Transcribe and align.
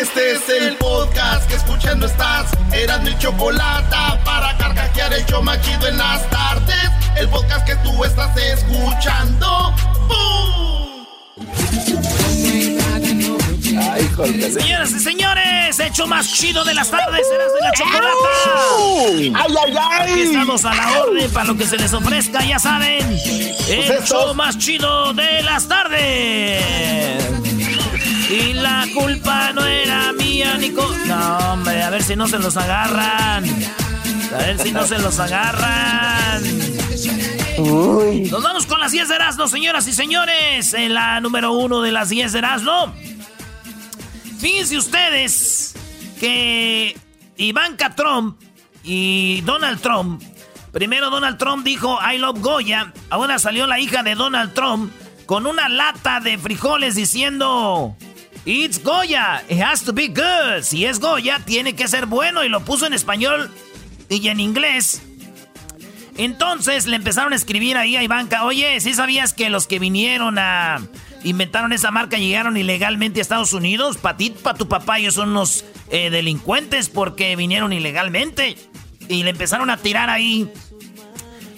Este 0.00 0.32
es 0.32 0.48
el 0.50 0.76
podcast 0.76 1.48
que 1.48 1.56
escuchando 1.56 2.04
estás. 2.04 2.50
Eran 2.70 3.02
mi 3.02 3.16
chocolate 3.16 3.96
para 4.26 4.54
carcajear 4.58 5.14
el 5.14 5.24
show 5.24 5.42
machido 5.42 5.88
en 5.88 5.96
las 5.96 6.28
tardes. 6.28 6.90
El 7.16 7.26
podcast 7.30 7.66
que 7.66 7.76
tú 7.76 8.04
estás 8.04 8.36
escuchando. 8.36 9.74
¡Bum! 10.06 11.06
Señoras 14.52 14.90
y 14.90 15.00
señores, 15.00 15.80
hecho 15.80 16.06
más 16.06 16.30
chido 16.30 16.62
de 16.64 16.74
las 16.74 16.90
tardes, 16.90 17.26
serás 17.26 17.54
de 17.54 17.60
la 17.60 17.72
chocolata. 17.72 18.14
¡Ay, 19.34 19.54
ay, 19.64 19.76
ay! 19.78 20.12
Aquí 20.12 20.20
estamos 20.20 20.64
a 20.66 20.74
la 20.74 21.02
orden 21.04 21.30
para 21.30 21.46
lo 21.46 21.56
que 21.56 21.66
se 21.66 21.78
les 21.78 21.94
ofrezca, 21.94 22.44
ya 22.44 22.58
saben. 22.58 23.06
Pues 23.06 23.90
eso. 23.90 24.04
show 24.04 24.34
más 24.34 24.58
chido 24.58 25.14
de 25.14 25.42
las 25.42 25.66
tardes. 25.66 27.55
Y 28.28 28.54
la 28.54 28.84
culpa 28.92 29.52
no 29.52 29.64
era 29.64 30.12
mía, 30.12 30.56
Nico. 30.58 30.84
No, 31.06 31.38
hombre, 31.52 31.82
a 31.82 31.90
ver 31.90 32.02
si 32.02 32.16
no 32.16 32.26
se 32.26 32.38
los 32.38 32.56
agarran. 32.56 33.44
A 34.34 34.38
ver 34.38 34.58
si 34.58 34.72
no 34.72 34.84
se 34.84 34.98
los 34.98 35.18
agarran. 35.20 36.42
Nos 37.58 38.42
vamos 38.42 38.66
con 38.66 38.80
las 38.80 38.90
10 38.90 39.08
de 39.08 39.14
Erasmo, 39.14 39.46
señoras 39.46 39.86
y 39.86 39.92
señores. 39.92 40.74
En 40.74 40.94
la 40.94 41.20
número 41.20 41.52
uno 41.52 41.80
de 41.82 41.92
las 41.92 42.08
10 42.08 42.32
de 42.32 42.38
Erasmo. 42.38 42.92
Fíjense 44.40 44.76
ustedes 44.76 45.74
que 46.18 46.96
Ivanka 47.36 47.94
Trump 47.94 48.40
y 48.82 49.40
Donald 49.42 49.80
Trump. 49.80 50.22
Primero 50.72 51.10
Donald 51.10 51.38
Trump 51.38 51.64
dijo 51.64 51.98
I 52.02 52.18
love 52.18 52.40
Goya. 52.40 52.92
Ahora 53.08 53.38
salió 53.38 53.66
la 53.66 53.78
hija 53.78 54.02
de 54.02 54.16
Donald 54.16 54.52
Trump 54.52 54.92
con 55.26 55.46
una 55.46 55.68
lata 55.68 56.20
de 56.20 56.38
frijoles 56.38 56.94
diciendo 56.94 57.96
It's 58.46 58.80
Goya. 58.80 59.42
It 59.48 59.60
has 59.60 59.82
to 59.84 59.92
be 59.92 60.06
good. 60.06 60.62
Si 60.62 60.84
es 60.84 61.00
Goya, 61.00 61.40
tiene 61.44 61.74
que 61.74 61.88
ser 61.88 62.06
bueno. 62.06 62.44
Y 62.44 62.48
lo 62.48 62.64
puso 62.64 62.86
en 62.86 62.92
español 62.92 63.50
y 64.08 64.28
en 64.28 64.38
inglés. 64.38 65.02
Entonces 66.16 66.86
le 66.86 66.94
empezaron 66.94 67.32
a 67.32 67.36
escribir 67.36 67.76
ahí 67.76 67.96
a 67.96 68.04
Ivanka, 68.04 68.44
oye, 68.44 68.80
¿sí 68.80 68.94
sabías 68.94 69.34
que 69.34 69.50
los 69.50 69.66
que 69.66 69.78
vinieron 69.78 70.38
a... 70.38 70.80
inventaron 71.24 71.72
esa 71.72 71.90
marca 71.90 72.16
llegaron 72.16 72.56
ilegalmente 72.56 73.20
a 73.20 73.22
Estados 73.22 73.52
Unidos? 73.52 73.98
Para 73.98 74.16
ti, 74.16 74.30
para 74.30 74.56
tu 74.56 74.68
papá, 74.68 74.98
ellos 74.98 75.14
son 75.14 75.30
unos 75.30 75.64
eh, 75.90 76.08
delincuentes 76.08 76.88
porque 76.88 77.34
vinieron 77.36 77.72
ilegalmente. 77.72 78.56
Y 79.08 79.24
le 79.24 79.30
empezaron 79.30 79.70
a 79.70 79.76
tirar 79.76 80.08
ahí. 80.08 80.48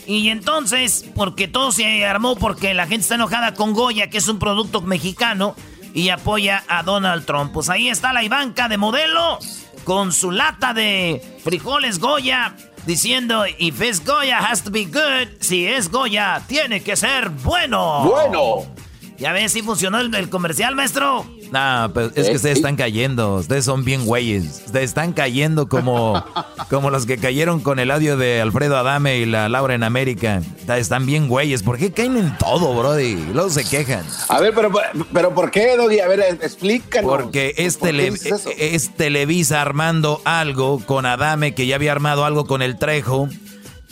Y 0.07 0.31
entonces, 0.31 1.05
porque 1.15 1.49
todo 1.49 1.71
se 1.71 2.07
armó 2.07 2.35
porque 2.35 2.73
la 2.73 2.87
gente 2.87 3.03
está 3.03 3.17
enojada 3.17 3.53
con 3.53 3.75
Goya, 3.75 4.09
que 4.09 4.17
es 4.17 4.27
un 4.27 4.39
producto 4.39 4.81
mexicano, 4.81 5.55
y 5.99 6.11
apoya 6.11 6.63
a 6.69 6.85
Donald 6.85 7.27
Trump. 7.27 7.53
Pues 7.53 7.69
ahí 7.69 7.89
está 7.89 8.13
la 8.13 8.23
Ivanka 8.23 8.69
de 8.69 8.79
modelo, 8.79 9.41
con 9.83 10.13
su 10.13 10.31
lata 10.31 10.73
de 10.73 11.41
frijoles 11.43 11.99
Goya, 11.99 12.55
diciendo, 12.87 13.45
if 13.59 13.81
it's 13.83 14.05
Goya, 14.05 14.39
has 14.39 14.63
to 14.63 14.71
be 14.71 14.85
good. 14.85 15.29
Si 15.41 15.67
es 15.67 15.91
Goya, 15.91 16.41
tiene 16.47 16.85
que 16.85 16.95
ser 16.95 17.31
bueno. 17.31 18.05
Bueno. 18.05 18.78
Ya 19.19 19.33
ves 19.33 19.53
si 19.53 19.63
funcionó 19.63 19.99
el, 19.99 20.15
el 20.15 20.31
comercial, 20.31 20.77
maestro. 20.77 21.27
No, 21.51 21.91
pero 21.93 22.11
es 22.15 22.29
que 22.29 22.37
ustedes 22.37 22.59
están 22.59 22.77
cayendo. 22.77 23.37
Ustedes 23.37 23.65
son 23.65 23.85
bien 23.85 24.05
güeyes. 24.05 24.63
Ustedes 24.67 24.91
están 24.91 25.13
cayendo 25.13 25.69
como, 25.69 26.25
como 26.71 26.91
los 26.91 27.05
que 27.05 27.19
cayeron 27.19 27.61
con 27.61 27.79
el 27.79 27.91
audio 27.91 28.17
de 28.17 28.41
Alfredo 28.41 28.77
Adame 28.77 29.19
y 29.19 29.27
la 29.27 29.49
Laura 29.49 29.75
en 29.75 29.83
América. 29.83 30.43
Están 30.69 31.07
bien 31.07 31.29
güeyes. 31.29 31.63
¿Por 31.63 31.79
qué 31.79 31.91
caen 31.91 32.17
en 32.17 32.39
todo, 32.39 32.75
brody? 32.75 33.05
Y 33.07 33.31
luego 33.33 33.51
se 33.51 33.65
quejan. 33.65 34.05
A 34.29 34.41
ver, 34.41 34.55
pero, 34.55 34.71
pero 35.13 35.35
¿por 35.35 35.51
qué, 35.51 35.77
Doggy? 35.77 36.01
A 36.01 36.07
ver, 36.07 36.21
explícanos. 36.41 37.11
Porque 37.11 37.55
es, 37.57 37.79
es 38.59 38.95
Televisa 38.95 39.61
armando 39.61 40.21
algo 40.25 40.81
con 40.85 41.07
Adame, 41.07 41.55
que 41.55 41.67
ya 41.67 41.75
había 41.75 41.93
armado 41.93 42.25
algo 42.25 42.47
con 42.47 42.63
el 42.63 42.79
Trejo. 42.79 43.29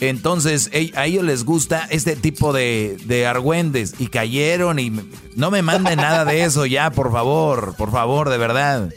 Entonces, 0.00 0.70
a 0.94 1.06
ellos 1.06 1.24
les 1.24 1.44
gusta 1.44 1.86
este 1.90 2.16
tipo 2.16 2.52
de, 2.52 2.98
de 3.04 3.26
argüendes. 3.26 3.94
Y 3.98 4.08
cayeron 4.08 4.78
y... 4.78 4.90
No 5.34 5.50
me 5.50 5.62
manden 5.62 5.96
nada 5.96 6.24
de 6.24 6.44
eso 6.44 6.66
ya, 6.66 6.90
por 6.90 7.12
favor. 7.12 7.74
Por 7.76 7.90
favor, 7.90 8.28
de 8.28 8.38
verdad. 8.38 8.90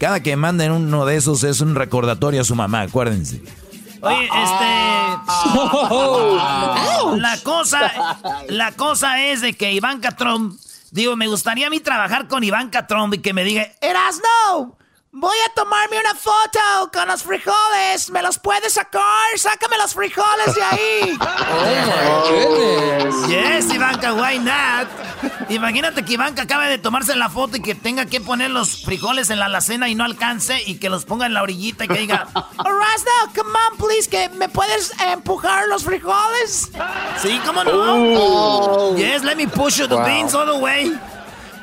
Cada 0.00 0.20
que 0.20 0.34
manden 0.36 0.72
uno 0.72 1.04
de 1.04 1.16
esos 1.16 1.44
es 1.44 1.60
un 1.60 1.74
recordatorio 1.74 2.40
a 2.40 2.44
su 2.44 2.54
mamá, 2.54 2.80
acuérdense. 2.82 3.42
Oye, 4.00 4.24
este. 4.24 4.40
la 7.18 7.38
cosa, 7.42 7.92
la 8.48 8.72
cosa 8.72 9.22
es 9.26 9.42
de 9.42 9.52
que 9.52 9.72
Ivanka 9.74 10.12
Trump, 10.12 10.58
digo, 10.90 11.16
me 11.16 11.26
gustaría 11.26 11.66
a 11.66 11.70
mí 11.70 11.80
trabajar 11.80 12.28
con 12.28 12.42
Ivanka 12.42 12.86
Trump 12.86 13.12
y 13.12 13.18
que 13.18 13.34
me 13.34 13.44
diga, 13.44 13.66
Erasno, 13.82 14.78
voy 15.12 15.36
a 15.46 15.54
tomarme 15.54 15.98
una 15.98 16.14
foto 16.14 16.90
con 16.92 17.08
los 17.08 17.22
frijoles, 17.22 18.10
¿me 18.10 18.22
los 18.22 18.38
puedes 18.38 18.74
sacar? 18.74 19.02
Sácame 19.36 19.76
los 19.78 19.94
frijoles 19.94 20.54
de 20.54 20.62
ahí. 20.62 21.18
Yes, 23.28 23.72
Ivanka, 23.72 24.12
why 24.14 24.38
not? 24.38 24.88
Imagínate 25.50 26.04
que 26.04 26.14
Ivanka 26.14 26.42
acabe 26.42 26.68
de 26.68 26.78
tomarse 26.78 27.14
la 27.16 27.28
foto 27.28 27.56
y 27.56 27.62
que 27.62 27.74
tenga 27.74 28.06
que 28.06 28.20
poner 28.20 28.50
los 28.50 28.84
frijoles 28.84 29.30
en 29.30 29.38
la 29.38 29.46
alacena 29.46 29.88
y 29.88 29.94
no 29.94 30.04
alcance 30.04 30.62
y 30.64 30.78
que 30.78 30.88
los 30.88 31.04
ponga 31.04 31.26
en 31.26 31.34
la 31.34 31.42
orillita 31.42 31.84
y 31.84 31.88
que 31.88 31.98
diga, 31.98 32.26
Erasno, 32.34 33.32
come 33.34 33.50
on, 33.70 33.76
please, 33.78 34.08
que 34.08 34.28
me 34.30 34.48
puedes 34.48 34.92
empujar 35.00 35.66
los 35.68 35.84
frijoles. 35.84 36.70
Sí, 37.20 37.40
cómo 37.44 37.64
no. 37.64 37.70
Oh. 37.74 38.96
Yes, 38.96 39.22
let 39.22 39.36
me 39.36 39.46
push 39.46 39.78
you 39.78 39.86
the 39.86 39.96
Wow. 39.96 40.04
beans 40.06 40.34
all 40.34 40.46
the 40.46 40.58
way. 40.58 40.92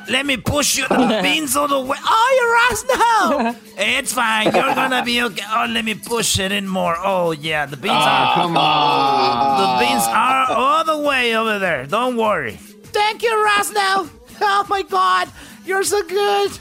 Let 0.10 0.26
me 0.26 0.38
push 0.38 0.78
you 0.78 0.88
the 0.88 1.20
beans 1.24 1.56
all 1.56 1.68
the 1.68 1.80
way. 1.80 1.98
Oh, 2.04 2.30
Erasno! 2.46 3.56
It's 3.80 4.12
fine. 4.12 4.46
You're 4.46 4.74
gonna 4.74 5.04
be 5.04 5.22
okay. 5.22 5.44
Oh, 5.54 5.68
let 5.70 5.86
me 5.86 5.94
push 5.94 6.40
it 6.40 6.52
in 6.52 6.68
more. 6.68 6.96
Oh, 6.98 7.32
yeah. 7.32 7.68
The 7.68 7.78
beans 7.78 7.94
ah, 7.96 8.32
are. 8.32 8.36
come 8.36 8.58
on. 8.58 9.62
The 9.62 9.86
beans 9.86 10.04
are 10.08 10.52
all 10.52 10.84
the 10.84 10.98
way 11.08 11.36
over 11.36 11.60
there. 11.60 11.86
Don't 11.86 12.18
worry. 12.18 12.58
Thank 12.86 13.22
you, 13.22 13.30
Erasno. 13.30 14.10
Oh, 14.42 14.66
my 14.68 14.82
God. 14.82 15.30
You're 15.64 15.84
so 15.84 16.02
good. 16.02 16.52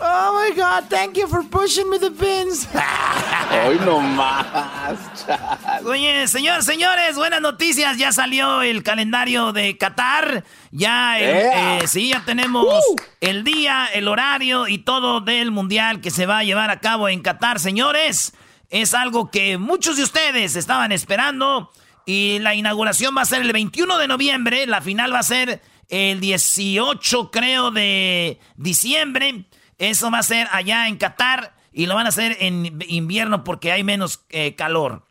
Oh, 0.00 0.32
my 0.48 0.54
God. 0.56 0.84
Thank 0.88 1.16
you 1.16 1.26
for 1.26 1.42
pushing 1.42 1.90
me 1.90 1.98
the 1.98 2.10
beans. 2.10 2.68
Hoy 3.66 3.78
no 3.84 3.98
más. 4.00 5.26
Oye, 5.84 6.28
señor, 6.28 6.62
señores, 6.62 7.16
buenas 7.16 7.40
noticias. 7.40 7.96
Ya 7.98 8.12
salió 8.12 8.62
el 8.62 8.82
calendario 8.82 9.52
de 9.52 9.76
Qatar. 9.76 10.44
Ya, 10.70 11.18
el- 11.18 11.28
¡Ea! 11.36 11.78
eh, 11.78 11.88
sí, 11.88 12.10
ya 12.10 12.22
tenemos 12.24 12.66
el 13.20 13.42
día, 13.42 13.86
el 13.92 14.06
horario 14.06 14.68
y 14.68 14.78
todo 14.78 15.20
del 15.20 15.50
mundial 15.50 16.00
que 16.00 16.10
se 16.10 16.26
va 16.26 16.38
a 16.38 16.44
llevar 16.44 16.70
a 16.70 16.78
cabo 16.80 17.08
en 17.08 17.20
Qatar, 17.20 17.58
señores. 17.58 18.34
Es 18.70 18.94
algo 18.94 19.30
que 19.30 19.58
muchos 19.58 19.96
de 19.96 20.04
ustedes 20.04 20.54
estaban 20.56 20.92
esperando. 20.92 21.72
Y 22.06 22.38
la 22.38 22.54
inauguración 22.54 23.14
va 23.16 23.22
a 23.22 23.26
ser 23.26 23.42
el 23.42 23.52
21 23.52 23.98
de 23.98 24.06
noviembre. 24.08 24.66
La 24.66 24.80
final 24.80 25.12
va 25.12 25.18
a 25.18 25.22
ser 25.24 25.60
el 25.88 26.20
18, 26.20 27.30
creo, 27.30 27.70
de 27.70 28.38
diciembre. 28.56 29.44
Eso 29.78 30.10
va 30.10 30.18
a 30.18 30.22
ser 30.22 30.48
allá 30.52 30.88
en 30.88 30.96
Qatar. 30.96 31.54
Y 31.72 31.86
lo 31.86 31.94
van 31.94 32.06
a 32.06 32.08
hacer 32.08 32.36
en 32.40 32.80
invierno 32.88 33.44
porque 33.44 33.70
hay 33.72 33.84
menos 33.84 34.24
eh, 34.30 34.54
calor. 34.56 35.06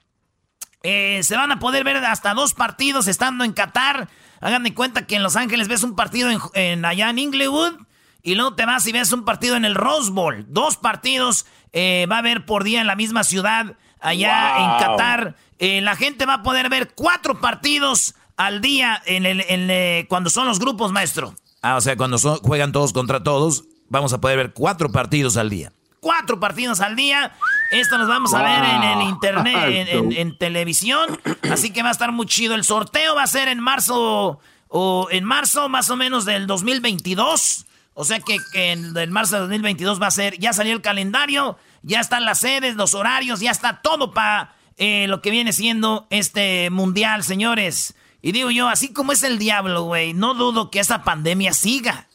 Eh, 0.83 1.21
se 1.23 1.35
van 1.35 1.51
a 1.51 1.59
poder 1.59 1.83
ver 1.83 1.97
hasta 1.97 2.33
dos 2.33 2.53
partidos 2.53 3.07
estando 3.07 3.43
en 3.43 3.53
Qatar. 3.53 4.09
Hagan 4.41 4.63
de 4.63 4.73
cuenta 4.73 5.05
que 5.07 5.15
en 5.15 5.23
Los 5.23 5.35
Ángeles 5.35 5.67
ves 5.67 5.83
un 5.83 5.95
partido 5.95 6.29
en, 6.29 6.39
en- 6.53 6.85
allá 6.85 7.09
en 7.09 7.19
Inglewood 7.19 7.73
y 8.21 8.35
luego 8.35 8.55
te 8.55 8.65
vas 8.65 8.85
y 8.87 8.91
ves 8.91 9.11
un 9.11 9.23
partido 9.25 9.55
en 9.55 9.65
el 9.65 9.75
Rose 9.75 10.11
Bowl. 10.11 10.45
Dos 10.49 10.77
partidos 10.77 11.45
eh, 11.73 12.05
va 12.11 12.17
a 12.17 12.19
haber 12.19 12.45
por 12.45 12.63
día 12.63 12.81
en 12.81 12.87
la 12.87 12.95
misma 12.95 13.23
ciudad, 13.23 13.77
allá 13.99 14.57
en 14.59 14.79
Qatar. 14.85 15.35
Eh, 15.59 15.81
la 15.81 15.95
gente 15.95 16.25
va 16.25 16.35
a 16.35 16.43
poder 16.43 16.69
ver 16.69 16.93
cuatro 16.93 17.39
partidos 17.39 18.15
al 18.35 18.61
día 18.61 19.01
en 19.05 19.25
el, 19.25 19.43
en, 19.47 20.05
cuando 20.07 20.29
son 20.29 20.47
los 20.47 20.59
grupos, 20.59 20.91
maestro. 20.91 21.33
Ah, 21.61 21.75
o 21.77 21.81
sea, 21.81 21.95
cuando 21.97 22.17
juegan 22.19 22.71
todos 22.71 22.93
contra 22.93 23.23
todos, 23.23 23.63
vamos 23.89 24.13
a 24.13 24.21
poder 24.21 24.37
ver 24.37 24.53
cuatro 24.53 24.91
partidos 24.91 25.37
al 25.37 25.49
día. 25.49 25.73
Cuatro 25.99 26.39
partidos 26.39 26.79
al 26.79 26.95
día. 26.95 27.33
Esto 27.71 27.97
nos 27.97 28.07
vamos 28.07 28.33
a 28.33 28.43
ver 28.43 28.63
en 28.63 28.83
el 28.83 29.01
internet, 29.07 29.87
en, 29.91 30.37
televisión. 30.37 31.19
Así 31.51 31.71
que 31.71 31.81
va 31.81 31.89
a 31.89 31.91
estar 31.91 32.11
muy 32.11 32.27
chido. 32.27 32.55
El 32.55 32.63
sorteo 32.63 33.15
va 33.15 33.23
a 33.23 33.27
ser 33.27 33.47
en 33.47 33.59
marzo, 33.59 34.39
o 34.69 35.07
en 35.11 35.23
marzo 35.23 35.69
más 35.69 35.89
o 35.89 35.95
menos 35.95 36.25
del 36.25 36.47
2022. 36.47 37.65
O 37.93 38.05
sea 38.05 38.19
que, 38.19 38.37
en, 38.53 39.11
marzo 39.11 39.35
del 39.35 39.45
2022 39.45 40.01
va 40.01 40.07
a 40.07 40.11
ser, 40.11 40.37
ya 40.37 40.53
salió 40.53 40.73
el 40.73 40.81
calendario, 40.81 41.57
ya 41.81 41.99
están 41.99 42.25
las 42.25 42.39
sedes, 42.39 42.75
los 42.75 42.93
horarios, 42.93 43.39
ya 43.39 43.49
está 43.49 43.81
todo 43.81 44.13
para 44.13 44.55
eh, 44.77 45.07
lo 45.07 45.23
que 45.23 45.31
viene 45.31 45.51
siendo 45.51 46.05
este 46.11 46.69
mundial, 46.69 47.23
señores. 47.23 47.95
Y 48.21 48.33
digo 48.33 48.51
yo, 48.51 48.67
así 48.67 48.93
como 48.93 49.13
es 49.13 49.23
el 49.23 49.39
diablo, 49.39 49.83
güey, 49.83 50.13
no 50.13 50.35
dudo 50.35 50.69
que 50.69 50.79
esta 50.79 51.03
pandemia 51.03 51.53
siga. 51.53 52.07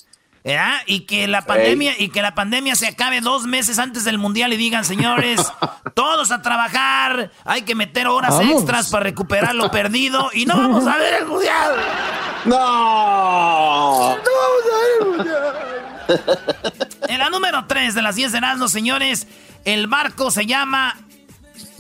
¿Verdad? 0.45 0.81
Y 0.87 1.01
que 1.01 1.27
la 1.29 1.43
pandemia 1.43 1.95
y 1.99 2.09
que 2.09 2.23
la 2.23 2.35
pandemia 2.35 2.75
se 2.75 2.89
acabe 2.89 3.21
dos 3.21 3.45
meses 3.45 3.79
antes 3.79 4.05
del 4.05 4.19
mundial 4.19 4.53
y 4.53 4.57
digan, 4.57 4.85
señores, 4.85 5.41
todos 5.95 6.31
a 6.31 6.43
trabajar, 6.43 7.31
hay 7.45 7.63
que 7.63 7.75
meter 7.75 8.07
horas 8.07 8.41
extras 8.41 8.91
para 8.91 9.05
recuperar 9.05 9.55
lo 9.55 9.71
perdido 9.71 10.31
y 10.33 10.47
no 10.47 10.57
vamos 10.57 10.87
a 10.87 10.97
ver 10.97 11.15
el 11.23 11.27
mundial. 11.27 11.77
No. 12.45 14.11
No 14.11 14.17
vamos 14.17 14.65
a 14.73 14.77
ver 14.79 14.93
el 15.01 15.07
mundial. 15.17 15.73
En 17.09 17.19
la 17.19 17.31
número 17.31 17.67
3 17.67 17.95
de 17.95 18.03
las 18.03 18.17
10 18.17 18.33
de 18.33 18.39
Erasmo, 18.39 18.69
señores, 18.69 19.27
el 19.65 19.87
barco 19.87 20.31
se 20.31 20.47
llama 20.47 20.97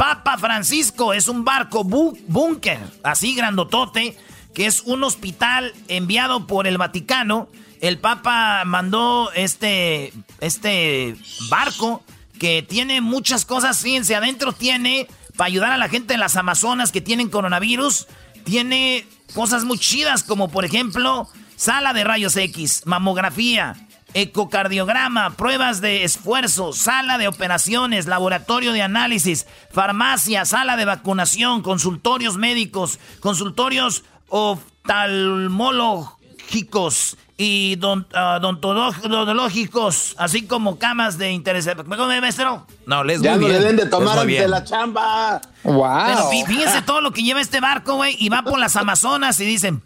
Papa 0.02 0.36
Francisco 0.36 1.12
es 1.12 1.28
un 1.28 1.44
barco 1.44 1.84
búnker, 1.84 2.80
así 3.04 3.36
grandotote, 3.36 4.16
que 4.52 4.66
es 4.66 4.82
un 4.82 5.04
hospital 5.04 5.72
enviado 5.86 6.48
por 6.48 6.66
el 6.66 6.76
Vaticano. 6.76 7.48
El 7.82 7.98
Papa 7.98 8.62
mandó 8.64 9.30
este, 9.34 10.14
este 10.40 11.16
barco 11.50 12.02
que 12.38 12.62
tiene 12.62 13.00
muchas 13.00 13.44
cosas, 13.44 13.80
fíjense, 13.80 14.14
adentro 14.14 14.52
tiene, 14.52 15.08
para 15.36 15.48
ayudar 15.48 15.72
a 15.72 15.78
la 15.78 15.88
gente 15.88 16.14
en 16.14 16.20
las 16.20 16.36
Amazonas 16.36 16.92
que 16.92 17.00
tienen 17.00 17.28
coronavirus, 17.28 18.06
tiene 18.44 19.04
cosas 19.34 19.64
muy 19.64 19.78
chidas 19.78 20.22
como 20.22 20.48
por 20.48 20.64
ejemplo 20.64 21.28
sala 21.56 21.92
de 21.92 22.04
rayos 22.04 22.36
X, 22.36 22.82
mamografía, 22.86 23.74
ecocardiograma, 24.14 25.30
pruebas 25.30 25.80
de 25.80 26.04
esfuerzo, 26.04 26.72
sala 26.72 27.18
de 27.18 27.26
operaciones, 27.26 28.06
laboratorio 28.06 28.72
de 28.72 28.82
análisis, 28.82 29.48
farmacia, 29.72 30.44
sala 30.44 30.76
de 30.76 30.84
vacunación, 30.84 31.62
consultorios 31.62 32.36
médicos, 32.36 33.00
consultorios 33.18 34.04
oftalmológicos 34.28 37.16
y 37.42 37.78
ah, 38.14 38.38
odontológicos, 38.40 40.14
así 40.18 40.46
como 40.46 40.78
camas 40.78 41.18
de 41.18 41.32
interés. 41.32 41.68
¿Me 41.86 41.96
maestro? 42.20 42.66
No, 42.86 43.02
les 43.02 43.20
Ya 43.20 43.36
no 43.36 43.48
le 43.48 43.58
den 43.58 43.76
de 43.76 43.86
tomar 43.86 44.18
ante 44.18 44.46
la 44.48 44.62
chamba. 44.64 45.40
Wow. 45.64 46.06
Pero 46.06 46.28
fíjense 46.46 46.82
todo 46.82 47.00
lo 47.00 47.10
que 47.12 47.22
lleva 47.22 47.40
este 47.40 47.60
barco, 47.60 47.96
güey, 47.96 48.16
y 48.18 48.28
va 48.28 48.42
por 48.42 48.58
las 48.58 48.76
Amazonas 48.76 49.40
y 49.40 49.44
dicen... 49.44 49.82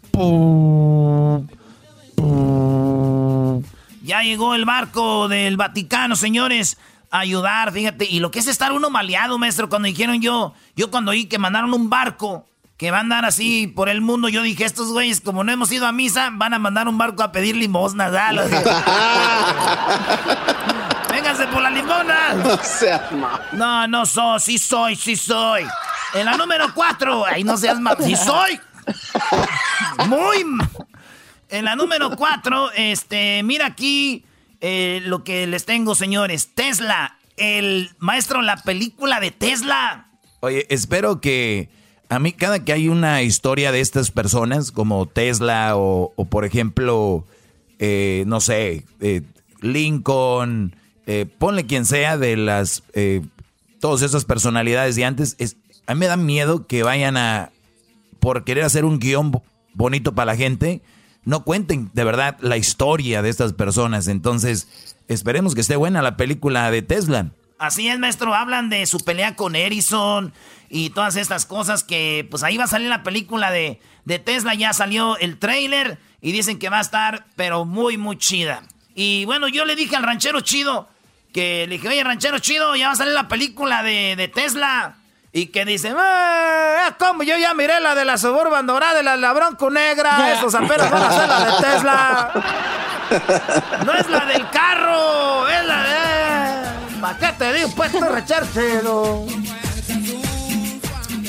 Ya 4.03 4.21
llegó 4.21 4.55
el 4.55 4.63
barco 4.63 5.27
del 5.27 5.57
Vaticano, 5.57 6.15
señores, 6.15 6.77
a 7.11 7.19
ayudar, 7.19 7.73
fíjate. 7.73 8.05
Y 8.05 8.19
lo 8.19 8.31
que 8.31 8.39
es 8.39 8.47
estar 8.47 8.71
uno 8.71 8.89
maleado, 8.89 9.37
maestro, 9.37 9.67
cuando 9.67 9.87
dijeron 9.87 10.21
yo, 10.21 10.53
yo 10.75 10.89
cuando 10.91 11.11
oí 11.11 11.25
que 11.25 11.37
mandaron 11.37 11.73
un 11.73 11.89
barco 11.89 12.45
que 12.77 12.91
va 12.91 12.97
a 12.97 13.01
andar 13.01 13.25
así 13.25 13.67
por 13.67 13.89
el 13.89 14.01
mundo, 14.01 14.29
yo 14.29 14.43
dije, 14.43 14.63
estos 14.63 14.91
güeyes, 14.91 15.19
como 15.19 15.43
no 15.43 15.51
hemos 15.51 15.71
ido 15.71 15.87
a 15.87 15.91
misa, 15.91 16.29
van 16.31 16.53
a 16.53 16.59
mandar 16.59 16.87
un 16.87 16.97
barco 16.97 17.23
a 17.23 17.31
pedir 17.31 17.55
limosnas. 17.55 18.11
Vénganse 21.09 21.47
por 21.47 21.63
la 21.63 21.71
limona. 21.71 22.35
No 22.35 22.57
seas 22.57 23.01
No, 23.53 23.87
no 23.87 24.05
soy, 24.05 24.39
sí 24.39 24.57
soy, 24.59 24.95
sí 24.95 25.15
soy. 25.15 25.65
En 26.13 26.25
la 26.25 26.37
número 26.37 26.71
cuatro, 26.73 27.25
ahí 27.25 27.43
no 27.43 27.57
seas 27.57 27.79
más, 27.79 27.97
sí 28.03 28.15
soy. 28.15 28.59
Muy 30.07 30.45
en 31.49 31.65
la 31.65 31.75
número 31.75 32.15
cuatro, 32.15 32.71
este, 32.73 33.41
mira 33.43 33.65
aquí 33.65 34.25
eh, 34.61 35.01
lo 35.05 35.23
que 35.23 35.47
les 35.47 35.65
tengo, 35.65 35.95
señores. 35.95 36.53
Tesla, 36.53 37.17
el 37.37 37.91
maestro, 37.99 38.41
la 38.41 38.57
película 38.57 39.19
de 39.19 39.31
Tesla. 39.31 40.07
Oye, 40.41 40.67
espero 40.69 41.21
que 41.21 41.69
a 42.09 42.19
mí 42.19 42.31
cada 42.31 42.63
que 42.63 42.73
hay 42.73 42.87
una 42.87 43.21
historia 43.21 43.71
de 43.71 43.81
estas 43.81 44.11
personas, 44.11 44.71
como 44.71 45.05
Tesla 45.05 45.73
o, 45.75 46.13
por 46.29 46.45
ejemplo, 46.45 47.25
eh, 47.79 48.23
no 48.27 48.41
sé, 48.41 48.85
eh, 49.01 49.21
Lincoln, 49.61 50.75
ponle 51.37 51.65
quien 51.65 51.85
sea 51.85 52.17
de 52.17 52.35
las, 52.35 52.83
todas 53.79 54.01
esas 54.01 54.25
personalidades 54.25 54.95
de 54.97 55.05
antes, 55.05 55.35
es, 55.39 55.55
a 55.85 55.93
mí 55.93 56.01
me 56.01 56.07
da 56.07 56.17
miedo 56.17 56.67
que 56.67 56.83
vayan 56.83 57.15
a, 57.15 57.51
por 58.19 58.43
querer 58.43 58.65
hacer 58.65 58.83
un 58.83 58.99
guion 58.99 59.41
bonito 59.73 60.13
para 60.13 60.33
la 60.33 60.35
gente, 60.35 60.81
no 61.23 61.43
cuenten 61.43 61.89
de 61.93 62.03
verdad 62.03 62.37
la 62.41 62.57
historia 62.57 63.21
de 63.21 63.29
estas 63.29 63.53
personas. 63.53 64.07
Entonces, 64.07 64.67
esperemos 65.07 65.55
que 65.55 65.61
esté 65.61 65.75
buena 65.75 66.01
la 66.01 66.17
película 66.17 66.71
de 66.71 66.81
Tesla. 66.81 67.31
Así 67.59 67.87
es, 67.87 67.99
maestro. 67.99 68.33
Hablan 68.33 68.69
de 68.69 68.85
su 68.85 68.99
pelea 68.99 69.35
con 69.35 69.55
Edison 69.55 70.33
y 70.69 70.89
todas 70.89 71.15
estas 71.15 71.45
cosas 71.45 71.83
que, 71.83 72.27
pues 72.29 72.43
ahí 72.43 72.57
va 72.57 72.65
a 72.65 72.67
salir 72.67 72.89
la 72.89 73.03
película 73.03 73.51
de, 73.51 73.79
de 74.05 74.19
Tesla. 74.19 74.53
Ya 74.53 74.73
salió 74.73 75.17
el 75.17 75.37
trailer 75.37 75.99
y 76.21 76.31
dicen 76.31 76.59
que 76.59 76.69
va 76.69 76.79
a 76.79 76.81
estar, 76.81 77.25
pero 77.35 77.65
muy, 77.65 77.97
muy 77.97 78.17
chida. 78.17 78.63
Y 78.95 79.25
bueno, 79.25 79.47
yo 79.47 79.65
le 79.65 79.75
dije 79.75 79.95
al 79.95 80.03
ranchero 80.03 80.41
chido 80.41 80.89
que 81.33 81.67
le 81.67 81.75
dije, 81.75 81.87
oye, 81.87 82.03
ranchero 82.03 82.39
chido, 82.39 82.75
ya 82.75 82.87
va 82.87 82.93
a 82.93 82.95
salir 82.95 83.13
la 83.13 83.27
película 83.27 83.83
de, 83.83 84.15
de 84.15 84.27
Tesla. 84.27 84.95
Y 85.33 85.47
que 85.47 85.65
dicen, 85.65 85.95
ah, 85.99 86.95
¿cómo? 86.97 87.21
Yo 87.21 87.37
ya 87.37 87.53
miré 87.53 87.79
la 87.79 87.93
de 87.93 88.05
la 88.05 88.17
Suburban 88.17 88.65
Dorada, 88.65 88.95
de 88.95 89.03
la, 89.03 89.17
la 89.17 89.33
Bronco 89.33 89.69
Negra, 89.69 90.33
esos 90.33 90.55
apenas 90.55 90.89
van 90.89 91.03
a 91.03 91.11
ser 91.11 91.27
la 91.27 91.45
de 91.45 91.51
Tesla. 91.61 92.31
No 93.85 93.93
es 93.93 94.09
la 94.09 94.25
del 94.25 94.49
carro, 94.49 95.47
es 95.47 95.65
la 95.65 95.83
de... 95.83 96.99
¿Para 96.99 97.17
qué 97.17 97.27
te 97.37 97.53
digo? 97.53 97.69
Pues 97.73 97.93
rechárselo. 97.93 99.25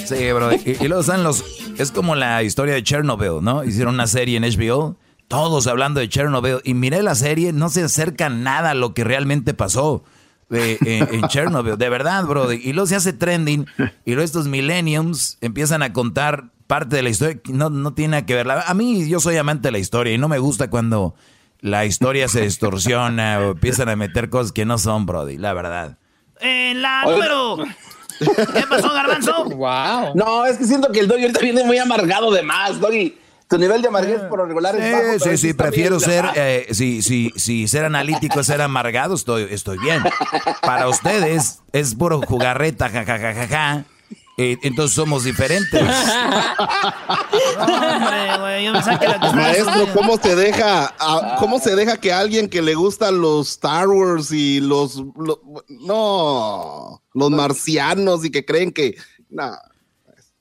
Sí, 0.09 0.33
bro. 0.33 0.50
Y, 0.53 0.88
luego 0.88 1.00
están 1.03 1.23
los... 1.23 1.45
Es 1.77 1.93
como 1.93 2.15
la 2.15 2.43
historia 2.43 2.75
de 2.75 2.83
Chernobyl, 2.83 3.43
¿no? 3.43 3.62
Hicieron 3.62 3.95
una 3.95 4.07
serie 4.07 4.38
en 4.38 4.43
HBO, 4.43 4.97
todos 5.29 5.67
hablando 5.67 6.00
de 6.00 6.09
Chernobyl. 6.09 6.61
Y 6.65 6.73
miré 6.73 7.03
la 7.03 7.15
serie, 7.15 7.53
no 7.53 7.69
se 7.69 7.83
acerca 7.85 8.31
nada 8.31 8.71
a 8.71 8.75
lo 8.75 8.95
que 8.95 9.05
realmente 9.05 9.53
pasó 9.53 10.03
de, 10.49 10.79
en, 10.81 11.29
Chernobyl, 11.29 11.77
de 11.77 11.88
verdad, 11.91 12.25
bro. 12.25 12.50
Y 12.53 12.73
luego 12.73 12.87
se 12.87 12.97
hace 12.97 13.12
trending 13.12 13.67
y 14.07 14.12
luego 14.12 14.25
estos 14.25 14.49
millenniums 14.49 15.37
empiezan 15.43 15.83
a 15.83 15.93
contar 15.93 16.47
parte 16.67 16.97
de 16.97 17.03
la 17.03 17.11
historia 17.11 17.38
que 17.38 17.53
no, 17.53 17.69
no 17.69 17.93
tiene 17.93 18.25
que 18.25 18.35
ver. 18.35 18.50
A 18.50 18.73
mí 18.73 19.09
yo 19.09 19.21
soy 19.21 19.37
amante 19.37 19.69
de 19.69 19.73
la 19.73 19.79
historia 19.79 20.15
y 20.15 20.19
no 20.19 20.29
me 20.29 20.38
gusta 20.38 20.71
cuando 20.71 21.15
la 21.61 21.85
historia 21.85 22.29
se 22.29 22.43
distorsiona 22.43 23.41
o 23.41 23.50
empiezan 23.50 23.91
a 23.91 23.97
meter 23.97 24.31
cosas 24.31 24.53
que 24.53 24.65
no 24.65 24.79
son, 24.79 25.05
Brody, 25.05 25.37
la 25.37 25.53
verdad. 25.53 25.99
En 26.41 26.81
la 26.81 27.05
número... 27.05 27.59
¿Qué 28.18 28.64
pasó, 28.68 28.92
Garbanzo? 28.92 29.44
Wow. 29.44 30.14
No, 30.14 30.44
es 30.46 30.58
que 30.58 30.64
siento 30.64 30.90
que 30.92 31.00
el 31.00 31.08
Doggy 31.08 31.22
ahorita 31.22 31.40
viene 31.40 31.64
muy 31.64 31.78
amargado 31.78 32.30
de 32.30 32.42
más, 32.42 32.80
Doggy. 32.80 33.16
Tu 33.48 33.56
nivel 33.56 33.80
de 33.80 33.88
amarguez 33.88 34.20
por 34.28 34.40
lo 34.40 34.44
regular 34.44 34.76
es 34.76 34.92
bajo. 34.92 35.30
Sí, 35.30 35.38
sí, 35.38 35.54
prefiero 35.54 35.98
ser, 35.98 36.26
eh, 36.34 36.66
si, 36.72 37.00
si, 37.00 37.32
si 37.34 37.66
ser 37.66 37.87
analítico 37.87 38.40
es 38.40 38.46
ser 38.46 38.60
amargado, 38.60 39.14
estoy, 39.14 39.46
estoy 39.50 39.78
bien. 39.78 40.02
Para 40.60 40.87
ustedes 40.87 41.60
es 41.72 41.94
puro 41.94 42.20
jugarreta, 42.20 42.90
jajajaja. 42.90 43.84
Eh, 44.40 44.57
entonces 44.62 44.95
somos 44.95 45.25
diferentes. 45.25 45.83
Maestro, 49.35 49.88
¿cómo 49.92 50.16
se 50.16 50.37
deja, 50.37 50.95
cómo 51.40 51.59
se 51.59 51.75
deja 51.75 51.97
que 51.97 52.12
alguien 52.12 52.49
que 52.49 52.62
le 52.62 52.76
gustan 52.76 53.21
los 53.21 53.50
Star 53.50 53.88
Wars 53.88 54.30
y 54.30 54.61
los, 54.61 55.02
no, 55.68 57.02
los 57.14 57.30
marcianos 57.30 58.25
y 58.25 58.30
que 58.30 58.45
creen 58.45 58.71
que, 58.71 58.97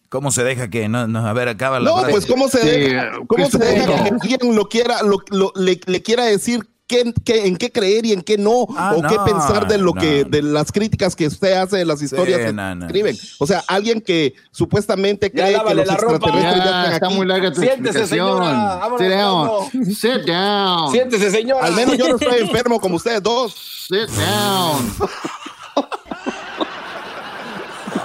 ¿Cómo 0.09 0.31
se 0.31 0.43
deja 0.43 0.69
que 0.69 0.87
no, 0.87 1.07
no 1.07 1.27
a 1.27 1.33
ver, 1.33 1.49
acaba 1.49 1.79
la 1.79 1.89
No, 1.89 2.07
pues 2.09 2.25
cómo 2.25 2.47
se 2.47 2.63
deja, 2.63 3.11
cómo 3.27 3.49
se 3.49 3.57
deja 3.57 4.03
que 4.03 4.09
alguien 4.09 4.55
lo 4.55 4.69
quiera, 4.69 5.01
lo, 5.01 5.51
le, 5.55 6.01
quiera 6.01 6.25
decir 6.25 6.61
qué, 6.87 7.13
en 7.27 7.57
qué 7.57 7.71
creer 7.71 8.05
y 8.05 8.13
en 8.13 8.21
qué 8.21 8.37
no, 8.37 8.65
ah, 8.77 8.93
o 8.95 9.01
qué 9.01 9.17
pensar 9.25 9.67
de 9.67 9.77
lo 9.77 9.93
que, 9.93 10.23
de 10.23 10.41
las 10.41 10.71
críticas 10.71 11.15
que 11.15 11.27
usted 11.27 11.53
hace 11.53 11.77
de 11.77 11.85
las 11.85 12.01
historias 12.01 12.39
que 12.39 12.85
escriben. 12.85 13.17
O 13.39 13.45
sea, 13.45 13.63
alguien 13.67 14.01
que 14.01 14.33
supuestamente 14.51 15.31
cree 15.31 15.59
que 15.67 15.75
los 15.75 15.89
extraterrestres 15.89 16.63
ya 16.63 16.83
están 16.85 16.93
está 16.93 17.09
muy 17.09 17.25
larga 17.25 17.51
tu 17.51 17.61
Siéntese, 17.61 18.07
señora. 18.07 18.81
Sit 18.97 19.09
down. 19.09 19.95
Sit 19.95 20.25
down. 20.25 20.91
Siéntese, 20.91 21.31
señora. 21.31 21.65
Al 21.65 21.73
menos 21.75 21.97
yo 21.97 22.07
no 22.07 22.15
estoy 22.15 22.39
enfermo 22.41 22.79
como 22.79 22.95
ustedes 22.95 23.21
dos. 23.21 23.87
Sit 23.87 24.09
down. 24.09 24.95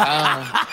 Ah, 0.05 0.67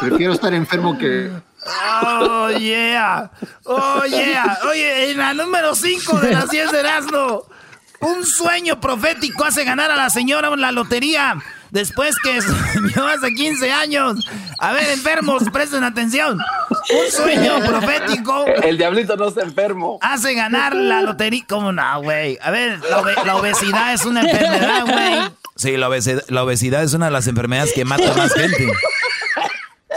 prefiero 0.00 0.32
estar 0.32 0.52
enfermo 0.52 0.98
que 0.98 1.30
Oh, 1.66 2.50
yeah. 2.58 3.30
Oh, 3.64 4.02
yeah. 4.04 4.58
Oye, 4.70 5.10
en 5.10 5.18
la 5.18 5.34
número 5.34 5.74
5 5.74 6.20
de 6.20 6.30
las 6.32 6.48
10 6.50 6.72
de 6.72 6.80
Erasmo, 6.80 7.44
un 8.00 8.24
sueño 8.24 8.80
profético 8.80 9.44
hace 9.44 9.64
ganar 9.64 9.90
a 9.90 9.96
la 9.96 10.08
señora 10.10 10.54
la 10.56 10.72
lotería 10.72 11.36
después 11.70 12.14
que 12.22 12.40
soñó 12.42 13.06
hace 13.06 13.34
15 13.34 13.72
años. 13.72 14.26
A 14.58 14.72
ver, 14.72 14.90
enfermos, 14.90 15.44
presten 15.52 15.84
atención. 15.84 16.38
Un 16.38 17.10
sueño 17.10 17.60
profético. 17.60 18.46
El 18.62 18.78
diablito 18.78 19.16
no 19.16 19.28
está 19.28 19.42
enfermo. 19.42 19.98
Hace 20.00 20.34
ganar 20.34 20.74
la 20.74 21.02
lotería. 21.02 21.44
¿Cómo 21.48 21.72
no, 21.72 22.02
güey? 22.02 22.38
A 22.42 22.50
ver, 22.50 22.80
la, 23.24 23.36
obesidad 23.36 23.92
es 23.92 24.04
una 24.04 24.22
enfermedad, 24.22 24.82
güey. 24.86 25.30
Sí, 25.56 25.76
la 25.76 25.88
obesidad, 25.88 26.24
la 26.28 26.42
obesidad 26.42 26.82
es 26.82 26.94
una 26.94 27.06
de 27.06 27.12
las 27.12 27.26
enfermedades 27.26 27.72
que 27.74 27.84
mata 27.84 28.14
más 28.14 28.32
gente. 28.32 28.72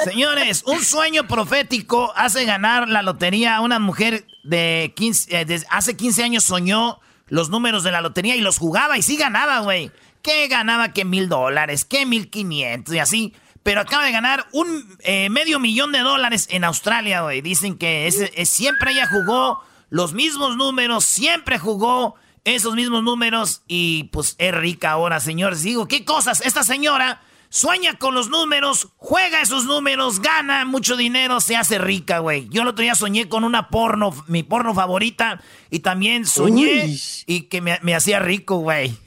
Señores, 0.03 0.63
un 0.65 0.83
sueño 0.83 1.27
profético 1.27 2.13
hace 2.15 2.45
ganar 2.45 2.89
la 2.89 3.01
lotería 3.01 3.55
a 3.55 3.61
una 3.61 3.79
mujer 3.79 4.25
de 4.43 4.93
15, 4.95 5.41
eh, 5.41 5.61
hace 5.69 5.95
15 5.95 6.23
años 6.23 6.43
soñó 6.43 6.99
los 7.27 7.49
números 7.49 7.83
de 7.83 7.91
la 7.91 8.01
lotería 8.01 8.35
y 8.35 8.41
los 8.41 8.57
jugaba 8.57 8.97
y 8.97 9.01
sí 9.01 9.17
ganaba, 9.17 9.59
güey. 9.59 9.91
¿Qué 10.21 10.47
ganaba? 10.47 10.93
Que 10.93 11.05
mil 11.05 11.29
dólares, 11.29 11.85
que 11.85 12.05
mil 12.05 12.29
quinientos 12.29 12.93
y 12.93 12.99
así. 12.99 13.33
Pero 13.63 13.81
acaba 13.81 14.05
de 14.05 14.11
ganar 14.11 14.45
un 14.51 14.97
eh, 14.99 15.29
medio 15.29 15.59
millón 15.59 15.91
de 15.91 15.99
dólares 15.99 16.47
en 16.51 16.63
Australia, 16.63 17.21
güey. 17.21 17.41
Dicen 17.41 17.77
que 17.77 18.11
siempre 18.45 18.91
ella 18.91 19.07
jugó 19.07 19.63
los 19.89 20.13
mismos 20.13 20.57
números, 20.57 21.05
siempre 21.05 21.59
jugó 21.59 22.15
esos 22.45 22.75
mismos 22.75 23.03
números 23.03 23.63
y 23.67 24.05
pues 24.05 24.35
es 24.37 24.53
rica 24.53 24.91
ahora, 24.91 25.19
señores. 25.19 25.63
Digo, 25.63 25.87
¿qué 25.87 26.03
cosas? 26.03 26.41
Esta 26.41 26.63
señora 26.63 27.21
Sueña 27.53 27.99
con 27.99 28.15
los 28.15 28.29
números, 28.29 28.87
juega 28.97 29.39
esos 29.39 29.65
números, 29.65 30.21
gana 30.21 30.65
mucho 30.65 30.97
dinero, 30.97 31.39
se 31.39 31.55
hace 31.55 31.77
rica, 31.77 32.17
güey. 32.17 32.49
Yo 32.49 32.63
el 32.63 32.67
otro 32.69 32.81
día 32.81 32.95
soñé 32.95 33.29
con 33.29 33.43
una 33.43 33.69
porno, 33.69 34.11
mi 34.25 34.41
porno 34.41 34.73
favorita, 34.73 35.39
y 35.69 35.81
también 35.81 36.25
soñé 36.25 36.97
y 37.27 37.41
que 37.41 37.61
me, 37.61 37.93
hacía 37.93 38.17
rico, 38.17 38.57
güey. 38.57 38.97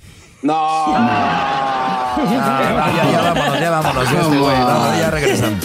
No. 0.43 0.53
ya, 2.17 3.11
ya, 3.11 3.21
vámonos, 3.35 3.61
ya 3.61 3.71
vámonos. 3.71 4.13
Ya, 4.13 4.21
este, 4.21 4.39
güey, 4.39 4.57
ya 4.57 5.11
regresamos. 5.11 5.65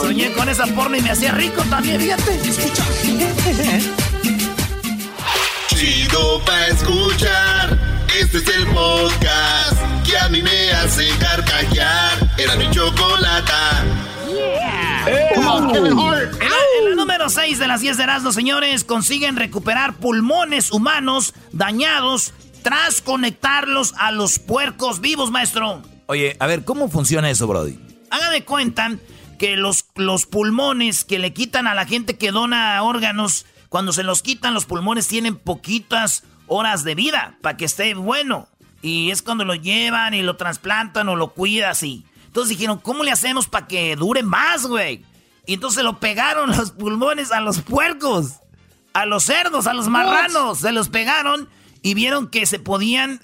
Soñé 0.00 0.32
con 0.32 0.48
esa 0.48 0.66
porno 0.66 0.96
y 0.96 1.02
me 1.02 1.10
hacía 1.12 1.30
rico 1.30 1.62
también, 1.70 2.00
fíjate. 2.00 2.34
Escucha. 2.34 2.84
Chido 5.68 6.40
pa' 6.44 6.66
escuchar. 6.66 7.91
Este 8.20 8.38
es 8.38 8.48
el 8.56 8.66
podcast 8.66 10.04
que 10.04 10.18
a 10.18 10.28
mí 10.28 10.42
me 10.42 10.70
hace 10.72 11.08
carcajear. 11.18 12.30
Era 12.36 12.56
mi 12.56 12.70
chocolata. 12.70 13.84
En, 15.06 15.44
la, 15.44 16.94
número 16.94 17.30
6 17.30 17.58
de 17.58 17.66
las 17.66 17.80
10 17.80 17.96
de 17.96 18.02
Erasmus, 18.02 18.34
señores, 18.34 18.84
consiguen 18.84 19.36
recuperar 19.36 19.94
pulmones 19.94 20.72
humanos 20.72 21.32
dañados 21.52 22.34
tras 22.62 23.00
conectarlos 23.00 23.94
a 23.96 24.12
los 24.12 24.38
puercos 24.38 25.00
vivos, 25.00 25.30
maestro. 25.30 25.82
Oye, 26.06 26.36
a 26.38 26.46
ver, 26.46 26.64
¿cómo 26.64 26.90
funciona 26.90 27.30
eso, 27.30 27.46
Brody? 27.46 27.78
Haga 28.10 28.30
de 28.30 28.44
cuenta 28.44 28.94
que 29.38 29.56
los, 29.56 29.86
los 29.96 30.26
pulmones 30.26 31.04
que 31.04 31.18
le 31.18 31.32
quitan 31.32 31.66
a 31.66 31.74
la 31.74 31.86
gente 31.86 32.18
que 32.18 32.30
dona 32.30 32.82
órganos, 32.82 33.46
cuando 33.70 33.92
se 33.92 34.02
los 34.02 34.22
quitan, 34.22 34.52
los 34.52 34.66
pulmones 34.66 35.08
tienen 35.08 35.36
poquitas 35.36 36.24
horas 36.46 36.84
de 36.84 36.94
vida 36.94 37.36
para 37.40 37.56
que 37.56 37.64
esté 37.64 37.94
bueno. 37.94 38.48
Y 38.82 39.10
es 39.10 39.22
cuando 39.22 39.44
lo 39.44 39.54
llevan 39.54 40.14
y 40.14 40.22
lo 40.22 40.36
trasplantan 40.36 41.08
o 41.08 41.16
lo 41.16 41.34
cuidan 41.34 41.70
así. 41.70 42.04
Entonces 42.26 42.56
dijeron, 42.56 42.78
¿cómo 42.78 43.04
le 43.04 43.12
hacemos 43.12 43.46
para 43.46 43.66
que 43.66 43.94
dure 43.94 44.22
más, 44.22 44.66
güey? 44.66 45.04
Y 45.46 45.54
entonces 45.54 45.84
lo 45.84 46.00
pegaron 46.00 46.50
los 46.56 46.72
pulmones 46.72 47.32
a 47.32 47.40
los 47.40 47.60
puercos, 47.60 48.36
a 48.92 49.06
los 49.06 49.24
cerdos, 49.24 49.66
a 49.66 49.74
los 49.74 49.88
marranos. 49.88 50.58
Se 50.58 50.72
los 50.72 50.88
pegaron 50.88 51.48
y 51.82 51.94
vieron 51.94 52.28
que 52.28 52.46
se 52.46 52.58
podían 52.58 53.20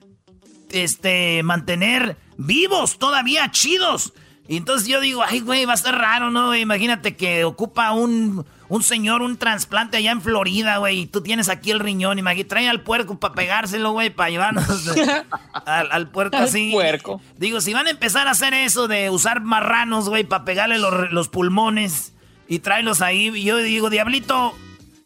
este, 0.71 1.43
mantener 1.43 2.17
vivos, 2.37 2.99
todavía 2.99 3.51
chidos. 3.51 4.13
Y 4.49 4.57
entonces 4.57 4.89
yo 4.89 5.01
digo, 5.01 5.23
ay, 5.27 5.41
güey, 5.41 5.65
va 5.65 5.75
a 5.75 5.79
ser 5.79 5.95
raro, 5.95 6.31
¿no? 6.31 6.55
Imagínate 6.55 7.17
que 7.17 7.45
ocupa 7.45 7.93
un, 7.93 8.47
un 8.69 8.83
señor 8.83 9.23
un 9.23 9.37
trasplante 9.37 9.97
allá 9.97 10.13
en 10.13 10.21
Florida, 10.21 10.79
güey, 10.79 11.01
y 11.01 11.07
tú 11.07 11.23
tienes 11.23 11.49
aquí 11.49 11.71
el 11.71 11.81
riñón, 11.81 12.19
imagínate, 12.19 12.49
trae 12.49 12.69
al 12.69 12.81
puerco 12.81 13.19
para 13.19 13.35
pegárselo, 13.35 13.93
güey, 13.93 14.11
para 14.11 14.31
llevarnos 14.31 14.65
al, 15.65 16.09
puerco 16.09 16.37
así. 16.37 16.71
puerco. 16.73 17.21
Digo, 17.37 17.61
si 17.61 17.73
van 17.73 17.87
a 17.87 17.91
empezar 17.91 18.29
a 18.29 18.33
hacer 18.33 18.55
eso 18.55 18.89
de 18.89 19.11
usar 19.11 19.41
marranos, 19.41 20.09
güey, 20.09 20.25
para 20.25 20.45
pegarle 20.45 20.79
los, 20.79 21.29
pulmones 21.29 22.13
y 22.47 22.61
tráelos 22.61 23.01
ahí, 23.03 23.29
y 23.35 23.45
yo 23.45 23.57
digo, 23.59 23.91
diablito, 23.91 24.55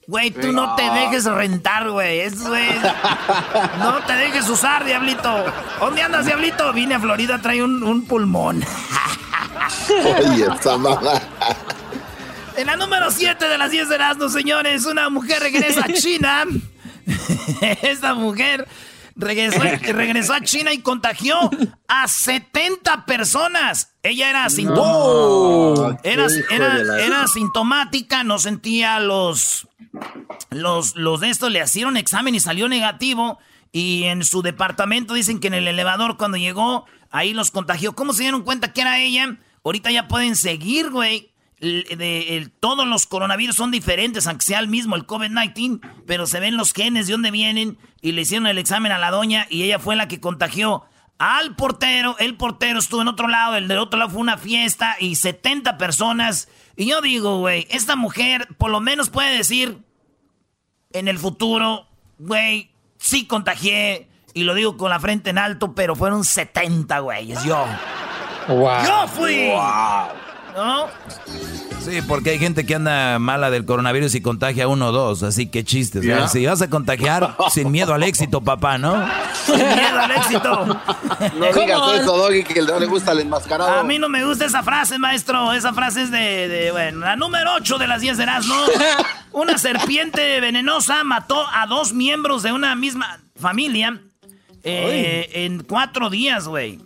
Güey, 0.09 0.33
tú 0.33 0.53
no 0.53 0.75
te 0.75 0.83
dejes 0.83 1.25
rentar, 1.27 1.89
güey. 1.89 2.21
Es, 2.21 2.47
güey. 2.47 2.69
No 3.79 4.01
te 4.05 4.15
dejes 4.15 4.49
usar, 4.49 4.85
diablito. 4.85 5.45
¿Dónde 5.79 6.03
andas, 6.03 6.27
diablito? 6.27 6.73
Vine 6.73 6.97
a 6.97 7.01
Florida, 7.01 7.41
trae 7.41 7.63
un, 7.63 7.85
un 7.85 8.05
pulmón. 8.05 8.65
Oye, 10.29 10.49
esa 10.59 10.77
mamá. 10.79 11.21
En 12.57 12.67
la 12.67 12.77
número 12.77 13.11
7 13.11 13.49
de 13.49 13.59
las 13.59 13.71
10 13.71 13.89
de 13.89 13.99
las 13.99 14.33
señores, 14.33 14.85
una 14.87 15.09
mujer 15.09 15.41
regresa 15.41 15.85
a 15.85 15.93
China. 15.93 16.45
Esta 17.83 18.15
mujer 18.15 18.69
regresó, 19.17 19.61
regresó, 19.61 20.35
a 20.35 20.41
China 20.43 20.73
y 20.73 20.79
contagió 20.79 21.51
a 21.89 22.09
70 22.09 23.07
personas. 23.07 23.95
Ella 24.03 24.31
era, 24.31 24.47
era, 26.05 27.05
era, 27.05 27.23
asintomática, 27.23 28.25
no 28.25 28.39
sentía 28.39 29.01
los, 29.01 29.69
los, 30.51 30.97
los 30.97 31.21
de 31.21 31.31
estos, 31.31 31.51
le 31.51 31.63
hicieron 31.63 31.97
examen 31.97 32.35
y 32.35 32.41
salió 32.41 32.69
negativo. 32.69 33.39
Y 33.73 34.05
en 34.05 34.23
su 34.25 34.43
departamento 34.43 35.15
dicen 35.15 35.41
que 35.41 35.49
en 35.49 35.55
el 35.55 35.67
elevador 35.67 36.19
cuando 36.19 36.37
llegó, 36.37 36.85
ahí 37.11 37.33
los 37.33 37.51
contagió. 37.51 37.95
¿Cómo 37.95 38.13
se 38.13 38.23
dieron 38.23 38.43
cuenta 38.43 38.75
que 38.75 38.83
era 38.83 39.01
ella? 39.01 39.39
Ahorita 39.65 39.91
ya 39.91 40.09
pueden 40.09 40.37
seguir, 40.37 40.91
güey. 40.91 41.32
De, 41.63 42.51
todos 42.59 42.89
los 42.89 43.07
coronavirus 43.07 43.55
son 43.55 43.71
diferentes, 43.71 44.27
aunque 44.27 44.45
sea 44.45 44.59
el 44.59 44.67
mismo, 44.67 44.97
el 44.97 45.07
COVID-19, 45.07 45.81
pero 46.09 46.27
se 46.27 46.41
ven 46.41 46.57
los 46.57 46.73
genes 46.73 47.07
de 47.07 47.13
dónde 47.13 47.31
vienen 47.31 47.79
y 48.01 48.13
le 48.13 48.23
hicieron 48.23 48.49
el 48.49 48.59
examen 48.59 48.91
a 48.91 48.99
la 48.99 49.13
doña 49.13 49.47
y 49.49 49.63
ella 49.63 49.79
fue 49.79 49.95
la 49.95 50.09
que 50.09 50.19
contagió 50.19 50.85
al 51.19 51.55
portero. 51.55 52.17
El 52.19 52.37
portero 52.37 52.81
estuvo 52.81 53.03
en 53.03 53.07
otro 53.07 53.29
lado, 53.29 53.55
el 53.55 53.69
del 53.69 53.79
otro 53.79 53.97
lado 53.97 54.11
fue 54.11 54.21
una 54.21 54.39
fiesta 54.39 54.97
y 54.99 55.15
70 55.15 55.79
personas. 55.79 56.49
Y 56.77 56.87
yo 56.87 57.01
digo, 57.01 57.39
güey, 57.39 57.69
esta 57.71 57.95
mujer 57.95 58.49
por 58.59 58.73
lo 58.73 58.81
menos 58.81 59.09
puede 59.09 59.37
decir 59.37 59.79
en 60.93 61.07
el 61.07 61.19
futuro, 61.19 61.87
güey, 62.19 62.73
sí 62.99 63.29
contagié 63.29 64.09
y 64.35 64.43
lo 64.43 64.55
digo 64.55 64.77
con 64.77 64.91
la 64.91 64.99
frente 64.99 65.31
en 65.31 65.39
alto, 65.39 65.77
pero 65.77 65.95
fueron 65.95 66.25
70 66.25 66.99
güeyes, 66.99 67.45
yo. 67.45 67.67
Yo 68.49 69.09
fui. 69.15 69.53
¿No? 70.55 70.87
Sí, 71.81 72.01
porque 72.07 72.31
hay 72.31 72.39
gente 72.39 72.65
que 72.65 72.77
anda 72.77 73.19
mala 73.19 73.51
del 73.51 73.65
coronavirus 73.65 74.15
y 74.15 74.21
contagia 74.21 74.69
uno 74.69 74.89
o 74.89 74.93
dos, 74.93 75.25
así 75.25 75.49
que 75.49 75.65
chistes. 75.65 76.05
Si 76.31 76.47
vas 76.47 76.63
a 76.63 76.71
contagiar, 76.71 77.37
sin 77.51 77.73
miedo 77.73 77.93
al 77.93 78.05
éxito, 78.05 78.41
papá, 78.41 78.79
¿no? 78.79 79.05
Sin 79.45 79.57
miedo 79.57 80.01
al 80.01 80.11
éxito. 80.13 80.67
No 81.37 81.53
digas 81.53 81.81
eso, 82.01 82.17
Doggy, 82.17 82.45
que 82.45 82.63
no 82.63 82.79
le 82.79 82.87
gusta 82.87 83.13
el 83.13 83.21
enmascarado. 83.21 83.81
A 83.81 83.83
mí 83.83 83.99
no 83.99 84.09
me 84.09 84.25
gusta 84.25 84.45
esa 84.45 84.63
frase, 84.63 84.99
maestro. 84.99 85.53
Esa 85.53 85.73
frase 85.73 86.03
es 86.03 86.11
de, 86.13 86.69
bueno, 86.73 87.01
la 87.01 87.17
número 87.17 87.55
8 87.55 87.79
de 87.79 87.87
las 87.89 88.01
10 88.01 88.17
de 88.17 88.27
¿no? 88.27 88.33
Una 89.33 89.59
serpiente 89.59 90.41
venenosa 90.41 91.03
mató 91.03 91.45
a 91.53 91.67
dos 91.67 91.93
miembros 91.93 92.43
de 92.43 92.53
una 92.53 92.77
misma 92.77 93.19
familia 93.35 94.01
eh, 94.63 95.31
en 95.33 95.65
cuatro 95.65 96.11
días, 96.11 96.47
güey. 96.47 96.79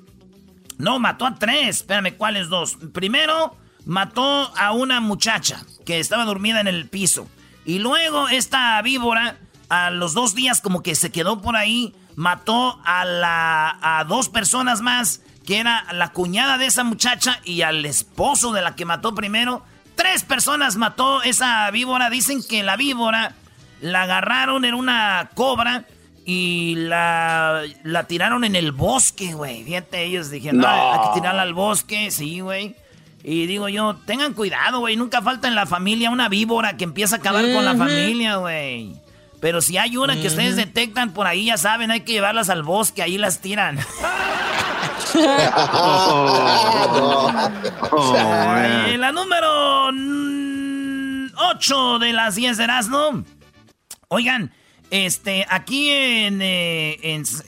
No, 0.78 0.98
mató 0.98 1.26
a 1.26 1.34
tres. 1.34 1.78
Espérame, 1.78 2.16
¿cuáles 2.16 2.48
dos? 2.48 2.76
Primero, 2.92 3.56
mató 3.84 4.52
a 4.56 4.72
una 4.72 5.00
muchacha 5.00 5.64
que 5.84 6.00
estaba 6.00 6.24
dormida 6.24 6.60
en 6.60 6.68
el 6.68 6.88
piso. 6.88 7.28
Y 7.64 7.78
luego 7.78 8.28
esta 8.28 8.80
víbora, 8.82 9.38
a 9.68 9.90
los 9.90 10.14
dos 10.14 10.34
días 10.34 10.60
como 10.60 10.82
que 10.82 10.94
se 10.94 11.10
quedó 11.10 11.40
por 11.40 11.56
ahí, 11.56 11.94
mató 12.14 12.80
a, 12.84 13.04
la, 13.04 13.78
a 13.80 14.04
dos 14.04 14.28
personas 14.28 14.80
más, 14.80 15.22
que 15.46 15.58
era 15.58 15.86
la 15.92 16.12
cuñada 16.12 16.58
de 16.58 16.66
esa 16.66 16.84
muchacha 16.84 17.40
y 17.44 17.62
al 17.62 17.84
esposo 17.86 18.52
de 18.52 18.62
la 18.62 18.74
que 18.74 18.84
mató 18.84 19.14
primero. 19.14 19.64
Tres 19.94 20.24
personas 20.24 20.76
mató 20.76 21.22
esa 21.22 21.70
víbora. 21.70 22.10
Dicen 22.10 22.42
que 22.46 22.62
la 22.62 22.76
víbora 22.76 23.34
la 23.80 24.02
agarraron 24.02 24.64
en 24.64 24.74
una 24.74 25.30
cobra 25.34 25.86
y 26.28 26.74
la, 26.74 27.62
la 27.84 28.08
tiraron 28.08 28.42
en 28.42 28.56
el 28.56 28.72
bosque, 28.72 29.32
güey. 29.32 29.62
Fíjate, 29.62 30.02
ellos 30.02 30.28
dijeron, 30.28 30.58
no. 30.58 30.68
hay 30.68 31.08
que 31.08 31.20
tirarla 31.20 31.42
al 31.42 31.54
bosque, 31.54 32.10
sí, 32.10 32.40
güey. 32.40 32.74
Y 33.22 33.46
digo 33.46 33.68
yo, 33.68 33.94
tengan 34.06 34.34
cuidado, 34.34 34.80
güey. 34.80 34.96
Nunca 34.96 35.22
falta 35.22 35.46
en 35.46 35.54
la 35.54 35.66
familia 35.66 36.10
una 36.10 36.28
víbora 36.28 36.76
que 36.76 36.82
empieza 36.82 37.14
a 37.14 37.18
acabar 37.20 37.44
con 37.52 37.64
la 37.64 37.76
familia, 37.76 38.36
güey. 38.36 38.96
Pero 39.40 39.60
si 39.60 39.78
hay 39.78 39.96
una 39.96 40.20
que 40.20 40.26
ustedes 40.26 40.56
detectan 40.56 41.12
por 41.12 41.28
ahí, 41.28 41.44
ya 41.46 41.58
saben, 41.58 41.92
hay 41.92 42.00
que 42.00 42.14
llevarlas 42.14 42.50
al 42.50 42.64
bosque, 42.64 43.02
ahí 43.02 43.18
las 43.18 43.40
tiran. 43.40 43.78
la 48.98 49.12
número 49.12 49.90
8 51.36 51.98
de 52.00 52.12
las 52.12 52.34
10 52.34 52.56
de 52.56 52.64
Erasmo. 52.64 53.22
Oigan, 54.08 54.52
este, 54.90 55.46
aquí 55.48 55.90
en, 55.90 56.40
eh, 56.42 56.98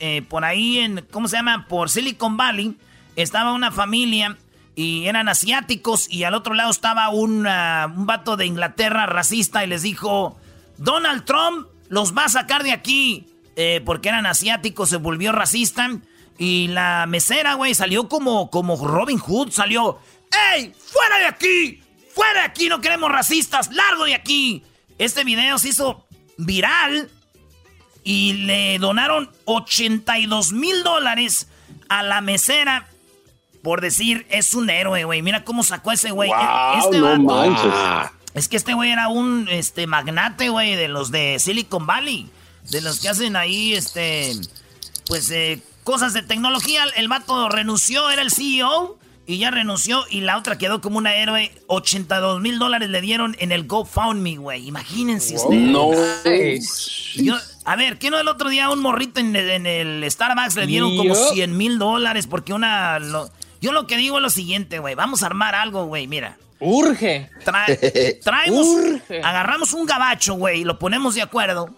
eh, 0.00 0.22
por 0.28 0.44
ahí 0.44 0.78
en, 0.78 1.06
¿cómo 1.10 1.28
se 1.28 1.36
llama? 1.36 1.66
Por 1.68 1.90
Silicon 1.90 2.36
Valley, 2.36 2.76
estaba 3.16 3.52
una 3.52 3.70
familia 3.70 4.36
y 4.74 5.06
eran 5.06 5.28
asiáticos 5.28 6.10
y 6.10 6.24
al 6.24 6.34
otro 6.34 6.54
lado 6.54 6.70
estaba 6.70 7.08
un 7.10 7.42
vato 7.42 8.36
de 8.36 8.46
Inglaterra 8.46 9.06
racista 9.06 9.64
y 9.64 9.68
les 9.68 9.82
dijo, 9.82 10.38
Donald 10.76 11.24
Trump 11.24 11.68
los 11.88 12.16
va 12.16 12.24
a 12.24 12.28
sacar 12.28 12.62
de 12.62 12.72
aquí 12.72 13.26
eh, 13.56 13.82
porque 13.84 14.08
eran 14.08 14.26
asiáticos, 14.26 14.88
se 14.88 14.96
volvió 14.96 15.32
racista 15.32 15.90
y 16.38 16.68
la 16.68 17.06
mesera, 17.08 17.54
güey, 17.54 17.74
salió 17.74 18.08
como, 18.08 18.50
como 18.50 18.76
Robin 18.76 19.18
Hood, 19.18 19.50
salió, 19.50 19.98
¡Ey! 20.54 20.72
¡Fuera 20.78 21.18
de 21.18 21.26
aquí! 21.26 21.82
¡Fuera 22.14 22.40
de 22.40 22.46
aquí! 22.46 22.68
No 22.68 22.80
queremos 22.80 23.10
racistas, 23.10 23.72
largo 23.72 24.04
de 24.04 24.14
aquí. 24.14 24.62
Este 24.98 25.24
video 25.24 25.58
se 25.58 25.70
hizo 25.70 26.06
viral 26.36 27.10
y 28.08 28.32
le 28.32 28.78
donaron 28.78 29.30
82 29.44 30.54
mil 30.54 30.82
dólares 30.82 31.46
a 31.90 32.02
la 32.02 32.22
mesera 32.22 32.88
por 33.62 33.82
decir 33.82 34.26
es 34.30 34.54
un 34.54 34.70
héroe, 34.70 35.04
güey. 35.04 35.20
Mira 35.20 35.44
cómo 35.44 35.62
sacó 35.62 35.92
ese 35.92 36.10
güey. 36.10 36.30
este 36.78 37.00
no 37.00 37.44
Es 38.32 38.48
que 38.48 38.56
este 38.56 38.72
güey 38.72 38.92
era 38.92 39.08
un 39.08 39.46
este 39.50 39.86
magnate, 39.86 40.48
güey, 40.48 40.74
de 40.74 40.88
los 40.88 41.10
de 41.10 41.38
Silicon 41.38 41.86
Valley. 41.86 42.30
De 42.70 42.80
los 42.80 43.00
que 43.00 43.10
hacen 43.10 43.36
ahí, 43.36 43.74
este, 43.74 44.32
pues, 45.06 45.30
eh, 45.30 45.60
cosas 45.84 46.14
de 46.14 46.22
tecnología. 46.22 46.84
El 46.96 47.08
vato 47.08 47.50
renunció, 47.50 48.08
era 48.08 48.22
el 48.22 48.30
CEO 48.30 48.98
y 49.26 49.36
ya 49.36 49.50
renunció 49.50 50.06
y 50.08 50.22
la 50.22 50.38
otra 50.38 50.56
quedó 50.56 50.80
como 50.80 50.96
una 50.96 51.14
héroe. 51.14 51.52
82 51.66 52.40
mil 52.40 52.58
dólares 52.58 52.88
le 52.88 53.02
dieron 53.02 53.36
en 53.38 53.52
el 53.52 53.66
GoFundMe, 53.66 54.38
güey. 54.38 54.66
Imagínense 54.66 55.36
ustedes. 55.36 55.60
No. 55.60 55.90
A 57.72 57.76
ver, 57.76 57.98
¿qué 57.98 58.10
no 58.10 58.18
el 58.18 58.28
otro 58.28 58.48
día 58.48 58.70
un 58.70 58.80
morrito 58.80 59.20
en 59.20 59.36
el, 59.36 60.10
Starbucks 60.10 60.56
le 60.56 60.66
dieron 60.66 60.96
como 60.96 61.14
100 61.14 61.56
mil 61.56 61.78
dólares 61.78 62.26
porque 62.26 62.52
una... 62.52 62.98
yo 63.60 63.72
lo 63.72 63.86
que 63.86 63.96
digo 63.96 64.16
es 64.16 64.22
lo 64.22 64.30
siguiente, 64.30 64.78
güey. 64.78 64.94
Vamos 64.94 65.22
a 65.22 65.26
armar 65.26 65.54
algo, 65.54 65.84
güey. 65.84 66.06
Mira. 66.06 66.38
Urge. 66.60 67.30
traemos... 68.24 68.66
Agarramos 69.22 69.74
un 69.74 69.86
gabacho, 69.86 70.34
güey, 70.34 70.60
y 70.60 70.64
lo 70.64 70.78
ponemos 70.78 71.14
de 71.14 71.22
acuerdo. 71.22 71.68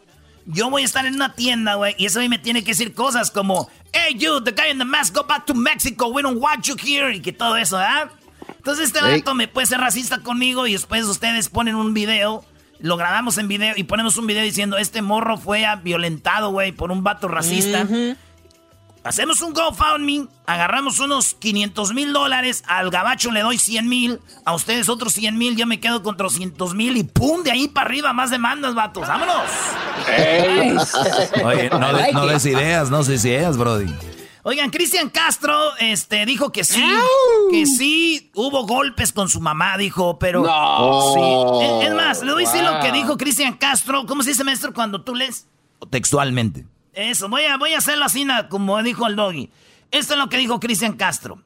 Yo 0.47 0.71
voy 0.71 0.83
a 0.83 0.85
estar 0.85 1.07
en 1.07 1.15
una 1.15 1.35
tienda, 1.35 1.75
güey, 1.75 1.95
y 1.99 2.07
ese 2.07 2.19
güey 2.19 2.29
me 2.29 2.39
tiene 2.39 2.63
que 2.63 2.73
decir 2.73 2.95
cosas 2.95 3.31
como 3.31 3.69
Hey, 3.93 4.15
you, 4.17 4.41
the 4.43 4.53
guy 4.53 4.71
in 4.71 4.79
the 4.79 4.85
mask, 4.85 5.15
go 5.15 5.25
back 5.25 5.47
to 5.47 5.55
Mexico. 5.55 6.09
We 6.09 6.23
don't 6.23 6.41
want 6.41 6.65
you 6.67 6.77
here. 6.77 7.13
Y 7.13 7.21
que 7.21 7.33
todo 7.33 7.57
eso, 7.57 7.77
¿verdad? 7.77 8.11
Entonces 8.57 8.87
este 8.87 9.01
vato 9.01 9.35
me 9.35 9.49
puede 9.49 9.67
ser 9.67 9.81
racista 9.81 10.21
conmigo 10.23 10.67
y 10.67 10.73
después 10.73 11.05
ustedes 11.07 11.49
ponen 11.49 11.75
un 11.75 11.95
video, 11.95 12.45
lo 12.83 12.97
grabamos 12.97 13.39
en 13.39 13.49
video 13.49 13.75
y 13.77 13.85
ponemos 13.85 14.17
un 14.17 14.27
video 14.27 14.43
diciendo 14.43 14.77
este 14.79 15.03
morro 15.03 15.37
fue 15.37 15.65
violentado, 15.83 16.51
güey, 16.51 16.73
por 16.73 16.91
un 16.91 17.03
vato 17.03 17.29
racista. 17.29 17.87
Hacemos 19.03 19.41
un 19.41 19.55
GoFundMe, 19.55 20.27
agarramos 20.45 21.01
unos 21.01 21.33
500 21.35 21.95
mil 21.95 22.13
dólares, 22.13 22.63
al 22.67 22.91
gabacho 22.91 23.31
le 23.31 23.41
doy 23.41 23.57
100 23.57 23.89
mil, 23.89 24.21
a 24.45 24.55
ustedes 24.55 24.91
otros 24.91 25.15
100 25.15 25.39
mil, 25.39 25.57
yo 25.57 25.67
me 25.67 25.81
quedo 25.81 26.03
con 26.03 26.19
200 26.19 26.75
mil 26.75 26.99
y 26.99 27.05
¡pum! 27.05 27.43
De 27.43 27.51
ahí 27.51 27.67
para 27.67 27.87
arriba, 27.87 28.13
más 28.13 28.31
demandas, 28.31 28.75
vatos, 28.75 29.09
¡vámonos! 29.09 29.51
Oye, 31.45 31.71
no, 32.13 32.27
des 32.27 32.45
ideas, 32.45 32.91
no 32.91 33.03
des 33.03 33.25
ideas, 33.25 33.57
Brody. 33.57 33.91
Oigan, 34.43 34.71
Cristian 34.71 35.11
Castro 35.11 35.77
este, 35.79 36.25
dijo 36.25 36.51
que 36.51 36.65
sí, 36.65 36.83
que 37.51 37.67
sí, 37.67 38.31
hubo 38.35 38.67
golpes 38.67 39.13
con 39.13 39.29
su 39.29 39.41
mamá, 39.41 39.77
dijo, 39.77 40.19
pero... 40.19 40.45
Sí. 40.45 41.87
Es, 41.87 41.95
más, 41.95 42.23
le 42.23 42.33
voy 42.33 42.45
a 42.45 42.51
decir 42.51 42.65
lo 42.65 42.81
que 42.81 42.91
dijo 42.91 43.19
Cristian 43.19 43.55
Castro, 43.59 44.07
¿cómo 44.07 44.23
se 44.23 44.31
dice, 44.31 44.43
maestro, 44.43 44.73
cuando 44.73 45.03
tú 45.03 45.15
lees? 45.15 45.47
Textualmente. 45.91 46.67
Eso, 46.95 47.29
voy 47.29 47.45
a, 47.45 47.59
voy 47.59 47.75
a 47.75 47.79
hacerlo 47.79 48.07
así, 48.07 48.27
como 48.49 48.83
dijo 48.83 49.07
el 49.07 49.17
doggy. 49.17 49.51
Esto 49.91 50.15
es 50.15 50.19
lo 50.19 50.31
que 50.31 50.39
dijo 50.39 50.59
Cristian 50.59 50.95
Castro. 50.95 51.43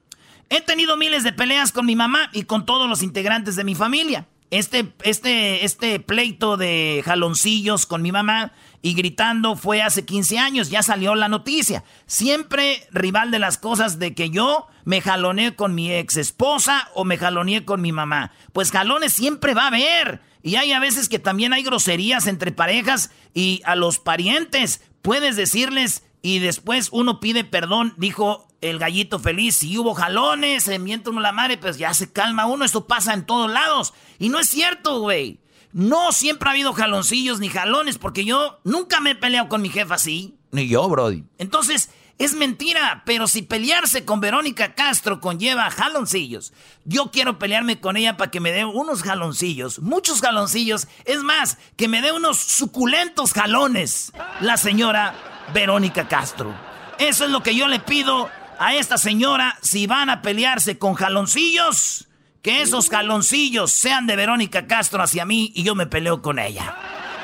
He 0.48 0.61
tenido 0.61 0.96
miles 0.96 1.24
de 1.24 1.33
peleas 1.33 1.72
con 1.72 1.87
mi 1.87 1.96
mamá 1.96 2.30
y 2.33 2.44
con 2.44 2.64
todos 2.64 2.88
los 2.88 3.02
integrantes 3.02 3.57
de 3.57 3.64
mi 3.64 3.74
familia. 3.74 4.28
Este, 4.50 4.92
este, 5.02 5.64
este 5.64 5.98
pleito 5.98 6.57
de 6.57 7.02
jaloncillos 7.04 7.87
con 7.87 8.02
mi 8.02 8.12
mamá 8.12 8.52
y 8.85 8.92
gritando 8.92 9.57
fue 9.57 9.81
hace 9.81 10.05
15 10.05 10.38
años, 10.38 10.68
ya 10.68 10.83
salió 10.83 11.14
la 11.14 11.31
noticia. 11.31 11.85
Siempre 12.05 12.87
rival 12.90 13.31
de 13.31 13.38
las 13.38 13.57
cosas 13.57 13.99
de 13.99 14.14
que 14.14 14.29
yo 14.29 14.66
me 14.85 15.01
jaloneé 15.01 15.57
con 15.57 15.75
mi 15.75 15.90
ex 15.90 16.18
esposa 16.18 16.90
o 16.94 17.07
me 17.07 17.16
jaloneé 17.16 17.64
con 17.64 17.81
mi 17.81 17.92
mamá. 17.92 18.33
Pues 18.53 18.70
jalones 18.70 19.14
siempre 19.14 19.55
va 19.55 19.64
a 19.64 19.68
haber. 19.68 20.20
Y 20.42 20.57
hay 20.57 20.73
a 20.73 20.81
veces 20.81 21.09
que 21.09 21.18
también 21.18 21.55
hay 21.55 21.62
groserías 21.62 22.27
entre 22.27 22.53
parejas 22.53 23.11
y 23.33 23.62
a 23.64 23.75
los 23.75 24.01
parientes 24.01 24.83
puedes 25.01 25.37
decirles 25.37 26.05
y 26.20 26.40
después 26.40 26.90
uno 26.92 27.20
pide 27.20 27.42
perdón, 27.42 27.94
dijo 27.97 28.47
el 28.61 28.79
gallito 28.79 29.18
feliz. 29.18 29.57
Si 29.57 29.79
hubo 29.79 29.94
jalones, 29.94 30.64
se 30.64 30.79
miente 30.79 31.09
uno 31.09 31.23
la 31.23 31.33
madre, 31.33 31.57
pues 31.57 31.79
ya 31.79 31.94
se 31.94 32.12
calma 32.12 32.44
uno. 32.44 32.66
Esto 32.66 32.87
pasa 32.87 33.14
en 33.14 33.25
todos 33.25 33.51
lados. 33.51 33.94
Y 34.18 34.29
no 34.29 34.38
es 34.38 34.51
cierto, 34.51 35.01
güey. 35.01 35.40
No 35.74 36.12
siempre 36.12 36.48
ha 36.48 36.52
habido 36.52 36.72
jaloncillos 36.72 37.40
ni 37.40 37.48
jalones, 37.48 37.98
porque 37.98 38.24
yo 38.24 38.60
nunca 38.62 39.00
me 39.00 39.10
he 39.10 39.14
peleado 39.16 39.48
con 39.48 39.60
mi 39.60 39.70
jefa 39.70 39.96
así. 39.96 40.38
Ni 40.52 40.68
yo, 40.68 40.88
Brody. 40.88 41.24
Entonces, 41.37 41.90
es 42.16 42.34
mentira, 42.34 43.02
pero 43.04 43.26
si 43.26 43.42
pelearse 43.42 44.04
con 44.04 44.20
Verónica 44.20 44.76
Castro 44.76 45.20
conlleva 45.20 45.68
jaloncillos, 45.72 46.52
yo 46.84 47.10
quiero 47.10 47.40
pelearme 47.40 47.80
con 47.80 47.96
ella 47.96 48.16
para 48.16 48.30
que 48.30 48.38
me 48.38 48.52
dé 48.52 48.64
unos 48.64 49.02
jaloncillos, 49.02 49.80
muchos 49.80 50.20
jaloncillos, 50.20 50.87
es 51.06 51.24
más, 51.24 51.58
que 51.76 51.88
me 51.88 52.02
dé 52.02 52.12
unos 52.12 52.38
suculentos 52.38 53.32
jalones, 53.32 54.12
la 54.40 54.56
señora 54.56 55.16
Verónica 55.52 56.06
Castro. 56.06 56.54
Eso 57.00 57.24
es 57.24 57.32
lo 57.32 57.42
que 57.42 57.56
yo 57.56 57.66
le 57.66 57.80
pido 57.80 58.30
a 58.60 58.76
esta 58.76 58.96
señora 58.96 59.58
si 59.60 59.88
van 59.88 60.08
a 60.08 60.22
pelearse 60.22 60.78
con 60.78 60.94
jaloncillos, 60.94 62.06
que 62.44 62.61
esos 62.61 62.90
jaloncillos 62.90 63.72
sean 63.72 64.07
de 64.07 64.16
Verónica 64.16 64.66
Castro 64.66 65.02
hacia 65.02 65.24
mí 65.24 65.50
y 65.54 65.62
yo 65.62 65.74
me 65.74 65.87
peleo 65.87 66.20
con 66.20 66.38
ella. 66.38 66.76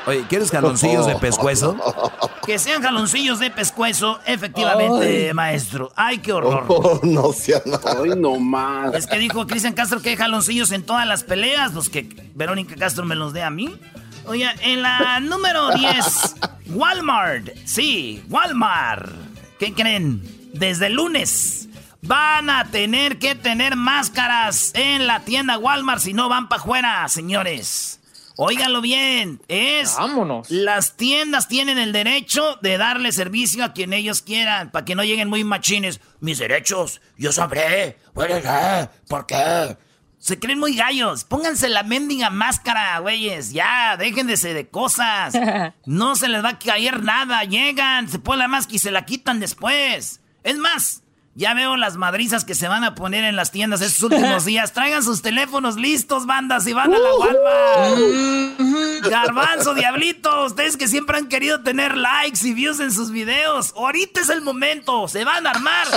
Oye, 0.07 0.25
¿quieres 0.27 0.49
jaloncillos 0.49 1.05
de 1.05 1.15
pescuezo? 1.15 1.77
Que 2.43 2.57
sean 2.57 2.81
jaloncillos 2.81 3.37
de 3.37 3.51
pescuezo, 3.51 4.19
efectivamente, 4.25 5.31
maestro. 5.31 5.91
Ay, 5.95 6.17
qué 6.17 6.33
horror. 6.33 6.65
Oh, 6.69 6.99
no 7.03 7.31
sea 7.33 7.61
Ay, 7.85 8.13
no 8.17 8.39
más. 8.39 8.95
Es 8.95 9.05
que 9.05 9.19
dijo 9.19 9.45
Cristian 9.45 9.73
Castro 9.73 10.01
que 10.01 10.09
hay 10.09 10.17
jaloncillos 10.17 10.71
en 10.71 10.81
todas 10.81 11.05
las 11.05 11.23
peleas, 11.23 11.75
los 11.75 11.89
que 11.89 12.09
Verónica 12.33 12.75
Castro 12.75 13.05
me 13.05 13.13
los 13.13 13.31
dé 13.31 13.43
a 13.43 13.51
mí. 13.51 13.79
Oye, 14.25 14.49
en 14.61 14.81
la 14.81 15.19
número 15.21 15.69
10, 15.75 16.35
Walmart. 16.69 17.49
Sí, 17.65 18.23
Walmart. 18.27 19.11
¿Qué 19.59 19.71
creen? 19.75 20.23
Desde 20.51 20.87
el 20.87 20.93
lunes 20.93 21.69
van 22.01 22.49
a 22.49 22.65
tener 22.65 23.19
que 23.19 23.35
tener 23.35 23.75
máscaras 23.75 24.71
en 24.73 25.07
la 25.07 25.21
tienda 25.21 25.57
Walmart 25.57 26.01
si 26.01 26.13
no 26.13 26.29
van 26.29 26.49
para 26.49 26.61
afuera, 26.61 27.07
señores. 27.07 27.99
Óiganlo 28.37 28.81
bien, 28.81 29.41
es... 29.47 29.95
Vámonos. 29.97 30.49
Las 30.49 30.97
tiendas 30.97 31.47
tienen 31.47 31.77
el 31.77 31.91
derecho 31.91 32.57
de 32.61 32.77
darle 32.77 33.11
servicio 33.11 33.63
a 33.63 33.73
quien 33.73 33.93
ellos 33.93 34.21
quieran, 34.21 34.71
para 34.71 34.85
que 34.85 34.95
no 34.95 35.03
lleguen 35.03 35.29
muy 35.29 35.43
machines. 35.43 35.99
Mis 36.21 36.39
derechos, 36.39 37.01
yo 37.17 37.31
sabré. 37.31 37.99
¿Por 38.13 39.25
qué? 39.27 39.77
Se 40.17 40.39
creen 40.39 40.59
muy 40.59 40.75
gallos. 40.75 41.23
Pónganse 41.23 41.67
la 41.69 41.83
mendiga 41.83 42.29
máscara, 42.29 42.97
güeyes. 42.99 43.53
Ya, 43.53 43.95
déjense 43.97 44.53
de 44.53 44.69
cosas. 44.69 45.33
No 45.85 46.15
se 46.15 46.27
les 46.27 46.43
va 46.43 46.49
a 46.49 46.59
caer 46.59 47.03
nada. 47.03 47.43
Llegan, 47.43 48.07
se 48.07 48.19
ponen 48.19 48.39
la 48.39 48.47
máscara 48.47 48.75
y 48.75 48.79
se 48.79 48.91
la 48.91 49.05
quitan 49.05 49.39
después. 49.39 50.21
Es 50.43 50.57
más, 50.57 51.03
Ya 51.33 51.53
veo 51.53 51.77
las 51.77 51.95
madrizas 51.95 52.43
que 52.43 52.55
se 52.55 52.67
van 52.67 52.83
a 52.83 52.93
poner 52.93 53.23
en 53.23 53.37
las 53.37 53.51
tiendas 53.51 53.79
estos 53.81 54.03
últimos 54.11 54.43
días. 54.51 54.73
Traigan 54.73 55.01
sus 55.01 55.21
teléfonos 55.21 55.77
listos, 55.77 56.25
bandas, 56.25 56.67
y 56.67 56.73
van 56.73 56.93
a 56.93 56.97
la 56.97 57.13
Walmart. 57.15 59.09
Garbanzo, 59.09 59.73
diablito, 59.73 60.45
ustedes 60.45 60.75
que 60.75 60.89
siempre 60.89 61.17
han 61.17 61.27
querido 61.27 61.61
tener 61.61 61.95
likes 61.95 62.45
y 62.45 62.53
views 62.53 62.81
en 62.81 62.91
sus 62.91 63.11
videos. 63.11 63.73
Ahorita 63.77 64.19
es 64.19 64.29
el 64.29 64.41
momento. 64.41 65.07
Se 65.07 65.23
van 65.23 65.47
a 65.47 65.51
armar 65.51 65.87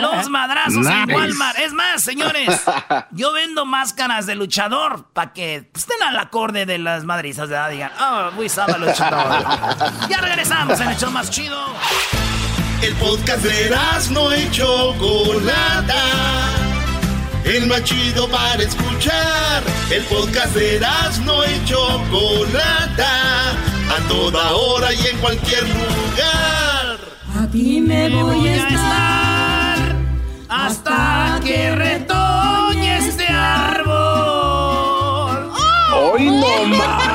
los 0.00 0.28
madrazos 0.30 0.84
en 0.86 1.10
Walmart. 1.12 1.58
Es 1.60 1.72
más, 1.72 2.02
señores, 2.02 2.60
yo 3.12 3.32
vendo 3.32 3.66
máscaras 3.66 4.26
de 4.26 4.34
luchador 4.34 5.06
para 5.12 5.32
que 5.32 5.70
estén 5.74 6.02
al 6.02 6.18
acorde 6.18 6.66
de 6.66 6.78
las 6.78 7.04
madrizas. 7.04 7.48
¿verdad? 7.48 7.70
Digan, 7.70 7.92
oh, 8.00 8.32
muy 8.32 8.48
sabe 8.48 8.78
luchador. 8.80 9.44
ya 10.08 10.20
regresamos 10.20 10.80
en 10.80 10.88
el 10.88 10.96
show 10.96 11.12
más 11.12 11.30
chido. 11.30 11.56
El 12.82 12.94
podcast 12.96 13.42
de 13.42 13.74
no 14.10 14.36
y 14.36 14.50
Chocolata. 14.50 16.02
El 17.44 17.66
más 17.66 17.82
chido 17.84 18.28
para 18.28 18.62
escuchar. 18.62 19.62
El 19.90 20.02
podcast 20.04 20.54
de 20.54 20.80
no 21.24 21.44
y 21.44 21.64
Chocolata. 21.64 23.52
A 23.88 24.08
toda 24.08 24.52
hora 24.52 24.92
y 24.92 25.06
en 25.06 25.16
cualquier 25.18 25.62
lugar. 25.62 26.98
Aquí 27.42 27.80
me 27.80 28.08
voy 28.10 28.48
a 28.48 28.56
estar 28.56 29.96
hasta 30.48 31.40
que 31.44 31.70
retoñe 31.74 32.98
este 32.98 33.26
árbol. 33.28 33.86
¡Hoy 35.94 36.26
no 36.30 36.64
más! 36.76 37.05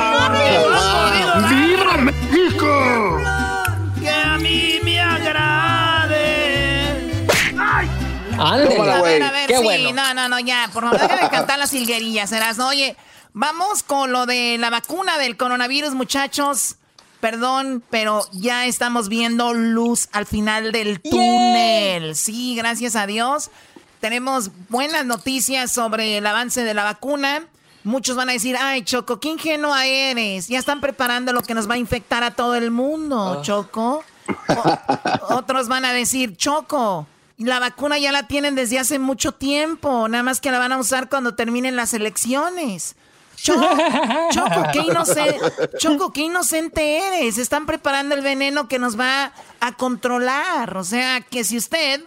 A 8.46 8.58
ver, 8.58 9.24
a 9.24 9.32
ver, 9.32 9.48
Qué 9.48 9.58
sí, 9.58 9.64
bueno. 9.64 9.92
no, 9.94 10.14
no, 10.14 10.30
no, 10.30 10.40
ya, 10.40 10.70
por 10.74 10.84
favor, 10.84 11.00
déjame 11.00 11.30
cantar 11.32 11.60
las 11.60 11.74
hilguerillas, 11.74 12.30
serás. 12.30 12.60
Oye, 12.60 12.96
vamos 13.34 13.84
con 13.84 14.12
lo 14.12 14.26
de 14.26 14.58
la 14.60 14.70
vacuna 14.70 15.18
del 15.18 15.38
coronavirus, 15.38 15.94
muchachos. 15.94 16.76
Perdón, 17.20 17.84
pero 17.92 18.26
ya 18.32 18.66
estamos 18.66 19.08
viendo 19.08 19.54
luz 19.54 20.10
al 20.12 20.26
final 20.26 20.72
del 20.72 21.00
túnel. 21.02 22.16
Sí, 22.16 22.56
gracias 22.56 22.96
a 22.96 23.06
Dios. 23.06 23.52
Tenemos 24.00 24.50
buenas 24.70 25.06
noticias 25.06 25.72
sobre 25.72 26.18
el 26.18 26.26
avance 26.26 26.64
de 26.64 26.74
la 26.74 26.84
vacuna. 26.84 27.46
Muchos 27.84 28.16
van 28.16 28.30
a 28.30 28.34
decir, 28.34 28.58
ay, 28.60 28.82
Choco, 28.84 29.20
qué 29.20 29.30
ingenua 29.30 29.86
eres. 29.86 30.48
Ya 30.48 30.58
están 30.58 30.82
preparando 30.82 31.32
lo 31.34 31.44
que 31.44 31.54
nos 31.54 31.70
va 31.70 31.76
a 31.76 31.78
infectar 31.78 32.24
a 32.24 32.32
todo 32.32 32.56
el 32.56 32.72
mundo, 32.72 33.42
Choco. 33.44 34.04
O- 34.48 35.36
otros 35.36 35.68
van 35.68 35.86
a 35.86 35.94
decir, 35.94 36.36
Choco, 36.38 37.06
la 37.44 37.60
vacuna 37.60 37.98
ya 37.98 38.12
la 38.12 38.28
tienen 38.28 38.56
desde 38.56 38.80
hace 38.80 39.00
mucho 39.00 39.34
tiempo, 39.34 40.08
nada 40.08 40.24
más 40.24 40.42
que 40.42 40.52
la 40.52 40.60
van 40.60 40.72
a 40.72 40.78
usar 40.78 41.10
cuando 41.10 41.36
terminen 41.36 41.76
las 41.76 41.94
elecciones. 41.94 42.96
Choco, 43.36 43.62
Choco, 44.32 44.64
qué 44.72 44.80
inocente, 44.80 45.40
Choco, 45.78 46.14
qué 46.14 46.22
inocente 46.22 47.00
eres. 47.00 47.38
Están 47.38 47.66
preparando 47.66 48.16
el 48.16 48.22
veneno 48.22 48.68
que 48.68 48.80
nos 48.80 49.00
va 49.00 49.34
a 49.60 49.72
controlar. 49.74 50.78
O 50.78 50.84
sea, 50.84 51.22
que 51.22 51.44
si 51.44 51.58
usted 51.58 52.04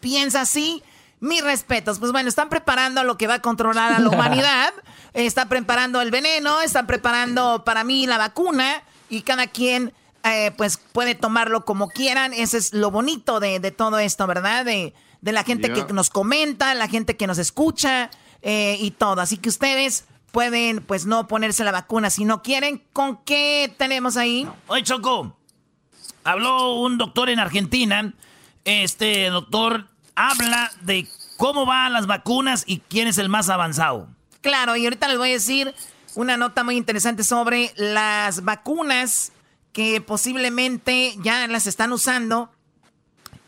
piensa 0.00 0.42
así, 0.42 0.82
mis 1.20 1.42
respetos. 1.42 1.98
Pues 1.98 2.12
bueno, 2.12 2.28
están 2.28 2.48
preparando 2.48 3.02
lo 3.04 3.18
que 3.18 3.26
va 3.26 3.34
a 3.34 3.42
controlar 3.42 3.92
a 3.92 3.98
la 3.98 4.08
humanidad. 4.08 4.72
Están 5.14 5.48
preparando 5.48 6.02
el 6.02 6.10
veneno, 6.10 6.60
están 6.60 6.86
preparando 6.86 7.64
para 7.64 7.84
mí 7.84 8.06
la 8.06 8.18
vacuna 8.18 8.82
y 9.08 9.22
cada 9.22 9.46
quien 9.46 9.94
eh, 10.34 10.50
pues 10.56 10.78
puede 10.92 11.14
tomarlo 11.14 11.64
como 11.64 11.88
quieran. 11.88 12.32
Ese 12.32 12.58
es 12.58 12.72
lo 12.72 12.90
bonito 12.90 13.40
de, 13.40 13.60
de 13.60 13.70
todo 13.70 13.98
esto, 13.98 14.26
¿verdad? 14.26 14.64
De, 14.64 14.94
de 15.20 15.32
la 15.32 15.44
gente 15.44 15.68
Yeah. 15.68 15.86
que 15.86 15.92
nos 15.92 16.10
comenta, 16.10 16.74
la 16.74 16.88
gente 16.88 17.16
que 17.16 17.26
nos 17.26 17.38
escucha 17.38 18.10
eh, 18.42 18.76
y 18.80 18.90
todo. 18.92 19.20
Así 19.20 19.36
que 19.38 19.48
ustedes 19.48 20.04
pueden 20.32 20.82
pues 20.82 21.06
no 21.06 21.26
ponerse 21.28 21.64
la 21.64 21.72
vacuna 21.72 22.10
si 22.10 22.24
no 22.24 22.42
quieren. 22.42 22.82
¿Con 22.92 23.18
qué 23.24 23.74
tenemos 23.78 24.16
ahí? 24.16 24.48
Oye, 24.68 24.82
Choco, 24.82 25.36
habló 26.24 26.74
un 26.80 26.98
doctor 26.98 27.28
en 27.30 27.38
Argentina. 27.40 28.12
Este 28.64 29.26
doctor 29.30 29.86
habla 30.14 30.70
de 30.82 31.06
cómo 31.36 31.66
van 31.66 31.92
las 31.92 32.06
vacunas 32.06 32.64
y 32.66 32.80
quién 32.80 33.08
es 33.08 33.18
el 33.18 33.28
más 33.28 33.48
avanzado. 33.48 34.08
Claro, 34.40 34.76
y 34.76 34.84
ahorita 34.84 35.08
les 35.08 35.18
voy 35.18 35.30
a 35.30 35.32
decir 35.34 35.74
una 36.14 36.36
nota 36.36 36.64
muy 36.64 36.76
interesante 36.76 37.22
sobre 37.24 37.72
las 37.76 38.44
vacunas 38.44 39.32
que 39.76 40.00
posiblemente 40.00 41.14
ya 41.22 41.46
las 41.48 41.66
están 41.66 41.92
usando 41.92 42.48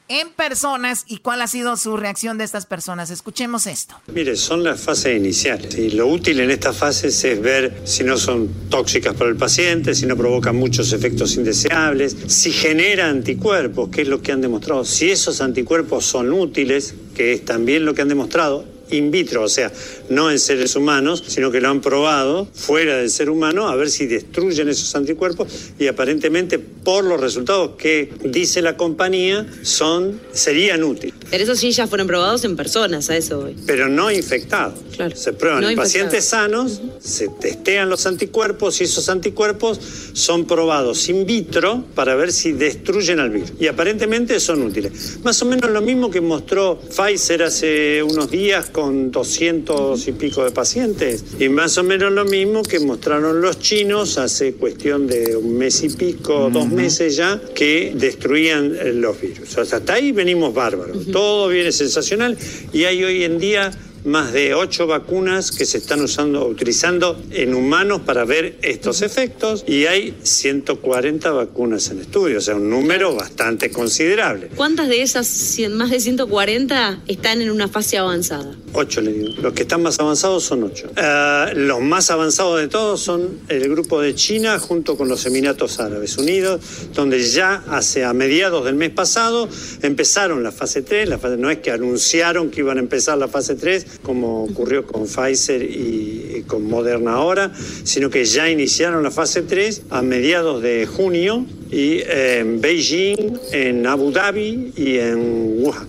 en 0.09 0.29
personas 0.29 1.05
y 1.07 1.21
cuál 1.21 1.41
ha 1.41 1.47
sido 1.47 1.75
su 1.79 1.97
reacción 1.97 2.37
de 2.37 2.45
estas 2.45 2.67
personas. 2.67 3.09
Escuchemos 3.09 3.67
esto. 3.67 3.99
Mire, 4.09 4.37
son 4.37 4.62
las 4.62 4.79
fases 4.79 5.17
iniciales. 5.17 5.75
Y 5.79 5.88
lo 5.93 6.07
útil 6.07 6.41
en 6.41 6.51
estas 6.51 6.77
fases 6.77 7.25
es 7.25 7.41
ver 7.41 7.81
si 7.85 8.05
no 8.05 8.19
son 8.19 8.47
tóxicas 8.69 9.14
para 9.14 9.31
el 9.31 9.37
paciente, 9.37 9.95
si 9.95 10.05
no 10.05 10.19
provocan 10.19 10.55
muchos 10.55 10.93
efectos 10.93 11.35
indeseables, 11.37 12.14
si 12.27 12.53
genera 12.53 13.09
anticuerpos, 13.09 13.88
que 13.88 14.03
es 14.03 14.09
lo 14.09 14.21
que 14.21 14.31
han 14.31 14.43
demostrado. 14.43 14.85
Si 14.85 15.11
esos 15.11 15.41
anticuerpos 15.41 16.05
son 16.05 16.31
útiles, 16.31 16.95
que 17.14 17.33
es 17.33 17.47
también 17.47 17.87
lo 17.87 17.95
que 17.95 18.03
han 18.03 18.09
demostrado 18.09 18.67
in 18.90 19.11
vitro, 19.11 19.42
o 19.42 19.48
sea, 19.48 19.72
no 20.09 20.31
en 20.31 20.38
seres 20.38 20.77
humanos, 20.77 21.22
sino 21.27 21.51
que 21.51 21.61
lo 21.61 21.68
han 21.68 21.81
probado 21.81 22.46
fuera 22.53 22.96
del 22.96 23.11
ser 23.11 23.31
humano 23.31 23.68
a 23.68 23.77
ver 23.77 23.90
si 23.90 24.07
destruyen 24.07 24.68
esos 24.68 24.94
anticuerpos 24.94 25.48
y 25.79 25.87
aparentemente 25.87 26.59
por 26.59 27.05
los 27.05 27.20
resultados 27.20 27.72
que 27.77 28.11
dice 28.24 28.62
la 28.62 28.77
compañía 28.77 29.46
son 29.62 30.20
serían 30.33 30.83
útiles. 30.85 31.14
Pero 31.31 31.44
esos 31.44 31.59
sí 31.59 31.70
ya 31.72 31.87
fueron 31.87 32.07
probados 32.07 32.44
en 32.44 32.57
personas, 32.57 33.11
a 33.11 33.16
eso 33.16 33.40
voy. 33.40 33.57
pero 33.66 33.88
no 33.88 34.11
infectados. 34.11 34.79
Se 35.14 35.33
prueban 35.33 35.62
No 35.62 35.70
en 35.70 35.77
pacientes 35.77 36.24
sanos, 36.24 36.81
se 37.01 37.29
testean 37.29 37.88
los 37.88 38.05
anticuerpos 38.07 38.81
y 38.81 38.85
esos 38.85 39.09
anticuerpos 39.09 39.79
son 40.12 40.46
probados 40.46 41.09
in 41.09 41.24
vitro 41.24 41.85
para 41.94 42.16
ver 42.16 42.33
si 42.33 42.53
destruyen 42.53 43.20
al 43.20 43.31
virus. 43.31 43.53
Y 43.61 43.66
aparentemente 43.68 44.40
son 44.40 44.62
útiles. 44.62 45.18
Más 45.22 45.40
o 45.42 45.44
menos 45.46 45.70
lo 45.70 45.81
mismo 45.83 46.11
que 46.11 46.20
mostró 46.20 46.81
Pfizer 46.81 47.44
hace 47.44 48.03
unos 48.03 48.31
días 48.31 48.70
con 48.79 49.11
200 49.11 50.07
y 50.07 50.12
pico 50.12 50.45
de 50.45 50.53
pacientes. 50.53 51.25
Y 51.41 51.49
más 51.49 51.77
o 51.79 51.83
menos 51.83 52.12
lo 52.12 52.25
mismo 52.25 52.62
que 52.62 52.79
mostraron 52.79 53.41
los 53.41 53.59
chinos 53.59 54.19
hace 54.19 54.53
cuestión 54.53 55.09
de 55.09 55.35
un 55.35 55.59
mes 55.59 55.83
y 55.83 55.88
pico, 55.88 56.49
dos 56.49 56.69
meses 56.69 57.17
ya, 57.17 57.41
que 57.57 57.93
destruían 57.97 58.77
eh, 58.77 58.93
los 58.93 59.21
virus. 59.21 59.59
O 59.59 59.64
sea, 59.64 59.79
hasta 59.79 59.95
ahí 59.95 60.12
venimos 60.12 60.55
bárbaros. 60.55 61.07
Todo 61.11 61.49
viene 61.49 61.73
sensacional 61.73 62.38
y 62.73 62.85
hay 62.85 63.03
hoy 63.03 63.25
en 63.25 63.41
día 63.41 63.73
más 64.04 64.32
de 64.32 64.54
ocho 64.54 64.87
vacunas 64.87 65.50
que 65.50 65.64
se 65.64 65.78
están 65.78 66.00
usando, 66.00 66.46
utilizando 66.46 67.20
en 67.30 67.54
humanos 67.54 68.02
para 68.04 68.24
ver 68.24 68.58
estos 68.62 69.02
efectos 69.02 69.64
y 69.66 69.87
hay 69.87 70.16
140 70.22 71.30
vacunas 71.30 71.90
en 71.90 72.00
estudio, 72.00 72.38
o 72.38 72.40
sea, 72.40 72.56
un 72.56 72.70
número 72.70 73.14
bastante 73.14 73.70
considerable. 73.70 74.48
¿Cuántas 74.54 74.88
de 74.88 75.02
esas, 75.02 75.58
más 75.70 75.90
de 75.90 76.00
140, 76.00 77.02
están 77.06 77.42
en 77.42 77.50
una 77.50 77.68
fase 77.68 77.98
avanzada? 77.98 78.56
Ocho 78.72 79.00
le 79.00 79.12
digo. 79.12 79.28
Los 79.42 79.52
que 79.52 79.62
están 79.62 79.82
más 79.82 79.98
avanzados 79.98 80.44
son 80.44 80.64
ocho. 80.64 80.90
Ah, 80.96 81.50
los 81.54 81.80
más 81.80 82.11
avanzados 82.11 82.61
de 82.61 82.68
todos 82.68 83.00
son 83.00 83.40
el 83.48 83.68
grupo 83.68 84.00
de 84.00 84.14
China 84.14 84.58
junto 84.58 84.96
con 84.96 85.08
los 85.08 85.24
Emiratos 85.26 85.80
Árabes 85.80 86.18
Unidos, 86.18 86.61
donde 86.94 87.22
ya 87.22 87.64
hace 87.68 88.04
a 88.04 88.12
mediados 88.12 88.64
del 88.64 88.74
mes 88.74 88.90
pasado 88.90 89.48
empezaron 89.82 90.42
la 90.42 90.52
fase 90.52 90.82
3. 90.82 91.08
La 91.08 91.18
fase, 91.18 91.37
no 91.37 91.50
es 91.50 91.58
que 91.58 91.70
anunciaron 91.70 92.50
que 92.50 92.61
iban 92.61 92.78
a 92.78 92.80
empezar 92.80 93.18
la 93.18 93.28
fase 93.28 93.54
3, 93.54 93.87
como 94.03 94.44
ocurrió 94.44 94.87
con 94.87 95.07
Pfizer 95.07 95.62
y, 95.62 96.44
con 96.46 96.64
Moderna 96.64 97.14
ahora, 97.14 97.53
sino 97.85 98.11
que 98.11 98.24
ya 98.24 98.48
iniciaron 98.51 99.03
la 99.03 99.11
fase 99.11 99.42
3 99.42 99.83
a 99.90 100.03
mediados 100.03 100.62
de 100.62 100.87
junio 100.87 101.44
y 101.70 102.01
en 102.07 102.61
Beijing, 102.61 103.38
en 103.53 103.87
Abu 103.87 104.11
Dhabi 104.11 104.72
y 104.77 104.98
en 104.98 105.62
Wuhan. 105.62 105.87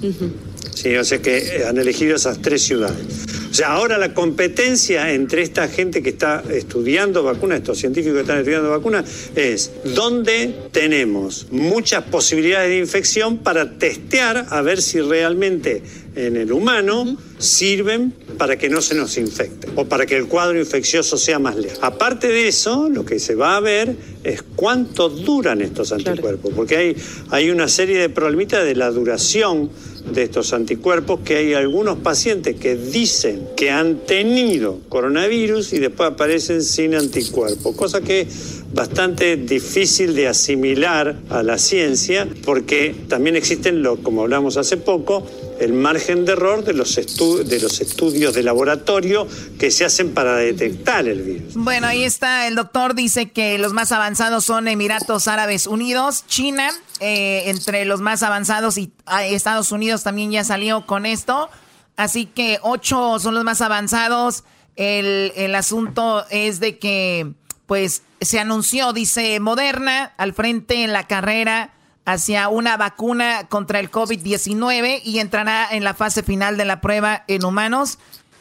Sí, 0.81 0.95
o 0.95 1.03
sea 1.03 1.21
que 1.21 1.37
eh, 1.39 1.65
han 1.67 1.77
elegido 1.77 2.15
esas 2.15 2.41
tres 2.41 2.63
ciudades. 2.63 3.05
O 3.51 3.53
sea, 3.53 3.73
ahora 3.73 3.97
la 3.97 4.13
competencia 4.13 5.11
entre 5.11 5.41
esta 5.41 5.67
gente 5.67 6.01
que 6.01 6.09
está 6.09 6.41
estudiando 6.49 7.21
vacunas, 7.21 7.59
estos 7.59 7.79
científicos 7.79 8.15
que 8.15 8.21
están 8.21 8.37
estudiando 8.37 8.69
vacunas, 8.69 9.03
es 9.35 9.71
dónde 9.83 10.55
tenemos 10.71 11.47
muchas 11.51 12.03
posibilidades 12.05 12.69
de 12.69 12.77
infección 12.77 13.39
para 13.39 13.77
testear 13.77 14.45
a 14.49 14.61
ver 14.61 14.81
si 14.81 15.01
realmente 15.01 15.81
en 16.15 16.37
el 16.37 16.51
humano 16.53 17.17
sirven 17.39 18.13
para 18.37 18.57
que 18.57 18.69
no 18.69 18.81
se 18.81 18.93
nos 18.95 19.17
infecte 19.17 19.69
o 19.75 19.85
para 19.85 20.05
que 20.05 20.15
el 20.15 20.27
cuadro 20.27 20.59
infeccioso 20.59 21.17
sea 21.17 21.39
más 21.39 21.55
leve. 21.55 21.73
Aparte 21.81 22.27
de 22.27 22.47
eso, 22.47 22.89
lo 22.89 23.05
que 23.05 23.19
se 23.19 23.33
va 23.35 23.55
a 23.55 23.59
ver 23.59 23.95
es 24.23 24.43
cuánto 24.55 25.09
duran 25.09 25.61
estos 25.61 25.91
anticuerpos, 25.91 26.53
porque 26.53 26.77
hay, 26.77 26.95
hay 27.29 27.49
una 27.49 27.67
serie 27.67 27.97
de 27.97 28.09
problemitas 28.09 28.63
de 28.63 28.75
la 28.75 28.91
duración 28.91 29.69
de 30.13 30.23
estos 30.23 30.53
anticuerpos 30.53 31.21
que 31.23 31.37
hay 31.37 31.53
algunos 31.53 31.97
pacientes 31.99 32.55
que 32.55 32.75
dicen 32.75 33.47
que 33.55 33.71
han 33.71 34.05
tenido 34.05 34.79
coronavirus 34.89 35.73
y 35.73 35.79
después 35.79 36.11
aparecen 36.11 36.63
sin 36.63 36.95
anticuerpos, 36.95 37.75
cosa 37.75 38.01
que 38.01 38.27
bastante 38.73 39.35
difícil 39.37 40.15
de 40.15 40.27
asimilar 40.27 41.15
a 41.29 41.43
la 41.43 41.57
ciencia 41.57 42.27
porque 42.45 42.95
también 43.07 43.35
existen, 43.35 43.81
lo, 43.81 43.97
como 44.01 44.21
hablamos 44.21 44.57
hace 44.57 44.77
poco, 44.77 45.25
el 45.59 45.73
margen 45.73 46.25
de 46.25 46.33
error 46.33 46.63
de 46.63 46.73
los, 46.73 46.97
estudios 46.97 48.33
de 48.33 48.43
laboratorio 48.43 49.27
que 49.59 49.71
se 49.71 49.85
hacen 49.85 50.13
para 50.13 50.37
detectar 50.37 51.07
el 51.07 51.21
virus. 51.21 51.53
Bueno, 51.55 51.87
ahí 51.87 52.03
está, 52.03 52.47
el 52.47 52.55
doctor 52.55 52.95
dice 52.95 53.29
que 53.31 53.57
los 53.57 53.73
más 53.73 53.91
avanzados 53.91 54.45
son 54.45 54.67
Emiratos 54.67 55.27
Árabes 55.27 55.67
Unidos, 55.67 56.25
China, 56.27 56.69
eh, 56.99 57.43
entre 57.47 57.85
los 57.85 58.01
más 58.01 58.23
avanzados 58.23 58.77
y 58.77 58.93
ah, 59.05 59.25
Estados 59.25 59.71
Unidos 59.71 60.03
también 60.03 60.31
ya 60.31 60.43
salió 60.43 60.85
con 60.85 61.05
esto. 61.05 61.49
Así 61.97 62.25
que 62.25 62.59
ocho 62.61 63.19
son 63.19 63.35
los 63.35 63.43
más 63.43 63.59
avanzados. 63.61 64.45
El, 64.77 65.33
el 65.35 65.53
asunto 65.55 66.25
es 66.29 66.61
de 66.61 66.79
que, 66.79 67.33
pues, 67.69 68.01
se 68.19 68.39
anunció, 68.39 68.93
dice 68.93 69.39
Moderna, 69.39 70.11
al 70.17 70.33
frente 70.33 70.83
en 70.83 70.91
la 70.91 71.05
carrera 71.05 71.69
hacia 72.03 72.49
una 72.49 72.77
vacuna 72.77 73.47
contra 73.47 73.79
el 73.79 73.91
COVID-19 73.91 75.01
y 75.03 75.19
entrará 75.19 75.67
en 75.69 75.83
la 75.83 75.93
fase 75.93 76.23
final 76.23 76.57
de 76.57 76.65
la 76.65 76.81
prueba 76.81 77.23
en 77.27 77.45
humanos 77.45 77.99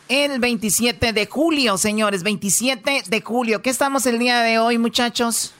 el 0.09 0.41
27 0.41 1.13
de 1.13 1.27
julio, 1.27 1.77
señores, 1.77 2.23
27 2.23 3.03
de 3.07 3.21
julio. 3.21 3.61
¿Qué 3.61 3.69
estamos 3.69 4.07
el 4.07 4.19
día 4.19 4.41
de 4.41 4.59
hoy, 4.59 4.79
muchachos? 4.79 5.53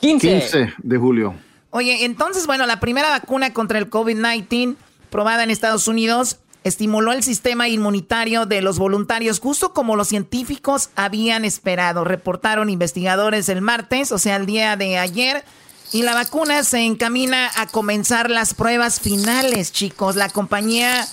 15. 0.00 0.40
15 0.40 0.74
de 0.76 0.98
julio. 0.98 1.34
Oye, 1.70 2.04
entonces, 2.04 2.46
bueno, 2.46 2.66
la 2.66 2.78
primera 2.78 3.08
vacuna 3.08 3.54
contra 3.54 3.78
el 3.78 3.88
COVID-19 3.88 4.76
probada 5.08 5.44
en 5.44 5.50
Estados 5.50 5.88
Unidos 5.88 6.40
estimuló 6.64 7.12
el 7.12 7.22
sistema 7.22 7.68
inmunitario 7.68 8.46
de 8.46 8.62
los 8.62 8.78
voluntarios, 8.78 9.38
justo 9.38 9.72
como 9.72 9.96
los 9.96 10.08
científicos 10.08 10.90
habían 10.96 11.44
esperado, 11.44 12.04
reportaron 12.04 12.70
investigadores 12.70 13.48
el 13.50 13.60
martes, 13.60 14.10
o 14.10 14.18
sea, 14.18 14.36
el 14.36 14.46
día 14.46 14.76
de 14.76 14.98
ayer. 14.98 15.44
Y 15.92 16.02
la 16.02 16.14
vacuna 16.14 16.64
se 16.64 16.80
encamina 16.80 17.50
a 17.56 17.66
comenzar 17.68 18.28
las 18.28 18.54
pruebas 18.54 18.98
finales, 18.98 19.70
chicos. 19.70 20.16
La 20.16 20.28
compañía 20.28 21.06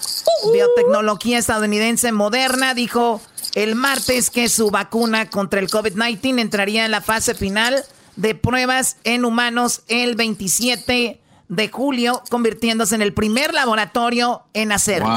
biotecnología 0.52 1.38
estadounidense 1.38 2.12
Moderna 2.12 2.74
dijo 2.74 3.22
el 3.54 3.76
martes 3.76 4.32
que 4.32 4.50
su 4.50 4.72
vacuna 4.72 5.30
contra 5.30 5.60
el 5.60 5.70
COVID-19 5.70 6.40
entraría 6.40 6.86
en 6.86 6.92
la 6.92 7.02
fase 7.02 7.36
final 7.36 7.84
de 8.16 8.34
pruebas 8.34 8.98
en 9.04 9.26
humanos 9.26 9.82
el 9.88 10.16
27 10.16 11.21
de 11.52 11.68
julio, 11.68 12.24
convirtiéndose 12.30 12.96
en 12.96 13.02
el 13.02 13.14
primer 13.14 13.54
laboratorio 13.54 14.44
en 14.54 14.72
hacerlo. 14.72 15.10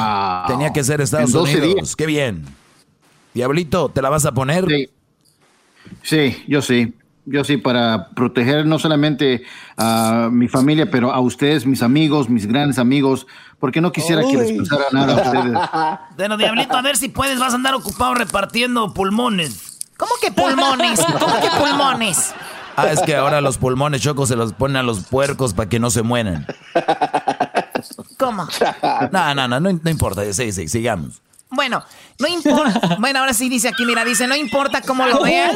Tenía 0.48 0.72
que 0.72 0.82
ser 0.82 1.00
Estados 1.00 1.32
Unidos. 1.32 1.94
Qué 1.94 2.06
bien. 2.06 2.44
Diablito, 3.34 3.88
¿te 3.88 4.02
la 4.02 4.10
vas 4.10 4.26
a 4.26 4.32
poner? 4.32 4.66
Sí. 4.66 4.90
Sí, 6.02 6.44
yo 6.48 6.60
sí. 6.60 6.92
Yo 7.24 7.44
sí, 7.44 7.56
para 7.56 8.10
proteger 8.10 8.66
no 8.66 8.78
solamente 8.80 9.44
a 9.76 10.28
mi 10.30 10.48
familia, 10.48 10.90
pero 10.90 11.12
a 11.12 11.20
ustedes, 11.20 11.64
mis 11.64 11.82
amigos, 11.82 12.28
mis 12.28 12.46
grandes 12.46 12.78
amigos, 12.78 13.26
porque 13.60 13.80
no 13.80 13.92
quisiera 13.92 14.22
que 14.22 14.36
les 14.36 14.52
pasara 14.58 14.84
nada 14.92 15.12
a 15.12 15.22
ustedes. 15.22 15.98
Bueno, 16.16 16.36
Diablito, 16.36 16.76
a 16.76 16.82
ver 16.82 16.96
si 16.96 17.08
puedes, 17.08 17.38
vas 17.38 17.52
a 17.52 17.56
andar 17.56 17.74
ocupado 17.74 18.14
repartiendo 18.14 18.92
pulmones. 18.92 19.78
¿Cómo 19.96 20.12
que 20.20 20.32
pulmones? 20.32 21.00
¿Cómo 21.18 21.40
que 21.40 21.48
pulmones? 21.58 22.34
Ah, 22.76 22.90
es 22.90 23.00
que 23.02 23.14
ahora 23.14 23.40
los 23.40 23.58
pulmones 23.58 24.00
chocos 24.00 24.28
se 24.28 24.36
los 24.36 24.52
ponen 24.52 24.76
a 24.76 24.82
los 24.82 25.04
puercos 25.04 25.54
para 25.54 25.68
que 25.68 25.78
no 25.78 25.90
se 25.90 26.02
mueran. 26.02 26.46
¿Cómo? 28.18 28.48
No, 29.12 29.34
no, 29.34 29.48
no, 29.48 29.60
no, 29.60 29.72
no 29.72 29.90
importa. 29.90 30.32
Sí, 30.32 30.52
sí, 30.52 30.68
sigamos. 30.68 31.22
Bueno, 31.50 31.84
no 32.18 32.28
importa. 32.28 32.96
Bueno, 32.98 33.20
ahora 33.20 33.34
sí 33.34 33.48
dice 33.48 33.68
aquí, 33.68 33.84
mira, 33.84 34.04
dice, 34.04 34.26
no 34.26 34.34
importa 34.34 34.80
cómo 34.80 35.06
lo 35.06 35.22
veas. 35.22 35.54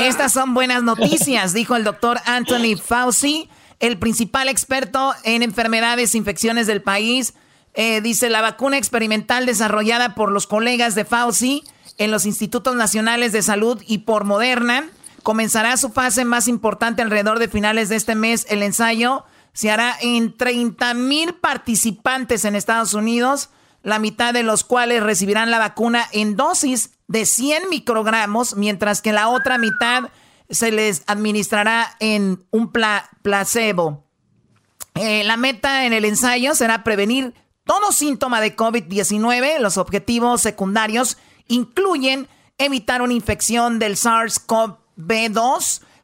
Estas 0.00 0.32
son 0.32 0.54
buenas 0.54 0.82
noticias, 0.82 1.52
dijo 1.52 1.76
el 1.76 1.84
doctor 1.84 2.20
Anthony 2.24 2.76
Fauci, 2.82 3.48
el 3.80 3.98
principal 3.98 4.48
experto 4.48 5.14
en 5.24 5.42
enfermedades 5.42 6.14
e 6.14 6.18
infecciones 6.18 6.66
del 6.66 6.82
país. 6.82 7.34
Eh, 7.74 8.00
dice, 8.00 8.30
la 8.30 8.40
vacuna 8.40 8.78
experimental 8.78 9.46
desarrollada 9.46 10.14
por 10.14 10.32
los 10.32 10.46
colegas 10.46 10.94
de 10.94 11.04
Fauci 11.04 11.64
en 11.98 12.10
los 12.10 12.26
Institutos 12.26 12.74
Nacionales 12.74 13.32
de 13.32 13.42
Salud 13.42 13.82
y 13.86 13.98
por 13.98 14.24
Moderna 14.24 14.88
comenzará 15.28 15.76
su 15.76 15.90
fase 15.90 16.24
más 16.24 16.48
importante 16.48 17.02
alrededor 17.02 17.38
de 17.38 17.48
finales 17.48 17.90
de 17.90 17.96
este 17.96 18.14
mes. 18.14 18.46
El 18.48 18.62
ensayo 18.62 19.26
se 19.52 19.70
hará 19.70 19.94
en 20.00 20.34
30 20.34 20.94
mil 20.94 21.34
participantes 21.34 22.46
en 22.46 22.56
Estados 22.56 22.94
Unidos 22.94 23.50
la 23.82 23.98
mitad 23.98 24.32
de 24.32 24.42
los 24.42 24.64
cuales 24.64 25.02
recibirán 25.02 25.50
la 25.50 25.58
vacuna 25.58 26.06
en 26.12 26.34
dosis 26.34 26.92
de 27.08 27.26
100 27.26 27.68
microgramos, 27.68 28.56
mientras 28.56 29.02
que 29.02 29.12
la 29.12 29.28
otra 29.28 29.58
mitad 29.58 30.04
se 30.48 30.72
les 30.72 31.02
administrará 31.06 31.94
en 32.00 32.42
un 32.50 32.72
placebo. 32.72 34.06
Eh, 34.94 35.24
la 35.24 35.36
meta 35.36 35.84
en 35.84 35.92
el 35.92 36.06
ensayo 36.06 36.54
será 36.54 36.84
prevenir 36.84 37.34
todo 37.64 37.92
síntoma 37.92 38.40
de 38.40 38.56
COVID-19. 38.56 39.58
Los 39.58 39.76
objetivos 39.76 40.40
secundarios 40.40 41.18
incluyen 41.48 42.28
evitar 42.56 43.02
una 43.02 43.12
infección 43.12 43.78
del 43.78 43.96
SARS-CoV-2, 43.96 44.87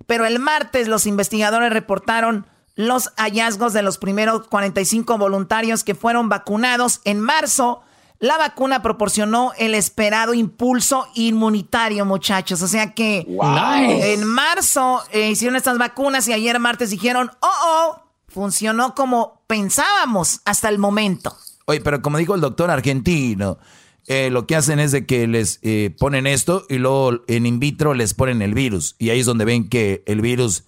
pero 0.06 0.26
el 0.26 0.38
martes 0.38 0.88
los 0.88 1.06
investigadores 1.06 1.72
reportaron 1.72 2.46
los 2.76 3.12
hallazgos 3.16 3.72
de 3.72 3.82
los 3.82 3.98
primeros 3.98 4.48
45 4.48 5.18
voluntarios 5.18 5.84
que 5.84 5.94
fueron 5.94 6.28
vacunados 6.28 7.00
en 7.04 7.20
marzo. 7.20 7.82
La 8.18 8.38
vacuna 8.38 8.82
proporcionó 8.82 9.52
el 9.58 9.74
esperado 9.74 10.34
impulso 10.34 11.06
inmunitario, 11.14 12.04
muchachos. 12.04 12.62
O 12.62 12.68
sea 12.68 12.94
que 12.94 13.26
en 13.28 14.24
marzo 14.24 15.02
eh, 15.10 15.30
hicieron 15.30 15.56
estas 15.56 15.78
vacunas 15.78 16.26
y 16.28 16.32
ayer 16.32 16.58
martes 16.58 16.90
dijeron, 16.90 17.30
oh, 17.40 17.48
oh, 17.66 18.02
funcionó 18.28 18.94
como 18.94 19.42
pensábamos 19.46 20.40
hasta 20.44 20.68
el 20.68 20.78
momento. 20.78 21.36
Oye, 21.66 21.80
pero 21.80 22.02
como 22.02 22.18
dijo 22.18 22.34
el 22.34 22.40
doctor 22.40 22.70
argentino, 22.70 23.58
eh, 24.06 24.30
lo 24.30 24.46
que 24.46 24.56
hacen 24.56 24.80
es 24.80 24.92
de 24.92 25.06
que 25.06 25.26
les 25.26 25.60
eh, 25.62 25.94
ponen 25.98 26.26
esto 26.26 26.66
y 26.68 26.78
luego 26.78 27.22
en 27.26 27.46
in 27.46 27.58
vitro 27.58 27.94
les 27.94 28.14
ponen 28.14 28.42
el 28.42 28.54
virus. 28.54 28.96
Y 28.98 29.10
ahí 29.10 29.20
es 29.20 29.26
donde 29.26 29.44
ven 29.44 29.68
que 29.68 30.02
el 30.06 30.20
virus 30.20 30.64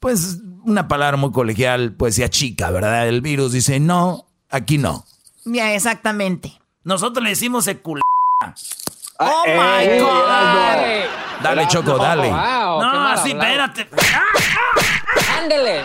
pues 0.00 0.38
una 0.64 0.88
palabra 0.88 1.16
muy 1.16 1.30
colegial, 1.30 1.92
pues 1.92 2.16
se 2.16 2.24
achica, 2.24 2.70
¿verdad? 2.70 3.06
El 3.06 3.20
virus 3.20 3.52
dice, 3.52 3.78
no, 3.80 4.26
aquí 4.50 4.78
no. 4.78 5.04
Ya, 5.44 5.74
exactamente. 5.74 6.58
Nosotros 6.84 7.22
le 7.22 7.30
decimos 7.30 7.66
el 7.66 7.80
cul... 7.80 8.00
Ah, 8.42 8.54
¡Oh, 9.18 9.44
my 9.46 9.84
eh, 9.84 10.00
God! 10.00 11.42
Dale, 11.42 11.68
Choco, 11.68 11.98
dale. 11.98 12.30
no, 12.30 13.22
sí, 13.22 13.30
espérate. 13.30 13.88
Ándele. 15.38 15.82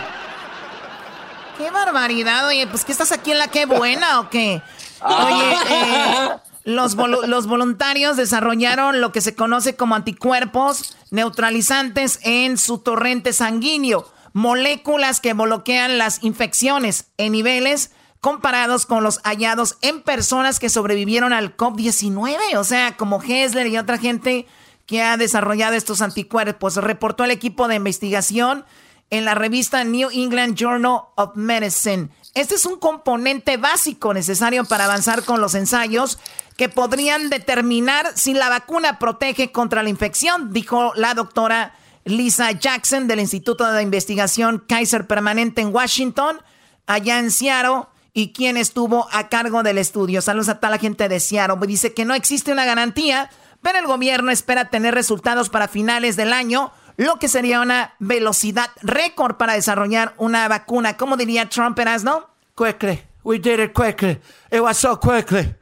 ¡Qué 1.58 1.70
barbaridad! 1.70 2.46
Oye, 2.48 2.66
pues, 2.66 2.84
¿qué 2.84 2.92
estás 2.92 3.12
aquí 3.12 3.32
en 3.32 3.38
la 3.38 3.48
qué 3.48 3.66
buena 3.66 4.20
o 4.20 4.30
qué? 4.30 4.62
Oye, 5.02 5.56
eh, 5.70 6.28
los, 6.66 6.96
los 6.96 7.46
voluntarios 7.46 8.16
desarrollaron 8.16 9.00
lo 9.00 9.12
que 9.12 9.20
se 9.20 9.36
conoce 9.36 9.76
como 9.76 9.94
anticuerpos 9.94 10.96
neutralizantes 11.12 12.18
en 12.22 12.58
su 12.58 12.78
torrente 12.78 13.32
sanguíneo, 13.32 14.12
moléculas 14.32 15.20
que 15.20 15.32
bloquean 15.32 15.96
las 15.96 16.24
infecciones 16.24 17.06
en 17.18 17.32
niveles 17.32 17.92
comparados 18.20 18.84
con 18.84 19.04
los 19.04 19.20
hallados 19.22 19.78
en 19.80 20.02
personas 20.02 20.58
que 20.58 20.68
sobrevivieron 20.68 21.32
al 21.32 21.56
COVID-19, 21.56 22.56
o 22.56 22.64
sea, 22.64 22.96
como 22.96 23.22
Hessler 23.22 23.68
y 23.68 23.78
otra 23.78 23.98
gente 23.98 24.48
que 24.86 25.02
ha 25.02 25.16
desarrollado 25.16 25.76
estos 25.76 26.02
anticuerpos. 26.02 26.74
Reportó 26.76 27.22
el 27.22 27.30
equipo 27.30 27.68
de 27.68 27.76
investigación 27.76 28.64
en 29.10 29.24
la 29.24 29.36
revista 29.36 29.84
New 29.84 30.10
England 30.10 30.56
Journal 30.56 31.02
of 31.14 31.36
Medicine. 31.36 32.08
Este 32.34 32.56
es 32.56 32.66
un 32.66 32.78
componente 32.78 33.56
básico 33.56 34.12
necesario 34.12 34.64
para 34.64 34.84
avanzar 34.84 35.22
con 35.22 35.40
los 35.40 35.54
ensayos 35.54 36.18
que 36.56 36.68
podrían 36.68 37.28
determinar 37.28 38.12
si 38.14 38.34
la 38.34 38.48
vacuna 38.48 38.98
protege 38.98 39.52
contra 39.52 39.82
la 39.82 39.90
infección, 39.90 40.52
dijo 40.52 40.92
la 40.96 41.14
doctora 41.14 41.74
Lisa 42.04 42.52
Jackson 42.52 43.08
del 43.08 43.20
Instituto 43.20 43.70
de 43.70 43.82
Investigación 43.82 44.64
Kaiser 44.66 45.06
Permanente 45.06 45.60
en 45.60 45.74
Washington, 45.74 46.40
allá 46.86 47.18
en 47.18 47.30
Seattle, 47.30 47.84
y 48.14 48.32
quien 48.32 48.56
estuvo 48.56 49.08
a 49.12 49.28
cargo 49.28 49.62
del 49.62 49.76
estudio. 49.76 50.22
Saludos 50.22 50.48
a 50.48 50.54
toda 50.54 50.70
la 50.70 50.78
gente 50.78 51.08
de 51.08 51.20
Seattle. 51.20 51.66
Dice 51.66 51.92
que 51.92 52.06
no 52.06 52.14
existe 52.14 52.50
una 52.50 52.64
garantía, 52.64 53.28
pero 53.60 53.78
el 53.78 53.86
gobierno 53.86 54.30
espera 54.30 54.70
tener 54.70 54.94
resultados 54.94 55.50
para 55.50 55.68
finales 55.68 56.16
del 56.16 56.32
año, 56.32 56.72
lo 56.96 57.18
que 57.18 57.28
sería 57.28 57.60
una 57.60 57.94
velocidad 57.98 58.70
récord 58.80 59.36
para 59.36 59.52
desarrollar 59.52 60.14
una 60.16 60.48
vacuna. 60.48 60.96
¿Cómo 60.96 61.18
diría 61.18 61.50
Trump, 61.50 61.78
no? 62.04 62.30
Quickly. 62.56 63.02
We 63.22 63.38
did 63.38 63.58
it 63.58 63.74
quickly. 63.74 64.18
It 64.50 64.60
was 64.60 64.78
so 64.78 64.98
quickly. 64.98 65.54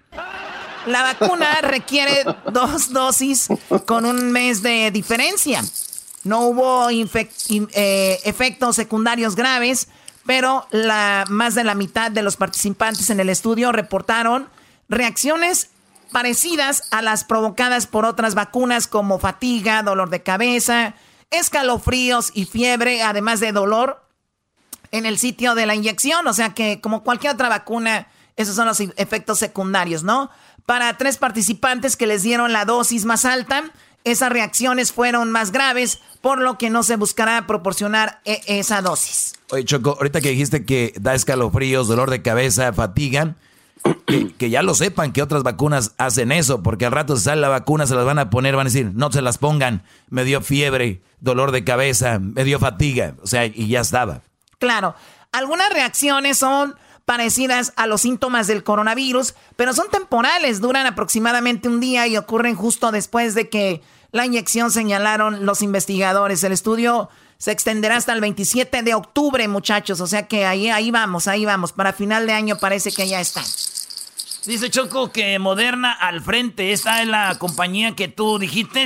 La 0.87 1.03
vacuna 1.03 1.61
requiere 1.63 2.25
dos 2.53 2.93
dosis 2.93 3.49
con 3.87 4.05
un 4.05 4.33
mes 4.33 4.63
de 4.63 4.91
diferencia. 4.91 5.63
No 6.25 6.43
hubo 6.43 6.89
eh, 6.91 8.21
efectos 8.25 8.77
secundarios 8.77 9.37
graves, 9.37 9.89
pero 10.27 10.67
la, 10.71 11.25
más 11.29 11.55
de 11.55 11.65
la 11.65 11.75
mitad 11.75 12.11
de 12.11 12.23
los 12.23 12.37
participantes 12.37 13.11
en 13.11 13.21
el 13.21 13.29
estudio 13.29 13.73
reportaron 13.73 14.49
reacciones 14.89 15.71
parecidas 16.13 16.85
a 16.91 17.03
las 17.03 17.25
provocadas 17.25 17.87
por 17.87 18.05
otras 18.05 18.35
vacunas 18.35 18.87
como 18.87 19.19
fatiga, 19.19 19.83
dolor 19.83 20.11
de 20.11 20.23
cabeza, 20.23 20.95
escalofríos 21.31 22.31
y 22.35 22.45
fiebre, 22.45 23.03
además 23.03 23.41
de 23.41 23.53
dolor 23.53 24.07
en 24.93 25.07
el 25.07 25.19
sitio 25.19 25.55
de 25.55 25.67
la 25.67 25.75
inyección. 25.75 26.27
O 26.27 26.33
sea 26.33 26.55
que 26.55 26.81
como 26.81 27.03
cualquier 27.03 27.35
otra 27.35 27.49
vacuna, 27.49 28.07
esos 28.37 28.55
son 28.55 28.67
los 28.67 28.81
efectos 28.81 29.39
secundarios, 29.39 30.05
¿no? 30.05 30.31
Para 30.67 30.97
tres 30.97 31.19
participantes 31.19 31.97
que 31.97 32.07
les 32.07 32.23
dieron 32.23 32.53
la 32.53 32.65
dosis 32.65 33.05
más 33.05 33.25
alta, 33.25 33.65
esas 34.05 34.31
reacciones 34.31 34.93
fueron 34.93 35.31
más 35.31 35.51
graves, 35.51 36.01
por 36.21 36.41
lo 36.41 36.59
que 36.59 36.71
no 36.71 36.83
se 36.83 36.97
buscará 36.97 37.47
proporcionar 37.47 38.21
e, 38.25 38.41
esa 38.47 38.83
dosis. 38.83 39.35
Oye, 39.51 39.65
Choco, 39.65 39.97
ahorita 39.99 40.21
que 40.21 40.31
dijiste 40.31 40.65
que 40.65 40.95
da 40.99 41.15
escalofríos, 41.15 41.89
dolor 41.89 42.11
de 42.11 42.23
cabeza, 42.23 42.73
fatiga, 42.73 43.35
que, 44.39 44.51
ya 44.51 44.63
lo 44.63 44.75
sepan 44.75 45.13
que 45.13 45.23
otras 45.23 45.43
vacunas 45.43 45.93
hacen 45.99 46.33
eso, 46.33 46.63
porque 46.63 46.87
al 46.87 46.93
rato 46.93 47.17
se 47.17 47.25
sale 47.25 47.41
la 47.41 47.49
vacuna, 47.49 47.87
se 47.87 47.95
las 47.95 48.05
van 48.05 48.19
a 48.19 48.31
poner, 48.31 48.57
van 48.57 48.67
a 48.67 48.71
decir, 48.71 48.93
no 48.95 49.13
se 49.13 49.23
las 49.23 49.39
pongan, 49.39 49.83
me 50.09 50.25
dio 50.25 50.41
fiebre, 50.41 51.03
dolor 51.21 51.53
de 51.53 51.65
cabeza, 51.65 52.19
me 52.19 52.45
dio 52.45 52.59
fatiga, 52.59 53.15
o 53.23 53.27
sea, 53.27 53.45
y 53.45 53.69
ya 53.69 53.81
estaba. 53.81 54.23
Claro, 54.59 54.95
algunas 55.33 55.69
reacciones 55.71 56.39
son 56.39 56.75
parecidas 57.05 57.73
a 57.77 57.87
los 57.87 58.03
síntomas 58.03 58.47
del 58.47 58.65
coronavirus, 58.65 59.35
pero 59.57 59.75
son 59.75 59.91
temporales, 59.91 60.61
duran 60.61 60.87
aproximadamente 60.87 61.69
un 61.69 61.81
día 61.81 62.07
y 62.07 62.17
ocurren 62.17 62.57
justo 62.57 62.91
después 62.93 63.35
de 63.35 63.49
que 63.49 63.83
la 64.11 64.27
inyección 64.27 64.71
señalaron 64.71 65.45
los 65.45 65.61
investigadores. 65.63 66.43
El 66.45 66.53
estudio 66.53 67.11
se 67.37 67.53
extenderá 67.53 67.97
hasta 67.97 68.13
el 68.13 68.21
27 68.21 68.83
de 68.83 68.95
octubre, 68.95 69.47
muchachos, 69.49 70.01
o 70.01 70.07
sea 70.07 70.27
que 70.29 70.47
ahí, 70.47 70.71
ahí 70.71 70.91
vamos, 70.91 71.29
ahí 71.29 71.45
vamos, 71.45 71.73
para 71.73 71.93
final 71.93 72.27
de 72.27 72.33
año 72.33 72.57
parece 72.59 72.93
que 72.93 73.07
ya 73.07 73.21
están. 73.21 73.45
Dice 74.47 74.71
Choco 74.71 75.11
que 75.11 75.39
Moderna 75.39 75.93
al 75.93 76.21
frente, 76.21 76.73
esta 76.73 77.01
es 77.01 77.09
la 77.09 77.35
compañía 77.39 77.97
que 77.97 78.09
tú 78.09 78.39
dijiste. 78.39 78.85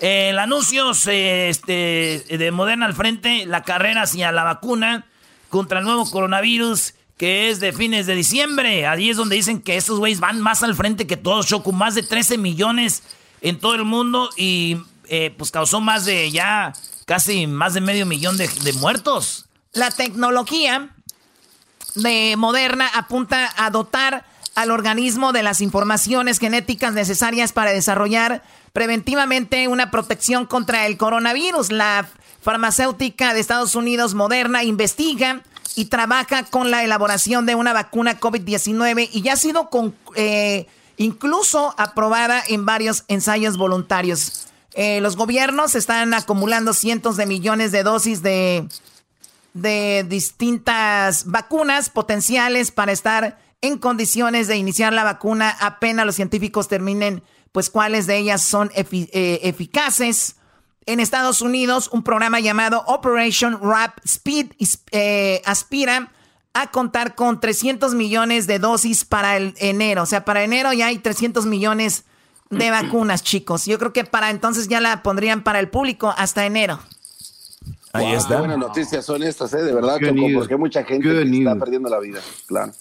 el 0.00 0.38
anuncio 0.38 0.90
este, 0.90 2.24
de 2.28 2.50
Moderna 2.52 2.86
al 2.86 2.94
frente, 2.94 3.46
la 3.46 3.62
carrera 3.62 4.02
hacia 4.02 4.32
la 4.32 4.44
vacuna 4.44 5.06
contra 5.48 5.78
el 5.78 5.86
nuevo 5.86 6.10
coronavirus 6.10 6.94
que 7.18 7.50
es 7.50 7.60
de 7.60 7.72
fines 7.72 8.06
de 8.06 8.14
diciembre. 8.14 8.86
Allí 8.86 9.10
es 9.10 9.16
donde 9.16 9.36
dicen 9.36 9.60
que 9.60 9.76
estos 9.76 9.98
güeyes 9.98 10.20
van 10.20 10.40
más 10.40 10.62
al 10.62 10.74
frente 10.74 11.06
que 11.06 11.16
todos, 11.16 11.46
Choco. 11.46 11.72
Más 11.72 11.94
de 11.94 12.02
13 12.02 12.38
millones 12.38 13.02
en 13.40 13.58
todo 13.58 13.74
el 13.74 13.84
mundo 13.84 14.30
y 14.36 14.78
eh, 15.08 15.34
pues 15.36 15.50
causó 15.50 15.80
más 15.80 16.04
de 16.04 16.30
ya 16.30 16.72
casi 17.06 17.46
más 17.46 17.74
de 17.74 17.80
medio 17.80 18.06
millón 18.06 18.36
de, 18.36 18.48
de 18.48 18.72
muertos. 18.74 19.46
La 19.72 19.90
tecnología 19.90 20.90
de 21.94 22.34
Moderna 22.38 22.88
apunta 22.94 23.52
a 23.56 23.70
dotar 23.70 24.24
al 24.54 24.70
organismo 24.70 25.32
de 25.32 25.42
las 25.42 25.60
informaciones 25.60 26.38
genéticas 26.38 26.92
necesarias 26.92 27.52
para 27.52 27.72
desarrollar 27.72 28.42
preventivamente 28.72 29.66
una 29.68 29.90
protección 29.90 30.46
contra 30.46 30.86
el 30.86 30.96
coronavirus. 30.96 31.72
La 31.72 32.08
farmacéutica 32.42 33.34
de 33.34 33.40
Estados 33.40 33.74
Unidos, 33.74 34.14
Moderna, 34.14 34.62
investiga 34.62 35.42
y 35.76 35.86
trabaja 35.86 36.44
con 36.44 36.70
la 36.70 36.84
elaboración 36.84 37.46
de 37.46 37.54
una 37.54 37.72
vacuna 37.72 38.18
COVID-19 38.20 39.08
y 39.12 39.22
ya 39.22 39.34
ha 39.34 39.36
sido 39.36 39.70
eh, 40.14 40.66
incluso 40.96 41.74
aprobada 41.78 42.42
en 42.46 42.66
varios 42.66 43.04
ensayos 43.08 43.56
voluntarios. 43.56 44.46
Eh, 44.74 45.00
los 45.00 45.16
gobiernos 45.16 45.74
están 45.74 46.14
acumulando 46.14 46.72
cientos 46.72 47.16
de 47.16 47.26
millones 47.26 47.72
de 47.72 47.82
dosis 47.82 48.22
de, 48.22 48.68
de 49.54 50.04
distintas 50.08 51.24
vacunas 51.26 51.90
potenciales 51.90 52.70
para 52.70 52.92
estar 52.92 53.38
en 53.60 53.78
condiciones 53.78 54.46
de 54.46 54.56
iniciar 54.56 54.92
la 54.92 55.04
vacuna 55.04 55.56
apenas 55.60 56.06
los 56.06 56.14
científicos 56.14 56.68
terminen 56.68 57.22
pues 57.52 57.70
cuáles 57.70 58.06
de 58.06 58.18
ellas 58.18 58.42
son 58.42 58.70
eh, 58.74 59.40
eficaces 59.42 60.36
en 60.88 61.00
Estados 61.00 61.42
Unidos, 61.42 61.90
un 61.92 62.02
programa 62.02 62.40
llamado 62.40 62.82
Operation 62.86 63.60
Rap 63.60 63.98
Speed 64.04 64.52
eh, 64.90 65.42
aspira 65.44 66.10
a 66.54 66.70
contar 66.70 67.14
con 67.14 67.40
300 67.40 67.94
millones 67.94 68.46
de 68.46 68.58
dosis 68.58 69.04
para 69.04 69.36
el 69.36 69.54
enero. 69.58 70.02
O 70.02 70.06
sea, 70.06 70.24
para 70.24 70.42
enero 70.42 70.72
ya 70.72 70.86
hay 70.86 70.98
300 70.98 71.44
millones 71.44 72.04
de 72.48 72.70
vacunas, 72.70 73.22
chicos. 73.22 73.66
Yo 73.66 73.78
creo 73.78 73.92
que 73.92 74.04
para 74.04 74.30
entonces 74.30 74.66
ya 74.66 74.80
la 74.80 75.02
pondrían 75.02 75.44
para 75.44 75.60
el 75.60 75.68
público 75.68 76.14
hasta 76.16 76.46
enero. 76.46 76.80
Ahí 77.92 78.12
está. 78.12 78.38
Buenas 78.38 78.56
noticias 78.56 79.04
son 79.04 79.22
estas, 79.22 79.52
¿eh? 79.52 79.62
De 79.62 79.74
verdad, 79.74 79.98
Choco, 80.00 80.26
porque 80.34 80.56
mucha 80.56 80.84
gente 80.84 81.22
está 81.22 81.56
perdiendo 81.56 81.90
la 81.90 81.98
vida, 81.98 82.20
claro. 82.46 82.72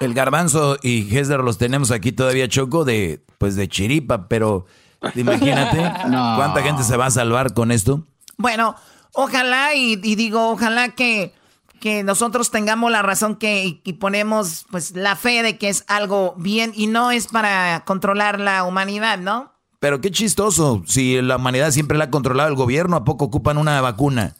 El 0.00 0.14
garbanzo 0.14 0.78
y 0.82 1.14
Hesler 1.14 1.40
los 1.40 1.58
tenemos 1.58 1.90
aquí 1.90 2.12
todavía, 2.12 2.48
Choco, 2.48 2.86
de, 2.86 3.22
pues 3.36 3.54
de 3.54 3.68
chiripa, 3.68 4.28
pero 4.28 4.64
Imagínate 5.14 5.78
cuánta 6.02 6.62
gente 6.62 6.82
se 6.82 6.96
va 6.96 7.06
a 7.06 7.10
salvar 7.10 7.54
con 7.54 7.72
esto. 7.72 8.06
Bueno, 8.36 8.76
ojalá 9.12 9.74
y, 9.74 9.96
digo, 9.96 10.50
ojalá 10.50 10.90
que, 10.90 11.34
que, 11.80 12.02
nosotros 12.02 12.50
tengamos 12.50 12.90
la 12.90 13.02
razón 13.02 13.36
que 13.36 13.80
y, 13.82 13.92
ponemos 13.94 14.66
pues 14.70 14.96
la 14.96 15.16
fe 15.16 15.42
de 15.42 15.58
que 15.58 15.68
es 15.68 15.84
algo 15.88 16.34
bien 16.36 16.72
y 16.74 16.86
no 16.86 17.10
es 17.10 17.28
para 17.28 17.84
controlar 17.84 18.40
la 18.40 18.64
humanidad, 18.64 19.18
¿no? 19.18 19.52
Pero 19.78 20.02
qué 20.02 20.10
chistoso, 20.10 20.82
si 20.86 21.20
la 21.22 21.36
humanidad 21.36 21.70
siempre 21.70 21.96
la 21.96 22.04
ha 22.04 22.10
controlado 22.10 22.50
el 22.50 22.54
gobierno, 22.54 22.96
¿a 22.96 23.04
poco 23.04 23.24
ocupan 23.24 23.56
una 23.56 23.80
vacuna? 23.80 24.36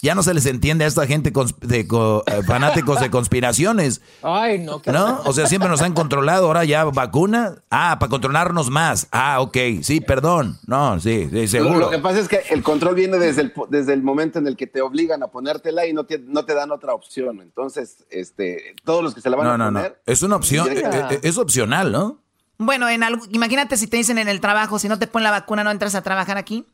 Ya 0.00 0.14
no 0.14 0.22
se 0.22 0.32
les 0.32 0.46
entiende 0.46 0.84
a 0.84 0.88
esta 0.88 1.06
gente 1.06 1.32
de 1.62 1.80
eh, 1.80 2.42
fanáticos 2.46 3.00
de 3.00 3.10
conspiraciones. 3.10 4.00
Ay, 4.22 4.58
no. 4.60 4.80
¿No? 4.86 5.20
O 5.24 5.32
sea, 5.32 5.46
siempre 5.46 5.68
nos 5.68 5.82
han 5.82 5.92
controlado, 5.92 6.46
ahora 6.46 6.64
ya 6.64 6.84
vacuna. 6.84 7.56
Ah, 7.70 7.96
para 7.98 8.08
controlarnos 8.08 8.70
más. 8.70 9.08
Ah, 9.10 9.40
ok, 9.40 9.56
sí, 9.82 10.00
perdón. 10.00 10.58
No, 10.66 11.00
sí, 11.00 11.28
seguro. 11.48 11.78
Lo, 11.78 11.90
que 11.90 11.98
pasa 11.98 12.20
es 12.20 12.28
que 12.28 12.42
el 12.50 12.62
control 12.62 12.94
viene 12.94 13.18
desde 13.18 13.42
el, 13.42 13.52
desde 13.70 13.92
el 13.92 14.02
momento 14.02 14.38
en 14.38 14.46
el 14.46 14.56
que 14.56 14.68
te 14.68 14.80
obligan 14.82 15.22
a 15.22 15.28
ponértela 15.28 15.86
y 15.86 15.92
no 15.92 16.04
te, 16.04 16.18
no 16.20 16.44
te 16.44 16.54
dan 16.54 16.70
otra 16.70 16.94
opción. 16.94 17.40
Entonces, 17.40 18.04
este, 18.10 18.76
todos 18.84 19.02
los 19.02 19.14
que 19.14 19.20
se 19.20 19.30
la 19.30 19.36
van 19.36 19.46
a 19.46 19.50
poner... 19.52 19.72
No, 19.72 19.80
no, 19.80 19.94
es 20.06 20.22
una 20.22 20.36
opción, 20.36 20.68
eh, 20.70 20.82
eh, 20.84 21.20
es, 21.22 21.38
opcional, 21.38 21.90
¿no? 21.90 22.18
Bueno, 22.58 22.88
en 22.88 23.02
algo, 23.02 23.24
imagínate 23.30 23.76
si 23.76 23.86
te 23.86 23.96
dicen 23.96 24.18
en 24.18 24.28
el 24.28 24.40
trabajo, 24.40 24.78
si 24.78 24.88
no 24.88 24.98
te 24.98 25.06
ponen 25.06 25.24
la 25.24 25.30
vacuna, 25.30 25.64
¿no 25.64 25.70
entras 25.70 25.94
a 25.94 26.02
trabajar 26.02 26.38
aquí? 26.38 26.66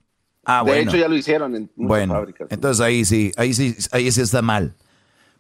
Ah, 0.45 0.63
de 0.65 0.81
hecho, 0.81 0.97
ya 0.97 1.09
lo 1.09 1.17
hicieron 1.17 1.55
en 1.55 1.71
muchas 1.77 1.89
bueno, 1.89 2.15
fábricas. 2.15 2.49
Entonces 2.51 2.81
ahí 2.81 3.05
sí, 3.05 3.33
ahí 3.37 3.55
sí, 3.55 3.77
ahí 3.93 4.11
sí 4.11 4.21
está 4.21 4.43
mal. 4.43 4.75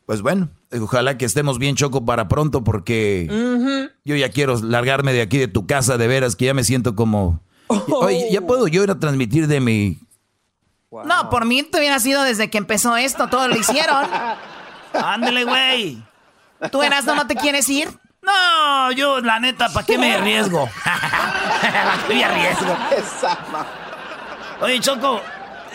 Pues 0.06 0.20
bueno, 0.20 0.50
ojalá 0.80 1.16
que 1.16 1.24
estemos 1.24 1.58
bien 1.58 1.76
choco 1.76 2.04
para 2.04 2.28
pronto 2.28 2.62
porque 2.62 3.26
yo 4.04 4.16
ya 4.16 4.28
quiero 4.30 4.60
largarme 4.60 5.12
de 5.12 5.22
aquí 5.22 5.38
de 5.38 5.48
tu 5.48 5.66
casa, 5.66 5.96
de 5.96 6.06
veras, 6.06 6.36
que 6.36 6.44
ya 6.46 6.54
me 6.54 6.64
siento 6.64 6.94
como... 6.94 7.40
Oye, 7.68 8.28
ya 8.30 8.42
puedo 8.42 8.68
yo 8.68 8.84
ir 8.84 8.90
a 8.90 8.98
transmitir 8.98 9.46
de 9.46 9.60
mi... 9.60 9.98
No, 10.90 11.30
por 11.30 11.46
mí 11.46 11.62
te 11.62 11.78
hubiera 11.78 11.98
sido 11.98 12.22
desde 12.22 12.50
que 12.50 12.58
empezó 12.58 12.96
esto, 12.96 13.28
todo 13.28 13.48
lo 13.48 13.56
hicieron. 13.56 14.04
Ándale, 14.92 15.44
güey. 15.44 16.02
¿Tú 16.70 16.82
eras 16.82 17.04
no, 17.04 17.14
no 17.14 17.26
te 17.26 17.34
quieres 17.34 17.68
ir? 17.68 17.88
No, 18.22 18.92
yo 18.92 19.20
la 19.20 19.40
neta, 19.40 19.70
¿para 19.70 19.84
qué 19.84 19.98
me 19.98 20.14
arriesgo? 20.14 20.68
¿Para 20.84 21.98
qué 22.06 22.14
me 22.14 22.24
arriesgo? 22.24 22.76
Oye, 24.60 24.80
Choco, 24.80 25.20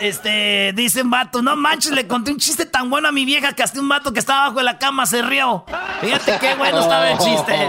este, 0.00 0.72
dice 0.74 1.02
un 1.02 1.10
vato, 1.10 1.42
no 1.42 1.54
manches, 1.56 1.92
le 1.92 2.06
conté 2.06 2.30
un 2.30 2.38
chiste 2.38 2.64
tan 2.64 2.88
bueno 2.88 3.08
a 3.08 3.12
mi 3.12 3.24
vieja 3.24 3.52
que 3.52 3.62
hasta 3.62 3.78
un 3.80 3.88
vato 3.88 4.12
que 4.12 4.20
estaba 4.20 4.46
abajo 4.46 4.58
de 4.58 4.64
la 4.64 4.78
cama 4.78 5.06
se 5.06 5.22
rió. 5.22 5.64
Fíjate 6.00 6.38
qué 6.40 6.54
bueno 6.54 6.80
estaba 6.80 7.10
el 7.10 7.18
chiste. 7.18 7.54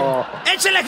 ¡Échale, 0.54 0.82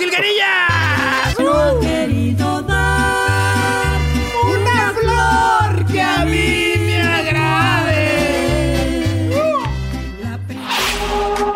querido 1.81 2.63
dar 2.63 4.01
una 4.47 4.95
flor 5.01 5.87
que 5.87 6.01
a 6.01 6.25
mí 6.25 6.75
me 6.79 7.03
agrade. 7.03 8.11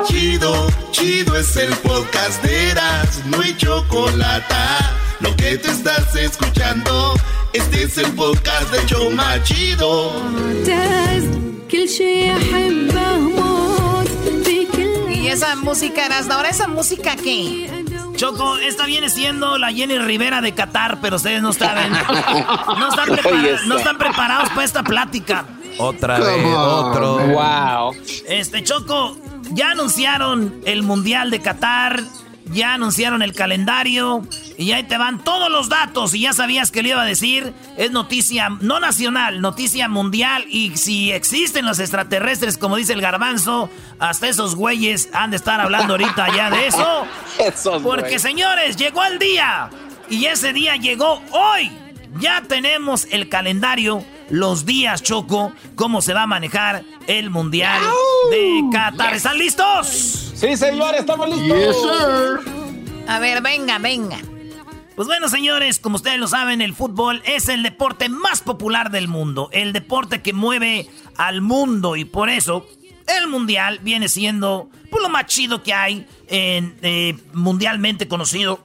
Chido, 0.07 0.66
chido 0.90 1.37
es 1.37 1.57
el 1.57 1.74
podcast 1.76 2.42
de 2.42 2.70
Eras, 2.70 3.22
no 3.24 3.40
hay 3.40 3.57
chocolate. 3.57 4.54
Lo 5.20 5.35
que 5.37 5.59
te 5.59 5.70
estás 5.70 6.14
escuchando. 6.14 7.14
Este 7.52 7.83
es 7.83 7.98
el 7.98 8.12
podcast 8.12 8.70
de 8.70 8.87
Choma 8.87 9.42
Chido. 9.42 10.12
Y 15.11 15.26
esa 15.26 15.57
música, 15.57 16.02
ahora 16.31 16.48
esa 16.48 16.68
música 16.68 17.16
qué? 17.16 17.85
Choco, 18.14 18.59
esta 18.59 18.87
viene 18.87 19.11
siendo 19.11 19.59
la 19.59 19.72
Jenny 19.72 19.98
Rivera 19.98 20.40
de 20.40 20.52
Qatar, 20.52 21.00
pero 21.00 21.16
ustedes 21.16 21.42
no 21.42 21.52
saben. 21.52 21.92
No 21.92 22.88
están, 22.88 23.09
no 23.68 23.78
están 23.78 23.98
preparados 23.98 24.50
para 24.50 24.64
esta 24.64 24.83
plática. 24.83 25.46
Otra 25.78 26.18
vez, 26.18 26.44
otro. 26.44 27.18
Wow. 27.18 27.96
Este, 28.28 28.62
Choco, 28.62 29.16
ya 29.50 29.70
anunciaron 29.70 30.61
el 30.64 30.83
Mundial 30.83 31.31
de 31.31 31.40
Qatar 31.40 32.02
ya 32.52 32.74
anunciaron 32.74 33.22
el 33.22 33.34
calendario 33.34 34.22
y 34.56 34.72
ahí 34.72 34.82
te 34.84 34.98
van 34.98 35.22
todos 35.22 35.50
los 35.50 35.68
datos 35.68 36.14
y 36.14 36.20
ya 36.20 36.32
sabías 36.32 36.70
que 36.70 36.82
le 36.82 36.90
iba 36.90 37.02
a 37.02 37.04
decir, 37.04 37.52
es 37.76 37.90
noticia 37.90 38.48
no 38.61 38.80
nacional, 38.80 39.40
noticia 39.40 39.88
mundial 39.88 40.44
y 40.48 40.76
si 40.76 41.12
existen 41.12 41.66
los 41.66 41.78
extraterrestres 41.78 42.58
como 42.58 42.76
dice 42.76 42.92
el 42.92 43.00
garbanzo, 43.00 43.70
hasta 43.98 44.28
esos 44.28 44.54
güeyes 44.54 45.08
han 45.12 45.30
de 45.30 45.37
estar 45.37 45.61
hablando 45.61 45.94
ahorita 45.94 46.34
ya 46.34 46.50
de 46.50 46.66
eso. 46.66 47.06
porque 47.82 48.18
señores, 48.18 48.76
llegó 48.76 49.04
el 49.04 49.18
día 49.18 49.70
y 50.11 50.26
ese 50.26 50.52
día 50.52 50.76
llegó 50.76 51.22
hoy. 51.30 51.70
Ya 52.20 52.42
tenemos 52.42 53.06
el 53.11 53.28
calendario 53.28 54.02
los 54.30 54.64
días, 54.64 55.02
Choco, 55.02 55.52
cómo 55.74 56.02
se 56.02 56.14
va 56.14 56.22
a 56.22 56.26
manejar 56.26 56.84
el 57.06 57.30
Mundial 57.30 57.80
de 58.30 58.62
Qatar. 58.72 59.14
¿Están 59.14 59.38
listos? 59.38 60.28
Sí, 60.39 60.57
señor, 60.57 60.95
estamos 60.95 61.28
listos. 61.28 61.76
A 63.09 63.18
ver, 63.18 63.43
venga, 63.43 63.78
venga. 63.80 64.18
Pues 64.95 65.09
bueno, 65.09 65.28
señores, 65.28 65.80
como 65.80 65.97
ustedes 65.97 66.20
lo 66.20 66.28
saben, 66.28 66.61
el 66.61 66.76
fútbol 66.76 67.22
es 67.24 67.49
el 67.49 67.64
deporte 67.64 68.09
más 68.09 68.41
popular 68.43 68.93
del 68.93 69.09
mundo, 69.09 69.49
el 69.53 69.72
deporte 69.72 70.22
que 70.22 70.32
mueve 70.32 70.89
al 71.16 71.41
mundo 71.41 71.97
y 71.97 72.05
por 72.05 72.30
eso 72.30 72.68
el 73.09 73.26
mundial 73.26 73.80
viene 73.82 74.09
siendo 74.09 74.70
pues, 74.91 75.03
lo 75.03 75.09
más 75.09 75.26
chido 75.26 75.64
que 75.64 75.74
hay 75.74 76.07
en, 76.28 76.78
eh, 76.82 77.18
mundialmente 77.32 78.07
conocido 78.07 78.64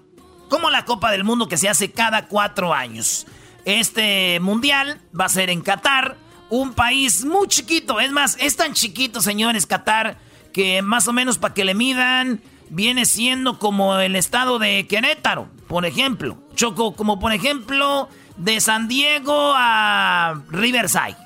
como 0.49 0.69
la 0.69 0.85
Copa 0.85 1.09
del 1.09 1.23
Mundo 1.23 1.47
que 1.47 1.57
se 1.57 1.69
hace 1.69 1.91
cada 1.91 2.27
cuatro 2.27 2.71
años. 2.71 3.25
Este 3.65 4.39
mundial 4.41 5.01
va 5.19 5.25
a 5.25 5.29
ser 5.29 5.49
en 5.49 5.61
Qatar, 5.61 6.17
un 6.51 6.73
país 6.73 7.25
muy 7.25 7.47
chiquito, 7.47 7.99
es 7.99 8.11
más, 8.11 8.37
es 8.39 8.55
tan 8.57 8.73
chiquito, 8.73 9.21
señores, 9.21 9.65
Qatar, 9.65 10.19
que 10.53 10.81
más 10.81 11.07
o 11.07 11.13
menos 11.13 11.37
para 11.37 11.53
que 11.53 11.65
le 11.65 11.73
midan 11.73 12.41
viene 12.69 13.05
siendo 13.05 13.59
como 13.59 13.97
el 13.97 14.15
estado 14.15 14.59
de 14.59 14.87
Querétaro, 14.87 15.49
por 15.67 15.85
ejemplo. 15.85 16.37
Choco, 16.55 16.95
como 16.95 17.19
por 17.19 17.33
ejemplo, 17.33 18.07
de 18.37 18.61
San 18.61 18.87
Diego 18.87 19.53
a 19.55 20.41
Riverside. 20.49 21.17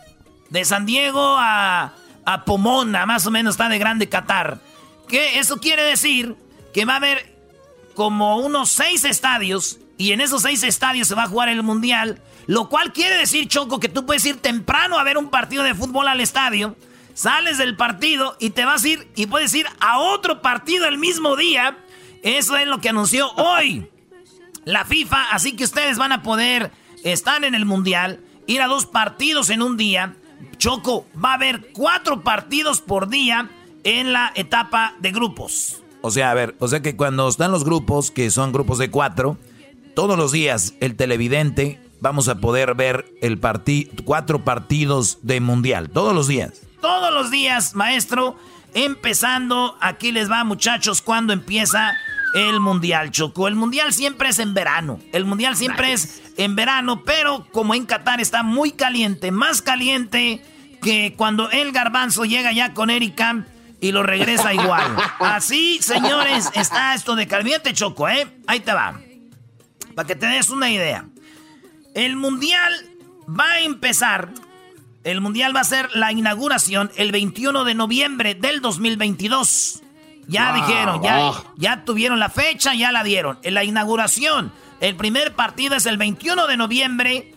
De 0.50 0.66
San 0.66 0.86
Diego 0.86 1.36
a, 1.38 1.94
a 2.26 2.46
Pomona, 2.46 3.06
más 3.06 3.26
o 3.28 3.32
menos 3.32 3.56
está 3.56 3.70
de 3.70 3.78
grande 3.78 4.10
Qatar. 4.10 4.60
Que 5.08 5.40
eso 5.40 5.58
quiere 5.58 5.84
decir 5.84 6.36
que 6.74 6.86
va 6.86 6.94
a 6.94 6.98
haber 6.98 7.36
como 7.94 8.38
unos 8.38 8.70
seis 8.70 9.04
estadios 9.04 9.80
y 9.98 10.12
en 10.12 10.22
esos 10.22 10.44
seis 10.44 10.64
estadios 10.64 11.08
se 11.08 11.16
va 11.16 11.24
a 11.24 11.28
jugar 11.28 11.50
el 11.50 11.64
mundial. 11.64 12.22
Lo 12.46 12.70
cual 12.70 12.94
quiere 12.94 13.18
decir, 13.18 13.48
Choco, 13.48 13.80
que 13.80 13.90
tú 13.90 14.06
puedes 14.06 14.26
ir 14.26 14.38
temprano 14.38 14.98
a 14.98 15.04
ver 15.04 15.18
un 15.18 15.30
partido 15.30 15.64
de 15.64 15.76
fútbol 15.76 16.08
al 16.08 16.22
estadio 16.22 16.76
sales 17.18 17.58
del 17.58 17.76
partido 17.76 18.38
y 18.40 18.52
te 18.52 18.64
vas 18.64 18.84
a 18.84 18.88
ir 18.90 19.08
y 19.16 19.26
puedes 19.26 19.52
ir 19.56 19.66
a 19.80 20.00
otro 20.00 20.42
partido 20.44 20.88
el 20.88 21.00
mismo 21.00 21.36
día. 21.36 21.76
Eso 22.22 22.56
es 22.58 22.68
lo 22.68 22.80
que 22.80 22.90
anunció 22.90 23.32
hoy 23.34 23.90
la 24.66 24.86
FIFA, 24.86 25.32
así 25.32 25.56
que 25.56 25.64
ustedes 25.64 25.98
van 25.98 26.12
a 26.12 26.22
poder 26.22 26.72
estar 27.04 27.44
en 27.44 27.56
el 27.56 27.66
Mundial, 27.66 28.20
ir 28.46 28.62
a 28.62 28.68
dos 28.68 28.86
partidos 28.86 29.50
en 29.50 29.64
un 29.64 29.78
día. 29.78 30.16
Choco, 30.58 31.08
va 31.24 31.32
a 31.32 31.36
haber 31.36 31.72
cuatro 31.74 32.22
partidos 32.22 32.82
por 32.82 33.10
día 33.10 33.50
en 33.84 34.14
la 34.14 34.32
etapa 34.36 34.94
de 35.00 35.12
grupos. 35.12 35.82
O 36.02 36.12
sea, 36.12 36.30
a 36.30 36.34
ver, 36.36 36.56
o 36.60 36.68
sea 36.68 36.82
que 36.82 36.96
cuando 36.96 37.28
están 37.28 37.52
los 37.52 37.64
grupos, 37.64 38.12
que 38.12 38.30
son 38.30 38.52
grupos 38.52 38.78
de 38.78 38.92
cuatro, 38.92 39.38
todos 39.96 40.18
los 40.18 40.32
días 40.32 40.76
el 40.82 40.96
televidente 40.96 41.80
vamos 42.00 42.28
a 42.28 42.36
poder 42.36 42.76
ver 42.76 43.12
el 43.22 43.40
cuatro 44.06 44.44
partidos 44.44 45.18
de 45.24 45.40
mundial, 45.40 45.90
todos 45.90 46.14
los 46.14 46.28
días 46.28 46.67
todos 46.82 47.14
los 47.14 47.32
días, 47.32 47.76
maestro. 47.76 48.38
Empezando, 48.74 49.78
aquí 49.82 50.12
les 50.12 50.30
va, 50.30 50.44
muchachos, 50.44 51.02
cuando 51.02 51.34
empieza 51.34 51.94
el 52.34 52.60
mundial, 52.60 53.12
Choco. 53.12 53.48
El 53.48 53.56
mundial 53.56 53.94
siempre 53.94 54.30
es 54.30 54.40
en 54.40 54.54
verano. 54.54 55.00
El 55.12 55.26
mundial 55.26 55.56
siempre 55.56 55.94
es 55.94 56.22
en 56.38 56.56
verano, 56.56 57.04
pero 57.04 57.48
como 57.52 57.74
en 57.74 57.86
Qatar 57.86 58.22
está 58.22 58.44
muy 58.44 58.72
caliente, 58.72 59.32
más 59.32 59.62
caliente 59.62 60.44
que 60.82 61.16
cuando 61.18 61.50
el 61.50 61.72
garbanzo 61.72 62.26
llega 62.26 62.52
ya 62.52 62.74
con 62.74 62.90
Erika 62.90 63.46
y 63.80 63.92
lo 63.92 64.04
regresa 64.04 64.54
igual. 64.54 64.96
Así, 65.20 65.80
señores, 65.82 66.50
está 66.54 66.94
esto 66.94 67.16
de 67.16 67.28
caliente, 67.28 67.74
Choco, 67.74 68.08
¿eh? 68.10 68.28
Ahí 68.46 68.60
te 68.60 68.74
va. 68.74 69.00
Para 69.96 70.08
que 70.08 70.16
te 70.16 70.28
des 70.28 70.50
una 70.50 70.70
idea. 70.70 71.06
El 71.96 72.16
mundial 72.16 72.74
va 73.28 73.50
a 73.54 73.60
empezar 73.62 74.32
el 75.08 75.22
Mundial 75.22 75.56
va 75.56 75.62
a 75.62 75.64
ser 75.64 75.90
la 75.94 76.12
inauguración 76.12 76.92
el 76.98 77.14
21 77.14 77.64
de 77.64 77.74
noviembre 77.76 78.36
del 78.36 78.60
2022. 78.60 79.82
Ya 80.28 80.54
dijeron, 80.54 81.02
ya, 81.02 81.32
ya 81.56 81.86
tuvieron 81.86 82.20
la 82.20 82.28
fecha, 82.28 82.76
ya 82.76 82.92
la 82.92 83.06
dieron. 83.06 83.40
En 83.44 83.54
la 83.54 83.64
inauguración, 83.64 84.52
el 84.82 84.98
primer 84.98 85.34
partido 85.34 85.76
es 85.76 85.86
el 85.86 85.96
21 85.96 86.48
de 86.48 86.58
noviembre, 86.58 87.34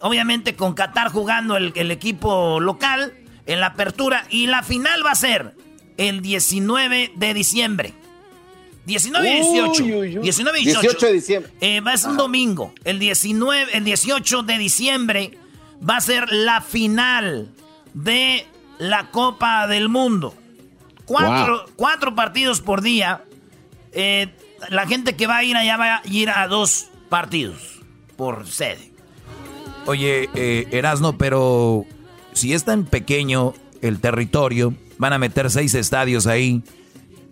obviamente 0.00 0.56
con 0.56 0.72
Qatar 0.72 1.12
jugando 1.12 1.58
el, 1.58 1.90
equipo 1.90 2.58
local 2.58 3.12
en 3.44 3.60
la 3.60 3.66
apertura. 3.66 4.24
Y 4.30 4.46
la 4.46 4.62
final 4.62 5.04
va 5.04 5.10
a 5.10 5.16
ser 5.16 5.54
el 5.98 6.22
19 6.22 7.12
de 7.16 7.34
diciembre. 7.34 7.92
19 8.86 9.28
y 9.28 9.32
18. 9.42 10.22
19 10.22 10.60
y 10.60 10.64
18. 10.64 11.06
de 11.06 11.12
diciembre. 11.12 11.52
Eh, 11.60 11.82
va 11.82 11.92
a 11.92 11.98
ser 11.98 12.12
un 12.12 12.16
domingo. 12.16 12.72
El, 12.84 12.98
19, 12.98 13.76
el 13.76 13.84
18 13.84 14.42
de 14.42 14.56
diciembre 14.56 15.38
va 15.88 15.96
a 15.96 16.00
ser 16.00 16.30
la 16.30 16.60
final 16.60 17.48
de 17.94 18.46
la 18.78 19.10
Copa 19.10 19.66
del 19.66 19.88
Mundo. 19.88 20.34
Cuatro, 21.06 22.14
partidos 22.14 22.60
por 22.60 22.82
día. 22.82 23.24
Eh, 23.92 24.28
la 24.68 24.86
gente 24.86 25.16
que 25.16 25.26
va 25.26 25.38
a 25.38 25.44
ir 25.44 25.56
allá 25.56 25.76
va 25.76 25.96
a 25.96 26.02
ir 26.04 26.30
a 26.30 26.46
dos 26.46 26.88
partidos 27.08 27.80
por 28.16 28.46
sede. 28.46 28.92
Oye, 29.86 30.28
eh, 30.34 30.68
Erasno, 30.70 31.18
pero 31.18 31.84
si 32.32 32.52
es 32.52 32.64
tan 32.64 32.84
pequeño 32.84 33.54
el 33.82 34.00
territorio, 34.00 34.74
van 34.98 35.12
a 35.12 35.18
meter 35.18 35.50
seis 35.50 35.74
estadios 35.74 36.26
ahí. 36.26 36.62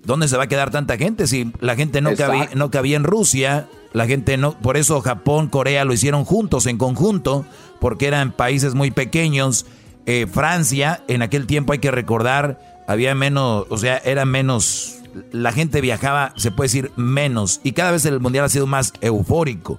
¿Dónde 0.05 0.27
se 0.27 0.37
va 0.37 0.45
a 0.45 0.49
quedar 0.49 0.71
tanta 0.71 0.97
gente? 0.97 1.27
Si 1.27 1.53
la 1.61 1.77
gente 1.77 2.01
no, 2.01 2.17
cabía, 2.17 2.49
no 2.55 2.71
cabía 2.71 2.97
en 2.97 3.05
Rusia, 3.05 3.69
la 3.93 4.07
gente 4.07 4.37
no, 4.37 4.59
por 4.59 4.77
eso 4.77 5.01
Japón, 5.01 5.49
Corea 5.49 5.85
lo 5.85 5.93
hicieron 5.93 6.25
juntos, 6.25 6.67
en 6.67 6.79
conjunto, 6.79 7.45
porque 7.81 8.07
eran 8.07 8.33
países 8.33 8.75
muy 8.75 8.91
pequeños. 8.91 9.67
Eh, 10.07 10.27
Francia, 10.33 11.03
en 11.09 11.23
aquel 11.23 11.47
tiempo 11.47 11.73
hay 11.73 11.79
que 11.79 11.91
recordar, 11.91 12.61
había 12.87 13.15
menos, 13.15 13.67
o 13.69 13.79
sea, 13.79 13.99
era 13.99 14.25
menos, 14.25 14.99
la 15.33 15.53
gente 15.53 15.81
viajaba, 15.81 16.33
se 16.37 16.51
puede 16.51 16.69
decir, 16.69 16.93
menos. 16.97 17.61
Y 17.63 17.73
cada 17.73 17.91
vez 17.91 18.05
el 18.07 18.21
mundial 18.21 18.45
ha 18.45 18.49
sido 18.49 18.67
más 18.67 18.93
eufórico. 19.01 19.79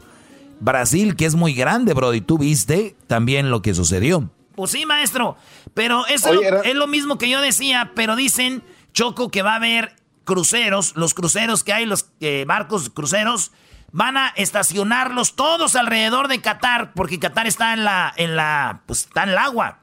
Brasil, 0.59 1.15
que 1.15 1.25
es 1.25 1.35
muy 1.35 1.53
grande, 1.53 1.93
bro, 1.93 2.13
y 2.13 2.21
tú 2.21 2.37
viste 2.37 2.95
también 3.07 3.49
lo 3.49 3.61
que 3.61 3.73
sucedió. 3.73 4.29
Pues 4.55 4.71
sí, 4.71 4.85
maestro, 4.85 5.37
pero 5.73 6.05
eso 6.07 6.31
es 6.63 6.75
lo 6.75 6.85
mismo 6.85 7.17
que 7.17 7.29
yo 7.29 7.39
decía, 7.39 7.93
pero 7.95 8.17
dicen, 8.17 8.61
Choco, 8.93 9.29
que 9.29 9.41
va 9.41 9.53
a 9.53 9.55
haber 9.55 9.95
cruceros, 10.25 10.95
los 10.95 11.13
cruceros 11.13 11.63
que 11.63 11.73
hay, 11.73 11.85
los 11.85 12.07
eh, 12.19 12.43
barcos 12.45 12.89
cruceros, 12.89 13.51
van 13.91 14.17
a 14.17 14.29
estacionarlos 14.35 15.35
todos 15.35 15.75
alrededor 15.75 16.27
de 16.27 16.41
Qatar, 16.41 16.93
porque 16.93 17.19
Qatar 17.19 17.47
está 17.47 17.73
en 17.73 17.83
la, 17.83 18.13
en 18.15 18.35
la, 18.35 18.81
pues 18.85 19.05
está 19.05 19.23
en 19.23 19.29
el 19.29 19.37
agua. 19.37 19.79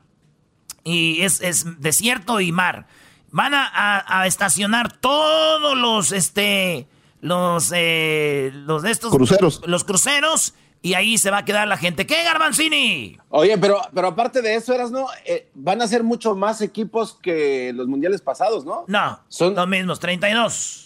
Y 0.85 1.23
es, 1.23 1.41
desierto 1.81 2.41
y 2.41 2.53
mar. 2.53 2.87
Van 3.31 3.53
a, 3.55 4.25
estacionar 4.27 4.93
todos 4.93 5.77
los, 5.77 6.13
este, 6.13 6.87
los, 7.21 7.73
eh, 7.75 8.51
los 8.55 8.83
de 8.83 8.91
estos... 8.93 9.11
Cruceros. 9.11 9.61
Los 9.67 9.85
cruceros. 9.85 10.55
Y 10.83 10.95
ahí 10.95 11.19
se 11.19 11.33
va 11.33 11.39
a 11.39 11.45
quedar 11.45 11.67
la 11.67 11.77
gente. 11.77 12.07
¿Qué, 12.07 12.23
Garbanzini? 12.23 13.19
Oye, 13.31 13.59
pero, 13.59 13.81
pero 13.93 14.09
aparte 14.09 14.41
de 14.41 14.55
eso, 14.55 14.73
eras, 14.73 14.93
¿no? 14.93 15.07
Eh, 15.25 15.51
van 15.55 15.83
a 15.83 15.89
ser 15.89 16.05
mucho 16.05 16.37
más 16.37 16.61
equipos 16.61 17.19
que 17.21 17.73
los 17.75 17.89
mundiales 17.89 18.23
pasados, 18.23 18.65
¿no? 18.65 18.85
No, 18.87 19.19
son 19.29 19.57
los 19.57 19.67
mismos, 19.67 19.99
32. 19.99 20.86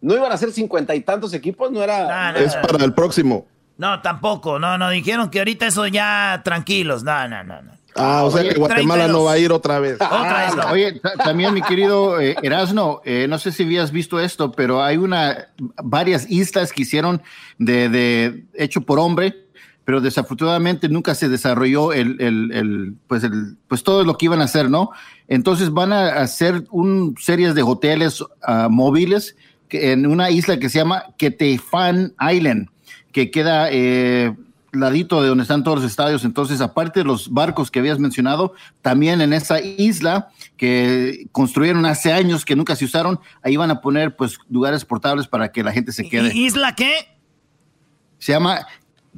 ¿No 0.00 0.14
iban 0.14 0.30
a 0.30 0.36
ser 0.36 0.52
cincuenta 0.52 0.94
y 0.94 1.00
tantos 1.00 1.32
equipos? 1.34 1.70
¿No 1.70 1.82
era...? 1.82 2.36
es 2.38 2.54
para 2.56 2.84
el 2.84 2.92
próximo. 2.92 3.46
No, 3.78 4.00
tampoco. 4.00 4.58
No, 4.58 4.78
no, 4.78 4.90
dijeron 4.90 5.30
que 5.30 5.38
ahorita 5.38 5.66
eso 5.66 5.86
ya 5.86 6.40
tranquilos. 6.44 7.02
No, 7.02 7.28
no, 7.28 7.44
no, 7.44 7.62
no. 7.62 7.72
Ah, 7.96 8.24
o 8.24 8.30
sea 8.30 8.42
que 8.42 8.58
Guatemala 8.58 9.08
no 9.08 9.24
va 9.24 9.32
a 9.32 9.38
ir 9.38 9.50
otra 9.52 9.80
vez. 9.80 9.94
otra 9.94 10.54
vez 10.54 10.66
Oye, 10.70 11.00
también 11.24 11.54
mi 11.54 11.62
querido 11.62 12.20
eh, 12.20 12.36
Erasno, 12.42 13.00
eh, 13.04 13.26
no 13.28 13.38
sé 13.38 13.52
si 13.52 13.62
habías 13.62 13.90
visto 13.90 14.20
esto, 14.20 14.52
pero 14.52 14.82
hay 14.82 14.98
una 14.98 15.48
varias 15.82 16.30
islas 16.30 16.72
que 16.72 16.82
hicieron 16.82 17.22
de, 17.58 17.88
de 17.88 18.44
hecho 18.52 18.82
por 18.82 18.98
hombre, 18.98 19.46
pero 19.86 20.02
desafortunadamente 20.02 20.90
nunca 20.90 21.14
se 21.14 21.30
desarrolló 21.30 21.94
el, 21.94 22.20
el, 22.20 22.52
el, 22.52 22.94
pues 23.08 23.24
el, 23.24 23.56
pues 23.66 23.82
todo 23.82 24.04
lo 24.04 24.18
que 24.18 24.26
iban 24.26 24.42
a 24.42 24.44
hacer, 24.44 24.68
¿no? 24.68 24.90
Entonces 25.26 25.70
van 25.70 25.92
a 25.92 26.08
hacer 26.20 26.64
un 26.70 27.14
series 27.18 27.54
de 27.54 27.62
hoteles 27.62 28.20
uh, 28.20 28.68
móviles 28.68 29.36
en 29.70 30.06
una 30.06 30.30
isla 30.30 30.58
que 30.58 30.68
se 30.68 30.78
llama 30.78 31.04
Ketefan 31.16 32.14
Island, 32.20 32.68
que 33.12 33.30
queda 33.30 33.68
eh, 33.70 34.34
ladito 34.72 35.22
de 35.22 35.28
donde 35.28 35.42
están 35.42 35.64
todos 35.64 35.82
los 35.82 35.90
estadios. 35.90 36.24
Entonces, 36.24 36.60
aparte 36.60 37.00
de 37.00 37.04
los 37.04 37.32
barcos 37.32 37.70
que 37.70 37.78
habías 37.78 37.98
mencionado, 37.98 38.54
también 38.82 39.20
en 39.20 39.32
esa 39.32 39.60
isla 39.60 40.28
que 40.56 41.26
construyeron 41.32 41.86
hace 41.86 42.12
años 42.12 42.44
que 42.44 42.56
nunca 42.56 42.76
se 42.76 42.84
usaron, 42.84 43.20
ahí 43.42 43.56
van 43.56 43.70
a 43.70 43.80
poner 43.80 44.16
pues 44.16 44.38
lugares 44.48 44.84
portables 44.84 45.26
para 45.26 45.50
que 45.50 45.62
la 45.62 45.72
gente 45.72 45.92
se 45.92 46.08
quede. 46.08 46.34
¿Isla 46.34 46.74
qué? 46.74 47.08
Se 48.18 48.32
llama 48.32 48.66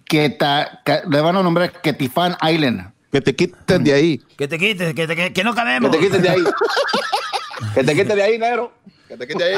Keta, 0.05 0.83
le 1.09 1.21
van 1.21 1.37
a 1.37 1.43
nombrar 1.43 1.81
Ketifan 1.81 2.37
Island. 2.43 2.93
Que 3.11 3.21
te 3.21 3.35
quiten 3.35 3.85
de 3.85 3.95
ahí. 3.95 4.23
Que 4.37 4.49
te 4.49 4.59
quiten, 4.59 4.95
que, 4.95 5.33
que 5.33 5.45
no 5.45 5.55
cabemos. 5.55 5.91
Que 5.91 5.97
te 5.97 6.05
quiten 6.05 6.23
de 6.23 6.29
ahí. 6.29 6.45
que 7.75 7.85
te 7.85 7.95
quiten 7.95 8.17
de 8.17 8.23
ahí, 8.23 8.39
negro. 8.39 8.73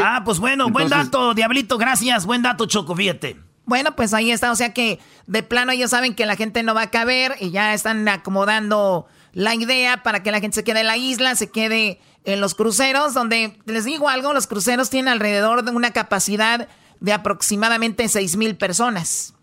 Ah, 0.03 0.23
pues 0.25 0.39
bueno, 0.39 0.69
buen 0.69 0.89
dato, 0.89 1.35
Diablito, 1.35 1.79
gracias. 1.79 2.27
Buen 2.27 2.43
dato, 2.43 2.67
Choco, 2.67 2.95
fíjate. 2.95 3.37
Bueno, 3.65 3.95
pues 3.95 4.15
ahí 4.15 4.31
está. 4.31 4.51
O 4.51 4.57
sea 4.57 4.73
que 4.73 4.99
de 5.27 5.43
plano 5.43 5.73
ellos 5.73 5.91
saben 5.91 6.15
que 6.15 6.27
la 6.27 6.37
gente 6.37 6.63
no 6.63 6.75
va 6.75 6.83
a 6.83 6.91
caber 6.91 7.37
y 7.41 7.51
ya 7.51 7.75
están 7.75 8.09
acomodando 8.09 9.07
la 9.33 9.55
idea 9.55 10.03
para 10.03 10.23
que 10.23 10.33
la 10.33 10.41
gente 10.41 10.57
se 10.57 10.65
quede 10.65 10.81
en 10.81 10.87
la 10.87 10.97
isla, 10.97 11.35
se 11.37 11.51
quede 11.51 12.01
en 12.25 12.41
los 12.41 12.55
cruceros, 12.55 13.15
donde 13.15 13.59
les 13.67 13.85
digo 13.85 14.09
algo, 14.09 14.33
los 14.33 14.47
cruceros 14.47 14.91
tienen 14.91 15.13
alrededor 15.13 15.65
de 15.65 15.71
una 15.71 15.93
capacidad 15.93 16.69
de 17.01 17.13
aproximadamente 17.13 18.09
6 18.09 18.37
mil 18.37 18.57
personas. 18.57 19.35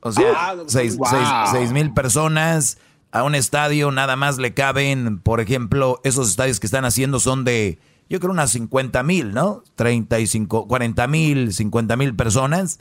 O 0.00 0.12
sea, 0.12 0.56
6 0.66 1.72
mil 1.72 1.92
personas 1.92 2.78
a 3.12 3.22
un 3.22 3.34
estadio 3.34 3.90
nada 3.90 4.16
más 4.16 4.38
le 4.38 4.54
caben, 4.54 5.18
por 5.18 5.40
ejemplo, 5.40 6.00
esos 6.04 6.28
estadios 6.30 6.60
que 6.60 6.66
están 6.66 6.84
haciendo 6.84 7.20
son 7.20 7.44
de, 7.44 7.78
yo 8.10 8.18
creo, 8.18 8.32
unas 8.32 8.50
50 8.50 9.02
mil, 9.04 9.32
¿no? 9.32 9.62
35, 9.76 10.66
40 10.66 11.06
mil, 11.06 11.54
50 11.54 11.96
mil 11.96 12.16
personas. 12.16 12.80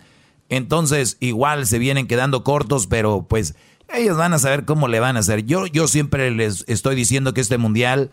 Entonces, 0.49 1.17
igual 1.19 1.67
se 1.67 1.77
vienen 1.77 2.07
quedando 2.07 2.43
cortos, 2.43 2.87
pero 2.87 3.27
pues 3.29 3.53
ellos 3.93 4.17
van 4.17 4.33
a 4.33 4.39
saber 4.39 4.65
cómo 4.65 4.87
le 4.87 4.99
van 4.99 5.15
a 5.15 5.19
hacer. 5.19 5.45
Yo, 5.45 5.67
yo 5.67 5.87
siempre 5.87 6.31
les 6.31 6.65
estoy 6.67 6.95
diciendo 6.95 7.35
que 7.35 7.41
este 7.41 7.59
mundial 7.59 8.09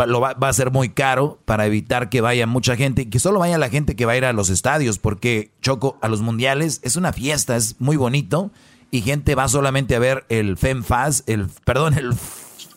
va, 0.00 0.06
lo 0.06 0.20
va, 0.20 0.36
a 0.40 0.52
ser 0.52 0.70
muy 0.70 0.90
caro 0.90 1.40
para 1.44 1.66
evitar 1.66 2.08
que 2.08 2.20
vaya 2.20 2.46
mucha 2.46 2.76
gente 2.76 3.02
y 3.02 3.06
que 3.06 3.18
solo 3.18 3.40
vaya 3.40 3.58
la 3.58 3.68
gente 3.68 3.96
que 3.96 4.06
va 4.06 4.12
a 4.12 4.16
ir 4.16 4.24
a 4.24 4.32
los 4.32 4.48
estadios, 4.48 5.00
porque 5.00 5.50
Choco, 5.60 5.98
a 6.02 6.08
los 6.08 6.22
mundiales 6.22 6.78
es 6.84 6.94
una 6.94 7.12
fiesta, 7.12 7.56
es 7.56 7.80
muy 7.80 7.96
bonito 7.96 8.52
y 8.92 9.02
gente 9.02 9.34
va 9.34 9.48
solamente 9.48 9.96
a 9.96 9.98
ver 9.98 10.24
el 10.28 10.56
FemFast, 10.56 11.28
el, 11.28 11.48
perdón, 11.64 11.94
el 11.94 12.14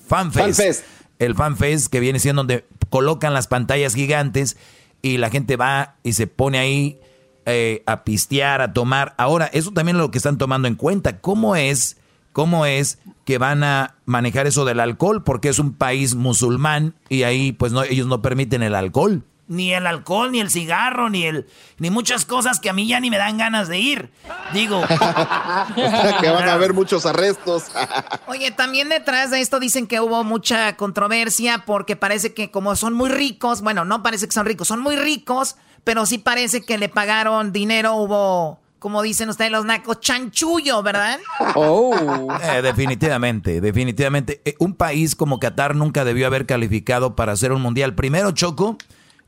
FanFest. 0.08 0.84
El 1.20 1.36
FanFest 1.36 1.88
que 1.88 2.00
viene 2.00 2.20
siendo 2.20 2.42
donde 2.42 2.66
colocan 2.90 3.34
las 3.34 3.48
pantallas 3.48 3.96
gigantes 3.96 4.58
y 5.02 5.18
la 5.18 5.30
gente 5.30 5.56
va 5.56 5.96
y 6.04 6.14
se 6.14 6.28
pone 6.28 6.60
ahí 6.60 7.00
eh, 7.46 7.84
a 7.86 8.04
pistear, 8.04 8.62
a 8.62 8.74
tomar. 8.74 9.16
Ahora, 9.18 9.48
eso 9.48 9.72
también 9.72 9.98
es 9.98 10.02
lo 10.02 10.12
que 10.12 10.18
están 10.18 10.38
tomando 10.38 10.68
en 10.68 10.76
cuenta. 10.76 11.20
¿Cómo 11.20 11.56
es 11.56 11.98
cómo 12.38 12.68
es 12.68 13.00
que 13.26 13.40
van 13.40 13.64
a 13.64 13.96
manejar 14.06 14.46
eso 14.46 14.64
del 14.64 14.80
alcohol, 14.80 15.24
porque 15.24 15.50
es 15.50 15.58
un 15.58 15.74
país 15.74 16.14
musulmán 16.14 16.94
y 17.10 17.24
ahí 17.24 17.52
pues 17.52 17.72
no, 17.72 17.82
ellos 17.82 18.06
no 18.06 18.22
permiten 18.22 18.62
el 18.62 18.76
alcohol. 18.76 19.24
Ni 19.48 19.74
el 19.74 19.88
alcohol, 19.88 20.32
ni 20.32 20.42
el 20.42 20.50
cigarro, 20.50 21.10
ni 21.10 21.24
el, 21.24 21.48
ni 21.78 21.90
muchas 21.90 22.26
cosas 22.26 22.60
que 22.60 22.70
a 22.70 22.74
mí 22.74 22.86
ya 22.88 23.00
ni 23.00 23.10
me 23.10 23.18
dan 23.18 23.38
ganas 23.38 23.70
de 23.70 23.80
ir. 23.80 24.10
Digo. 24.54 24.82
que 26.22 26.30
van 26.30 26.50
a 26.50 26.54
haber 26.54 26.74
muchos 26.74 27.06
arrestos. 27.06 27.66
Oye, 28.28 28.52
también 28.52 28.90
detrás 28.90 29.32
de 29.32 29.40
esto 29.40 29.60
dicen 29.60 29.88
que 29.88 30.02
hubo 30.02 30.24
mucha 30.24 30.76
controversia 30.76 31.64
porque 31.66 31.96
parece 31.96 32.34
que 32.34 32.52
como 32.52 32.76
son 32.76 32.94
muy 32.94 33.10
ricos, 33.10 33.62
bueno, 33.62 33.86
no 33.86 34.04
parece 34.04 34.28
que 34.28 34.34
son 34.34 34.46
ricos, 34.46 34.68
son 34.68 34.82
muy 34.82 34.98
ricos, 34.98 35.56
pero 35.84 36.06
sí 36.06 36.18
parece 36.18 36.64
que 36.64 36.78
le 36.78 36.90
pagaron 36.90 37.54
dinero, 37.54 37.96
hubo 37.96 38.60
como 38.80 39.02
dicen 39.02 39.30
ustedes 39.30 39.52
los 39.52 39.66
nacos, 39.66 40.00
chanchullo, 40.00 40.84
¿verdad? 40.84 41.20
Oh. 41.56 41.96
Eh, 42.44 42.62
definitivamente, 42.62 43.62
definitivamente. 43.62 44.42
Eh, 44.46 44.56
un 44.60 44.76
país 44.76 45.16
como 45.16 45.40
Qatar 45.40 45.76
nunca 45.76 46.06
debió 46.06 46.28
haber 46.28 46.46
calificado 46.46 47.16
para 47.16 47.32
hacer 47.32 47.52
un 47.52 47.62
mundial. 47.62 47.96
Primero, 47.96 48.32
Choco, 48.32 48.78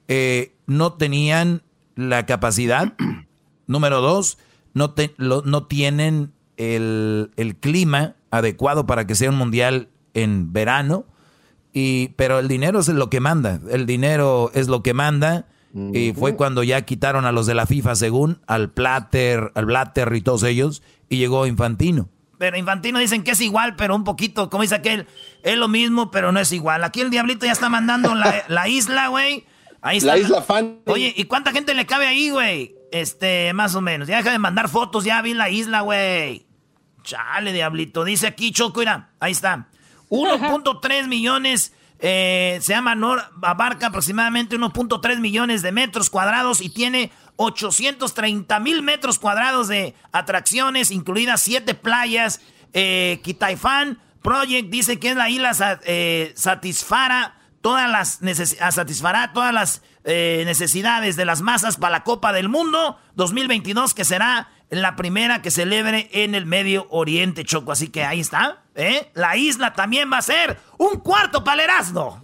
eh, 0.10 0.52
no 0.68 0.94
tenían 0.94 1.62
la 1.96 2.26
capacidad. 2.26 2.94
Número 3.68 4.02
dos, 4.02 4.38
no, 4.74 4.94
no 5.18 5.64
tienen 5.68 6.34
el, 6.58 7.32
el, 7.38 7.56
clima 7.56 8.16
adecuado 8.32 8.86
para 8.86 9.08
que 9.08 9.16
sea 9.16 9.30
un 9.30 9.38
mundial 9.38 9.88
en 10.14 10.52
verano. 10.52 11.06
Y, 11.72 12.10
pero 12.10 12.40
el 12.40 12.50
dinero 12.50 12.80
es 12.80 12.90
lo 12.90 13.10
que 13.10 13.22
manda. 13.22 13.62
El 13.70 13.86
dinero 13.86 14.52
es 14.54 14.68
lo 14.68 14.84
que 14.84 14.94
manda. 14.94 15.46
Y 15.94 16.14
fue 16.14 16.36
cuando 16.36 16.64
ya 16.64 16.82
quitaron 16.82 17.26
a 17.26 17.32
los 17.32 17.46
de 17.46 17.54
la 17.54 17.68
FIFA, 17.68 17.96
según, 17.96 18.42
al 18.48 18.72
Plater, 18.72 19.52
al 19.54 19.66
Blatter 19.66 20.12
y 20.16 20.22
todos 20.22 20.42
ellos, 20.42 20.82
y 21.10 21.18
llegó 21.18 21.46
Infantino. 21.46 22.10
Pero 22.40 22.58
Infantino 22.58 22.98
dicen 23.00 23.24
que 23.24 23.32
es 23.32 23.42
igual, 23.42 23.76
pero 23.76 23.96
un 23.96 24.04
poquito, 24.04 24.50
como 24.50 24.64
dice 24.64 24.76
aquel, 24.76 25.06
es 25.44 25.58
lo 25.58 25.68
mismo, 25.68 26.10
pero 26.10 26.32
no 26.32 26.40
es 26.40 26.52
igual. 26.54 26.84
Aquí 26.84 27.02
el 27.02 27.12
diablito 27.12 27.46
ya 27.46 27.52
está 27.52 27.70
mandando 27.70 28.16
la, 28.16 28.68
isla, 28.68 29.10
güey. 29.10 29.46
Ahí 29.82 29.98
está. 29.98 30.14
La 30.14 30.18
isla 30.18 30.42
fan. 30.42 30.80
Oye, 30.86 31.14
¿y 31.16 31.24
cuánta 31.26 31.52
gente 31.52 31.74
le 31.74 31.86
cabe 31.86 32.08
ahí, 32.08 32.30
güey? 32.30 32.76
Este, 32.92 33.54
más 33.54 33.76
o 33.76 33.82
menos. 33.82 34.08
Ya 34.08 34.18
deja 34.18 34.32
de 34.32 34.40
mandar 34.40 34.70
fotos, 34.70 35.04
ya 35.04 35.22
vi 35.22 35.34
la 35.34 35.50
isla, 35.50 35.82
güey. 35.82 36.46
Chale, 37.04 37.54
diablito. 37.54 38.04
Dice 38.04 38.28
aquí 38.28 38.52
Choco, 38.52 38.80
mira, 38.80 39.12
ahí 39.20 39.32
está. 39.32 39.68
1.3 40.10 41.08
millones 41.08 41.74
eh, 42.00 42.60
se 42.62 42.74
llama 42.74 42.96
Nor, 42.96 43.22
abarca 43.42 43.88
aproximadamente 43.88 44.58
1.3 44.58 45.20
millones 45.20 45.62
de 45.62 45.74
metros 45.74 46.10
cuadrados 46.10 46.62
y 46.62 46.70
tiene 46.70 47.12
830 47.36 48.60
mil 48.62 48.82
metros 48.82 49.20
cuadrados 49.20 49.68
de 49.68 49.94
atracciones, 50.12 50.92
incluidas 50.92 51.42
siete 51.42 51.74
playas. 51.74 52.42
Eh, 52.74 53.20
Kitaifan 53.24 54.00
Project 54.22 54.70
dice 54.70 55.00
que 55.00 55.10
es 55.12 55.16
la 55.16 55.30
isla 55.30 55.80
eh, 55.86 56.32
satisfará 56.36 57.39
todas 57.62 57.90
las 57.90 58.20
satisfará 58.74 59.34
todas 59.34 59.54
las 59.54 59.82
eh, 60.04 60.44
necesidades 60.46 61.16
de 61.16 61.26
las 61.26 61.42
masas 61.42 61.78
para 61.78 61.92
la 61.92 62.04
Copa 62.04 62.34
del 62.34 62.50
Mundo 62.50 62.98
2022 63.16 63.94
que 63.94 64.06
será 64.06 64.50
la 64.70 64.96
primera 64.96 65.42
que 65.42 65.50
celebre 65.52 66.10
en 66.14 66.36
el 66.36 66.46
Medio 66.46 66.88
Oriente, 66.92 67.44
Choco. 67.44 67.72
Así 67.72 67.88
que 67.88 68.04
ahí 68.04 68.20
está, 68.20 68.62
¿eh? 68.76 69.10
La 69.16 69.36
isla 69.36 69.74
también 69.74 70.12
va 70.12 70.20
a 70.20 70.22
ser 70.22 70.60
un 70.78 71.00
cuarto 71.00 71.44
para 71.44 71.64
Erasmo. 71.64 72.24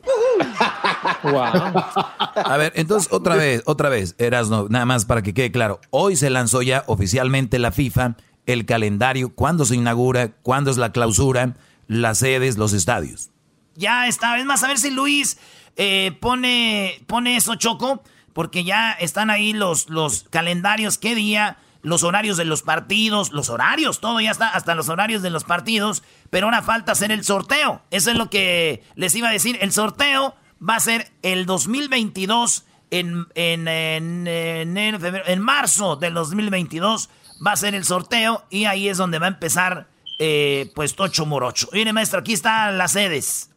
A 1.23 2.55
ver, 2.57 2.71
entonces 2.75 3.11
otra 3.11 3.35
vez, 3.35 3.63
otra 3.65 3.89
vez, 3.89 4.13
Erasmo, 4.19 4.67
nada 4.69 4.85
más 4.85 5.05
para 5.05 5.23
que 5.23 5.33
quede 5.33 5.51
claro. 5.51 5.81
Hoy 5.89 6.15
se 6.15 6.29
lanzó 6.29 6.61
ya 6.61 6.83
oficialmente 6.85 7.57
la 7.57 7.71
FIFA 7.71 8.15
el 8.45 8.65
calendario, 8.65 9.33
cuándo 9.33 9.65
se 9.65 9.75
inaugura, 9.75 10.31
cuándo 10.43 10.71
es 10.71 10.77
la 10.77 10.91
clausura, 10.91 11.55
las 11.87 12.19
sedes, 12.19 12.57
los 12.57 12.73
estadios. 12.73 13.31
Ya 13.75 14.07
está, 14.07 14.37
es 14.37 14.45
más, 14.45 14.63
a 14.63 14.67
ver 14.67 14.77
si 14.77 14.91
Luis 14.91 15.37
eh, 15.75 16.17
pone, 16.19 17.03
pone 17.07 17.37
eso, 17.37 17.55
Choco, 17.55 18.03
porque 18.33 18.63
ya 18.63 18.91
están 18.91 19.29
ahí 19.29 19.53
los, 19.53 19.89
los 19.89 20.25
calendarios, 20.29 20.97
qué 20.97 21.15
día 21.15 21.57
los 21.85 22.03
horarios 22.03 22.35
de 22.35 22.45
los 22.45 22.63
partidos, 22.63 23.31
los 23.31 23.49
horarios, 23.49 23.99
todo 23.99 24.19
ya 24.19 24.31
está, 24.31 24.49
hasta 24.49 24.73
los 24.73 24.89
horarios 24.89 25.21
de 25.21 25.29
los 25.29 25.43
partidos, 25.43 26.01
pero 26.31 26.47
ahora 26.47 26.63
falta 26.63 26.93
hacer 26.93 27.11
el 27.11 27.23
sorteo. 27.23 27.83
Eso 27.91 28.09
es 28.09 28.17
lo 28.17 28.29
que 28.31 28.83
les 28.95 29.13
iba 29.13 29.29
a 29.29 29.31
decir. 29.31 29.57
El 29.61 29.71
sorteo 29.71 30.35
va 30.67 30.77
a 30.77 30.79
ser 30.79 31.11
el 31.21 31.45
2022, 31.45 32.65
en, 32.91 33.27
en, 33.35 33.67
en, 33.67 34.27
en, 34.27 35.41
marzo 35.41 35.95
del 35.95 36.13
2022 36.13 37.09
va 37.45 37.51
a 37.51 37.55
ser 37.55 37.75
el 37.75 37.83
sorteo 37.83 38.45
y 38.49 38.65
ahí 38.65 38.87
es 38.87 38.97
donde 38.97 39.19
va 39.19 39.25
a 39.25 39.29
empezar 39.29 39.87
eh, 40.19 40.71
pues 40.75 40.95
Tocho 40.95 41.25
Morocho. 41.25 41.67
Mire 41.71 41.93
maestro, 41.93 42.19
aquí 42.19 42.33
están 42.33 42.77
las 42.77 42.93
sedes. 42.93 43.49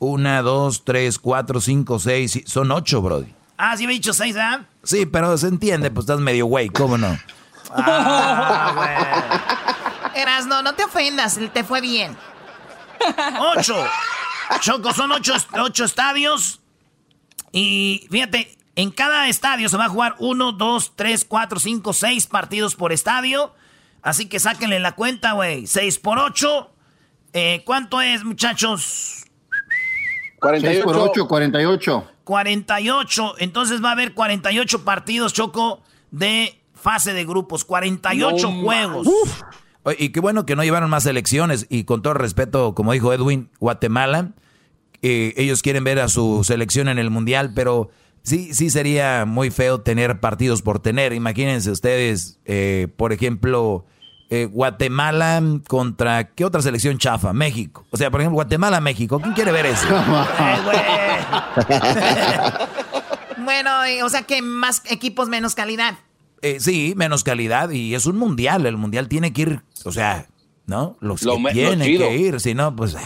Una, 0.00 0.40
dos, 0.40 0.82
tres, 0.84 1.18
cuatro, 1.18 1.60
cinco, 1.60 1.98
seis, 1.98 2.42
son 2.46 2.72
ocho, 2.72 3.02
Brody. 3.02 3.32
Ah, 3.58 3.76
sí 3.76 3.86
me 3.86 3.92
he 3.92 3.96
dicho 3.96 4.14
seis, 4.14 4.34
¿ah? 4.36 4.64
Sí, 4.82 5.04
pero 5.04 5.36
se 5.36 5.48
entiende, 5.48 5.90
pues 5.90 6.04
estás 6.04 6.20
medio 6.20 6.46
güey, 6.46 6.70
¿cómo 6.70 6.96
no? 6.96 7.18
Ah, 7.70 8.72
Eras, 10.14 10.46
no, 10.46 10.62
no 10.62 10.74
te 10.74 10.84
ofendas, 10.84 11.38
te 11.52 11.62
fue 11.62 11.82
bien. 11.82 12.16
Ocho. 13.56 13.76
Choco, 14.60 14.92
son 14.94 15.12
ocho, 15.12 15.34
ocho 15.52 15.84
estadios. 15.84 16.60
Y 17.52 18.08
fíjate, 18.10 18.56
en 18.76 18.90
cada 18.90 19.28
estadio 19.28 19.68
se 19.68 19.76
va 19.76 19.84
a 19.84 19.90
jugar 19.90 20.16
uno, 20.18 20.52
dos, 20.52 20.92
tres, 20.96 21.26
cuatro, 21.26 21.60
cinco, 21.60 21.92
seis 21.92 22.26
partidos 22.26 22.74
por 22.74 22.92
estadio. 22.92 23.54
Así 24.02 24.30
que 24.30 24.40
sáquenle 24.40 24.80
la 24.80 24.92
cuenta, 24.92 25.32
güey. 25.32 25.66
Seis 25.66 25.98
por 25.98 26.18
ocho. 26.18 26.70
Eh, 27.34 27.62
¿Cuánto 27.66 28.00
es, 28.00 28.24
muchachos? 28.24 29.19
48. 30.40 30.84
por 30.84 30.96
8, 30.96 31.28
48. 31.28 32.04
48. 32.24 33.34
Entonces 33.38 33.84
va 33.84 33.90
a 33.90 33.92
haber 33.92 34.14
48 34.14 34.84
partidos, 34.84 35.32
Choco, 35.32 35.82
de 36.10 36.60
fase 36.74 37.12
de 37.12 37.24
grupos, 37.24 37.64
48 37.64 38.50
juegos. 38.62 39.08
Y 39.98 40.10
qué 40.10 40.20
bueno 40.20 40.46
que 40.46 40.56
no 40.56 40.64
llevaron 40.64 40.90
más 40.90 41.06
elecciones. 41.06 41.66
Y 41.68 41.84
con 41.84 42.02
todo 42.02 42.14
respeto, 42.14 42.74
como 42.74 42.92
dijo 42.92 43.12
Edwin, 43.12 43.50
Guatemala, 43.60 44.32
eh, 45.02 45.34
ellos 45.36 45.62
quieren 45.62 45.84
ver 45.84 45.98
a 46.00 46.08
su 46.08 46.44
selección 46.44 46.88
en 46.88 46.98
el 46.98 47.10
Mundial, 47.10 47.52
pero 47.54 47.90
sí, 48.22 48.52
sí 48.54 48.70
sería 48.70 49.24
muy 49.24 49.50
feo 49.50 49.80
tener 49.80 50.20
partidos 50.20 50.62
por 50.62 50.80
tener. 50.80 51.12
Imagínense 51.12 51.70
ustedes, 51.70 52.38
eh, 52.44 52.88
por 52.96 53.12
ejemplo, 53.12 53.86
eh, 54.30 54.46
Guatemala 54.46 55.42
contra 55.66 56.28
qué 56.28 56.44
otra 56.44 56.62
selección 56.62 56.98
chafa, 56.98 57.32
México. 57.32 57.84
O 57.90 57.96
sea, 57.96 58.12
por 58.12 58.20
ejemplo, 58.20 58.36
Guatemala, 58.36 58.80
México. 58.80 59.18
¿Quién 59.20 59.34
quiere 59.34 59.50
ver 59.50 59.66
eso? 59.66 59.86
bueno, 63.44 63.70
o 64.04 64.08
sea 64.08 64.22
que 64.22 64.40
más 64.40 64.82
equipos, 64.88 65.28
menos 65.28 65.56
calidad. 65.56 65.98
Eh, 66.42 66.60
sí, 66.60 66.94
menos 66.96 67.24
calidad 67.24 67.70
y 67.70 67.94
es 67.94 68.04
un 68.06 68.16
mundial. 68.16 68.66
El 68.66 68.76
mundial 68.76 69.08
tiene 69.08 69.32
que 69.32 69.42
ir, 69.42 69.62
o 69.84 69.92
sea, 69.92 70.26
¿no? 70.66 70.96
Los 71.00 71.20
que 71.20 71.52
tienen 71.52 71.98
que 71.98 72.16
ir, 72.16 72.40
si 72.40 72.54
no, 72.54 72.74
pues, 72.76 72.96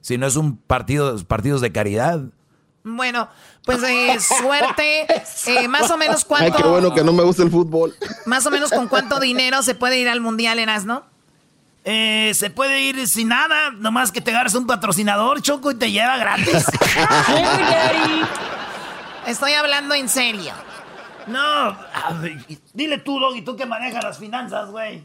si 0.00 0.18
no 0.18 0.26
es 0.26 0.36
un 0.36 0.56
partido, 0.56 1.16
partidos 1.24 1.60
de 1.60 1.72
caridad. 1.72 2.24
Bueno, 2.84 3.28
pues 3.64 3.82
eh, 3.82 4.18
suerte. 4.20 5.06
Eh, 5.44 5.66
más 5.66 5.90
o 5.90 5.96
menos 5.96 6.24
cuánto. 6.24 6.56
Ay, 6.56 6.62
qué 6.62 6.68
bueno 6.68 6.94
que 6.94 7.02
no 7.02 7.12
me 7.12 7.24
gusta 7.24 7.42
el 7.42 7.50
fútbol. 7.50 7.96
Más 8.26 8.46
o 8.46 8.50
menos 8.50 8.70
con 8.70 8.86
cuánto 8.86 9.18
dinero 9.18 9.60
se 9.62 9.74
puede 9.74 9.98
ir 9.98 10.08
al 10.08 10.20
mundial, 10.20 10.60
Eras, 10.60 10.84
¿no? 10.84 11.04
Eh, 11.84 12.32
se 12.34 12.50
puede 12.50 12.80
ir 12.80 13.08
sin 13.08 13.28
nada, 13.28 13.72
nomás 13.72 14.12
que 14.12 14.20
te 14.20 14.30
agarres 14.30 14.54
un 14.54 14.68
patrocinador, 14.68 15.42
Choco, 15.42 15.72
y 15.72 15.74
te 15.74 15.90
lleva 15.90 16.16
gratis. 16.16 16.64
Estoy 19.26 19.52
hablando 19.52 19.94
en 19.94 20.08
serio. 20.08 20.52
No, 21.26 21.76
dile 22.72 22.98
tú, 22.98 23.18
Doggy, 23.18 23.42
tú 23.42 23.56
que 23.56 23.66
manejas 23.66 24.04
las 24.04 24.18
finanzas, 24.18 24.70
güey. 24.70 25.04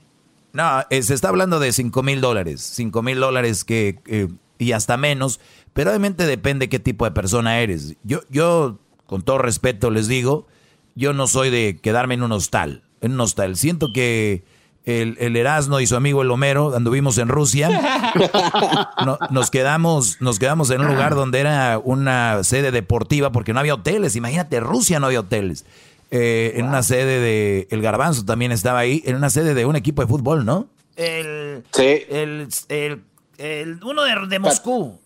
No, 0.53 0.83
eh, 0.89 1.01
se 1.03 1.13
está 1.13 1.29
hablando 1.29 1.59
de 1.59 1.71
5 1.71 2.03
mil 2.03 2.21
dólares. 2.21 2.61
5 2.75 3.01
mil 3.01 3.19
dólares 3.19 3.63
que, 3.63 3.99
eh, 4.05 4.27
y 4.57 4.71
hasta 4.71 4.97
menos. 4.97 5.39
Pero 5.77 5.91
obviamente 5.91 6.25
depende 6.25 6.69
qué 6.69 6.79
tipo 6.79 7.05
de 7.05 7.11
persona 7.11 7.59
eres. 7.59 7.97
Yo, 8.01 8.21
yo, 8.31 8.79
con 9.05 9.21
todo 9.21 9.37
respeto, 9.37 9.91
les 9.91 10.07
digo, 10.07 10.47
yo 10.95 11.13
no 11.13 11.27
soy 11.27 11.51
de 11.51 11.77
quedarme 11.79 12.15
en 12.15 12.23
un 12.23 12.31
hostal. 12.31 12.81
En 12.99 13.11
un 13.11 13.19
hostal. 13.21 13.55
Siento 13.57 13.93
que 13.93 14.43
el, 14.85 15.17
el 15.19 15.35
Erasmo 15.35 15.79
y 15.79 15.85
su 15.85 15.95
amigo 15.95 16.23
el 16.23 16.31
Homero 16.31 16.75
anduvimos 16.75 17.19
en 17.19 17.27
Rusia. 17.27 17.69
nos, 19.29 19.51
quedamos, 19.51 20.19
nos 20.19 20.39
quedamos 20.39 20.71
en 20.71 20.81
un 20.81 20.87
lugar 20.87 21.13
donde 21.13 21.41
era 21.41 21.77
una 21.77 22.43
sede 22.43 22.71
deportiva 22.71 23.31
porque 23.31 23.53
no 23.53 23.59
había 23.59 23.75
hoteles. 23.75 24.15
Imagínate, 24.15 24.59
Rusia 24.59 24.99
no 24.99 25.05
había 25.05 25.19
hoteles. 25.19 25.63
Eh, 26.09 26.53
en 26.55 26.65
una 26.65 26.81
sede 26.81 27.19
de 27.19 27.67
El 27.69 27.83
Garbanzo 27.83 28.25
también 28.25 28.51
estaba 28.51 28.79
ahí, 28.79 29.03
en 29.05 29.15
una 29.15 29.29
sede 29.29 29.53
de 29.53 29.67
un 29.67 29.75
equipo 29.75 30.01
de 30.01 30.07
fútbol, 30.07 30.43
¿no? 30.43 30.65
El, 30.95 31.63
sí. 31.71 32.01
el, 32.09 32.47
el, 32.69 33.03
el 33.37 33.83
uno 33.83 34.03
de, 34.05 34.27
de 34.27 34.39
Moscú. 34.39 34.99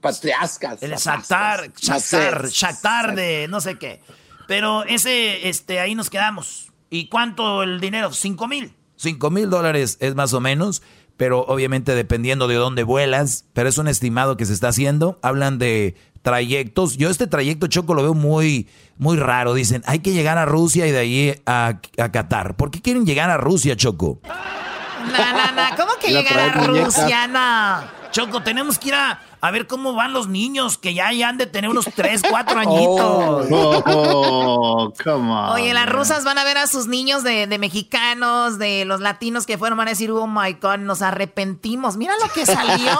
Patriascas. 0.00 0.82
El 0.82 0.92
Shakhtar, 0.92 1.72
Shakhtar, 1.74 2.48
Shakhtar 2.48 3.14
de 3.14 3.46
no 3.48 3.60
sé 3.60 3.78
qué. 3.78 4.00
Pero 4.46 4.84
ese, 4.84 5.48
este, 5.48 5.80
ahí 5.80 5.94
nos 5.94 6.10
quedamos. 6.10 6.72
¿Y 6.90 7.08
cuánto 7.08 7.62
el 7.62 7.80
dinero? 7.80 8.12
¿Cinco 8.12 8.48
mil? 8.48 8.74
Cinco 8.96 9.30
mil 9.30 9.50
dólares 9.50 9.98
es 10.00 10.14
más 10.14 10.32
o 10.32 10.40
menos, 10.40 10.82
pero 11.16 11.40
obviamente 11.42 11.94
dependiendo 11.94 12.48
de 12.48 12.54
dónde 12.54 12.82
vuelas, 12.82 13.44
pero 13.52 13.68
es 13.68 13.76
un 13.78 13.88
estimado 13.88 14.36
que 14.36 14.46
se 14.46 14.54
está 14.54 14.68
haciendo. 14.68 15.18
Hablan 15.22 15.58
de 15.58 15.96
trayectos. 16.22 16.96
Yo 16.96 17.10
este 17.10 17.26
trayecto 17.26 17.66
Choco 17.66 17.94
lo 17.94 18.02
veo 18.02 18.14
muy, 18.14 18.68
muy 18.96 19.18
raro. 19.18 19.54
Dicen, 19.54 19.82
hay 19.86 19.98
que 19.98 20.12
llegar 20.12 20.38
a 20.38 20.46
Rusia 20.46 20.86
y 20.86 20.92
de 20.92 20.98
ahí 20.98 21.42
a, 21.46 21.80
a 21.98 22.12
Qatar. 22.12 22.56
¿Por 22.56 22.70
qué 22.70 22.80
quieren 22.80 23.04
llegar 23.04 23.30
a 23.30 23.36
Rusia, 23.36 23.76
Choco? 23.76 24.20
No, 24.24 25.32
no, 25.32 25.52
no. 25.52 25.76
¿Cómo 25.76 25.92
que 26.00 26.10
llegar 26.10 26.38
a 26.38 26.66
Rusia? 26.66 27.26
No. 27.28 27.97
Choco, 28.10 28.42
tenemos 28.42 28.78
que 28.78 28.88
ir 28.88 28.94
a, 28.94 29.20
a, 29.40 29.50
ver 29.50 29.66
cómo 29.66 29.92
van 29.92 30.12
los 30.12 30.28
niños, 30.28 30.78
que 30.78 30.94
ya, 30.94 31.12
ya 31.12 31.28
han 31.28 31.38
de 31.38 31.46
tener 31.46 31.70
unos 31.70 31.86
3, 31.94 32.22
4 32.28 32.58
añitos. 32.60 33.46
Oh, 33.50 33.82
oh, 33.86 34.92
come 35.02 35.30
on. 35.30 35.50
Oye, 35.50 35.74
las 35.74 35.88
rusas 35.88 36.24
van 36.24 36.38
a 36.38 36.44
ver 36.44 36.58
a 36.58 36.66
sus 36.66 36.86
niños 36.86 37.22
de, 37.22 37.46
de, 37.46 37.58
mexicanos, 37.58 38.58
de 38.58 38.84
los 38.84 39.00
latinos 39.00 39.46
que 39.46 39.58
fueron, 39.58 39.78
van 39.78 39.88
a 39.88 39.90
decir, 39.90 40.10
oh 40.10 40.26
my 40.26 40.54
God, 40.54 40.78
nos 40.78 41.02
arrepentimos. 41.02 41.96
Mira 41.96 42.14
lo 42.22 42.32
que 42.32 42.46
salió. 42.46 42.92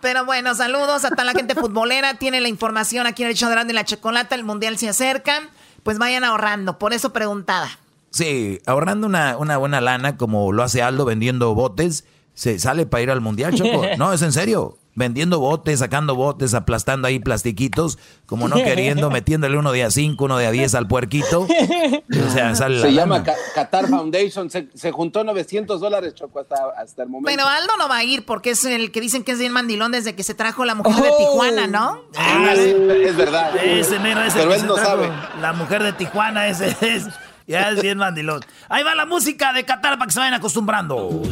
Pero 0.00 0.24
bueno, 0.24 0.54
saludos 0.54 1.04
a 1.04 1.10
toda 1.10 1.24
la 1.24 1.32
gente 1.32 1.54
futbolera. 1.54 2.14
Tiene 2.14 2.40
la 2.40 2.48
información 2.48 3.06
aquí 3.06 3.22
en 3.22 3.28
el 3.28 3.36
show 3.36 3.48
de 3.48 3.72
la 3.72 3.84
chocolata. 3.84 4.34
El 4.34 4.44
mundial 4.44 4.76
se 4.78 4.88
acerca. 4.88 5.48
Pues 5.84 5.98
vayan 5.98 6.24
ahorrando. 6.24 6.78
Por 6.78 6.92
eso 6.92 7.12
preguntaba. 7.12 7.68
Sí, 8.10 8.60
ahorrando 8.66 9.06
una, 9.06 9.36
una 9.36 9.56
buena 9.56 9.80
lana, 9.80 10.16
como 10.16 10.52
lo 10.52 10.62
hace 10.64 10.82
Aldo 10.82 11.04
vendiendo 11.04 11.54
botes 11.54 12.04
se 12.34 12.58
sale 12.58 12.86
para 12.86 13.02
ir 13.02 13.10
al 13.10 13.20
mundial, 13.20 13.54
Choco. 13.54 13.82
No, 13.98 14.12
es 14.12 14.22
en 14.22 14.32
serio. 14.32 14.78
Vendiendo 14.94 15.38
botes, 15.40 15.78
sacando 15.78 16.14
botes, 16.14 16.52
aplastando 16.52 17.08
ahí 17.08 17.18
plastiquitos, 17.18 17.98
como 18.26 18.46
no 18.48 18.56
queriendo, 18.56 19.10
metiéndole 19.10 19.56
uno 19.56 19.72
de 19.72 19.84
a 19.84 19.90
cinco, 19.90 20.26
uno 20.26 20.36
de 20.36 20.46
a 20.46 20.50
diez 20.50 20.74
al 20.74 20.86
puerquito. 20.86 21.46
O 21.46 22.30
sea, 22.30 22.54
sale 22.54 22.78
Se 22.82 22.92
llama 22.92 23.24
Qatar 23.54 23.88
Foundation. 23.88 24.50
Se, 24.50 24.68
se, 24.74 24.92
juntó 24.92 25.24
900 25.24 25.80
dólares, 25.80 26.14
Choco, 26.14 26.40
hasta, 26.40 26.56
hasta 26.76 27.04
el 27.04 27.08
momento. 27.08 27.30
Pero 27.30 27.48
Aldo 27.48 27.74
no 27.78 27.88
va 27.88 27.98
a 27.98 28.04
ir 28.04 28.26
porque 28.26 28.50
es 28.50 28.66
el 28.66 28.92
que 28.92 29.00
dicen 29.00 29.24
que 29.24 29.32
es 29.32 29.38
bien 29.38 29.52
mandilón 29.52 29.92
desde 29.92 30.14
que 30.14 30.24
se 30.24 30.34
trajo 30.34 30.66
la 30.66 30.74
mujer 30.74 30.94
oh. 30.98 31.04
de 31.04 31.24
Tijuana, 31.24 31.66
¿no? 31.66 32.02
Ah, 32.14 32.52
sí, 32.54 32.74
es 33.04 33.16
verdad. 33.16 33.56
Ese 33.64 33.98
mero, 33.98 34.22
ese 34.22 34.40
Pero 34.40 34.52
él 34.52 34.66
no 34.66 34.76
sabe. 34.76 35.10
La 35.40 35.54
mujer 35.54 35.82
de 35.82 35.94
Tijuana, 35.94 36.48
ese 36.48 36.76
es. 36.82 37.06
Ya 37.46 37.70
es 37.70 37.82
bien 37.82 37.98
mandilón. 37.98 38.40
Ahí 38.68 38.82
va 38.82 38.94
la 38.94 39.06
música 39.06 39.52
de 39.52 39.64
Qatar 39.64 39.98
para 39.98 40.06
que 40.06 40.12
se 40.12 40.20
vayan 40.20 40.34
acostumbrando. 40.34 41.22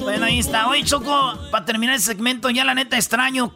Bueno, 0.00 0.24
ahí 0.26 0.38
está. 0.38 0.68
Hoy, 0.68 0.82
Choco, 0.84 1.38
para 1.50 1.64
terminar 1.64 1.94
el 1.94 2.00
segmento, 2.00 2.50
ya 2.50 2.64
la 2.64 2.74
neta 2.74 2.96
extraño 2.96 3.54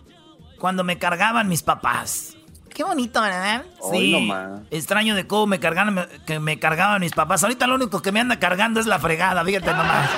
cuando 0.58 0.84
me 0.84 0.98
cargaban 0.98 1.48
mis 1.48 1.62
papás. 1.62 2.33
Qué 2.74 2.82
bonito, 2.82 3.22
¿verdad? 3.22 3.62
Sí, 3.92 4.28
extraño 4.72 5.14
de 5.14 5.28
cómo 5.28 5.46
me 5.46 5.60
cargaban, 5.60 6.08
que 6.26 6.40
me 6.40 6.58
cargaban 6.58 7.00
mis 7.00 7.12
papás. 7.12 7.44
Ahorita 7.44 7.68
lo 7.68 7.76
único 7.76 8.02
que 8.02 8.10
me 8.10 8.18
anda 8.18 8.40
cargando 8.40 8.80
es 8.80 8.86
la 8.86 8.98
fregada, 8.98 9.44
fíjate 9.44 9.70
nomás. 9.70 10.10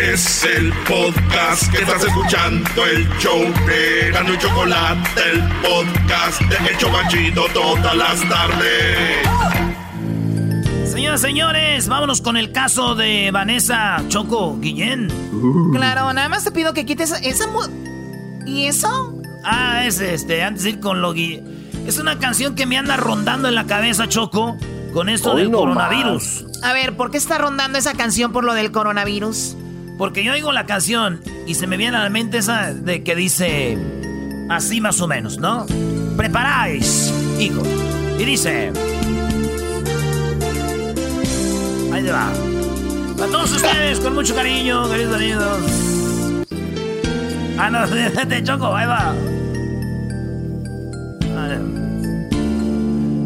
Es 0.00 0.44
el 0.44 0.72
podcast 0.88 1.70
que 1.72 1.82
estás 1.82 2.04
escuchando, 2.04 2.86
el 2.86 3.08
show 3.18 3.40
de 3.66 4.10
Gano 4.12 4.32
y 4.32 4.38
Chocolate, 4.38 5.20
el 5.32 5.42
podcast 5.62 6.40
de 6.42 6.72
Hecho 6.72 6.90
Banchito 6.90 7.44
todas 7.52 7.96
las 7.96 8.20
tardes. 8.28 9.79
Señoras, 11.00 11.20
señores, 11.22 11.88
vámonos 11.88 12.20
con 12.20 12.36
el 12.36 12.52
caso 12.52 12.94
de 12.94 13.30
Vanessa 13.32 14.04
Choco 14.08 14.58
Guillén. 14.60 15.08
Claro, 15.72 16.12
nada 16.12 16.28
más 16.28 16.44
te 16.44 16.52
pido 16.52 16.74
que 16.74 16.84
quites 16.84 17.12
esa... 17.22 17.46
¿Y 18.44 18.66
eso? 18.66 19.14
Ah, 19.42 19.86
es 19.86 19.98
este, 20.00 20.42
antes 20.42 20.64
de 20.64 20.70
ir 20.70 20.80
con 20.80 21.00
lo 21.00 21.14
Es 21.14 21.98
una 21.98 22.18
canción 22.18 22.54
que 22.54 22.66
me 22.66 22.76
anda 22.76 22.98
rondando 22.98 23.48
en 23.48 23.54
la 23.54 23.64
cabeza, 23.64 24.08
Choco, 24.08 24.58
con 24.92 25.08
esto 25.08 25.34
del 25.34 25.50
coronavirus. 25.50 26.44
A 26.62 26.74
ver, 26.74 26.94
¿por 26.98 27.10
qué 27.10 27.16
está 27.16 27.38
rondando 27.38 27.78
esa 27.78 27.94
canción 27.94 28.30
por 28.30 28.44
lo 28.44 28.52
del 28.52 28.70
coronavirus? 28.70 29.56
Porque 29.96 30.22
yo 30.22 30.34
oigo 30.34 30.52
la 30.52 30.66
canción 30.66 31.22
y 31.46 31.54
se 31.54 31.66
me 31.66 31.78
viene 31.78 31.96
a 31.96 32.02
la 32.02 32.10
mente 32.10 32.36
esa 32.36 32.74
de 32.74 33.02
que 33.02 33.16
dice 33.16 33.78
así 34.50 34.82
más 34.82 35.00
o 35.00 35.08
menos, 35.08 35.38
¿no? 35.38 35.64
Preparáis, 36.18 37.10
hijo. 37.38 37.62
Y 38.18 38.24
dice... 38.26 38.70
Ahí 41.92 42.02
te 42.02 42.12
va. 42.12 42.32
Para 43.16 43.30
todos 43.30 43.52
ustedes, 43.52 44.00
con 44.00 44.14
mucho 44.14 44.34
cariño, 44.34 44.88
queridos 44.88 45.16
amigos. 45.16 45.90
Ah, 47.58 47.70
no, 47.70 47.86
te 48.28 48.42
choco, 48.42 48.74
ahí 48.74 48.86
va. 48.86 49.14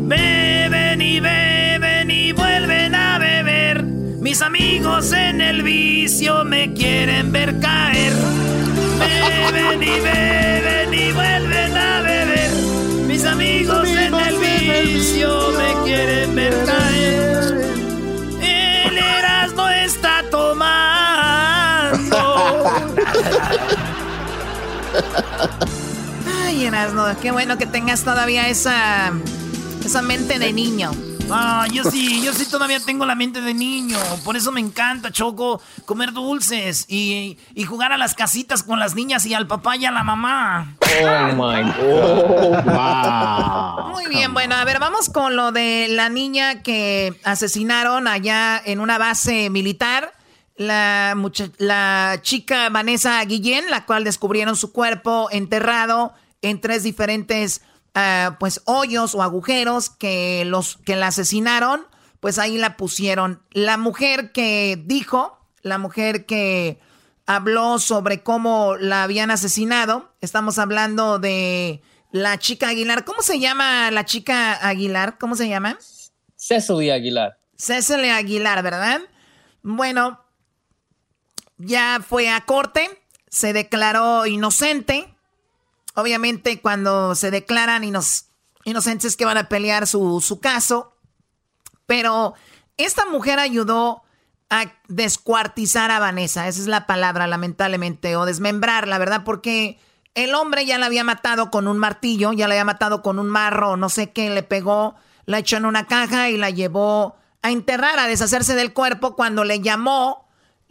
Beben 0.07 1.01
y 1.01 1.21
beben 1.21 2.11
y 2.11 2.33
vuelven 2.33 2.95
a 2.95 3.19
beber. 3.19 3.83
Mis 3.85 4.43
amigos 4.43 5.13
en 5.13 5.41
el 5.41 5.63
vicio 5.63 6.45
me 6.45 6.73
quieren 6.73 7.33
ver 7.33 7.59
caer. 7.61 8.13
Beben 8.99 9.83
y 9.83 10.01
beben 10.01 10.95
y 10.95 11.13
vuelven 11.13 11.77
a 11.77 12.03
beber. 12.03 12.51
Mis 13.07 13.25
amigos, 13.25 13.89
en 13.89 14.15
el 14.15 14.37
vicio 14.39 15.53
me 15.53 15.85
quieren 15.85 16.35
ver 16.35 16.55
caer. 16.65 17.34
Ay, 26.45 26.67
Erasmo, 26.67 27.05
qué 27.21 27.31
bueno 27.31 27.59
que 27.59 27.67
tengas 27.67 28.03
todavía 28.03 28.49
esa, 28.49 29.13
esa 29.85 30.03
mente 30.03 30.39
de 30.39 30.53
niño. 30.53 30.91
Ah, 31.31 31.67
yo 31.73 31.85
sí, 31.85 32.23
yo 32.23 32.33
sí 32.33 32.47
todavía 32.47 32.81
tengo 32.81 33.07
la 33.07 33.15
mente 33.15 33.41
de 33.41 33.55
niño. 33.55 33.99
Por 34.25 34.37
eso 34.37 34.53
me 34.53 34.61
encanta, 34.61 35.11
Choco, 35.11 35.61
comer 35.85 36.13
dulces 36.13 36.85
y, 36.89 37.39
y 37.55 37.65
jugar 37.65 37.93
a 37.93 37.99
las 37.99 38.15
casitas 38.15 38.63
con 38.63 38.79
las 38.79 38.95
niñas 38.95 39.25
y 39.27 39.35
al 39.35 39.47
papá 39.47 39.77
y 39.77 39.87
a 39.87 39.91
la 39.91 40.05
mamá. 40.05 40.77
Oh 40.81 41.33
my 41.33 41.63
God. 42.65 43.89
Muy 43.93 44.07
bien, 44.07 44.35
bueno, 44.35 44.55
a 44.55 44.65
ver, 44.65 44.79
vamos 44.79 45.09
con 45.09 45.37
lo 45.37 45.53
de 45.53 45.87
la 45.89 46.09
niña 46.09 46.63
que 46.63 47.19
asesinaron 47.25 48.07
allá 48.07 48.61
en 48.65 48.81
una 48.81 48.99
base 48.99 49.51
militar. 49.51 50.13
La, 50.57 51.17
la 51.59 52.19
chica 52.23 52.69
Vanessa 52.69 53.25
Guillén, 53.25 53.71
la 53.71 53.87
cual 53.87 54.05
descubrieron 54.05 54.55
su 54.55 54.73
cuerpo 54.73 55.29
enterrado 55.33 56.13
en 56.43 56.61
tres 56.61 56.83
diferentes 56.83 57.63
uh, 57.95 58.35
pues 58.39 58.61
hoyos 58.65 59.15
o 59.15 59.23
agujeros 59.23 59.91
que 59.91 60.45
los 60.45 60.77
que 60.85 60.97
la 60.97 61.09
asesinaron, 61.09 61.87
pues 62.21 62.39
ahí 62.39 62.59
la 62.59 62.77
pusieron. 62.77 63.43
La 63.51 63.77
mujer 63.77 64.33
que 64.33 64.81
dijo, 64.85 65.39
la 65.63 65.79
mujer 65.79 66.27
que 66.27 66.79
habló 67.27 67.79
sobre 67.79 68.23
cómo 68.23 68.77
la 68.77 69.03
habían 69.03 69.31
asesinado, 69.31 70.13
estamos 70.21 70.59
hablando 70.59 71.19
de 71.19 71.83
la 72.13 72.39
chica 72.39 72.69
Aguilar. 72.69 73.05
¿Cómo 73.05 73.23
se 73.23 73.41
llama 73.41 73.91
la 73.91 74.05
chica 74.05 74.53
Aguilar? 74.67 75.19
¿Cómo 75.19 75.35
se 75.35 75.49
llama? 75.49 75.79
Cecily 76.37 76.91
Aguilar. 76.91 77.39
Cecily 77.57 78.11
Aguilar, 78.11 78.63
¿verdad? 78.63 79.01
Bueno, 79.63 80.24
ya 81.59 82.01
fue 82.07 82.31
a 82.31 82.41
corte, 82.43 83.03
se 83.29 83.53
declaró 83.53 84.27
inocente. 84.27 85.15
Obviamente 85.95 86.61
cuando 86.61 87.15
se 87.15 87.31
declaran 87.31 87.85
inocentes 88.65 89.17
que 89.17 89.25
van 89.25 89.39
a 89.39 89.49
pelear 89.49 89.87
su, 89.87 90.21
su 90.21 90.41
caso. 90.41 90.97
Pero 91.87 92.35
esta 92.77 93.07
mujer 93.07 93.39
ayudó 93.39 94.03
a 94.51 94.73
descuartizar 94.89 95.91
a 95.91 95.99
Vanessa, 95.99 96.49
esa 96.49 96.61
es 96.61 96.67
la 96.67 96.87
palabra, 96.87 97.27
lamentablemente, 97.27 98.15
o 98.17 98.25
desmembrar, 98.25 98.87
la 98.87 98.99
verdad, 98.99 99.25
porque 99.25 99.79
el 100.15 100.35
hombre 100.35 100.65
ya 100.65 100.79
la 100.79 100.87
había 100.87 101.03
matado 101.03 101.51
con 101.51 101.67
un 101.67 101.79
martillo, 101.79 102.33
ya 102.33 102.47
la 102.47 102.55
había 102.55 102.65
matado 102.65 103.03
con 103.03 103.19
un 103.19 103.29
marro, 103.29 103.77
no 103.77 103.89
sé 103.89 104.13
qué, 104.13 104.31
le 104.31 104.43
pegó, 104.43 104.95
la 105.27 105.39
echó 105.39 105.57
en 105.57 105.67
una 105.67 105.87
caja 105.87 106.31
y 106.31 106.37
la 106.37 106.51
llevó 106.51 107.17
a 107.43 107.51
enterrar, 107.51 107.99
a 107.99 108.07
deshacerse 108.07 108.55
del 108.55 108.73
cuerpo. 108.73 109.17
Cuando 109.17 109.45
le 109.45 109.61
llamó, 109.61 110.24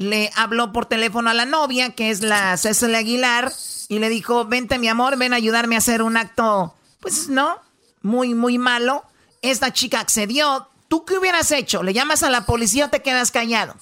le 0.04 0.32
habló 0.36 0.72
por 0.72 0.86
teléfono 0.86 1.30
a 1.30 1.34
la 1.34 1.46
novia, 1.46 1.92
que 1.92 2.10
es 2.10 2.22
la 2.22 2.56
Cecil 2.58 2.94
Aguilar, 2.96 3.52
y 3.90 4.00
le 4.00 4.10
dijo, 4.10 4.46
vente 4.46 4.78
mi 4.78 4.88
amor, 4.88 5.18
ven 5.18 5.34
a 5.34 5.38
ayudarme 5.38 5.76
a 5.76 5.80
hacer 5.80 6.02
un 6.02 6.18
acto, 6.18 6.76
pues 7.00 7.30
no, 7.30 7.58
muy, 8.02 8.34
muy 8.34 8.58
malo. 8.58 9.04
Esta 9.42 9.74
chica 9.74 10.00
accedió, 10.00 10.70
¿Tú 10.94 11.06
qué 11.06 11.18
hubieras 11.18 11.52
hecho? 11.52 11.82
¿Le 11.82 11.92
llamas 11.92 12.22
a 12.22 12.30
la 12.30 12.46
policía 12.46 12.86
o 12.86 12.90
te 12.90 13.02
quedas 13.02 13.32
callado? 13.32 13.74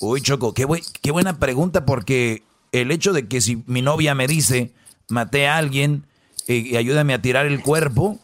Uy, 0.00 0.20
Choco, 0.20 0.52
qué, 0.52 0.66
qué 1.00 1.12
buena 1.12 1.38
pregunta 1.38 1.86
porque 1.86 2.42
el 2.72 2.90
hecho 2.90 3.12
de 3.12 3.28
que 3.28 3.40
si 3.40 3.62
mi 3.68 3.82
novia 3.82 4.16
me 4.16 4.26
dice, 4.26 4.72
maté 5.08 5.46
a 5.46 5.58
alguien 5.58 6.06
eh, 6.48 6.56
y 6.56 6.76
ayúdame 6.76 7.14
a 7.14 7.22
tirar 7.22 7.46
el 7.46 7.62
cuerpo 7.62 8.18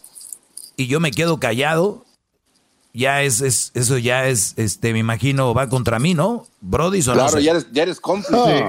y 0.76 0.88
yo 0.88 0.98
me 0.98 1.12
quedo 1.12 1.38
callado, 1.38 2.04
ya 2.92 3.22
es, 3.22 3.72
eso 3.74 3.98
ya 3.98 4.26
es, 4.26 4.54
este, 4.56 4.92
me 4.92 4.98
imagino, 4.98 5.54
va 5.54 5.68
contra 5.68 5.98
mí, 5.98 6.14
¿no? 6.14 6.46
Brody, 6.60 7.02
Claro, 7.02 7.38
ya, 7.38 7.52
eres, 7.52 7.66
ya 7.72 7.82
eres 7.82 8.00
cómplice. 8.00 8.64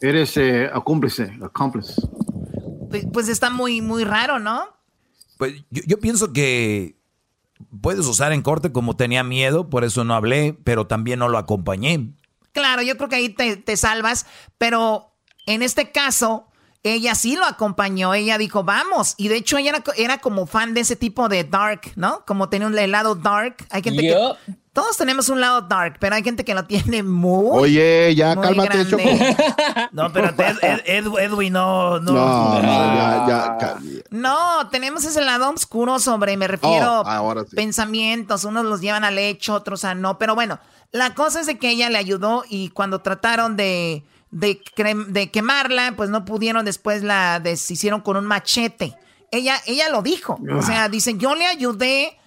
Eres 0.00 0.36
eh, 0.36 0.70
cómplice, 0.84 1.38
cómplice. 1.52 1.94
Pues, 2.90 3.06
pues, 3.12 3.28
está 3.28 3.50
muy, 3.50 3.80
muy 3.80 4.04
raro, 4.04 4.38
¿no? 4.38 4.64
Pues 5.36 5.54
yo 5.70 5.98
pienso 6.00 6.32
que 6.32 6.98
puedes 7.80 8.06
usar 8.06 8.32
en 8.32 8.42
corte 8.42 8.72
como 8.72 8.96
tenía 8.96 9.22
miedo, 9.22 9.68
por 9.68 9.84
eso 9.84 10.04
no 10.04 10.14
hablé, 10.14 10.56
pero 10.64 10.86
también 10.86 11.18
no 11.18 11.28
lo 11.28 11.38
acompañé. 11.38 12.12
Claro, 12.52 12.82
yo 12.82 12.96
creo 12.96 13.08
que 13.08 13.16
ahí 13.16 13.28
te, 13.28 13.76
salvas, 13.76 14.26
pero 14.56 15.12
en 15.46 15.62
este 15.62 15.92
caso, 15.92 16.47
ella 16.82 17.14
sí 17.14 17.36
lo 17.36 17.44
acompañó, 17.44 18.14
ella 18.14 18.38
dijo, 18.38 18.62
vamos, 18.64 19.14
y 19.16 19.28
de 19.28 19.36
hecho 19.36 19.58
ella 19.58 19.82
era, 19.96 20.18
como 20.18 20.46
fan 20.46 20.74
de 20.74 20.80
ese 20.80 20.96
tipo 20.96 21.28
de 21.28 21.44
dark, 21.44 21.92
¿no? 21.96 22.24
Como 22.26 22.48
tenía 22.48 22.66
un 22.66 22.78
helado 22.78 23.14
dark. 23.14 23.56
Hay 23.70 23.82
gente 23.82 24.02
que 24.02 24.16
todos 24.72 24.96
tenemos 24.96 25.28
un 25.28 25.40
lado 25.40 25.62
dark, 25.62 25.96
pero 25.98 26.14
hay 26.14 26.22
gente 26.22 26.44
que 26.44 26.54
lo 26.54 26.64
tiene 26.64 27.02
muy. 27.02 27.58
Oye, 27.58 28.14
ya 28.14 28.36
cálmate, 28.36 28.86
Choco. 28.86 29.02
No, 29.92 30.12
pero 30.12 30.32
Edwin 30.86 31.52
no. 31.52 31.98
No, 31.98 32.12
no, 32.12 32.62
ya, 32.62 33.56
ya. 33.60 33.78
No, 34.10 34.68
tenemos 34.70 35.04
ese 35.04 35.20
lado 35.20 35.50
oscuro 35.50 35.98
sobre, 35.98 36.36
me 36.36 36.46
refiero 36.46 37.00
oh, 37.00 37.44
pensamientos. 37.56 38.44
Unos 38.44 38.64
los 38.66 38.80
llevan 38.80 39.02
al 39.02 39.18
hecho, 39.18 39.54
otros 39.54 39.84
a 39.84 39.96
no. 39.96 40.16
Pero 40.16 40.36
bueno, 40.36 40.60
la 40.92 41.14
cosa 41.14 41.40
es 41.40 41.46
de 41.46 41.58
que 41.58 41.70
ella 41.70 41.90
le 41.90 41.98
ayudó 41.98 42.44
y 42.48 42.68
cuando 42.68 43.00
trataron 43.00 43.56
de, 43.56 44.04
de, 44.30 44.60
de 45.08 45.30
quemarla, 45.30 45.94
pues 45.96 46.10
no 46.10 46.24
pudieron. 46.24 46.64
Después 46.64 47.02
la 47.02 47.40
deshicieron 47.40 48.00
con 48.00 48.16
un 48.16 48.26
machete. 48.26 48.96
Ella, 49.30 49.56
ella 49.66 49.88
lo 49.90 50.02
dijo. 50.02 50.40
O 50.56 50.62
sea, 50.62 50.88
dice, 50.88 51.16
yo 51.18 51.34
le 51.34 51.46
ayudé 51.46 52.18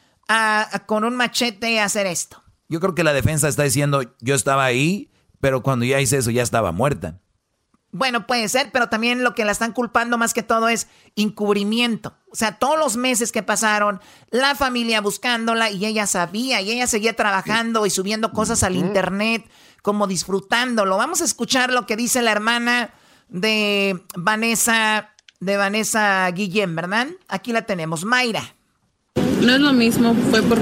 con 0.86 1.04
un 1.04 1.16
machete 1.16 1.80
a 1.80 1.86
hacer 1.86 2.08
esto. 2.08 2.44
Yo 2.70 2.80
creo 2.80 2.96
que 2.96 3.04
la 3.04 3.14
defensa 3.14 3.48
está 3.48 3.64
diciendo, 3.64 4.02
yo 4.22 4.36
estaba 4.36 4.64
ahí, 4.64 5.12
pero 5.42 5.62
cuando 5.62 5.86
ya 5.86 6.00
hice 6.00 6.18
eso 6.18 6.32
ya 6.32 6.44
estaba 6.44 6.72
muerta. 6.72 7.20
Bueno, 7.94 8.26
puede 8.26 8.48
ser, 8.48 8.72
pero 8.72 8.88
también 8.88 9.22
lo 9.22 9.36
que 9.36 9.44
la 9.44 9.52
están 9.52 9.74
culpando 9.74 10.18
más 10.18 10.34
que 10.34 10.44
todo 10.44 10.70
es 10.70 10.88
encubrimiento. 11.18 12.16
O 12.32 12.36
sea, 12.36 12.58
todos 12.58 12.80
los 12.80 12.96
meses 12.96 13.34
que 13.34 13.44
pasaron, 13.44 14.00
la 14.30 14.56
familia 14.56 15.02
buscándola 15.02 15.70
y 15.70 15.86
ella 15.86 16.08
sabía 16.08 16.62
y 16.62 16.72
ella 16.72 16.88
seguía 16.88 17.14
trabajando 17.18 17.86
y 17.86 17.90
subiendo 17.90 18.32
cosas 18.32 18.64
al 18.64 18.78
internet, 18.78 19.46
como 19.82 20.08
disfrutándolo. 20.08 20.98
Vamos 20.98 21.22
a 21.22 21.26
escuchar 21.26 21.72
lo 21.72 21.86
que 21.86 21.96
dice 21.96 22.22
la 22.22 22.32
hermana 22.32 22.92
de 23.30 24.04
Vanessa, 24.16 25.12
de 25.40 25.58
Vanessa 25.58 26.30
Guillén, 26.32 26.76
¿verdad? 26.76 27.08
Aquí 27.28 27.52
la 27.52 27.64
tenemos, 27.64 28.06
Mayra. 28.06 28.56
No 29.16 29.54
es 29.54 29.60
lo 29.60 29.74
mismo, 29.74 30.14
fue 30.30 30.42
por 30.44 30.60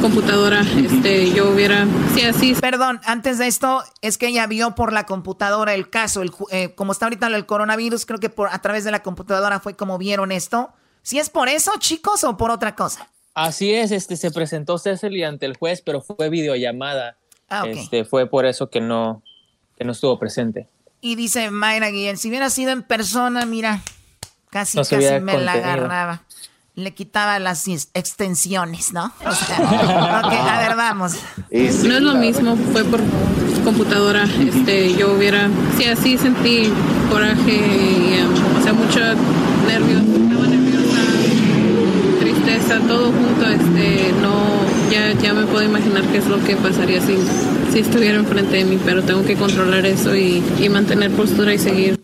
computadora, 0.00 0.62
este, 0.78 1.30
yo 1.32 1.50
hubiera, 1.50 1.86
sí, 2.14 2.22
así. 2.22 2.54
Perdón, 2.54 3.00
antes 3.04 3.38
de 3.38 3.46
esto, 3.46 3.82
es 4.00 4.16
que 4.16 4.28
ella 4.28 4.46
vio 4.46 4.74
por 4.74 4.92
la 4.92 5.04
computadora 5.04 5.74
el 5.74 5.90
caso, 5.90 6.22
el, 6.22 6.30
eh, 6.50 6.74
como 6.74 6.92
está 6.92 7.06
ahorita 7.06 7.26
el 7.26 7.46
coronavirus, 7.46 8.06
creo 8.06 8.18
que 8.18 8.30
por, 8.30 8.48
a 8.48 8.60
través 8.60 8.84
de 8.84 8.90
la 8.90 9.02
computadora 9.02 9.60
fue 9.60 9.76
como 9.76 9.98
vieron 9.98 10.32
esto. 10.32 10.72
¿Si 11.02 11.18
es 11.18 11.28
por 11.28 11.48
eso, 11.48 11.72
chicos, 11.78 12.24
o 12.24 12.36
por 12.36 12.50
otra 12.50 12.74
cosa? 12.74 13.08
Así 13.34 13.72
es, 13.72 13.90
este, 13.90 14.16
se 14.16 14.30
presentó 14.30 14.78
Cecily 14.78 15.22
ante 15.22 15.46
el 15.46 15.56
juez, 15.56 15.82
pero 15.82 16.00
fue 16.00 16.28
videollamada. 16.30 17.16
Ah, 17.50 17.64
Este, 17.66 18.04
fue 18.04 18.26
por 18.26 18.46
eso 18.46 18.70
que 18.70 18.80
no, 18.80 19.22
que 19.76 19.84
no 19.84 19.92
estuvo 19.92 20.18
presente. 20.18 20.68
Y 21.00 21.16
dice 21.16 21.50
Mayra 21.50 21.90
Guillén, 21.90 22.16
si 22.16 22.28
hubiera 22.28 22.48
sido 22.48 22.70
en 22.70 22.82
persona, 22.82 23.44
mira, 23.44 23.82
casi, 24.50 24.78
casi 24.78 25.20
me 25.20 25.38
la 25.38 25.52
agarraba 25.52 26.22
le 26.74 26.92
quitaba 26.94 27.38
las 27.38 27.66
extensiones, 27.94 28.92
¿no? 28.92 29.12
O 29.26 29.32
sea, 29.32 29.56
a 30.56 30.68
ver, 30.68 30.76
vamos. 30.76 31.12
No 31.50 31.94
es 31.96 32.02
lo 32.02 32.14
mismo, 32.14 32.56
fue 32.72 32.84
por 32.84 33.00
computadora. 33.64 34.24
Este, 34.24 34.94
yo 34.94 35.12
hubiera, 35.12 35.48
sí, 35.76 35.84
así 35.84 36.16
sentí 36.16 36.72
coraje 37.10 37.52
y, 37.52 38.22
um, 38.22 38.58
o 38.58 38.62
sea, 38.62 38.72
mucho 38.72 39.00
nervios, 39.66 40.02
estaba 40.02 40.46
nerviosa, 40.46 41.00
tristeza, 42.20 42.80
todo 42.86 43.12
junto. 43.12 43.46
Este, 43.46 44.12
no, 44.22 44.59
ya, 44.90 45.12
ya 45.12 45.32
me 45.32 45.46
puedo 45.46 45.62
imaginar 45.62 46.02
qué 46.10 46.18
es 46.18 46.26
lo 46.26 46.42
que 46.44 46.56
pasaría 46.56 47.00
si, 47.00 47.16
si 47.72 47.78
estuviera 47.78 48.18
enfrente 48.18 48.56
de 48.56 48.64
mí, 48.64 48.78
pero 48.84 49.02
tengo 49.02 49.24
que 49.24 49.36
controlar 49.36 49.86
eso 49.86 50.14
y, 50.14 50.42
y 50.58 50.68
mantener 50.68 51.10
postura 51.12 51.54
y 51.54 51.58
seguir. 51.58 52.02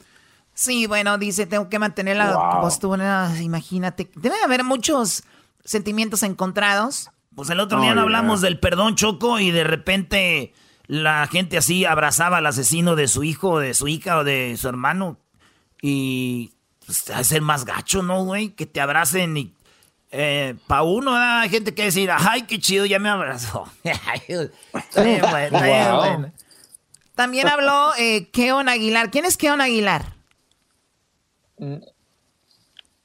Sí, 0.54 0.86
bueno, 0.86 1.18
dice, 1.18 1.46
tengo 1.46 1.68
que 1.68 1.78
mantener 1.78 2.16
la 2.16 2.60
postura, 2.62 3.30
imagínate. 3.40 4.10
Debe 4.14 4.36
haber 4.42 4.64
muchos 4.64 5.24
sentimientos 5.64 6.22
encontrados. 6.22 7.10
Pues 7.34 7.50
el 7.50 7.60
otro 7.60 7.82
día 7.82 7.94
no 7.94 8.02
hablamos 8.02 8.40
del 8.40 8.58
perdón, 8.58 8.94
Choco, 8.94 9.38
y 9.38 9.50
de 9.50 9.64
repente 9.64 10.54
la 10.86 11.26
gente 11.26 11.58
así 11.58 11.84
abrazaba 11.84 12.38
al 12.38 12.46
asesino 12.46 12.96
de 12.96 13.08
su 13.08 13.24
hijo, 13.24 13.58
de 13.58 13.74
su 13.74 13.88
hija 13.88 14.18
o 14.18 14.24
de 14.24 14.56
su 14.56 14.68
hermano. 14.68 15.18
Y 15.82 16.52
pues, 16.86 17.10
a 17.10 17.22
ser 17.24 17.42
más 17.42 17.66
gacho, 17.66 18.02
¿no, 18.02 18.24
güey? 18.24 18.50
Que 18.50 18.64
te 18.64 18.80
abracen 18.80 19.36
y... 19.36 19.55
Eh, 20.18 20.54
pa' 20.66 20.82
uno 20.82 21.14
hay 21.14 21.50
gente 21.50 21.74
que 21.74 21.84
decir, 21.84 22.10
ay, 22.10 22.42
qué 22.42 22.58
chido, 22.58 22.86
ya 22.86 22.98
me 22.98 23.10
abrazó. 23.10 23.70
También 27.14 27.48
habló 27.48 27.90
eh, 27.98 28.30
Keon 28.30 28.70
Aguilar. 28.70 29.10
¿Quién 29.10 29.26
es 29.26 29.36
Keon 29.36 29.60
Aguilar? 29.60 30.14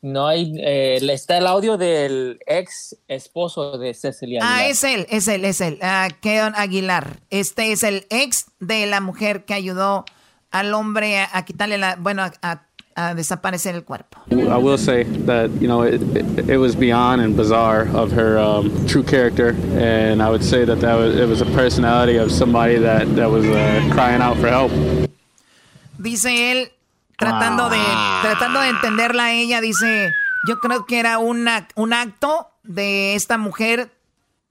No 0.01 0.25
hay, 0.25 0.53
eh, 0.57 0.99
está 1.11 1.37
el 1.37 1.47
audio 1.47 1.75
del 1.77 2.39
ex 2.47 2.95
esposo 3.09 3.77
de 3.77 3.93
Cecilia. 3.93 4.39
Ah, 4.41 4.65
es 4.65 4.81
él, 4.85 5.05
es 5.09 5.27
él, 5.27 5.43
es 5.43 5.59
él, 5.59 5.79
uh, 5.81 6.13
Keon 6.21 6.53
Aguilar. 6.55 7.19
Este 7.29 7.73
es 7.73 7.83
el 7.83 8.07
ex 8.09 8.45
de 8.61 8.85
la 8.85 9.01
mujer 9.01 9.43
que 9.43 9.53
ayudó 9.53 10.05
al 10.49 10.73
hombre 10.73 11.19
a, 11.19 11.43
quitarle 11.43 11.77
la, 11.77 11.97
bueno, 11.97 12.23
a, 12.23 12.31
a, 12.41 12.67
desaparecer 13.15 13.75
el 13.75 13.83
cuerpo. 13.83 14.17
I 14.31 14.57
will 14.57 14.77
say 14.77 15.03
that, 15.25 15.49
you 15.61 15.67
know, 15.67 15.81
it, 15.83 16.01
it, 16.49 16.57
was 16.57 16.75
beyond 16.75 17.21
and 17.21 17.35
bizarre 17.35 17.87
of 17.93 18.11
her 18.11 18.37
um, 18.37 18.69
true 18.87 19.03
character. 19.03 19.55
And 19.77 20.21
I 20.21 20.29
would 20.29 20.43
say 20.43 20.65
that, 20.65 20.79
that 20.81 20.95
was, 20.95 21.15
it 21.15 21.27
was 21.27 21.41
a 21.41 21.45
personality 21.53 22.17
of 22.17 22.31
somebody 22.31 22.77
that, 22.79 23.15
that 23.15 23.29
was 23.29 23.45
uh, 23.45 23.89
crying 23.91 24.21
out 24.21 24.37
for 24.37 24.47
help. 24.47 24.71
Dice 25.97 26.51
él, 26.51 26.71
tratando 27.17 27.69
de 27.69 27.81
tratando 28.21 28.61
de 28.61 28.69
entenderla 28.69 29.25
a 29.25 29.33
ella, 29.33 29.61
dice, 29.61 30.11
yo 30.47 30.59
creo 30.59 30.85
que 30.85 30.99
era 30.99 31.19
una, 31.19 31.67
un 31.75 31.93
acto 31.93 32.47
de 32.63 33.15
esta 33.15 33.37
mujer 33.37 33.91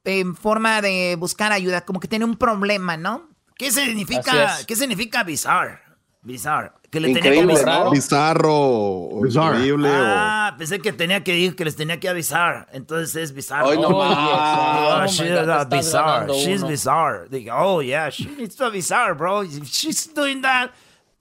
en 0.05 0.37
forma 0.37 0.81
de 0.81 1.17
buscar 1.19 1.53
ayuda, 1.53 1.83
como 1.83 2.01
que 2.01 2.09
tiene 2.09 2.25
un 2.25 2.37
problema, 2.37 2.97
¿no? 2.97 3.29
¿Qué 3.57 3.71
significa, 3.71 4.57
¿qué 4.67 4.77
significa 4.77 5.23
bizarre? 5.23 5.81
Bizarre. 6.23 6.73
Que 6.91 7.01
le 7.01 7.15
tenía 7.15 7.33
que 7.33 7.41
avisar. 7.41 7.91
Bizarro. 7.91 9.09
Increíble. 9.25 9.89
Ah, 9.91 10.55
pensé 10.59 10.81
que 10.81 10.93
tenía 10.93 11.23
que 11.25 11.39
ir, 11.39 11.57
que 11.57 11.65
les 11.65 11.77
tenía 11.77 11.99
que 11.99 12.09
avisar. 12.09 12.67
Entonces 12.73 13.17
es 13.17 13.33
bizarro. 13.33 13.69
Hoy 13.69 13.79
no 13.79 13.89
oh, 13.89 15.03
oh, 15.03 15.07
she's 15.07 15.69
bizarre. 15.69 16.33
She's 16.35 16.63
bizarre. 16.63 17.29
Digo, 17.31 17.55
oh 17.57 17.81
yeah, 17.81 18.11
she 18.11 18.27
needs 18.27 18.57
to 18.57 18.71
bizarre, 18.71 19.15
bro. 19.15 19.45
She's 19.45 20.13
doing 20.13 20.43
that. 20.43 20.73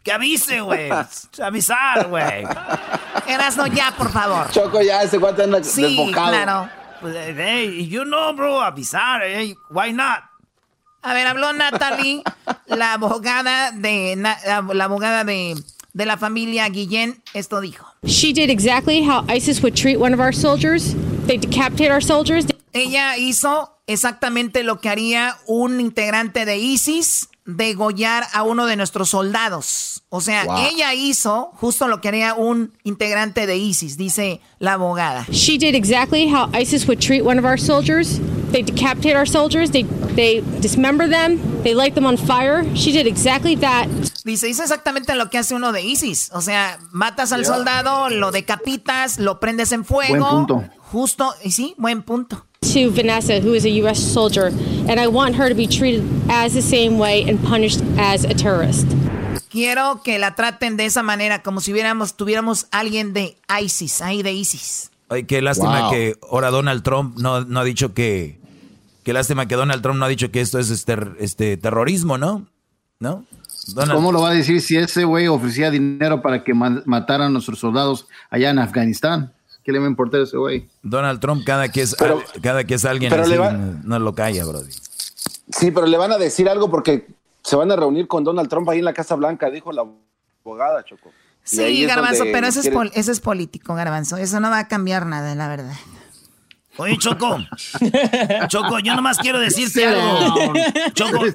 Que 0.03 0.13
avise, 0.13 0.61
güey. 0.61 0.89
Avisar, 1.41 2.07
güey. 2.09 2.43
Erasno, 3.27 3.67
ya, 3.67 3.93
por 3.95 4.09
favor. 4.09 4.49
Choco, 4.51 4.81
ya, 4.81 5.03
ese 5.03 5.17
guante 5.17 5.43
anda 5.43 5.63
sí, 5.63 5.83
desbocado. 5.83 6.31
claro. 6.31 6.69
Pues, 7.01 7.15
hey, 7.15 7.87
you 7.87 8.03
know, 8.03 8.33
bro, 8.33 8.59
avisar, 8.59 9.21
hey, 9.23 9.55
why 9.69 9.91
not? 9.91 10.23
A 11.01 11.13
ver, 11.13 11.27
habló 11.27 11.53
Natalie, 11.53 12.23
la 12.67 12.93
abogada 12.93 13.71
de 13.71 14.15
la 14.17 14.83
abogada 14.83 15.23
de, 15.23 15.55
de 15.93 16.05
la 16.05 16.17
familia 16.17 16.67
Guillén. 16.69 17.21
Esto 17.33 17.61
dijo. 17.61 17.85
She 18.03 18.33
did 18.33 18.49
exactly 18.49 19.01
how 19.03 19.23
ISIS 19.27 19.61
would 19.61 19.75
treat 19.75 19.97
one 19.97 20.13
of 20.13 20.19
our 20.19 20.33
soldiers. 20.33 20.95
They 21.27 21.37
decapitate 21.37 21.91
our 21.91 22.01
soldiers. 22.01 22.45
Ella 22.73 23.17
hizo 23.17 23.77
exactamente 23.87 24.63
lo 24.63 24.79
que 24.79 24.89
haría 24.89 25.37
un 25.47 25.79
integrante 25.79 26.45
de 26.45 26.57
ISIS 26.57 27.29
degollar 27.45 28.25
a 28.33 28.43
uno 28.43 28.65
de 28.67 28.75
nuestros 28.75 29.09
soldados. 29.09 30.03
O 30.09 30.21
sea, 30.21 30.45
ella 30.69 30.93
hizo 30.93 31.51
justo 31.55 31.87
lo 31.87 32.01
que 32.01 32.07
haría 32.07 32.33
un 32.33 32.73
integrante 32.83 33.47
de 33.47 33.57
ISIS, 33.57 33.97
dice 33.97 34.41
la 34.59 34.73
abogada. 34.73 35.25
She 35.31 35.57
did 35.57 35.75
exactly 35.75 36.27
how 36.27 36.49
ISIS 36.53 36.87
would 36.87 36.99
treat 36.99 37.23
one 37.23 37.39
of 37.39 37.45
our 37.45 37.59
soldiers. 37.59 38.19
They 38.51 38.63
decapitate 38.63 39.15
our 39.15 39.27
soldiers, 39.27 39.71
they, 39.71 39.83
they 40.15 40.41
dismember 40.59 41.07
them, 41.07 41.39
they 41.63 41.73
light 41.75 41.93
them 41.93 42.05
on 42.05 42.17
fire. 42.17 42.63
She 42.75 42.91
did 42.91 43.05
exactly 43.05 43.55
that. 43.57 43.87
Dice, 44.25 44.49
hizo 44.49 44.63
exactamente 44.63 45.15
lo 45.15 45.29
que 45.29 45.37
hace 45.37 45.53
uno 45.53 45.71
de 45.71 45.81
ISIS. 45.81 46.31
O 46.33 46.41
sea, 46.41 46.79
matas 46.91 47.31
al 47.31 47.45
soldado, 47.45 48.09
lo 48.09 48.31
decapitas, 48.31 49.19
lo 49.19 49.39
prendes 49.39 49.71
en 49.71 49.85
fuego. 49.85 50.17
Buen 50.17 50.45
punto. 50.47 50.63
Justo, 50.91 51.33
y 51.43 51.51
sí, 51.51 51.75
buen 51.77 52.01
punto. 52.01 52.45
To 52.61 52.91
Vanessa, 52.91 53.39
who 53.39 53.53
is 53.53 53.65
a 53.65 53.69
U.S. 53.83 54.01
soldier, 54.01 54.47
and 54.87 54.99
I 54.99 55.07
want 55.07 55.35
her 55.35 55.47
to 55.47 55.55
be 55.55 55.65
treated 55.65 56.03
as 56.29 56.53
the 56.53 56.61
same 56.61 56.97
way 56.97 57.23
and 57.29 57.39
punished 57.41 57.81
as 57.97 58.25
a 58.25 58.33
terrorist. 58.33 58.85
Quiero 59.49 60.01
que 60.03 60.19
la 60.19 60.35
traten 60.35 60.75
de 60.77 60.85
esa 60.85 61.01
manera, 61.01 61.41
como 61.41 61.61
si 61.61 61.71
hubiéramos, 61.71 62.15
tuviéramos 62.15 62.67
alguien 62.71 63.13
de 63.13 63.37
ISIS, 63.61 64.01
ahí 64.01 64.21
de 64.21 64.33
ISIS. 64.33 64.91
Ay, 65.09 65.23
qué 65.23 65.41
lástima 65.41 65.89
que 65.89 66.17
ahora 66.29 66.51
Donald 66.51 66.83
Trump 66.83 67.17
no, 67.17 67.41
no 67.45 67.59
ha 67.61 67.63
dicho 67.63 67.95
que, 67.95 68.38
qué 69.09 69.13
lástima 69.13 69.47
que 69.47 69.55
Donald 69.55 69.81
Trump 69.81 69.97
no 69.97 70.05
ha 70.05 70.07
dicho 70.07 70.29
que 70.29 70.39
esto 70.39 70.59
es 70.59 70.69
este, 70.69 70.95
este 71.17 71.57
terrorismo, 71.57 72.19
¿no? 72.19 72.45
¿No? 72.99 73.25
¿Cómo 73.91 74.11
lo 74.11 74.21
va 74.21 74.29
a 74.29 74.33
decir 74.35 74.61
si 74.61 74.77
ese 74.77 75.03
güey 75.03 75.27
ofrecía 75.27 75.71
dinero 75.71 76.21
para 76.21 76.43
que 76.43 76.53
mataran 76.53 77.25
a 77.25 77.29
nuestros 77.31 77.57
soldados 77.57 78.07
allá 78.29 78.51
en 78.51 78.59
Afganistán? 78.59 79.33
¿Qué 79.63 79.71
le 79.71 79.79
va 79.79 79.85
a 79.85 79.89
importar 79.89 80.19
a 80.19 80.23
ese 80.25 80.37
güey? 80.37 80.69
Donald 80.83 81.19
Trump, 81.19 81.43
cada 81.43 81.69
que 81.69 81.81
es, 81.81 81.95
cada 82.43 82.63
que 82.65 82.75
es 82.75 82.85
alguien 82.85 83.11
así, 83.11 83.33
no, 83.83 83.97
lo 83.97 84.13
calla, 84.13 84.45
brody. 84.45 84.69
Sí, 85.49 85.71
pero 85.71 85.87
le 85.87 85.97
van 85.97 86.11
a 86.11 86.19
decir 86.19 86.47
algo 86.47 86.69
porque 86.69 87.07
se 87.43 87.55
van 87.55 87.71
a 87.71 87.75
reunir 87.75 88.07
con 88.07 88.23
Donald 88.23 88.47
Trump 88.47 88.69
ahí 88.69 88.77
en 88.77 88.85
la 88.85 88.93
Casa 88.93 89.15
Blanca, 89.15 89.49
dijo 89.49 89.71
la 89.71 89.87
abogada, 90.43 90.83
Choco. 90.83 91.09
Sí, 91.43 91.83
Garbanzo, 91.87 92.25
pero 92.31 92.45
eso, 92.45 92.59
es 92.59 92.69
eso 92.93 93.11
es 93.11 93.19
político, 93.21 93.73
Garbanzo. 93.73 94.17
Eso 94.17 94.39
no 94.39 94.51
va 94.51 94.59
a 94.59 94.67
cambiar 94.67 95.07
nada, 95.07 95.33
la 95.33 95.47
verdad. 95.47 95.73
Oye, 96.79 96.97
Choco. 96.97 97.37
Choco, 98.47 98.79
yo 98.79 98.95
nomás 98.95 99.17
quiero 99.17 99.39
decirte 99.39 99.85
algo. 99.85 100.53
Choco, 100.93 101.25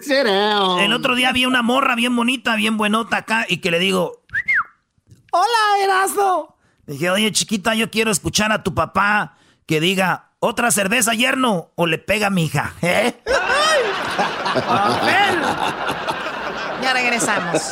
el 0.81 0.93
otro 0.95 1.15
día 1.15 1.33
vi 1.33 1.45
una 1.45 1.61
morra 1.61 1.95
bien 1.95 2.17
bonita, 2.17 2.57
bien 2.57 2.79
buenota 2.79 3.19
acá, 3.19 3.45
y 3.47 3.59
que 3.59 3.71
le 3.71 3.79
digo: 3.79 4.23
Hola, 5.31 5.85
Erasmo. 5.85 6.57
Dije, 6.87 7.11
oye, 7.11 7.31
chiquita, 7.33 7.75
yo 7.75 7.91
quiero 7.91 8.11
escuchar 8.11 8.53
a 8.53 8.63
tu 8.63 8.75
papá 8.75 9.37
que 9.67 9.81
diga, 9.81 10.31
¿otra 10.39 10.71
cerveza, 10.71 11.13
yerno? 11.13 11.73
O 11.77 11.87
le 11.87 11.99
pega 11.99 12.29
a 12.29 12.31
mi 12.31 12.45
hija. 12.45 12.73
¿Eh? 12.83 13.15
ya 16.83 16.93
regresamos. 16.93 17.63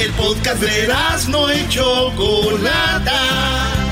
El 0.00 0.12
podcast 0.12 0.60
de 0.60 0.94
no 1.28 1.52
y 1.52 1.68
Chocolata. 1.68 3.87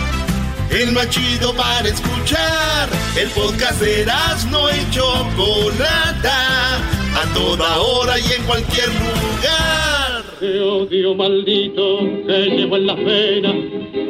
El 0.70 0.92
más 0.92 1.08
chido 1.10 1.54
para 1.54 1.88
escuchar. 1.88 2.88
El 3.16 3.28
podcast 3.30 3.80
de 3.80 4.06
no 4.50 4.70
y 4.70 4.90
Chocolata. 4.90 6.76
A 6.76 7.34
toda 7.34 7.78
hora 7.78 8.18
y 8.18 8.32
en 8.32 8.42
cualquier 8.44 8.88
lugar. 8.88 9.95
Te 10.38 10.60
odio 10.60 11.14
maldito 11.14 12.00
que 12.26 12.46
llevo 12.56 12.76
en 12.76 12.86
la 12.86 12.96
pena 12.96 13.54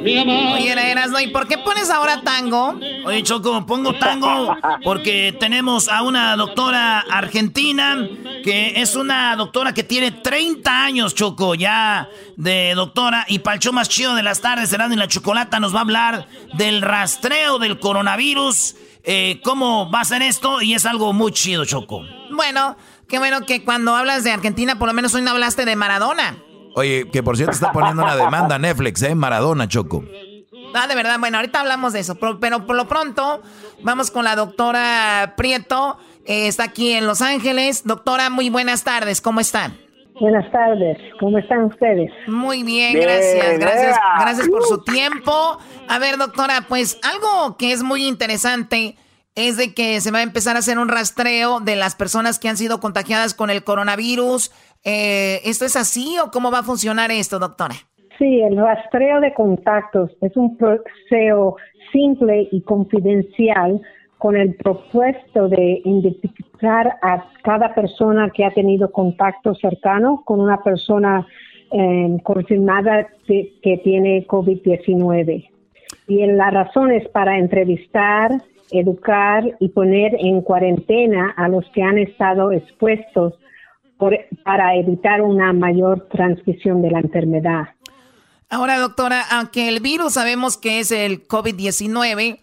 Oye, 0.06 0.70
Erasno, 0.70 1.18
¿y 1.20 1.26
por 1.28 1.48
qué 1.48 1.58
pones 1.58 1.90
ahora 1.90 2.20
tango? 2.22 2.78
Oye, 3.04 3.24
Choco, 3.24 3.66
pongo 3.66 3.92
tango 3.94 4.56
porque 4.84 5.34
tenemos 5.38 5.88
a 5.88 6.02
una 6.02 6.36
doctora 6.36 7.00
argentina 7.00 8.08
que 8.44 8.80
es 8.80 8.94
una 8.94 9.34
doctora 9.34 9.74
que 9.74 9.82
tiene 9.82 10.12
30 10.12 10.84
años, 10.84 11.14
Choco, 11.14 11.56
ya 11.56 12.08
de 12.36 12.74
doctora. 12.76 13.24
Y 13.28 13.40
para 13.40 13.56
el 13.56 13.60
show 13.60 13.72
más 13.72 13.88
chido 13.88 14.14
de 14.14 14.22
las 14.22 14.40
tardes, 14.40 14.72
Erasno 14.72 14.94
y 14.94 14.98
la 14.98 15.08
Chocolata 15.08 15.58
nos 15.58 15.74
va 15.74 15.78
a 15.78 15.82
hablar 15.82 16.28
del 16.54 16.82
rastreo 16.82 17.58
del 17.58 17.80
coronavirus. 17.80 18.76
Eh, 19.02 19.40
¿Cómo 19.42 19.90
va 19.90 20.02
a 20.02 20.04
ser 20.04 20.22
esto? 20.22 20.62
Y 20.62 20.74
es 20.74 20.86
algo 20.86 21.12
muy 21.12 21.32
chido, 21.32 21.64
Choco. 21.64 22.04
Bueno, 22.30 22.76
qué 23.09 23.18
bueno 23.18 23.46
que 23.46 23.64
cuando 23.64 23.94
hablas 23.94 24.24
de 24.24 24.32
Argentina, 24.32 24.78
por 24.78 24.88
lo 24.88 24.94
menos 24.94 25.14
hoy 25.14 25.22
no 25.22 25.30
hablaste 25.30 25.64
de 25.64 25.76
Maradona. 25.76 26.36
Oye, 26.74 27.09
que 27.11 27.22
por 27.22 27.36
cierto 27.36 27.54
está 27.54 27.72
poniendo 27.72 28.02
una 28.02 28.16
demanda 28.16 28.59
Netflix, 28.59 29.02
¿eh? 29.02 29.14
Maradona, 29.14 29.66
Choco. 29.66 30.04
Ah, 30.74 30.86
de 30.86 30.94
verdad. 30.94 31.18
Bueno, 31.18 31.38
ahorita 31.38 31.61
hablamos 31.61 31.94
de 31.94 32.00
eso. 32.00 32.16
Pero, 32.16 32.66
por 32.66 32.76
lo 32.76 32.86
pronto, 32.86 33.40
vamos 33.82 34.11
con 34.11 34.24
la 34.24 34.36
doctora 34.36 35.34
Prieto. 35.36 35.98
Eh, 36.26 36.48
está 36.48 36.64
aquí 36.64 36.92
en 36.92 37.07
Los 37.07 37.22
Ángeles. 37.22 37.84
Doctora, 37.84 38.28
muy 38.28 38.50
buenas 38.50 38.84
tardes. 38.84 39.22
¿Cómo 39.22 39.40
están? 39.40 39.78
Buenas 40.20 40.50
tardes. 40.50 40.98
¿Cómo 41.20 41.38
están 41.38 41.64
ustedes? 41.64 42.11
Muy 42.26 42.62
bien, 42.62 42.94
gracias. 42.94 43.59
Gracias, 43.59 43.98
gracias 44.20 44.48
por 44.48 44.64
su 44.64 44.82
tiempo. 44.82 45.59
A 45.88 45.98
ver, 45.98 46.16
doctora, 46.16 46.66
pues 46.68 46.98
algo 47.02 47.57
que 47.57 47.72
es 47.72 47.82
muy 47.82 48.07
interesante 48.07 48.96
es 49.37 49.59
de 49.59 49.74
que 49.74 50.01
se 50.01 50.11
va 50.11 50.18
a 50.18 50.22
empezar 50.22 50.57
a 50.57 50.61
hacer 50.61 50.78
un 50.78 50.89
rastreo 50.89 51.61
de 51.61 51.76
las 51.76 51.95
personas 51.95 52.39
que 52.39 52.49
han 52.49 52.57
sido 52.57 52.80
contagiadas 52.80 53.34
con 53.34 53.51
el 53.51 53.62
coronavirus. 53.62 54.51
Eh, 54.82 55.41
¿Esto 55.45 55.66
es 55.66 55.76
así 55.76 56.16
o 56.24 56.30
cómo 56.30 56.51
va 56.51 56.61
a 56.61 56.62
funcionar 56.62 57.11
esto, 57.11 57.39
doctora? 57.39 57.74
Sí, 58.18 58.41
el 58.41 58.57
rastreo 58.57 59.20
de 59.20 59.34
contactos 59.34 60.11
es 60.22 60.34
un 60.37 60.57
proceso 60.57 61.57
simple 61.93 62.49
y 62.51 62.62
confidencial 62.62 63.80
con 64.16 64.37
el 64.37 64.55
propuesto 64.55 65.49
de 65.49 65.82
identificar 65.84 66.97
a 67.03 67.28
cada 67.43 67.74
persona 67.74 68.30
que 68.34 68.47
ha 68.47 68.51
tenido 68.53 68.91
contacto 68.91 69.55
cercano 69.55 70.22
con 70.24 70.41
una 70.41 70.62
persona 70.62 71.26
eh, 71.70 72.16
confirmada 72.22 73.07
que 73.26 73.80
tiene 73.84 74.26
COVID-19. 74.26 75.51
Y 76.09 76.26
la 76.26 76.51
razón 76.51 76.93
es 76.93 77.07
para 77.09 77.39
entrevistar, 77.39 78.30
educar 78.70 79.44
y 79.60 79.68
poner 79.68 80.16
en 80.18 80.40
cuarentena 80.42 81.34
a 81.36 81.48
los 81.48 81.64
que 81.74 81.82
han 81.82 81.98
estado 81.98 82.52
expuestos 82.52 83.34
para 84.44 84.76
evitar 84.76 85.22
una 85.22 85.52
mayor 85.52 86.08
transmisión 86.10 86.82
de 86.82 86.90
la 86.90 87.00
enfermedad. 87.00 87.68
Ahora, 88.48 88.78
doctora, 88.78 89.24
aunque 89.30 89.68
el 89.68 89.80
virus 89.80 90.14
sabemos 90.14 90.56
que 90.56 90.80
es 90.80 90.90
el 90.90 91.26
COVID-19, 91.26 92.38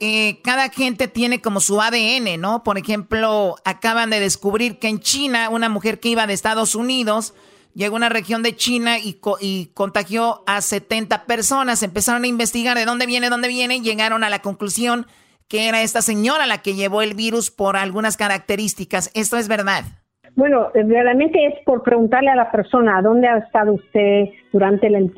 eh, 0.00 0.40
cada 0.42 0.68
gente 0.68 1.08
tiene 1.08 1.40
como 1.40 1.60
su 1.60 1.80
ADN, 1.80 2.40
¿no? 2.40 2.62
Por 2.62 2.78
ejemplo, 2.78 3.56
acaban 3.64 4.10
de 4.10 4.20
descubrir 4.20 4.78
que 4.78 4.88
en 4.88 5.00
China 5.00 5.48
una 5.48 5.68
mujer 5.68 5.98
que 5.98 6.10
iba 6.10 6.26
de 6.26 6.34
Estados 6.34 6.74
Unidos 6.74 7.34
llegó 7.74 7.96
a 7.96 7.98
una 7.98 8.08
región 8.08 8.42
de 8.42 8.54
China 8.54 8.98
y, 8.98 9.18
y 9.40 9.66
contagió 9.74 10.42
a 10.46 10.60
70 10.60 11.24
personas. 11.24 11.82
Empezaron 11.82 12.24
a 12.24 12.28
investigar 12.28 12.76
de 12.76 12.84
dónde 12.84 13.06
viene, 13.06 13.30
dónde 13.30 13.48
viene, 13.48 13.76
y 13.76 13.80
llegaron 13.80 14.24
a 14.24 14.30
la 14.30 14.40
conclusión 14.40 15.06
que 15.54 15.68
era 15.68 15.82
esta 15.82 16.02
señora 16.02 16.48
la 16.48 16.62
que 16.62 16.74
llevó 16.74 17.00
el 17.00 17.14
virus 17.14 17.52
por 17.52 17.76
algunas 17.76 18.16
características. 18.16 19.12
¿Esto 19.14 19.36
es 19.36 19.46
verdad? 19.46 19.84
Bueno, 20.34 20.70
realmente 20.74 21.46
es 21.46 21.54
por 21.64 21.84
preguntarle 21.84 22.30
a 22.30 22.34
la 22.34 22.50
persona 22.50 23.00
dónde 23.00 23.28
ha 23.28 23.38
estado 23.38 23.74
usted 23.74 24.30
durante 24.52 24.88
el, 24.88 25.12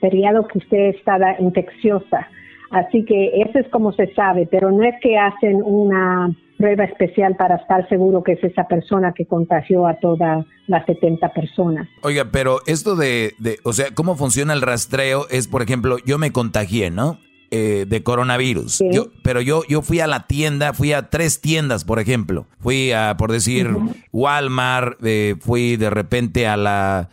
periodo 0.00 0.48
que 0.48 0.56
usted 0.56 0.94
estaba 0.96 1.38
infecciosa. 1.38 2.26
Así 2.70 3.04
que 3.04 3.42
eso 3.42 3.58
es 3.58 3.68
como 3.68 3.92
se 3.92 4.10
sabe, 4.14 4.48
pero 4.50 4.70
no 4.70 4.84
es 4.84 4.94
que 5.02 5.18
hacen 5.18 5.60
una 5.62 6.34
prueba 6.56 6.84
especial 6.84 7.36
para 7.36 7.56
estar 7.56 7.86
seguro 7.90 8.22
que 8.22 8.32
es 8.32 8.42
esa 8.42 8.66
persona 8.66 9.12
que 9.12 9.26
contagió 9.26 9.86
a 9.86 9.96
todas 9.96 10.46
las 10.66 10.86
70 10.86 11.28
personas. 11.34 11.86
Oiga, 12.02 12.24
pero 12.32 12.60
esto 12.66 12.96
de, 12.96 13.32
de, 13.38 13.58
o 13.64 13.74
sea, 13.74 13.88
¿cómo 13.94 14.16
funciona 14.16 14.54
el 14.54 14.62
rastreo? 14.62 15.26
Es, 15.30 15.46
por 15.46 15.60
ejemplo, 15.60 15.98
yo 16.06 16.16
me 16.16 16.32
contagié, 16.32 16.90
¿no? 16.90 17.18
Eh, 17.56 17.86
de 17.86 18.02
coronavirus. 18.02 18.82
pero 19.22 19.40
yo, 19.40 19.62
yo 19.68 19.80
fui 19.80 20.00
a 20.00 20.08
la 20.08 20.26
tienda, 20.26 20.72
fui 20.72 20.92
a 20.92 21.08
tres 21.08 21.40
tiendas, 21.40 21.84
por 21.84 22.00
ejemplo. 22.00 22.46
Fui 22.58 22.90
a, 22.90 23.16
por 23.16 23.30
decir, 23.30 23.68
Walmart, 24.12 24.98
eh, 25.04 25.36
fui 25.38 25.76
de 25.76 25.88
repente 25.88 26.48
a 26.48 26.56
la, 26.56 27.10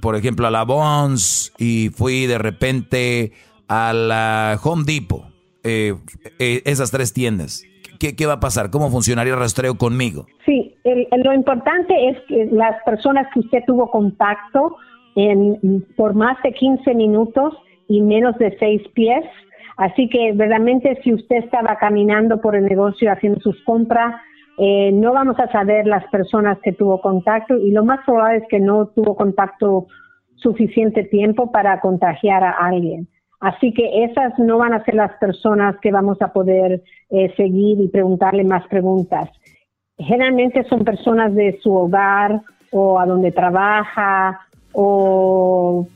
por 0.00 0.16
ejemplo, 0.16 0.46
a 0.46 0.50
la 0.50 0.62
Bonds 0.62 1.52
y 1.58 1.90
fui 1.90 2.24
de 2.24 2.38
repente 2.38 3.32
a 3.68 3.92
la 3.92 4.58
Home 4.62 4.84
Depot. 4.86 5.26
Eh, 5.62 5.94
esas 6.38 6.90
tres 6.90 7.12
tiendas. 7.12 7.64
¿Qué, 7.98 8.16
¿Qué, 8.16 8.24
va 8.24 8.34
a 8.34 8.40
pasar? 8.40 8.70
¿Cómo 8.70 8.90
funcionaría 8.90 9.34
el 9.34 9.38
rastreo 9.38 9.74
conmigo? 9.74 10.26
Sí, 10.46 10.74
lo 11.22 11.34
importante 11.34 12.08
es 12.08 12.16
que 12.28 12.48
las 12.50 12.82
personas 12.84 13.26
que 13.34 13.40
usted 13.40 13.58
tuvo 13.66 13.90
contacto 13.90 14.78
en, 15.16 15.84
por 15.96 16.14
más 16.14 16.42
de 16.42 16.52
15 16.52 16.94
minutos 16.94 17.52
y 17.88 18.00
menos 18.02 18.36
de 18.38 18.56
6 18.58 18.82
pies. 18.94 19.24
Así 19.76 20.08
que 20.08 20.32
verdaderamente 20.32 21.00
si 21.02 21.12
usted 21.12 21.36
estaba 21.36 21.76
caminando 21.76 22.40
por 22.40 22.54
el 22.54 22.64
negocio 22.64 23.10
haciendo 23.10 23.40
sus 23.40 23.62
compras, 23.64 24.14
eh, 24.58 24.92
no 24.92 25.12
vamos 25.12 25.38
a 25.40 25.50
saber 25.50 25.86
las 25.86 26.04
personas 26.08 26.58
que 26.62 26.72
tuvo 26.72 27.00
contacto 27.00 27.56
y 27.56 27.72
lo 27.72 27.84
más 27.84 28.00
probable 28.06 28.38
es 28.38 28.44
que 28.48 28.60
no 28.60 28.86
tuvo 28.86 29.16
contacto 29.16 29.88
suficiente 30.36 31.04
tiempo 31.04 31.50
para 31.50 31.80
contagiar 31.80 32.44
a 32.44 32.52
alguien. 32.52 33.08
Así 33.40 33.74
que 33.74 34.04
esas 34.04 34.38
no 34.38 34.58
van 34.58 34.72
a 34.72 34.84
ser 34.84 34.94
las 34.94 35.12
personas 35.18 35.76
que 35.82 35.90
vamos 35.90 36.22
a 36.22 36.32
poder 36.32 36.82
eh, 37.10 37.34
seguir 37.36 37.80
y 37.80 37.88
preguntarle 37.88 38.44
más 38.44 38.66
preguntas. 38.68 39.28
Generalmente 39.98 40.64
son 40.64 40.84
personas 40.84 41.34
de 41.34 41.58
su 41.62 41.74
hogar 41.74 42.40
o 42.70 42.98
a 42.98 43.06
donde 43.06 43.32
trabaja 43.32 44.40
o, 44.72 45.86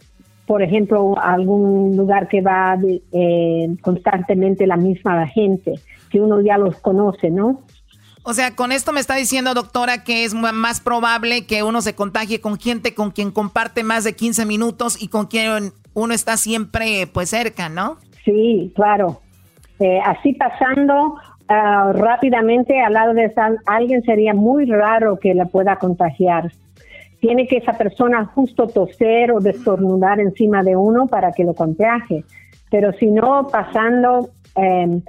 por 0.48 0.62
ejemplo, 0.62 1.14
algún 1.22 1.94
lugar 1.94 2.26
que 2.26 2.40
va 2.40 2.78
eh, 3.12 3.68
constantemente 3.82 4.66
la 4.66 4.78
misma 4.78 5.26
gente, 5.26 5.74
que 6.10 6.22
uno 6.22 6.40
ya 6.40 6.56
los 6.56 6.76
conoce, 6.80 7.30
¿no? 7.30 7.60
O 8.22 8.32
sea, 8.32 8.56
con 8.56 8.72
esto 8.72 8.92
me 8.92 9.00
está 9.00 9.14
diciendo, 9.14 9.52
doctora, 9.52 10.04
que 10.04 10.24
es 10.24 10.32
más 10.32 10.80
probable 10.80 11.46
que 11.46 11.62
uno 11.62 11.82
se 11.82 11.94
contagie 11.94 12.40
con 12.40 12.58
gente 12.58 12.94
con 12.94 13.10
quien 13.10 13.30
comparte 13.30 13.84
más 13.84 14.04
de 14.04 14.16
15 14.16 14.46
minutos 14.46 15.00
y 15.00 15.08
con 15.08 15.26
quien 15.26 15.72
uno 15.92 16.14
está 16.14 16.38
siempre 16.38 17.06
pues 17.12 17.28
cerca, 17.28 17.68
¿no? 17.68 17.98
Sí, 18.24 18.72
claro. 18.74 19.20
Eh, 19.80 20.00
así 20.02 20.32
pasando 20.32 21.16
ah, 21.48 21.92
rápidamente 21.94 22.80
al 22.80 22.94
lado 22.94 23.12
de 23.12 23.30
alguien 23.66 24.02
sería 24.02 24.32
muy 24.32 24.64
raro 24.64 25.18
que 25.18 25.34
la 25.34 25.44
pueda 25.44 25.76
contagiar. 25.76 26.50
Tiene 27.20 27.46
que 27.46 27.56
esa 27.56 27.72
persona 27.72 28.24
justo 28.26 28.68
toser 28.68 29.32
o 29.32 29.40
destornudar 29.40 30.20
encima 30.20 30.62
de 30.62 30.76
uno 30.76 31.06
para 31.06 31.32
que 31.32 31.44
lo 31.44 31.54
contagie. 31.54 32.24
Pero 32.70 32.92
si 32.92 33.06
no, 33.06 33.48
pasando 33.48 34.30
em, 34.54 35.02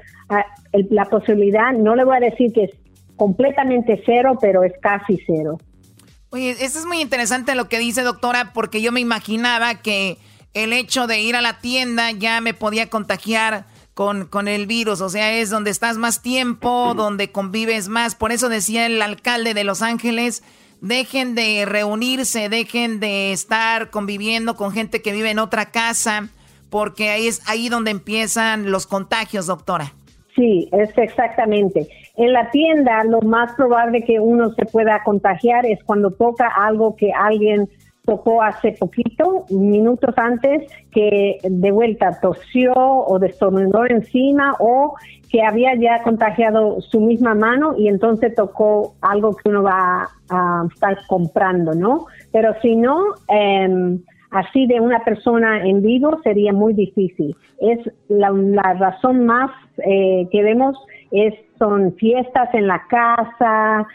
la 0.89 1.05
posibilidad, 1.05 1.71
no 1.73 1.95
le 1.95 2.03
voy 2.03 2.17
a 2.17 2.19
decir 2.19 2.51
que 2.53 2.65
es 2.65 2.71
completamente 3.15 4.01
cero, 4.05 4.37
pero 4.39 4.63
es 4.63 4.73
casi 4.81 5.19
cero. 5.27 5.59
Oye, 6.31 6.51
eso 6.51 6.79
es 6.79 6.85
muy 6.85 7.01
interesante 7.01 7.55
lo 7.55 7.67
que 7.67 7.79
dice 7.79 8.03
doctora, 8.03 8.51
porque 8.53 8.81
yo 8.81 8.91
me 8.91 8.99
imaginaba 8.99 9.75
que 9.75 10.17
el 10.53 10.73
hecho 10.73 11.07
de 11.07 11.21
ir 11.21 11.35
a 11.35 11.41
la 11.41 11.59
tienda 11.59 12.11
ya 12.11 12.39
me 12.41 12.53
podía 12.53 12.89
contagiar 12.89 13.65
con, 13.93 14.27
con 14.27 14.47
el 14.47 14.65
virus, 14.65 15.01
o 15.01 15.09
sea, 15.09 15.33
es 15.33 15.49
donde 15.49 15.71
estás 15.71 15.97
más 15.97 16.21
tiempo, 16.21 16.93
donde 16.95 17.31
convives 17.31 17.89
más. 17.89 18.15
Por 18.15 18.31
eso 18.31 18.47
decía 18.47 18.85
el 18.85 19.01
alcalde 19.01 19.53
de 19.53 19.65
Los 19.65 19.81
Ángeles, 19.81 20.43
dejen 20.81 21.35
de 21.35 21.65
reunirse, 21.65 22.49
dejen 22.49 22.99
de 22.99 23.31
estar 23.31 23.89
conviviendo 23.89 24.55
con 24.55 24.71
gente 24.71 25.01
que 25.01 25.11
vive 25.11 25.31
en 25.31 25.39
otra 25.39 25.71
casa, 25.71 26.29
porque 26.69 27.09
ahí 27.09 27.27
es 27.27 27.41
ahí 27.47 27.69
donde 27.69 27.91
empiezan 27.91 28.71
los 28.71 28.87
contagios, 28.87 29.47
doctora. 29.47 29.93
Sí, 30.35 30.69
es 30.71 30.97
exactamente. 30.97 31.87
En 32.15 32.33
la 32.33 32.49
tienda 32.51 33.03
lo 33.03 33.21
más 33.21 33.53
probable 33.53 34.03
que 34.03 34.19
uno 34.19 34.53
se 34.53 34.65
pueda 34.65 35.03
contagiar 35.03 35.65
es 35.65 35.83
cuando 35.83 36.11
toca 36.11 36.47
algo 36.47 36.95
que 36.95 37.11
alguien 37.11 37.67
tocó 38.05 38.41
hace 38.41 38.71
poquito, 38.71 39.45
minutos 39.49 40.15
antes, 40.17 40.71
que 40.91 41.37
de 41.43 41.71
vuelta 41.71 42.19
tosió 42.21 42.73
o 42.75 43.19
destornudó 43.19 43.85
encima 43.85 44.55
o 44.59 44.95
que 45.29 45.43
había 45.43 45.75
ya 45.75 46.01
contagiado 46.01 46.81
su 46.81 47.01
misma 47.01 47.35
mano 47.35 47.75
y 47.77 47.87
entonces 47.87 48.33
tocó 48.35 48.95
algo 49.01 49.35
que 49.35 49.49
uno 49.49 49.63
va 49.63 50.09
a 50.29 50.65
estar 50.73 50.97
comprando, 51.07 51.73
¿no? 51.73 52.07
Pero 52.31 52.53
si 52.61 52.75
no, 52.75 53.13
eh, 53.27 53.99
así 54.31 54.65
de 54.65 54.79
una 54.79 55.03
persona 55.03 55.63
en 55.63 55.81
vivo 55.81 56.19
sería 56.23 56.51
muy 56.51 56.73
difícil. 56.73 57.35
Es 57.59 57.79
la, 58.07 58.31
razón 58.79 59.25
más 59.25 59.51
eh, 59.85 60.27
que 60.31 60.43
vemos 60.43 60.77
es 61.11 61.33
son 61.57 61.93
fiestas 61.95 62.53
en 62.53 62.67
la 62.67 62.83
casa, 62.87 63.85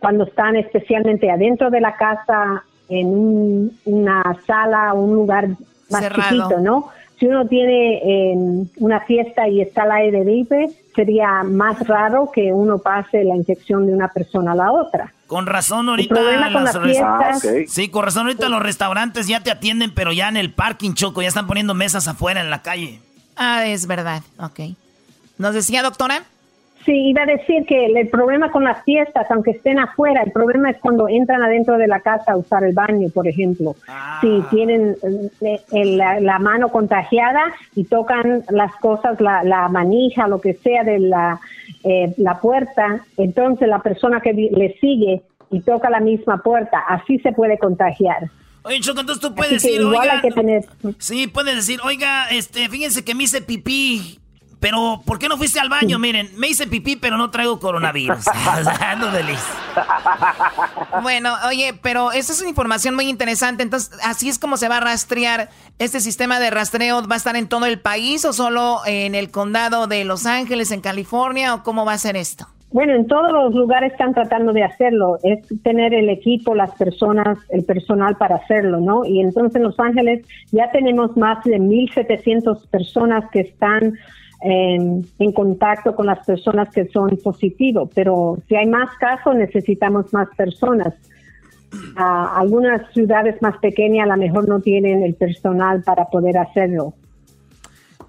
cuando 0.00 0.24
están 0.24 0.56
especialmente 0.56 1.30
adentro 1.30 1.70
de 1.70 1.80
la 1.80 1.94
casa, 1.96 2.64
en 2.88 3.70
una 3.84 4.22
sala 4.46 4.92
o 4.94 5.02
un 5.02 5.14
lugar 5.14 5.48
más 5.90 6.08
chiquito, 6.08 6.58
¿no? 6.60 6.88
Si 7.22 7.28
uno 7.28 7.46
tiene 7.46 8.66
una 8.78 8.98
fiesta 8.98 9.46
y 9.46 9.60
está 9.60 9.84
al 9.84 9.92
aire 9.92 10.24
libre, 10.24 10.70
sería 10.92 11.44
más 11.44 11.86
raro 11.86 12.32
que 12.34 12.52
uno 12.52 12.78
pase 12.78 13.22
la 13.22 13.36
infección 13.36 13.86
de 13.86 13.94
una 13.94 14.08
persona 14.08 14.50
a 14.50 14.54
la 14.56 14.72
otra. 14.72 15.14
Con 15.28 15.46
razón 15.46 15.88
ahorita 15.88 16.20
las 16.20 16.74
ah, 16.74 17.38
Sí, 17.68 17.90
con 17.90 18.04
razón 18.04 18.26
ahorita 18.26 18.48
los 18.48 18.60
restaurantes 18.60 19.28
ya 19.28 19.40
te 19.40 19.52
atienden, 19.52 19.94
pero 19.94 20.12
ya 20.12 20.28
en 20.28 20.36
el 20.36 20.52
parking 20.52 20.94
choco 20.94 21.22
ya 21.22 21.28
están 21.28 21.46
poniendo 21.46 21.74
mesas 21.74 22.08
afuera 22.08 22.40
en 22.40 22.50
la 22.50 22.60
calle. 22.62 22.98
Ah, 23.36 23.66
es 23.68 23.86
verdad. 23.86 24.24
Ok. 24.38 24.74
¿Nos 25.38 25.54
decía, 25.54 25.84
doctora? 25.84 26.24
Sí, 26.84 27.10
iba 27.10 27.22
a 27.22 27.26
decir 27.26 27.64
que 27.64 27.86
el 27.86 28.08
problema 28.08 28.50
con 28.50 28.64
las 28.64 28.82
fiestas, 28.84 29.30
aunque 29.30 29.52
estén 29.52 29.78
afuera, 29.78 30.22
el 30.22 30.32
problema 30.32 30.70
es 30.70 30.78
cuando 30.78 31.08
entran 31.08 31.42
adentro 31.42 31.78
de 31.78 31.86
la 31.86 32.00
casa 32.00 32.32
a 32.32 32.36
usar 32.36 32.64
el 32.64 32.74
baño, 32.74 33.08
por 33.10 33.28
ejemplo. 33.28 33.76
Si 34.20 34.42
ah. 34.42 34.48
tienen 34.50 34.96
eh, 35.40 35.84
la, 36.20 36.38
mano 36.40 36.70
contagiada 36.70 37.44
y 37.76 37.84
tocan 37.84 38.42
las 38.50 38.74
cosas, 38.76 39.20
la, 39.20 39.68
manija, 39.68 40.26
lo 40.26 40.40
que 40.40 40.54
sea 40.54 40.82
de 40.82 40.98
la, 40.98 41.40
eh, 41.84 42.12
la 42.16 42.40
puerta, 42.40 43.04
entonces 43.16 43.68
la 43.68 43.78
persona 43.78 44.20
que 44.20 44.32
le 44.32 44.76
sigue 44.80 45.22
y 45.50 45.60
toca 45.60 45.88
la 45.88 46.00
misma 46.00 46.42
puerta, 46.42 46.78
así 46.88 47.18
se 47.20 47.30
puede 47.30 47.58
contagiar. 47.58 48.28
Oye, 48.64 48.80
Choco, 48.80 49.00
entonces 49.00 49.20
tú 49.22 49.34
puedes 49.34 49.62
decir, 49.62 49.82
oiga, 49.82 50.22
Sí, 50.98 51.26
puedes 51.26 51.54
decir, 51.56 51.80
oiga, 51.84 52.28
este, 52.30 52.68
fíjense 52.68 53.04
que 53.04 53.14
me 53.14 53.24
hice 53.24 53.42
pipí 53.42 54.20
pero, 54.62 55.02
¿por 55.04 55.18
qué 55.18 55.28
no 55.28 55.36
fuiste 55.36 55.58
al 55.58 55.68
baño? 55.68 55.98
Miren, 55.98 56.28
me 56.36 56.46
hice 56.46 56.68
pipí, 56.68 56.94
pero 56.94 57.16
no 57.16 57.32
traigo 57.32 57.58
coronavirus. 57.58 58.24
bueno, 61.02 61.34
oye, 61.48 61.74
pero 61.82 62.12
esa 62.12 62.32
es 62.32 62.40
una 62.40 62.50
información 62.50 62.94
muy 62.94 63.08
interesante. 63.08 63.64
Entonces, 63.64 63.98
así 64.04 64.28
es 64.28 64.38
como 64.38 64.56
se 64.56 64.68
va 64.68 64.76
a 64.76 64.80
rastrear. 64.80 65.48
¿Este 65.80 65.98
sistema 65.98 66.38
de 66.38 66.50
rastreo 66.50 67.02
va 67.08 67.14
a 67.14 67.18
estar 67.18 67.34
en 67.34 67.48
todo 67.48 67.66
el 67.66 67.80
país 67.80 68.24
o 68.24 68.32
solo 68.32 68.78
en 68.86 69.16
el 69.16 69.32
condado 69.32 69.88
de 69.88 70.04
Los 70.04 70.26
Ángeles, 70.26 70.70
en 70.70 70.80
California? 70.80 71.54
¿O 71.54 71.64
cómo 71.64 71.84
va 71.84 71.94
a 71.94 71.98
ser 71.98 72.16
esto? 72.16 72.46
Bueno, 72.70 72.94
en 72.94 73.08
todos 73.08 73.32
los 73.32 73.54
lugares 73.54 73.90
están 73.90 74.14
tratando 74.14 74.52
de 74.52 74.62
hacerlo. 74.62 75.18
Es 75.24 75.40
tener 75.64 75.92
el 75.92 76.08
equipo, 76.08 76.54
las 76.54 76.70
personas, 76.76 77.36
el 77.48 77.64
personal 77.64 78.16
para 78.16 78.36
hacerlo, 78.36 78.80
¿no? 78.80 79.04
Y 79.04 79.20
entonces 79.20 79.56
en 79.56 79.64
Los 79.64 79.80
Ángeles 79.80 80.24
ya 80.52 80.70
tenemos 80.70 81.16
más 81.16 81.42
de 81.42 81.58
1.700 81.58 82.68
personas 82.68 83.24
que 83.32 83.40
están 83.40 83.94
en, 84.42 85.32
contacto 85.32 85.94
con 85.94 86.06
las 86.06 86.24
personas 86.26 86.68
que 86.70 86.86
son 86.88 87.16
positivos, 87.22 87.88
pero 87.94 88.38
si 88.48 88.56
hay 88.56 88.66
más 88.66 88.90
casos 88.98 89.34
necesitamos 89.34 90.12
más 90.12 90.28
personas. 90.36 90.94
algunas 91.96 92.92
ciudades 92.92 93.40
más 93.40 93.56
pequeñas 93.58 94.04
a 94.04 94.16
lo 94.16 94.16
mejor 94.16 94.48
no 94.48 94.60
tienen 94.60 95.02
el 95.02 95.14
personal 95.14 95.82
para 95.82 96.06
poder 96.06 96.36
hacerlo. 96.38 96.94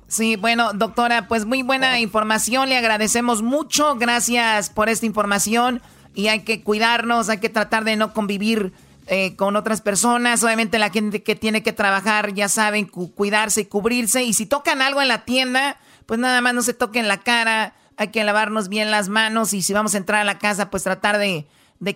Sí, 0.08 0.36
bueno, 0.36 0.74
doctora, 0.74 1.28
pues 1.28 1.46
muy 1.46 1.64
buena 1.64 2.00
información, 2.00 2.70
le 2.70 2.78
agradecemos 2.78 3.42
mucho, 3.42 3.96
gracias 3.96 4.70
por 4.70 4.90
esta 4.90 5.06
información 5.06 5.82
y 6.14 6.28
hay 6.28 6.42
que 6.42 6.62
cuidarnos, 6.62 7.30
hay 7.30 7.40
que 7.40 7.50
tratar 7.50 7.84
de 7.84 7.96
no 7.96 8.14
convivir 8.14 8.74
eh, 9.08 9.36
con 9.36 9.56
otras 9.56 9.82
personas, 9.82 10.44
obviamente 10.44 10.78
la 10.78 10.92
gente 10.92 11.24
que 11.24 11.36
tiene 11.36 11.64
que 11.64 11.74
trabajar 11.74 12.34
ya 12.34 12.48
saben 12.48 12.86
cuidarse 12.86 13.62
y 13.62 13.66
cubrirse 13.66 14.24
y 14.24 14.34
si 14.34 14.46
tocan 14.46 14.82
algo 14.82 15.02
en 15.02 15.08
la 15.08 15.26
tienda, 15.26 15.78
pues 16.06 16.20
nada 16.20 16.42
más 16.42 16.54
no 16.54 16.62
se 16.62 16.74
toquen 16.74 17.08
la 17.08 17.18
cara, 17.18 17.74
hay 17.98 18.10
que 18.10 18.24
lavarnos 18.24 18.70
bien 18.70 18.92
las 18.92 19.10
manos 19.10 19.54
y 19.54 19.62
si 19.62 19.74
vamos 19.74 19.96
a 19.96 19.98
entrar 19.98 20.22
a 20.22 20.24
la 20.24 20.40
casa, 20.40 20.70
pues 20.70 20.84
tratar 20.84 21.18
de, 21.18 21.46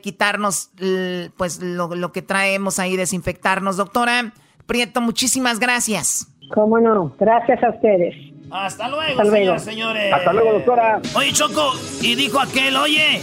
quitarnos 0.02 0.72
pues 1.38 1.62
lo, 1.62 2.12
que 2.12 2.22
traemos 2.22 2.80
ahí, 2.80 2.98
desinfectarnos. 2.98 3.78
Doctora 3.78 4.34
Prieto, 4.66 5.02
muchísimas 5.02 5.60
gracias. 5.60 6.28
Cómo 6.54 6.80
no, 6.80 7.16
gracias 7.20 7.62
a 7.64 7.70
ustedes. 7.70 8.16
Hasta 8.50 8.88
luego, 8.88 9.60
señores. 9.60 10.14
Hasta 10.14 10.34
luego, 10.34 10.54
doctora. 10.54 11.02
Oye, 11.16 11.34
Choco, 11.34 11.74
y 12.02 12.16
dijo 12.16 12.40
aquel, 12.40 12.78
oye, 12.78 13.22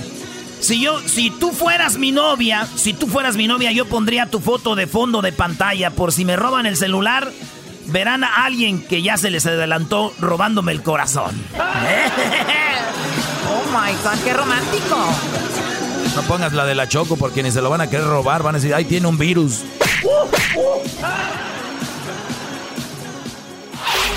si 0.61 0.81
yo, 0.81 0.99
si 0.99 1.31
tú 1.31 1.51
fueras 1.51 1.99
mi 1.99 2.13
novia, 2.13 2.65
si 2.65 2.93
tú 2.93 3.07
fueras 3.07 3.37
mi 3.37 3.47
novia, 3.47 3.73
yo 3.73 3.87
pondría 3.87 4.27
tu 4.27 4.41
foto 4.41 4.75
de 4.75 4.87
fondo 4.87 5.23
de 5.23 5.33
pantalla 5.33 5.91
por 5.91 6.13
si 6.13 6.25
me 6.25 6.37
roban 6.37 6.67
el 6.67 6.77
celular 6.77 7.31
verán 7.87 8.25
a 8.25 8.45
alguien 8.45 8.83
que 8.83 9.03
ya 9.03 9.17
se 9.17 9.31
les 9.31 9.47
adelantó 9.47 10.13
robándome 10.21 10.73
el 10.73 10.83
corazón. 10.83 11.35
oh 13.49 13.63
my 13.71 13.93
god, 14.03 14.25
qué 14.25 14.33
romántico. 14.33 14.97
No 16.15 16.23
pongas 16.23 16.53
la 16.53 16.65
de 16.65 16.75
la 16.75 16.89
Choco 16.89 17.17
porque 17.17 17.43
ni 17.43 17.51
se 17.51 17.61
lo 17.61 17.71
van 17.71 17.81
a 17.81 17.91
querer 17.91 18.07
robar, 18.07 18.43
van 18.43 18.55
a 18.55 18.59
decir, 18.59 18.75
ahí 18.75 18.85
tiene 18.85 19.07
un 19.09 19.19
virus. 19.19 19.65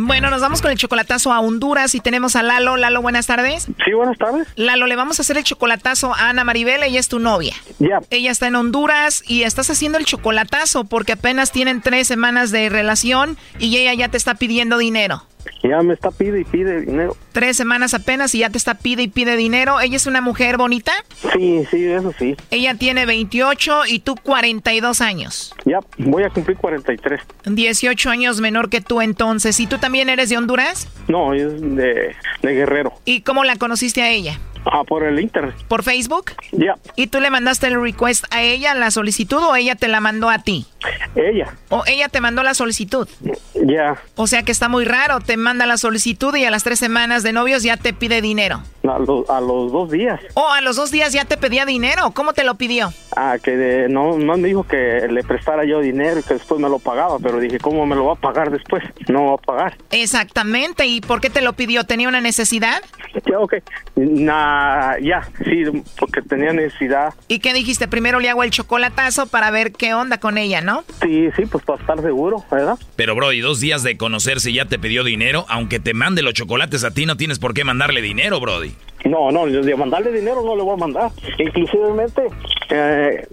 Bueno, 0.00 0.30
nos 0.30 0.40
vamos 0.40 0.62
con 0.62 0.70
el 0.70 0.78
chocolatazo 0.78 1.32
a 1.32 1.40
Honduras 1.40 1.92
y 1.96 2.00
tenemos 2.00 2.36
a 2.36 2.44
Lalo. 2.44 2.76
Lalo, 2.76 3.02
buenas 3.02 3.26
tardes. 3.26 3.66
Sí, 3.84 3.92
buenas 3.92 4.16
tardes. 4.16 4.46
Lalo, 4.54 4.86
le 4.86 4.94
vamos 4.94 5.18
a 5.18 5.22
hacer 5.22 5.36
el 5.36 5.42
chocolatazo 5.42 6.14
a 6.14 6.28
Ana 6.28 6.44
Maribel, 6.44 6.84
ella 6.84 7.00
es 7.00 7.08
tu 7.08 7.18
novia. 7.18 7.54
Ya. 7.80 7.98
Ella 8.10 8.30
está 8.30 8.46
en 8.46 8.54
Honduras 8.54 9.24
y 9.26 9.42
estás 9.42 9.70
haciendo 9.70 9.98
el 9.98 10.04
chocolatazo 10.04 10.84
porque 10.84 11.14
apenas 11.14 11.50
tienen 11.50 11.80
tres 11.80 12.06
semanas 12.06 12.52
de 12.52 12.68
relación 12.68 13.36
y 13.58 13.76
ella 13.76 13.92
ya 13.92 14.08
te 14.08 14.16
está 14.16 14.36
pidiendo 14.36 14.78
dinero. 14.78 15.24
Ya 15.62 15.82
me 15.82 15.94
está 15.94 16.10
pide 16.10 16.40
y 16.40 16.44
pide 16.44 16.80
dinero. 16.82 17.16
Tres 17.32 17.56
semanas 17.56 17.94
apenas 17.94 18.34
y 18.34 18.38
ya 18.38 18.50
te 18.50 18.58
está 18.58 18.74
pide 18.74 19.02
y 19.02 19.08
pide 19.08 19.36
dinero. 19.36 19.80
¿Ella 19.80 19.96
es 19.96 20.06
una 20.06 20.20
mujer 20.20 20.56
bonita? 20.56 20.92
Sí, 21.32 21.64
sí, 21.70 21.86
eso 21.86 22.12
sí. 22.18 22.36
Ella 22.50 22.74
tiene 22.74 23.06
28 23.06 23.86
y 23.88 24.00
tú 24.00 24.14
42 24.22 25.00
años. 25.00 25.54
Ya, 25.64 25.80
voy 25.98 26.22
a 26.22 26.30
cumplir 26.30 26.56
43. 26.56 27.20
18 27.44 28.10
años 28.10 28.40
menor 28.40 28.70
que 28.70 28.80
tú 28.80 29.00
entonces. 29.00 29.58
¿Y 29.60 29.66
tú 29.66 29.78
también 29.78 30.08
eres 30.08 30.28
de 30.28 30.36
Honduras? 30.36 30.88
No, 31.08 31.34
es 31.34 31.60
de, 31.60 32.14
de 32.42 32.54
Guerrero. 32.54 32.92
¿Y 33.04 33.22
cómo 33.22 33.44
la 33.44 33.56
conociste 33.56 34.02
a 34.02 34.10
ella? 34.10 34.38
Ah, 34.70 34.84
por 34.84 35.04
el 35.04 35.18
internet. 35.20 35.54
¿Por 35.68 35.82
Facebook? 35.82 36.32
Ya. 36.52 36.74
¿Y 36.96 37.06
tú 37.06 37.20
le 37.20 37.30
mandaste 37.30 37.68
el 37.68 37.80
request 37.80 38.24
a 38.30 38.42
ella, 38.42 38.74
la 38.74 38.90
solicitud, 38.90 39.38
o 39.38 39.56
ella 39.56 39.76
te 39.76 39.88
la 39.88 40.00
mandó 40.00 40.28
a 40.28 40.40
ti? 40.40 40.66
Ella. 41.14 41.54
¿O 41.70 41.82
ella 41.86 42.08
te 42.08 42.20
mandó 42.20 42.42
la 42.42 42.54
solicitud? 42.54 43.08
Ya. 43.54 44.00
O 44.14 44.26
sea 44.26 44.42
que 44.44 44.52
está 44.52 44.68
muy 44.68 44.84
raro, 44.84 45.20
te 45.20 45.36
manda 45.36 45.66
la 45.66 45.76
solicitud 45.76 46.34
y 46.36 46.44
a 46.44 46.50
las 46.50 46.62
tres 46.62 46.78
semanas 46.78 47.22
de 47.22 47.32
novios 47.32 47.62
ya 47.62 47.76
te 47.76 47.92
pide 47.92 48.22
dinero. 48.22 48.62
A, 48.84 48.94
a 48.94 49.40
los 49.40 49.72
dos 49.72 49.90
días. 49.90 50.20
¿O 50.34 50.48
a 50.48 50.60
los 50.60 50.76
dos 50.76 50.90
días 50.90 51.12
ya 51.12 51.24
te 51.24 51.36
pedía 51.36 51.66
dinero? 51.66 52.12
¿Cómo 52.12 52.32
te 52.32 52.44
lo 52.44 52.54
pidió? 52.54 52.92
Ah, 53.16 53.36
que 53.42 53.86
no, 53.90 54.16
no 54.16 54.36
me 54.36 54.48
dijo 54.48 54.62
que 54.64 55.06
le 55.10 55.22
prestara 55.24 55.64
yo 55.64 55.80
dinero 55.80 56.20
y 56.20 56.22
que 56.22 56.34
después 56.34 56.60
me 56.60 56.68
lo 56.68 56.78
pagaba, 56.78 57.18
pero 57.18 57.40
dije, 57.40 57.58
¿cómo 57.58 57.84
me 57.84 57.96
lo 57.96 58.06
va 58.06 58.12
a 58.12 58.16
pagar 58.16 58.50
después? 58.50 58.84
No 59.08 59.26
va 59.26 59.34
a 59.34 59.38
pagar. 59.38 59.76
Exactamente, 59.90 60.86
¿y 60.86 61.00
por 61.00 61.20
qué 61.20 61.28
te 61.28 61.42
lo 61.42 61.52
pidió? 61.54 61.84
¿Tenía 61.84 62.08
una 62.08 62.20
necesidad? 62.20 62.82
Ya, 63.28 63.38
ok. 63.40 63.54
Nah, 63.96 64.96
ya, 65.00 65.28
sí, 65.44 65.64
porque 65.98 66.22
tenía 66.22 66.52
necesidad. 66.52 67.12
¿Y 67.26 67.40
qué 67.40 67.52
dijiste? 67.52 67.88
Primero 67.88 68.20
le 68.20 68.30
hago 68.30 68.42
el 68.44 68.50
chocolatazo 68.50 69.26
para 69.26 69.50
ver 69.50 69.72
qué 69.72 69.94
onda 69.94 70.18
con 70.18 70.38
ella, 70.38 70.60
¿no? 70.60 70.67
Sí, 71.00 71.28
sí, 71.36 71.46
pues 71.46 71.64
para 71.64 71.80
estar 71.80 72.00
seguro, 72.00 72.44
¿verdad? 72.50 72.78
Pero, 72.96 73.14
Brody, 73.14 73.40
dos 73.40 73.60
días 73.60 73.82
de 73.82 73.96
conocerse 73.96 74.52
ya 74.52 74.66
te 74.66 74.78
pidió 74.78 75.04
dinero. 75.04 75.44
Aunque 75.48 75.80
te 75.80 75.94
mande 75.94 76.22
los 76.22 76.34
chocolates 76.34 76.84
a 76.84 76.90
ti, 76.90 77.06
no 77.06 77.16
tienes 77.16 77.38
por 77.38 77.54
qué 77.54 77.64
mandarle 77.64 78.02
dinero, 78.02 78.40
Brody. 78.40 78.74
No, 79.04 79.30
no, 79.30 79.46
de 79.46 79.76
mandarle 79.76 80.12
dinero 80.12 80.42
no 80.42 80.56
le 80.56 80.62
voy 80.62 80.74
a 80.74 80.76
mandar. 80.76 81.10
Inclusivemente, 81.38 82.22
eh, 82.68 83.26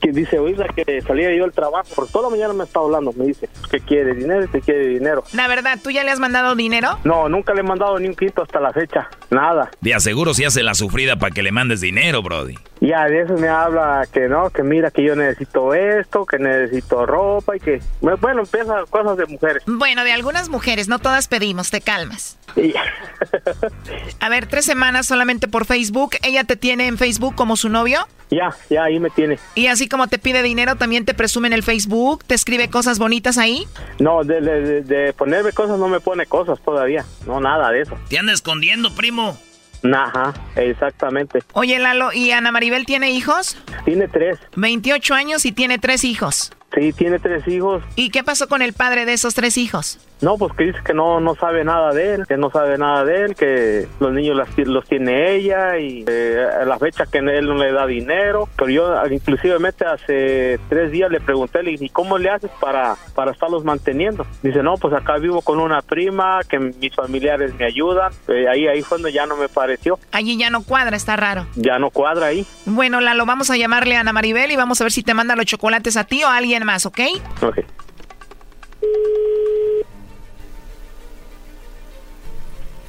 que, 0.00 0.12
dice, 0.12 0.38
oiga, 0.38 0.66
que 0.68 1.00
salía 1.00 1.34
yo 1.34 1.44
del 1.44 1.52
trabajo, 1.52 1.88
por 1.94 2.08
toda 2.08 2.28
la 2.28 2.36
mañana 2.36 2.52
me 2.52 2.64
está 2.64 2.80
hablando, 2.80 3.12
me 3.14 3.26
dice 3.26 3.48
que 3.70 3.80
quiere 3.80 4.14
dinero, 4.14 4.50
que 4.50 4.60
quiere 4.60 4.86
dinero. 4.88 5.24
La 5.32 5.48
verdad, 5.48 5.78
¿tú 5.82 5.90
ya 5.90 6.04
le 6.04 6.10
has 6.10 6.20
mandado 6.20 6.54
dinero? 6.54 6.98
No, 7.04 7.28
nunca 7.28 7.54
le 7.54 7.60
he 7.60 7.64
mandado 7.64 7.98
ni 7.98 8.08
un 8.08 8.14
quito 8.14 8.42
hasta 8.42 8.60
la 8.60 8.72
fecha, 8.72 9.08
nada. 9.30 9.70
De 9.80 9.94
aseguro 9.94 10.34
si 10.34 10.44
hace 10.44 10.62
la 10.62 10.74
sufrida 10.74 11.16
para 11.16 11.32
que 11.32 11.42
le 11.42 11.52
mandes 11.52 11.80
dinero, 11.80 12.22
Brody. 12.22 12.56
Ya, 12.80 13.06
de 13.06 13.22
eso 13.22 13.34
me 13.34 13.48
habla 13.48 14.06
que 14.12 14.28
no, 14.28 14.50
que 14.50 14.62
mira 14.62 14.90
que 14.90 15.02
yo 15.02 15.16
necesito 15.16 15.72
esto, 15.72 16.26
que 16.26 16.35
necesito 16.38 17.06
ropa 17.06 17.56
y 17.56 17.60
que, 17.60 17.80
bueno, 18.00 18.42
empieza 18.42 18.84
cosas 18.90 19.16
de 19.16 19.26
mujeres. 19.26 19.62
Bueno, 19.66 20.04
de 20.04 20.12
algunas 20.12 20.48
mujeres, 20.48 20.88
no 20.88 20.98
todas 20.98 21.28
pedimos, 21.28 21.70
te 21.70 21.80
calmas. 21.80 22.38
a 24.20 24.28
ver, 24.28 24.46
tres 24.46 24.64
semanas 24.64 25.06
solamente 25.06 25.48
por 25.48 25.66
Facebook. 25.66 26.16
¿Ella 26.22 26.44
te 26.44 26.56
tiene 26.56 26.86
en 26.86 26.98
Facebook 26.98 27.34
como 27.34 27.56
su 27.56 27.68
novio? 27.68 28.06
Ya, 28.30 28.54
ya 28.70 28.84
ahí 28.84 28.98
me 28.98 29.10
tiene. 29.10 29.38
¿Y 29.54 29.66
así 29.68 29.88
como 29.88 30.08
te 30.08 30.18
pide 30.18 30.42
dinero, 30.42 30.76
también 30.76 31.04
te 31.04 31.14
presume 31.14 31.48
en 31.48 31.52
el 31.52 31.62
Facebook? 31.62 32.24
¿Te 32.24 32.34
escribe 32.34 32.68
cosas 32.68 32.98
bonitas 32.98 33.38
ahí? 33.38 33.66
No, 33.98 34.24
de, 34.24 34.40
de, 34.40 34.82
de 34.82 35.12
ponerme 35.12 35.52
cosas 35.52 35.78
no 35.78 35.88
me 35.88 36.00
pone 36.00 36.26
cosas 36.26 36.58
todavía. 36.64 37.04
No, 37.26 37.40
nada 37.40 37.70
de 37.70 37.82
eso. 37.82 37.96
¿Te 38.08 38.18
anda 38.18 38.32
escondiendo, 38.32 38.94
primo? 38.94 39.38
Ajá, 39.82 40.34
exactamente. 40.56 41.40
Oye, 41.52 41.78
Lalo, 41.78 42.12
¿y 42.12 42.30
Ana 42.30 42.52
Maribel 42.52 42.86
tiene 42.86 43.10
hijos? 43.10 43.56
Tiene 43.84 44.08
tres. 44.08 44.38
28 44.56 45.14
años 45.14 45.44
y 45.46 45.52
tiene 45.52 45.78
tres 45.78 46.04
hijos. 46.04 46.52
Sí, 46.74 46.92
tiene 46.92 47.18
tres 47.18 47.46
hijos. 47.48 47.82
¿Y 47.94 48.10
qué 48.10 48.22
pasó 48.22 48.48
con 48.48 48.60
el 48.60 48.72
padre 48.72 49.06
de 49.06 49.14
esos 49.14 49.34
tres 49.34 49.56
hijos? 49.56 49.98
No, 50.20 50.38
pues 50.38 50.52
que 50.54 50.64
dice 50.64 50.78
que 50.84 50.94
no, 50.94 51.20
no 51.20 51.34
sabe 51.34 51.64
nada 51.64 51.92
de 51.92 52.14
él, 52.14 52.26
que 52.26 52.36
no 52.36 52.50
sabe 52.50 52.78
nada 52.78 53.04
de 53.04 53.24
él, 53.24 53.34
que 53.34 53.86
los 54.00 54.12
niños 54.12 54.38
los 54.56 54.84
tiene 54.86 55.34
ella 55.34 55.78
y 55.78 56.04
eh, 56.08 56.46
a 56.62 56.64
la 56.64 56.78
fecha 56.78 57.04
que 57.04 57.18
él 57.18 57.46
no 57.46 57.54
le 57.54 57.72
da 57.72 57.86
dinero. 57.86 58.48
Pero 58.56 58.70
yo 58.70 59.06
inclusivemente 59.10 59.84
hace 59.84 60.58
tres 60.68 60.90
días 60.90 61.10
le 61.10 61.20
pregunté, 61.20 61.62
le 61.62 61.72
dije, 61.72 61.86
¿y 61.86 61.88
cómo 61.90 62.16
le 62.16 62.30
haces 62.30 62.50
para, 62.60 62.96
para 63.14 63.32
estarlos 63.32 63.64
manteniendo? 63.64 64.26
Dice, 64.42 64.62
no, 64.62 64.74
pues 64.76 64.94
acá 64.94 65.18
vivo 65.18 65.42
con 65.42 65.60
una 65.60 65.82
prima, 65.82 66.40
que 66.48 66.58
mis 66.58 66.94
familiares 66.94 67.54
me 67.58 67.66
ayudan. 67.66 68.12
Eh, 68.28 68.48
ahí, 68.48 68.66
ahí 68.68 68.82
fue 68.82 68.98
donde 68.98 69.12
ya 69.12 69.26
no 69.26 69.36
me 69.36 69.48
pareció. 69.48 69.98
Allí 70.12 70.38
ya 70.38 70.48
no 70.48 70.62
cuadra, 70.62 70.96
está 70.96 71.16
raro. 71.16 71.46
Ya 71.56 71.78
no 71.78 71.90
cuadra 71.90 72.26
ahí. 72.26 72.46
Bueno, 72.64 73.00
Lalo, 73.00 73.26
vamos 73.26 73.50
a 73.50 73.56
llamarle 73.56 73.96
a 73.96 74.00
Ana 74.00 74.12
Maribel 74.12 74.50
y 74.50 74.56
vamos 74.56 74.80
a 74.80 74.84
ver 74.84 74.92
si 74.92 75.02
te 75.02 75.12
manda 75.12 75.36
los 75.36 75.44
chocolates 75.44 75.96
a 75.96 76.04
ti 76.04 76.24
o 76.24 76.28
a 76.28 76.36
alguien 76.36 76.64
más, 76.64 76.86
¿ok? 76.86 77.00
Ok. 77.42 77.58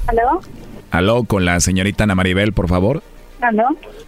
¿Aló? 0.07 0.41
Aló, 0.91 1.23
con 1.25 1.45
la 1.45 1.59
señorita 1.59 2.05
Ana 2.05 2.15
Maribel, 2.15 2.53
por 2.53 2.67
favor. 2.67 3.03
¿Aló? 3.41 3.65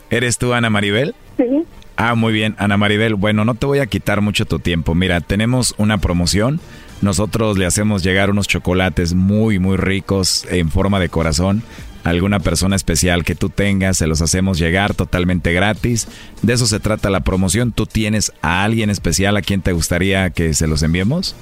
¿Eres 0.09 0.37
tú, 0.37 0.53
Ana 0.53 0.69
Maribel? 0.69 1.13
Sí. 1.37 1.63
Ah, 1.97 2.15
muy 2.15 2.31
bien, 2.31 2.55
Ana 2.57 2.77
Maribel. 2.77 3.15
Bueno, 3.15 3.43
no 3.43 3.55
te 3.55 3.65
voy 3.65 3.79
a 3.79 3.87
quitar 3.87 4.21
mucho 4.21 4.45
tu 4.45 4.59
tiempo. 4.59 4.95
Mira, 4.95 5.19
tenemos 5.21 5.75
una 5.77 5.97
promoción. 5.97 6.61
Nosotros 7.01 7.57
le 7.57 7.65
hacemos 7.65 8.03
llegar 8.03 8.29
unos 8.29 8.47
chocolates 8.47 9.13
muy, 9.13 9.59
muy 9.59 9.77
ricos 9.77 10.45
en 10.49 10.71
forma 10.71 10.99
de 10.99 11.09
corazón. 11.09 11.63
A 12.05 12.09
alguna 12.09 12.39
persona 12.39 12.77
especial 12.77 13.25
que 13.25 13.35
tú 13.35 13.49
tengas, 13.49 13.97
se 13.97 14.07
los 14.07 14.21
hacemos 14.21 14.57
llegar 14.57 14.93
totalmente 14.93 15.51
gratis. 15.51 16.07
De 16.41 16.53
eso 16.53 16.65
se 16.65 16.79
trata 16.79 17.09
la 17.09 17.19
promoción. 17.19 17.73
¿Tú 17.73 17.85
tienes 17.85 18.31
a 18.41 18.63
alguien 18.63 18.89
especial 18.89 19.35
a 19.35 19.41
quien 19.41 19.61
te 19.61 19.73
gustaría 19.73 20.29
que 20.29 20.53
se 20.53 20.67
los 20.67 20.81
enviemos? 20.83 21.35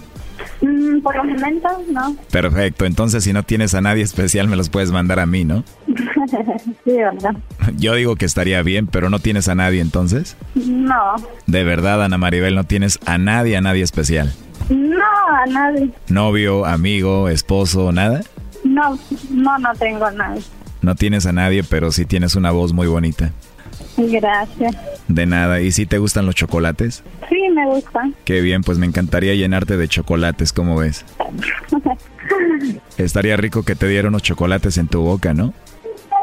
Mm, 0.62 1.02
por 1.02 1.16
los 1.16 1.26
momentos, 1.26 1.72
no. 1.92 2.16
Perfecto, 2.32 2.86
entonces 2.86 3.24
si 3.24 3.34
no 3.34 3.44
tienes 3.44 3.74
a 3.76 3.82
nadie 3.82 4.04
especial 4.04 4.48
me 4.48 4.56
los 4.56 4.70
puedes 4.70 4.92
mandar 4.92 5.20
a 5.20 5.26
mí, 5.26 5.46
¿no? 5.46 5.64
sí, 6.86 6.92
verdad. 6.92 7.36
Yo 7.78 7.94
digo 7.96 8.16
que 8.16 8.26
estaría 8.26 8.62
bien, 8.64 8.88
pero 8.88 9.10
no 9.10 9.20
tienes 9.20 9.48
a 9.48 9.56
nadie 9.56 9.82
entonces. 9.82 10.38
No. 10.56 11.16
De 11.46 11.64
verdad, 11.64 12.04
Ana 12.04 12.18
Maribel, 12.18 12.56
no 12.56 12.64
tienes 12.64 13.00
a 13.06 13.18
nadie, 13.18 13.58
a 13.58 13.62
nadie 13.62 13.84
especial. 13.84 14.34
No, 14.70 15.06
a 15.44 15.46
nadie. 15.46 15.92
¿Novio, 16.10 16.66
amigo, 16.66 17.30
esposo, 17.30 17.92
nada? 17.92 18.22
No, 18.64 18.98
no, 19.30 19.58
no 19.58 19.74
tengo 19.76 20.06
a 20.06 20.12
nadie. 20.12 20.42
No 20.82 20.96
tienes 20.96 21.26
a 21.26 21.32
nadie, 21.32 21.64
pero 21.64 21.92
sí 21.92 22.06
tienes 22.06 22.36
una 22.36 22.52
voz 22.52 22.74
muy 22.74 22.88
bonita. 22.88 23.32
Gracias. 23.98 24.76
De 25.08 25.26
nada. 25.26 25.62
¿Y 25.62 25.72
si 25.72 25.86
te 25.86 25.98
gustan 25.98 26.26
los 26.26 26.36
chocolates? 26.36 27.04
Sí, 27.30 27.50
me 27.54 27.66
gustan. 27.66 28.16
Qué 28.26 28.42
bien, 28.42 28.64
pues 28.64 28.78
me 28.78 28.86
encantaría 28.86 29.34
llenarte 29.34 29.78
de 29.78 29.88
chocolates, 29.88 30.54
¿cómo 30.54 30.78
ves? 30.78 31.06
Estaría 32.98 33.38
rico 33.38 33.64
que 33.64 33.76
te 33.76 33.88
diera 33.88 34.08
unos 34.08 34.24
chocolates 34.24 34.78
en 34.78 34.88
tu 34.88 35.02
boca, 35.02 35.34
¿no? 35.34 35.54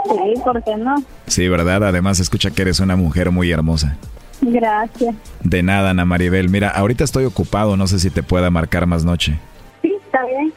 Sí, 0.05 0.41
¿por 0.43 0.63
qué 0.63 0.77
no? 0.77 0.97
Sí, 1.27 1.49
¿verdad? 1.49 1.83
Además, 1.85 2.21
escucha 2.21 2.51
que 2.51 2.63
eres 2.63 2.81
una 2.81 2.97
mujer 2.97 3.31
muy 3.31 3.51
hermosa. 3.51 3.97
Gracias. 4.43 5.15
De 5.43 5.63
nada, 5.63 5.91
Ana 5.91 6.05
Maribel. 6.05 6.49
Mira, 6.51 6.69
ahorita 6.69 7.05
estoy 7.05 7.25
ocupado, 7.25 7.77
no 7.77 7.87
sé 7.87 7.99
si 7.99 8.11
te 8.11 8.23
pueda 8.23 8.51
marcar 8.51 8.87
más 8.87 9.05
noche. 9.05 9.39
Sí, 9.83 9.95
está 10.05 10.25
bien. 10.27 10.53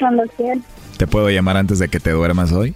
Cuando 0.00 0.24
quieras. 0.36 0.58
¿Te 0.96 1.06
puedo 1.06 1.30
llamar 1.30 1.56
antes 1.56 1.78
de 1.78 1.88
que 1.88 2.00
te 2.00 2.10
duermas 2.10 2.52
hoy? 2.52 2.74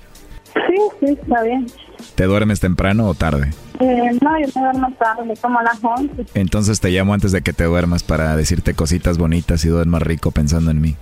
Sí, 0.55 0.77
sí, 1.01 1.19
está 1.21 1.43
bien. 1.43 1.67
¿Te 2.15 2.25
duermes 2.25 2.61
temprano 2.61 3.07
o 3.07 3.15
tarde? 3.15 3.51
Eh, 3.81 4.11
no, 4.23 4.39
yo 4.41 4.47
me 4.55 4.63
duermo 4.63 4.93
tarde, 4.99 5.35
como 5.41 5.59
a 5.59 5.63
las 5.63 5.79
11. 5.83 6.27
Entonces 6.35 6.81
te 6.81 6.91
llamo 6.91 7.13
antes 7.15 7.33
de 7.33 7.43
que 7.43 7.53
te 7.53 7.65
duermas 7.65 8.03
para 8.03 8.37
decirte 8.37 8.75
cositas 8.75 9.19
bonitas 9.19 9.65
y 9.65 9.69
duermas 9.69 10.03
rico 10.03 10.31
pensando 10.31 10.71
en 10.71 10.81
mí. 10.81 10.97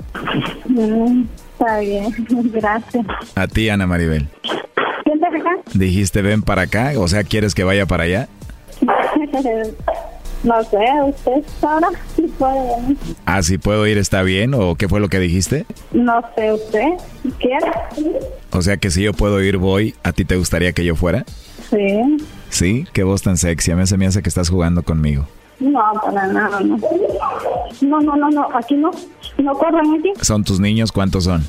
Mm, 0.68 1.24
está 1.52 1.78
bien, 1.78 2.12
gracias. 2.52 3.06
A 3.34 3.46
ti, 3.46 3.68
Ana 3.68 3.86
Maribel. 3.86 4.28
¿Quién 5.04 5.20
te 5.20 5.26
acá? 5.26 5.50
Dijiste 5.74 6.22
ven 6.22 6.42
para 6.42 6.62
acá, 6.62 6.92
o 6.98 7.06
sea, 7.08 7.22
¿quieres 7.24 7.54
que 7.54 7.64
vaya 7.64 7.86
para 7.86 8.04
allá? 8.04 8.28
No 10.44 10.62
sé, 10.62 10.78
usted 11.06 11.42
ahora 11.62 11.88
sí 12.14 12.22
puede 12.38 12.76
venir. 12.76 12.98
Ah, 13.24 13.42
si 13.42 13.56
puedo 13.56 13.86
ir, 13.86 13.96
¿está 13.96 14.22
bien? 14.22 14.52
¿O 14.54 14.74
qué 14.74 14.88
fue 14.88 15.00
lo 15.00 15.08
que 15.08 15.18
dijiste? 15.18 15.64
No 15.92 16.22
sé, 16.36 16.52
usted, 16.52 16.88
quiere. 17.38 17.72
O 18.50 18.60
sea 18.60 18.76
que 18.76 18.90
si 18.90 19.02
yo 19.02 19.14
puedo 19.14 19.42
ir, 19.42 19.56
voy. 19.56 19.94
¿A 20.02 20.12
ti 20.12 20.24
te 20.24 20.36
gustaría 20.36 20.72
que 20.72 20.84
yo 20.84 20.94
fuera? 20.96 21.24
Sí. 21.70 22.26
¿Sí? 22.50 22.86
Qué 22.92 23.02
voz 23.04 23.22
tan 23.22 23.38
sexy. 23.38 23.70
A 23.72 23.76
mí 23.76 23.86
se 23.86 23.96
me 23.96 24.06
hace 24.06 24.22
que 24.22 24.28
estás 24.28 24.50
jugando 24.50 24.82
conmigo. 24.82 25.26
No, 25.60 25.80
para 26.04 26.26
nada, 26.26 26.60
no. 26.60 26.76
No, 27.80 28.00
no, 28.00 28.16
no, 28.16 28.30
no. 28.30 28.48
Aquí 28.54 28.74
no. 28.74 28.90
No 29.38 29.54
corren 29.54 29.94
aquí. 29.98 30.12
¿Son 30.20 30.44
tus 30.44 30.60
niños? 30.60 30.92
¿Cuántos 30.92 31.24
son? 31.24 31.42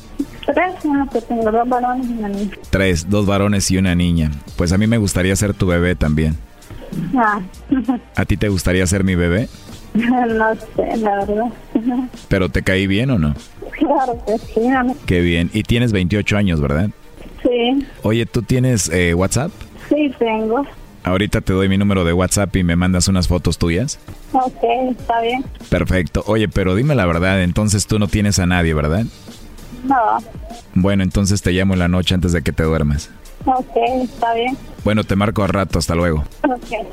Tres, 0.45 0.85
no, 0.85 1.09
que 1.09 1.22
tengo 1.22 1.51
dos 1.51 1.67
varones 1.67 2.07
y 2.07 2.13
una 2.13 2.30
niña. 2.30 2.51
Tres, 2.69 3.09
dos 3.09 3.26
varones 3.26 3.69
y 3.72 3.77
una 3.77 3.93
niña. 3.93 4.31
Pues 4.55 4.72
a 4.72 4.77
mí 4.77 4.88
me 4.88 4.97
gustaría 4.97 5.35
ser 5.35 5.53
tu 5.53 5.67
bebé 5.67 5.95
también. 5.95 6.38
Ah. 7.15 7.41
¿A 8.15 8.26
ti 8.26 8.38
te 8.38 8.49
gustaría 8.49 8.85
ser 8.88 9.03
mi 9.03 9.15
bebé? 9.15 9.49
No 9.95 10.53
sé, 10.76 10.97
la 10.97 11.26
verdad. 11.26 11.45
¿Pero 12.27 12.49
te 12.49 12.63
caí 12.63 12.85
bien 12.85 13.11
o 13.11 13.17
no? 13.17 13.34
Claro 13.72 14.22
que 14.26 14.38
sí. 14.39 14.61
Qué 15.05 15.22
bien. 15.22 15.49
Y 15.53 15.63
tienes 15.63 15.93
28 15.93 16.35
años, 16.35 16.59
¿verdad? 16.59 16.89
Sí. 17.41 17.85
Oye, 18.03 18.26
¿tú 18.26 18.41
tienes 18.41 18.89
eh, 18.89 19.13
WhatsApp? 19.13 19.51
Sí, 19.88 20.11
tengo. 20.19 20.65
Ahorita 21.03 21.41
te 21.41 21.53
doy 21.53 21.69
mi 21.69 21.77
número 21.77 22.03
de 22.03 22.13
WhatsApp 22.13 22.53
y 22.55 22.63
me 22.63 22.76
mandas 22.76 23.07
unas 23.07 23.27
fotos 23.27 23.57
tuyas. 23.57 23.99
Ok, 24.34 24.63
está 24.97 25.22
bien. 25.22 25.45
Perfecto. 25.69 26.23
Oye, 26.26 26.49
pero 26.49 26.76
dime 26.76 26.95
la 26.95 27.05
verdad, 27.05 27.43
entonces 27.43 27.85
tú 27.85 27.99
no 27.99 28.07
tienes 28.07 28.39
a 28.39 28.47
nadie, 28.47 28.73
¿verdad? 28.73 29.05
No. 29.84 30.17
Bueno, 30.73 31.03
entonces 31.03 31.41
te 31.43 31.51
llamo 31.51 31.73
en 31.73 31.80
la 31.80 31.88
noche 31.88 32.15
antes 32.15 32.31
de 32.31 32.41
que 32.41 32.51
te 32.51 32.63
duermas. 32.63 33.11
Ok, 33.45 33.75
está 34.03 34.33
bien. 34.33 34.57
Bueno, 34.83 35.03
te 35.03 35.15
marco 35.15 35.43
a 35.43 35.47
rato, 35.47 35.79
hasta 35.79 35.95
luego. 35.95 36.23
Ok. 36.43 36.87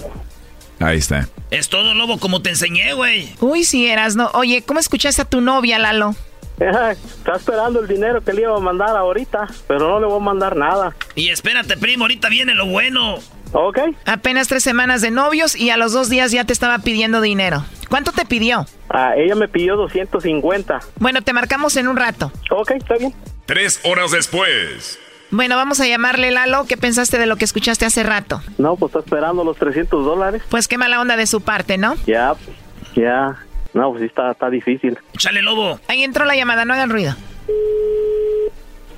Ahí 0.81 0.99
está. 0.99 1.29
Es 1.51 1.69
todo, 1.69 1.95
lobo, 1.95 2.19
como 2.19 2.43
te 2.43 2.51
enseñé, 2.51 2.93
güey. 2.95 3.33
Uy, 3.41 3.65
sí 3.65 3.87
eras, 3.87 4.17
¿no? 4.17 4.31
Oye, 4.35 4.63
¿cómo 4.63 4.81
escuchaste 4.81 5.23
a 5.23 5.25
tu 5.25 5.41
novia, 5.41 5.79
Lalo? 5.79 6.15
Está 6.59 7.37
esperando 7.37 7.81
el 7.81 7.89
dinero 7.89 8.21
que 8.23 8.33
le 8.33 8.43
iba 8.43 8.57
a 8.57 8.61
mandar 8.61 8.97
ahorita, 8.97 9.49
pero 9.67 9.89
no 9.89 10.01
le 10.01 10.07
voy 10.07 10.17
a 10.21 10.25
mandar 10.25 10.57
nada. 10.57 10.95
Y 11.15 11.29
espérate, 11.31 11.77
primo, 11.77 12.05
ahorita 12.05 12.29
viene 12.29 12.55
lo 12.55 12.67
bueno. 12.67 13.19
Ok. 13.53 13.79
Apenas 14.07 14.49
tres 14.49 14.63
semanas 14.63 15.03
de 15.03 15.11
novios 15.11 15.57
y 15.57 15.71
a 15.71 15.77
los 15.77 15.93
dos 15.93 16.09
días 16.09 16.31
ya 16.33 16.45
te 16.45 16.53
estaba 16.53 16.79
pidiendo 16.79 17.21
dinero. 17.21 17.65
¿Cuánto 17.89 18.13
te 18.13 18.25
pidió? 18.25 18.67
Ah, 18.89 19.13
ella 19.17 19.35
me 19.35 19.49
pidió 19.49 19.77
250. 19.77 20.81
Bueno, 20.99 21.23
te 21.23 21.33
marcamos 21.33 21.77
en 21.77 21.89
un 21.89 21.97
rato. 21.97 22.33
Ok, 22.51 22.71
está 22.73 22.97
bien. 22.97 23.15
Tres 23.47 23.81
horas 23.85 24.11
después. 24.11 24.99
Bueno, 25.33 25.57
vamos 25.57 25.81
a 25.81 25.87
llamarle 25.89 26.31
Lalo. 26.31 26.67
¿Qué 26.67 26.77
pensaste 26.77 27.17
de 27.17 27.25
lo 27.25 27.37
que 27.37 27.47
escuchaste 27.47 27.87
hace 27.87 28.03
rato? 28.03 28.43
No, 28.59 28.77
pues 28.77 28.91
está 28.91 28.99
esperando 28.99 29.43
los 29.43 29.57
300 29.57 30.05
dólares. 30.05 30.43
Pues 30.51 30.69
qué 30.69 30.77
mala 30.77 31.01
onda 31.01 31.17
de 31.17 31.27
su 31.27 31.41
parte, 31.41 31.79
¿no? 31.79 31.95
Ya, 32.07 32.35
ya. 32.95 33.39
No, 33.73 33.89
pues 33.91 34.03
sí 34.03 34.07
está, 34.09 34.33
está 34.33 34.51
difícil. 34.51 34.99
Chale, 35.17 35.41
lobo. 35.41 35.81
Ahí 35.89 36.05
entró 36.05 36.27
la 36.27 36.37
llamada, 36.37 36.67
no 36.67 36.75
hagan 36.75 36.91
ruido. 36.91 37.15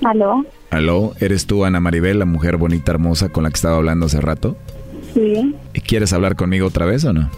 ¿Aló? 0.03 0.45
¿Aló? 0.71 1.13
¿Eres 1.21 1.47
tú, 1.47 1.63
Ana 1.63 1.79
Maribel, 1.79 2.19
la 2.19 2.25
mujer 2.25 2.57
bonita, 2.57 2.91
hermosa 2.91 3.29
con 3.29 3.45
la 3.45 3.49
que 3.49 3.55
estaba 3.55 3.77
hablando 3.77 4.07
hace 4.07 4.19
rato? 4.19 4.57
Sí. 5.13 5.55
¿Y 5.73 5.79
quieres 5.79 6.11
hablar 6.11 6.35
conmigo 6.35 6.67
otra 6.67 6.85
vez 6.85 7.05
o 7.05 7.13
no? 7.13 7.31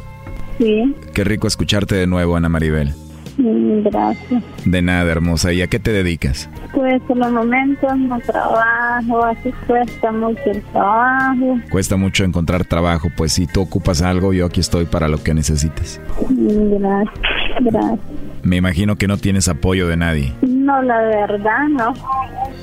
Sí. 0.58 0.96
Qué 1.14 1.24
rico 1.24 1.46
escucharte 1.46 1.94
de 1.94 2.08
nuevo, 2.08 2.36
Ana 2.36 2.50
Maribel. 2.50 2.96
Gracias. 3.38 4.44
De 4.66 4.82
nada, 4.82 5.12
hermosa. 5.12 5.54
¿Y 5.54 5.62
a 5.62 5.68
qué 5.68 5.80
te 5.80 5.92
dedicas? 5.92 6.50
Pues 6.74 7.02
en 7.10 7.20
los 7.20 7.32
momentos 7.32 7.98
no 7.98 8.20
trabajo, 8.20 9.24
así 9.26 9.52
cuesta 9.66 10.12
mucho 10.12 10.42
el 10.46 10.62
trabajo. 10.64 11.60
Cuesta 11.70 11.98
mucho 11.98 12.24
encontrar 12.24 12.66
trabajo, 12.66 13.10
pues 13.16 13.34
si 13.34 13.48
tú 13.48 13.62
ocupas 13.62 14.02
algo, 14.02 14.34
yo 14.34 14.46
aquí 14.46 14.60
estoy 14.60 14.86
para 14.86 15.08
lo 15.08 15.24
que 15.24 15.34
necesites. 15.34 16.02
Gracias, 16.30 17.16
gracias. 17.62 18.00
Me 18.44 18.56
imagino 18.56 18.96
que 18.96 19.08
no 19.08 19.18
tienes 19.18 19.48
apoyo 19.50 19.88
de 19.88 19.98
nadie. 19.98 20.34
No, 20.42 20.82
la 20.82 21.00
verdad, 21.00 21.68
no. 21.70 21.94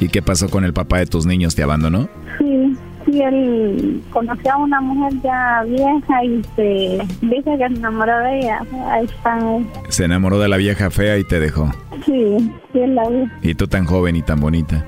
¿Y 0.00 0.08
qué 0.08 0.22
pasó 0.22 0.48
con 0.48 0.64
el 0.64 0.72
papá 0.72 0.98
de 0.98 1.06
tus 1.06 1.26
niños? 1.26 1.54
¿Te 1.54 1.62
abandonó? 1.62 2.08
Sí, 2.38 2.76
sí, 3.14 3.22
él 3.22 4.02
conoció 4.10 4.52
a 4.52 4.56
una 4.56 4.80
mujer 4.80 5.12
ya 5.22 5.64
vieja 5.66 6.24
y 6.24 6.42
se 6.56 6.98
dice 7.22 7.42
que 7.44 7.56
se 7.58 7.64
enamoró 7.64 8.18
de 8.18 8.38
ella. 8.40 8.60
Ahí 8.88 9.04
están. 9.04 9.66
Se 9.88 10.04
enamoró 10.04 10.38
de 10.38 10.48
la 10.48 10.56
vieja 10.56 10.90
fea 10.90 11.18
y 11.18 11.24
te 11.24 11.40
dejó. 11.40 11.70
Sí, 12.04 12.52
sí, 12.72 12.86
la 12.86 13.08
vi. 13.08 13.50
Y 13.50 13.54
tú 13.54 13.66
tan 13.66 13.84
joven 13.84 14.16
y 14.16 14.22
tan 14.22 14.40
bonita. 14.40 14.84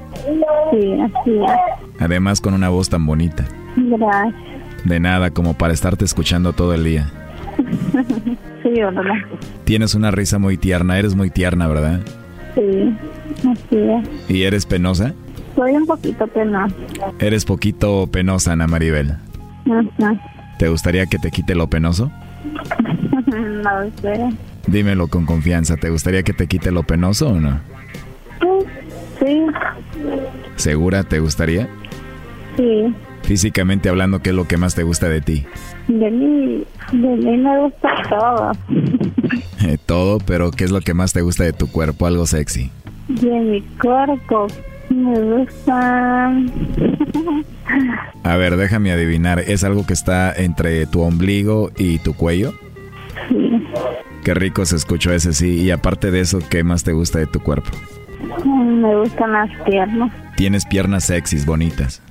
Sí, 0.70 0.93
así 1.01 1.31
es. 1.31 2.01
Además 2.01 2.40
con 2.40 2.55
una 2.55 2.69
voz 2.69 2.89
tan 2.89 3.07
bonita. 3.07 3.44
Gracias. 3.77 4.35
De 4.85 5.01
nada 5.01 5.31
como 5.31 5.55
para 5.55 5.73
estarte 5.73 6.05
escuchando 6.05 6.53
todo 6.53 6.74
el 6.74 6.85
día. 6.85 7.11
sí, 8.62 8.70
¿verdad? 8.70 9.03
Tienes 9.65 9.94
una 9.94 10.11
risa 10.11 10.39
muy 10.39 10.57
tierna, 10.57 10.98
eres 10.98 11.15
muy 11.15 11.31
tierna, 11.31 11.66
¿verdad? 11.66 12.01
Sí, 12.55 12.97
así 13.40 13.77
es. 13.78 14.31
¿Y 14.31 14.43
eres 14.44 14.66
penosa? 14.66 15.15
Soy 15.56 15.72
un 15.72 15.86
poquito 15.86 16.26
penosa. 16.28 16.74
Eres 17.18 17.44
poquito 17.44 18.06
penosa, 18.06 18.52
Ana 18.52 18.66
Maribel. 18.66 19.10
Ajá. 19.10 20.14
¿Te 20.58 20.68
gustaría 20.68 21.06
que 21.06 21.18
te 21.18 21.30
quite 21.30 21.54
lo 21.54 21.68
penoso? 21.68 22.12
no 23.26 23.90
sé. 24.00 24.28
Dímelo 24.66 25.08
con 25.08 25.26
confianza, 25.26 25.76
¿te 25.76 25.90
gustaría 25.90 26.22
que 26.22 26.32
te 26.32 26.46
quite 26.46 26.70
lo 26.70 26.82
penoso 26.82 27.28
o 27.28 27.40
no? 27.40 27.60
Sí, 29.18 29.46
¿Segura 30.56 31.02
te 31.02 31.20
gustaría? 31.20 31.68
sí. 32.56 32.94
Físicamente 33.22 33.88
hablando, 33.88 34.20
¿qué 34.20 34.30
es 34.30 34.36
lo 34.36 34.46
que 34.46 34.56
más 34.56 34.76
te 34.76 34.84
gusta 34.84 35.08
de 35.08 35.20
ti? 35.20 35.44
De 35.88 36.10
mí, 36.12 36.64
de 36.92 36.96
mí 37.08 37.36
me 37.38 37.58
gusta 37.58 37.88
todo. 38.08 38.52
Eh, 39.66 39.78
Todo, 39.86 40.18
pero 40.18 40.52
¿qué 40.52 40.62
es 40.62 40.70
lo 40.70 40.80
que 40.80 40.94
más 40.94 41.12
te 41.12 41.22
gusta 41.22 41.42
de 41.42 41.52
tu 41.52 41.66
cuerpo? 41.66 42.06
Algo 42.06 42.24
sexy. 42.26 42.70
De 43.08 43.28
mi 43.40 43.62
cuerpo 43.82 44.46
me 44.90 45.20
gusta. 45.20 46.32
A 48.22 48.36
ver, 48.36 48.56
déjame 48.56 48.92
adivinar, 48.92 49.40
¿es 49.40 49.64
algo 49.64 49.86
que 49.86 49.92
está 49.92 50.32
entre 50.34 50.86
tu 50.86 51.00
ombligo 51.02 51.70
y 51.76 51.98
tu 51.98 52.14
cuello? 52.14 52.52
Sí. 53.28 53.50
Qué 54.24 54.34
rico 54.34 54.64
se 54.64 54.76
escuchó 54.76 55.12
ese 55.12 55.32
sí. 55.32 55.60
Y 55.62 55.70
aparte 55.70 56.10
de 56.10 56.20
eso, 56.20 56.38
¿qué 56.50 56.64
más 56.64 56.82
te 56.84 56.92
gusta 56.92 57.18
de 57.18 57.26
tu 57.26 57.40
cuerpo? 57.40 57.70
Me 58.44 58.96
gustan 58.96 59.32
las 59.32 59.50
piernas. 59.64 60.12
Tienes 60.36 60.66
piernas 60.66 61.04
sexys, 61.04 61.46
bonitas. 61.46 62.02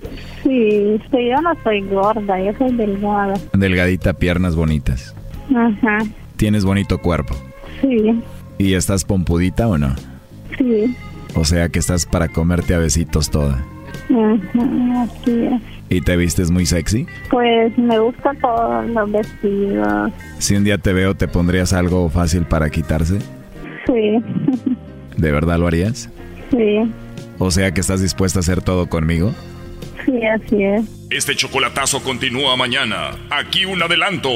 Sí, 0.44 1.00
sí, 1.12 1.18
yo 1.30 1.42
no 1.42 1.52
soy 1.64 1.82
gorda, 1.82 2.40
yo 2.42 2.52
soy 2.58 2.76
delgada. 2.76 3.34
Delgadita, 3.54 4.14
piernas 4.14 4.56
bonitas. 4.56 5.16
Ajá. 5.56 6.00
Tienes 6.38 6.66
bonito 6.66 7.00
cuerpo. 7.00 7.36
Sí, 7.82 8.22
¿Y 8.58 8.74
estás 8.74 9.04
pompudita 9.04 9.68
o 9.68 9.78
no? 9.78 9.96
sí. 10.58 10.96
O 11.36 11.44
sea 11.46 11.70
que 11.70 11.80
estás 11.80 12.06
para 12.06 12.30
comerte 12.30 12.74
a 12.74 12.80
besitos 12.80 13.30
toda. 13.30 13.64
Ajá, 14.10 15.02
así 15.04 15.46
es. 15.46 15.62
¿Y 15.90 16.02
te 16.02 16.16
vistes 16.18 16.50
muy 16.50 16.66
sexy? 16.66 17.06
Pues 17.30 17.78
me 17.78 18.00
gusta 18.00 18.32
todos 18.42 18.88
los 18.90 19.12
vestidos. 19.12 20.12
Si 20.40 20.56
un 20.56 20.64
día 20.64 20.78
te 20.78 20.94
veo, 20.94 21.14
¿te 21.16 21.28
pondrías 21.28 21.74
algo 21.74 22.10
fácil 22.10 22.44
para 22.46 22.70
quitarse? 22.70 23.20
Sí, 23.86 24.18
¿De 25.18 25.32
verdad 25.32 25.60
lo 25.60 25.68
harías? 25.68 26.10
sí, 26.52 26.92
O 27.38 27.52
sea 27.52 27.72
que 27.72 27.82
estás 27.82 28.02
dispuesta 28.02 28.40
a 28.40 28.42
hacer 28.42 28.62
todo 28.62 28.88
conmigo. 28.88 29.34
sí, 30.06 30.20
así 30.26 30.64
es. 30.64 30.84
Este 31.12 31.36
chocolatazo 31.36 32.02
continúa 32.02 32.56
mañana. 32.58 33.12
Aquí 33.30 33.66
un 33.66 33.82
adelanto. 33.84 34.30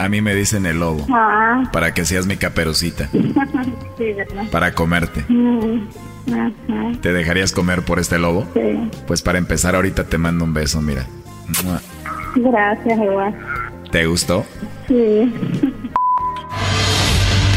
A 0.00 0.08
mí 0.08 0.22
me 0.22 0.34
dicen 0.34 0.64
el 0.64 0.80
lobo. 0.80 1.06
Ah, 1.10 1.62
Para 1.72 1.92
que 1.92 2.04
seas 2.06 2.26
mi 2.26 2.36
caperucita. 2.38 3.08
sí, 3.98 4.12
¿verdad? 4.14 4.44
Para 4.50 4.72
comerte. 4.72 5.24
Mm, 5.28 5.88
Ajá, 6.32 6.52
¿Te 7.02 7.12
dejarías 7.12 7.52
comer 7.52 7.82
por 7.82 7.98
este 7.98 8.18
lobo? 8.18 8.46
sí. 8.54 8.90
Pues 9.06 9.20
para 9.20 9.36
empezar 9.38 9.74
ahorita 9.74 10.04
te 10.04 10.16
mando 10.16 10.44
un 10.44 10.54
beso, 10.54 10.80
mira. 10.80 11.06
Gracias, 12.34 12.98
igual. 12.98 13.34
¿Te 13.90 14.06
gustó? 14.06 14.44
Sí. 14.88 15.32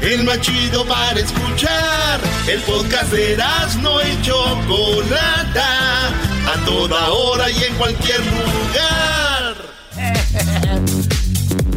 El 0.00 0.24
más 0.24 0.40
chido 0.40 0.84
para 0.86 1.18
escuchar. 1.18 2.20
El 2.46 2.60
podcast 2.62 3.10
de 3.12 3.36
no 3.80 4.00
y 4.02 4.22
Chocolata. 4.22 6.08
A 6.46 6.64
toda 6.64 7.10
hora 7.10 7.50
y 7.50 7.64
en 7.64 7.74
cualquier 7.76 8.20
lugar. 8.26 9.54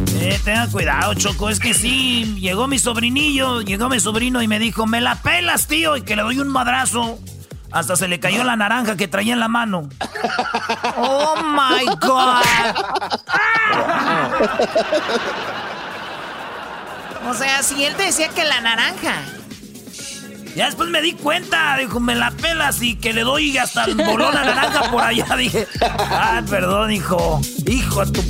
que 0.06 0.38
tenga 0.44 0.68
cuidado, 0.68 1.14
Choco. 1.14 1.48
Es 1.48 1.58
que 1.58 1.72
sí, 1.74 2.36
llegó 2.38 2.68
mi 2.68 2.78
sobrinillo, 2.78 3.62
llegó 3.62 3.88
mi 3.88 3.98
sobrino 4.00 4.42
y 4.42 4.48
me 4.48 4.58
dijo, 4.58 4.86
me 4.86 5.00
la 5.00 5.16
pelas, 5.22 5.66
tío, 5.66 5.96
y 5.96 6.02
que 6.02 6.16
le 6.16 6.22
doy 6.22 6.38
un 6.38 6.48
madrazo. 6.48 7.18
Hasta 7.70 7.96
se 7.96 8.08
le 8.08 8.18
cayó 8.18 8.44
la 8.44 8.56
naranja 8.56 8.96
que 8.96 9.08
traía 9.08 9.34
en 9.34 9.40
la 9.40 9.48
mano. 9.48 9.88
¡Oh, 10.96 11.34
my 11.42 11.84
God! 12.00 12.44
o 17.26 17.34
sea, 17.34 17.62
si 17.62 17.84
él 17.84 17.94
te 17.94 18.04
decía 18.04 18.28
que 18.28 18.44
la 18.44 18.60
naranja. 18.60 19.22
Ya 20.54 20.66
después 20.66 20.88
me 20.88 21.00
di 21.00 21.12
cuenta, 21.12 21.76
dijo, 21.76 22.00
me 22.00 22.14
la 22.14 22.30
pelas 22.32 22.82
y 22.82 22.96
que 22.96 23.12
le 23.12 23.22
doy 23.22 23.56
hasta 23.58 23.84
el 23.84 23.94
bolón 23.94 24.36
a 24.36 24.44
naranja 24.44 24.90
por 24.90 25.04
allá. 25.04 25.24
Dije, 25.36 25.68
ah, 25.80 26.42
perdón, 26.48 26.90
hijo. 26.90 27.40
Hijo 27.66 28.04
tu... 28.06 28.20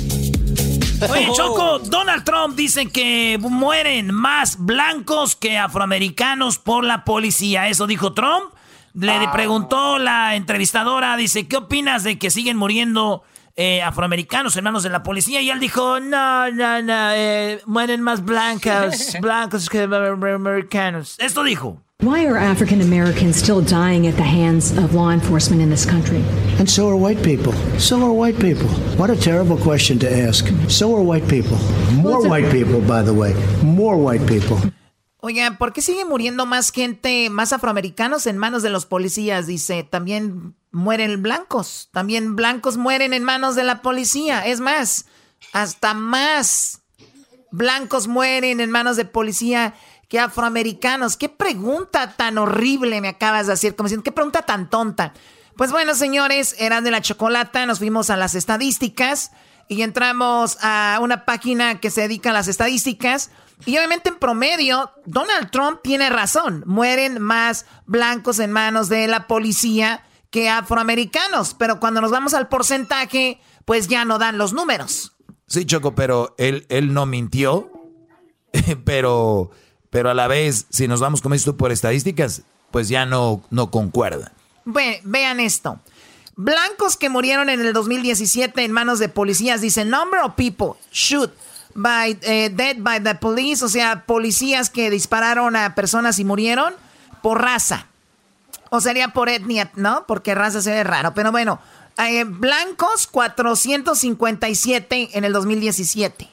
Oye, 1.09 1.29
Choco, 1.33 1.79
Donald 1.79 2.25
Trump 2.25 2.55
dice 2.55 2.87
que 2.87 3.39
mueren 3.39 4.13
más 4.13 4.57
blancos 4.59 5.35
que 5.35 5.57
afroamericanos 5.57 6.59
por 6.59 6.83
la 6.83 7.03
policía. 7.05 7.67
Eso 7.69 7.87
dijo 7.87 8.13
Trump. 8.13 8.53
Le 8.93 9.13
ah. 9.13 9.31
preguntó 9.31 9.97
la 9.97 10.35
entrevistadora, 10.35 11.15
dice, 11.15 11.47
¿qué 11.47 11.57
opinas 11.57 12.03
de 12.03 12.19
que 12.19 12.29
siguen 12.29 12.57
muriendo 12.57 13.23
eh, 13.59 13.81
afroamericanos 13.81 14.55
en 14.55 14.63
manos 14.63 14.83
de 14.83 14.89
la 14.89 15.03
policía? 15.03 15.41
Y 15.41 15.49
él 15.49 15.59
dijo, 15.59 15.99
no, 15.99 16.49
no, 16.49 16.81
no, 16.81 17.11
eh, 17.11 17.59
mueren 17.65 18.01
más 18.01 18.23
blancos, 18.23 19.17
blancos 19.21 19.69
que 19.69 19.81
americanos. 19.81 21.17
Esto 21.19 21.43
dijo. 21.43 21.81
Why 22.01 22.25
are 22.25 22.37
African 22.37 22.79
Americans 22.79 23.35
still 23.35 23.59
dying 23.59 24.07
at 24.07 24.15
the 24.15 24.23
hands 24.23 24.71
of 24.71 24.93
law 24.93 25.09
enforcement 25.11 25.61
in 25.61 25.69
this 25.69 25.85
country? 25.85 26.23
And 26.57 26.69
so 26.69 26.87
are 26.87 26.95
white 26.95 27.21
people. 27.21 27.51
So 27.77 28.01
are 28.01 28.13
white 28.13 28.39
people. 28.39 28.69
What 28.95 29.09
a 29.09 29.17
terrible 29.17 29.57
question 29.57 29.99
to 29.99 30.09
ask. 30.09 30.47
So 30.69 30.95
are 30.95 31.03
white 31.03 31.27
people. 31.27 31.57
More 31.91 32.25
white 32.25 32.49
people, 32.53 32.79
by 32.79 33.01
the 33.01 33.13
way. 33.13 33.33
More 33.61 33.97
white 33.97 34.25
people. 34.25 34.61
Oigan, 35.21 35.57
¿por 35.57 35.73
qué 35.73 35.81
sigue 35.81 36.05
muriendo 36.05 36.45
más 36.45 36.71
gente, 36.71 37.29
más 37.29 37.51
afroamericanos 37.51 38.25
en 38.25 38.37
manos 38.37 38.63
de 38.63 38.69
los 38.69 38.85
policías? 38.85 39.47
Dice, 39.47 39.83
también 39.83 40.55
mueren 40.71 41.21
blancos. 41.21 41.89
También 41.91 42.37
blancos 42.37 42.77
mueren 42.77 43.13
en 43.13 43.23
manos 43.23 43.55
de 43.55 43.65
la 43.65 43.81
policía. 43.81 44.45
Es 44.45 44.61
más, 44.61 45.07
hasta 45.51 45.93
más 45.93 46.81
blancos 47.51 48.07
mueren 48.07 48.61
en 48.61 48.71
manos 48.71 48.95
de 48.95 49.03
policía 49.03 49.73
que 50.07 50.19
afroamericanos. 50.19 51.17
Qué 51.17 51.27
pregunta 51.27 52.15
tan 52.15 52.37
horrible 52.37 53.01
me 53.01 53.09
acabas 53.09 53.47
de 53.47 53.53
hacer, 53.53 53.75
como 53.75 53.87
diciendo, 53.87 54.03
qué 54.03 54.13
pregunta 54.13 54.43
tan 54.43 54.69
tonta. 54.69 55.13
Pues 55.57 55.71
bueno, 55.71 55.95
señores, 55.95 56.55
eran 56.59 56.85
de 56.85 56.91
la 56.91 57.01
chocolata, 57.01 57.65
nos 57.65 57.79
fuimos 57.79 58.09
a 58.09 58.15
las 58.15 58.35
estadísticas 58.35 59.31
y 59.67 59.81
entramos 59.81 60.57
a 60.61 60.99
una 61.01 61.25
página 61.25 61.81
que 61.81 61.91
se 61.91 62.01
dedica 62.01 62.29
a 62.29 62.33
las 62.33 62.47
estadísticas. 62.47 63.31
Y 63.65 63.77
obviamente 63.77 64.09
en 64.09 64.19
promedio, 64.19 64.91
Donald 65.05 65.51
Trump 65.51 65.79
tiene 65.83 66.09
razón. 66.09 66.63
Mueren 66.65 67.21
más 67.21 67.65
blancos 67.85 68.39
en 68.39 68.51
manos 68.51 68.89
de 68.89 69.07
la 69.07 69.27
policía 69.27 70.05
que 70.29 70.49
afroamericanos. 70.49 71.53
Pero 71.53 71.79
cuando 71.79 72.01
nos 72.01 72.11
vamos 72.11 72.33
al 72.33 72.47
porcentaje, 72.47 73.39
pues 73.65 73.87
ya 73.87 74.05
no 74.05 74.17
dan 74.17 74.37
los 74.37 74.53
números. 74.53 75.13
Sí, 75.47 75.65
Choco, 75.65 75.95
pero 75.95 76.35
él, 76.37 76.65
él 76.69 76.93
no 76.93 77.05
mintió. 77.05 77.71
pero 78.85 79.51
pero 79.89 80.09
a 80.09 80.13
la 80.13 80.27
vez, 80.27 80.67
si 80.69 80.87
nos 80.87 80.99
vamos 80.99 81.21
con 81.21 81.33
esto 81.33 81.57
por 81.57 81.71
estadísticas, 81.71 82.43
pues 82.71 82.89
ya 82.89 83.05
no, 83.05 83.43
no 83.49 83.71
concuerda. 83.71 84.31
vean 84.65 85.39
esto. 85.39 85.79
Blancos 86.35 86.95
que 86.95 87.09
murieron 87.09 87.49
en 87.49 87.59
el 87.59 87.73
2017 87.73 88.63
en 88.63 88.71
manos 88.71 88.99
de 88.99 89.09
policías, 89.09 89.61
dice 89.61 89.83
number 89.83 90.21
of 90.21 90.35
people 90.35 90.79
shoot 90.91 91.31
by, 91.81 92.17
eh, 92.21 92.49
dead 92.53 92.77
by 92.79 93.01
the 93.01 93.15
police, 93.15 93.63
o 93.63 93.69
sea, 93.69 94.03
policías 94.05 94.69
que 94.69 94.89
dispararon 94.89 95.55
a 95.55 95.75
personas 95.75 96.19
y 96.19 96.25
murieron 96.25 96.73
por 97.21 97.41
raza. 97.41 97.87
O 98.69 98.81
sería 98.81 99.09
por 99.09 99.29
etnia, 99.29 99.71
¿no? 99.75 100.05
Porque 100.07 100.35
raza 100.35 100.61
se 100.61 100.71
ve 100.71 100.83
raro. 100.83 101.13
Pero 101.13 101.31
bueno, 101.31 101.59
eh, 101.97 102.23
blancos 102.23 103.07
457 103.07 105.09
en 105.13 105.23
el 105.23 105.33
2017 105.33 106.29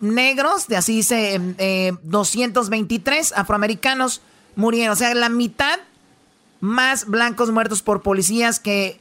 negros, 0.00 0.66
de 0.66 0.76
así 0.76 0.96
dice, 0.96 1.40
eh, 1.58 1.92
223 2.02 3.32
afroamericanos 3.32 4.20
murieron. 4.56 4.92
O 4.92 4.96
sea, 4.96 5.14
la 5.14 5.28
mitad 5.28 5.78
más 6.60 7.06
blancos 7.06 7.52
muertos 7.52 7.82
por 7.82 8.02
policías 8.02 8.58
que, 8.58 9.00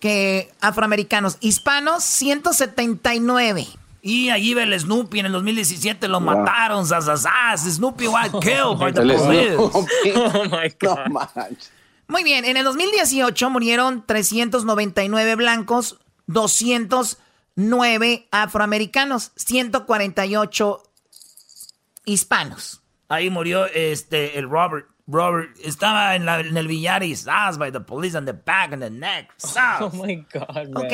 que 0.00 0.50
afroamericanos. 0.60 1.36
Hispanos, 1.40 2.04
179. 2.04 3.66
Y 4.06 4.28
allí 4.28 4.52
ve 4.52 4.64
el 4.64 4.78
Snoopy 4.78 5.20
en 5.20 5.26
el 5.26 5.32
2017 5.32 6.08
lo 6.08 6.20
mataron, 6.20 6.84
Snoopy 6.86 8.06
was 8.06 8.30
killed 8.42 8.78
by 8.78 8.92
the 8.92 9.00
police. 9.00 9.56
Oh 9.56 10.44
my 10.44 10.68
God. 10.78 11.56
Muy 12.06 12.22
bien, 12.22 12.44
en 12.44 12.58
el 12.58 12.64
2018 12.64 13.48
murieron 13.48 14.04
399 14.06 15.36
blancos, 15.36 15.98
200 16.26 17.16
9 17.56 18.28
afroamericanos, 18.30 19.32
148 19.36 20.82
hispanos. 22.04 22.82
Ahí 23.08 23.30
murió 23.30 23.66
este 23.66 24.38
el 24.38 24.48
Robert. 24.48 24.88
Robert 25.06 25.56
estaba 25.62 26.16
en, 26.16 26.24
la, 26.24 26.40
en 26.40 26.56
el 26.56 26.66
billar 26.66 27.02
y 27.02 27.14
by 27.58 27.70
the 27.70 27.80
police 27.80 28.16
on 28.16 28.24
the 28.24 28.32
back 28.32 28.72
and 28.72 28.82
the 28.82 28.90
neck. 28.90 29.30
Oh 29.80 29.90
my 29.90 30.26
God. 30.32 30.68
Man, 30.70 30.84
ok, 30.84 30.92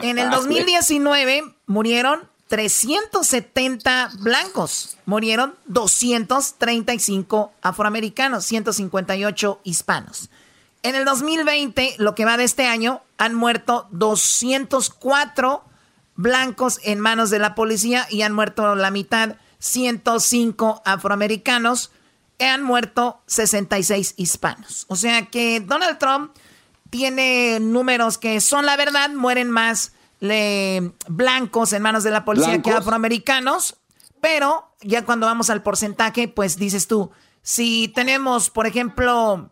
En 0.00 0.18
el 0.18 0.30
2019 0.30 1.42
murieron 1.66 2.28
370 2.48 4.10
blancos. 4.18 4.96
Murieron 5.06 5.54
235 5.66 7.52
afroamericanos, 7.62 8.44
158 8.44 9.60
hispanos. 9.62 10.30
En 10.82 10.96
el 10.96 11.04
2020, 11.04 11.94
lo 11.98 12.16
que 12.16 12.24
va 12.24 12.36
de 12.36 12.44
este 12.44 12.66
año, 12.66 13.02
han 13.18 13.34
muerto 13.34 13.86
204 13.92 15.62
blancos 16.16 16.80
en 16.82 16.98
manos 16.98 17.30
de 17.30 17.38
la 17.38 17.54
policía 17.54 18.06
y 18.10 18.22
han 18.22 18.32
muerto 18.32 18.74
la 18.74 18.90
mitad, 18.90 19.36
105 19.60 20.82
afroamericanos, 20.84 21.92
han 22.46 22.62
muerto 22.62 23.20
66 23.26 24.14
hispanos. 24.16 24.86
O 24.88 24.96
sea 24.96 25.26
que 25.26 25.60
Donald 25.60 25.98
Trump 25.98 26.32
tiene 26.90 27.58
números 27.60 28.18
que 28.18 28.40
son 28.40 28.66
la 28.66 28.76
verdad, 28.76 29.10
mueren 29.10 29.50
más 29.50 29.92
blancos 31.08 31.72
en 31.72 31.82
manos 31.82 32.04
de 32.04 32.10
la 32.10 32.24
policía 32.24 32.60
que 32.60 32.70
afroamericanos, 32.70 33.76
pero 34.20 34.70
ya 34.82 35.04
cuando 35.04 35.26
vamos 35.26 35.50
al 35.50 35.62
porcentaje, 35.62 36.28
pues 36.28 36.56
dices 36.56 36.86
tú, 36.86 37.10
si 37.42 37.88
tenemos, 37.88 38.50
por 38.50 38.66
ejemplo, 38.66 39.50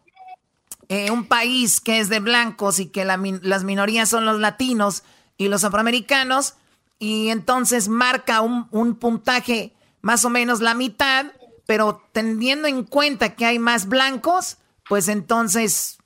eh, 0.89 1.10
un 1.10 1.27
país 1.27 1.81
que 1.81 2.01
es 2.01 2.09
de 2.09 2.20
blancos 2.20 2.81
y 2.81 2.86
que 2.86 3.05
las 3.05 3.65
minorías 3.65 4.09
son 4.09 4.27
los 4.27 4.39
latinos 4.40 5.05
y 5.39 5.48
los 5.48 5.65
afroamericanos, 5.65 6.55
y 6.98 7.28
entonces 7.28 7.89
marca 7.89 8.40
un, 8.40 8.69
un 8.70 8.97
puntaje 8.97 9.73
más 10.02 10.24
o 10.24 10.31
menos 10.31 10.60
la 10.60 10.74
mitad, 10.74 11.27
pero 11.69 12.01
teniendo 12.12 12.66
en 12.66 12.82
cuenta 12.82 13.35
que 13.35 13.45
hay 13.45 13.59
más 13.59 13.89
blancos, 13.89 14.57
pues 14.89 15.07
entonces 15.09 15.99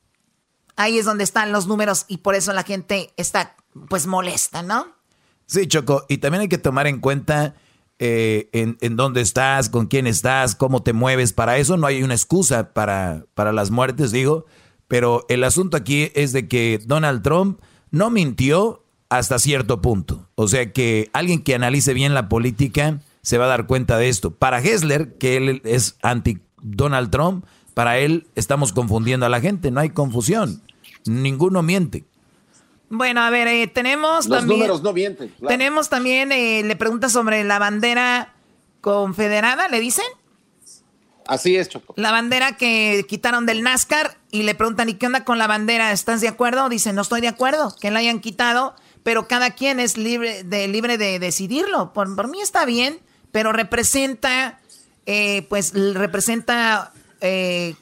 ahí 0.74 0.98
es 0.98 1.05
donde 1.05 1.22
están 1.22 1.52
los 1.52 1.68
números 1.68 2.05
y 2.09 2.16
por 2.16 2.34
eso 2.34 2.52
la 2.52 2.64
gente 2.64 3.12
está 3.16 3.55
pues 3.89 4.09
molesta, 4.09 4.64
¿no? 4.64 4.89
Sí, 5.47 5.68
Choco, 5.68 6.05
y 6.09 6.18
también 6.18 6.40
hay 6.40 6.48
que 6.48 6.59
tomar 6.59 6.89
en 6.89 6.98
cuenta 6.98 7.55
eh, 8.01 8.51
en, 8.52 8.76
en, 8.80 8.97
dónde 8.97 9.20
estás, 9.20 9.68
con 9.68 9.86
quién 9.86 10.09
estás, 10.09 10.56
cómo 10.56 10.82
te 10.82 10.94
mueves. 10.94 11.32
Para 11.32 11.56
eso 11.59 11.76
no 11.76 11.86
hay 11.86 12.02
una 12.02 12.14
excusa 12.14 12.72
para, 12.72 13.26
para 13.34 13.52
las 13.52 13.70
muertes, 13.70 14.10
digo. 14.10 14.47
Pero 14.89 15.26
el 15.28 15.44
asunto 15.44 15.76
aquí 15.76 16.10
es 16.16 16.32
de 16.32 16.48
que 16.48 16.80
Donald 16.84 17.22
Trump 17.22 17.60
no 17.93 18.10
mintió 18.10 18.84
hasta 19.10 19.39
cierto 19.39 19.80
punto. 19.80 20.28
O 20.34 20.48
sea 20.48 20.72
que 20.72 21.09
alguien 21.12 21.44
que 21.44 21.55
analice 21.55 21.94
bien 21.94 22.14
la 22.14 22.28
política 22.28 23.01
se 23.23 23.39
va 23.39 23.47
a 23.47 23.49
dar 23.49 23.66
cuenta 23.66 23.99
de 23.99 24.09
esto. 24.09 24.32
Para 24.35 24.61
Hessler, 24.61 25.15
que 25.15 25.36
él 25.36 25.62
es 25.65 25.97
anti 26.03 26.40
Donald 26.61 27.11
Trump, 27.11 27.44
para 27.74 27.99
él 27.99 28.27
estamos 28.35 28.73
confundiendo 28.73 29.27
a 29.27 29.28
la 29.28 29.40
gente, 29.40 29.70
no 29.70 29.81
hay 29.81 29.90
confusión. 29.90 30.62
Ninguno 31.07 31.62
miente. 31.62 32.05
Bueno, 32.90 33.23
a 33.23 33.31
ver, 33.31 33.49
eh, 33.49 33.66
tenemos 33.69 34.27
Los 34.27 34.40
también... 34.40 34.61
números 34.61 34.82
no 34.82 34.93
mienten. 34.93 35.35
Tenemos 35.49 35.89
también, 35.89 36.31
eh, 36.31 36.62
le 36.62 36.77
pregunta 36.77 37.09
sobre 37.09 37.43
la 37.43 37.59
bandera 37.59 38.35
confederada, 38.82 39.69
¿le 39.69 39.81
dicen? 39.81 40.05
Así 41.27 41.57
es, 41.57 41.69
Choco. 41.69 41.94
La 41.97 42.12
bandera 42.12 42.57
que 42.57 43.07
quitaron 43.09 43.47
del 43.47 43.62
NASCAR 43.62 44.19
y 44.31 44.43
le 44.43 44.55
preguntan, 44.55 44.89
¿y 44.89 44.94
qué 44.94 45.07
onda 45.07 45.24
con 45.24 45.39
la 45.39 45.47
bandera? 45.47 45.93
¿Estás 45.93 46.20
de 46.20 46.28
acuerdo? 46.28 46.69
Dice, 46.69 46.93
no 46.93 47.01
estoy 47.03 47.20
de 47.20 47.28
acuerdo, 47.28 47.74
que 47.81 47.90
la 47.90 48.01
hayan 48.01 48.20
quitado, 48.20 48.74
pero 49.03 49.28
cada 49.28 49.53
quien 49.53 49.81
es 49.81 49.97
libre 49.97 50.43
de, 50.43 50.69
libre 50.69 50.99
de 50.99 51.19
decidirlo. 51.19 51.93
Por, 51.93 52.28
mí 52.28 52.40
está 52.40 52.65
bien, 52.65 53.01
pero 53.32 53.52
representa, 53.52 54.60
eh, 55.06 55.46
pues 55.48 55.72
representa, 55.94 56.92
eh, 57.20 57.74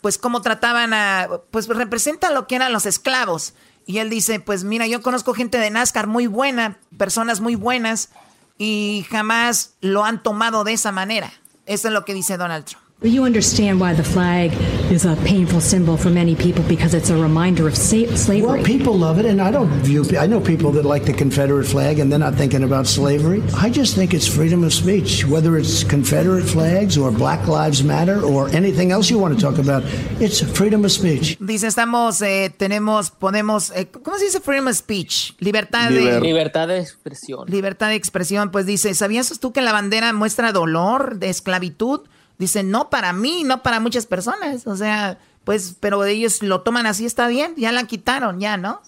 pues 0.00 0.16
cómo 0.16 0.40
trataban 0.40 0.94
a, 0.94 1.28
pues 1.50 1.68
representa 1.68 2.30
lo 2.30 2.46
que 2.46 2.56
eran 2.56 2.72
los 2.72 2.86
esclavos. 2.86 3.54
Y 3.84 3.98
él 3.98 4.08
dice, 4.08 4.40
pues 4.40 4.64
mira, 4.64 4.86
yo 4.86 5.02
conozco 5.02 5.34
gente 5.34 5.58
de 5.58 5.70
NASCAR 5.70 6.06
muy 6.06 6.28
buena, 6.28 6.78
personas 6.96 7.40
muy 7.40 7.56
buenas, 7.56 8.10
y 8.58 9.04
jamás 9.10 9.74
lo 9.80 10.04
han 10.04 10.22
tomado 10.22 10.62
de 10.64 10.72
esa 10.72 10.92
manera. 10.92 11.32
Eso 11.66 11.88
es 11.88 11.94
lo 11.94 12.04
que 12.04 12.14
dice 12.14 12.36
Donald 12.36 12.64
Trump. 12.64 12.81
You 13.04 13.24
understand 13.24 13.80
why 13.80 13.94
the 13.94 14.04
flag 14.04 14.52
is 14.92 15.04
a 15.04 15.16
painful 15.24 15.60
symbol 15.60 15.96
for 15.96 16.08
many 16.08 16.36
people 16.36 16.62
because 16.68 16.94
it's 16.94 17.10
a 17.10 17.16
reminder 17.16 17.66
of 17.66 17.76
slavery. 17.76 18.42
Well, 18.42 18.62
people 18.62 18.96
love 18.96 19.18
it, 19.18 19.26
and 19.26 19.42
I 19.42 19.50
don't 19.50 19.68
view. 19.82 20.04
I 20.16 20.28
know 20.28 20.38
people 20.38 20.70
that 20.72 20.84
like 20.84 21.04
the 21.04 21.12
Confederate 21.12 21.64
flag, 21.64 21.98
and 21.98 22.12
they're 22.12 22.20
not 22.20 22.36
thinking 22.36 22.62
about 22.62 22.86
slavery. 22.86 23.42
I 23.56 23.70
just 23.70 23.96
think 23.96 24.14
it's 24.14 24.28
freedom 24.28 24.62
of 24.62 24.72
speech, 24.72 25.26
whether 25.26 25.58
it's 25.58 25.82
Confederate 25.82 26.44
flags 26.44 26.96
or 26.96 27.10
Black 27.10 27.48
Lives 27.48 27.82
Matter 27.82 28.22
or 28.22 28.48
anything 28.50 28.92
else 28.92 29.10
you 29.10 29.18
want 29.18 29.34
to 29.34 29.40
talk 29.40 29.58
about. 29.58 29.82
It's 30.20 30.40
freedom 30.40 30.84
of 30.84 30.92
speech. 30.92 31.36
Dice, 31.40 31.66
estamos, 31.66 32.22
eh, 32.22 32.54
tenemos, 32.56 33.10
podemos, 33.10 33.72
eh, 33.74 33.88
¿cómo 33.90 34.16
se 34.16 34.26
dice 34.26 34.38
freedom 34.38 34.68
of 34.68 34.76
speech? 34.76 35.34
Libertad 35.40 35.90
de 35.90 36.20
libertad 36.20 36.68
de 36.68 36.78
expresión. 36.78 37.50
Libertad 37.50 37.88
de 37.88 37.96
expresión. 37.96 38.52
Pues 38.52 38.64
dice, 38.64 38.94
¿sabías 38.94 39.36
tú 39.40 39.52
que 39.52 39.60
la 39.60 39.72
bandera 39.72 40.12
muestra 40.12 40.52
dolor, 40.52 41.18
de 41.18 41.30
esclavitud? 41.30 42.02
Dicen, 42.38 42.70
no 42.70 42.90
para 42.90 43.12
mí, 43.12 43.44
no 43.44 43.62
para 43.62 43.80
muchas 43.80 44.06
personas. 44.06 44.66
O 44.66 44.76
sea, 44.76 45.18
pues, 45.44 45.76
pero 45.78 46.04
ellos 46.04 46.42
lo 46.42 46.62
toman 46.62 46.86
así, 46.86 47.04
está 47.04 47.28
bien, 47.28 47.54
ya 47.56 47.72
la 47.72 47.86
quitaron, 47.86 48.40
ya, 48.40 48.56
¿no? 48.56 48.80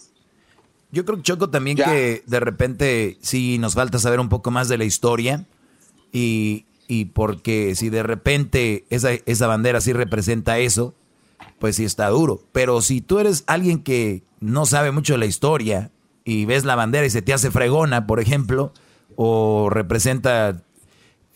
Yo 0.91 1.05
creo, 1.05 1.21
Choco, 1.23 1.51
también 1.51 1.77
que 1.77 2.23
de 2.25 2.41
repente 2.41 3.19
sí 3.21 3.59
nos 3.59 3.75
falta 3.75 3.99
saber 3.99 4.21
un 4.21 4.29
poco 4.29 4.53
más 4.53 4.69
de 4.69 4.79
la 4.79 4.85
historia 4.85 5.45
y, 6.12 6.66
y 6.87 7.07
porque 7.07 7.75
si 7.75 7.91
de 7.91 8.05
repente 8.05 8.85
esa, 8.91 9.11
esa 9.27 9.49
bandera 9.49 9.81
sí 9.81 9.93
representa 9.93 10.59
eso, 10.59 10.95
pues 11.59 11.75
sí 11.77 11.85
está 11.85 12.09
duro. 12.11 12.43
Pero 12.53 12.81
si 12.81 13.01
tú 13.01 13.19
eres 13.19 13.43
alguien 13.49 13.83
que 13.83 14.23
no 14.39 14.66
sabe 14.66 14.93
mucho 14.93 15.15
de 15.15 15.19
la 15.19 15.27
historia 15.27 15.91
y 16.25 16.45
ves 16.45 16.65
la 16.65 16.77
bandera 16.77 17.07
y 17.07 17.11
se 17.11 17.23
te 17.23 17.33
hace 17.33 17.51
fregona, 17.51 18.07
por 18.07 18.21
ejemplo, 18.21 18.73
o 19.16 19.71
representa 19.71 20.62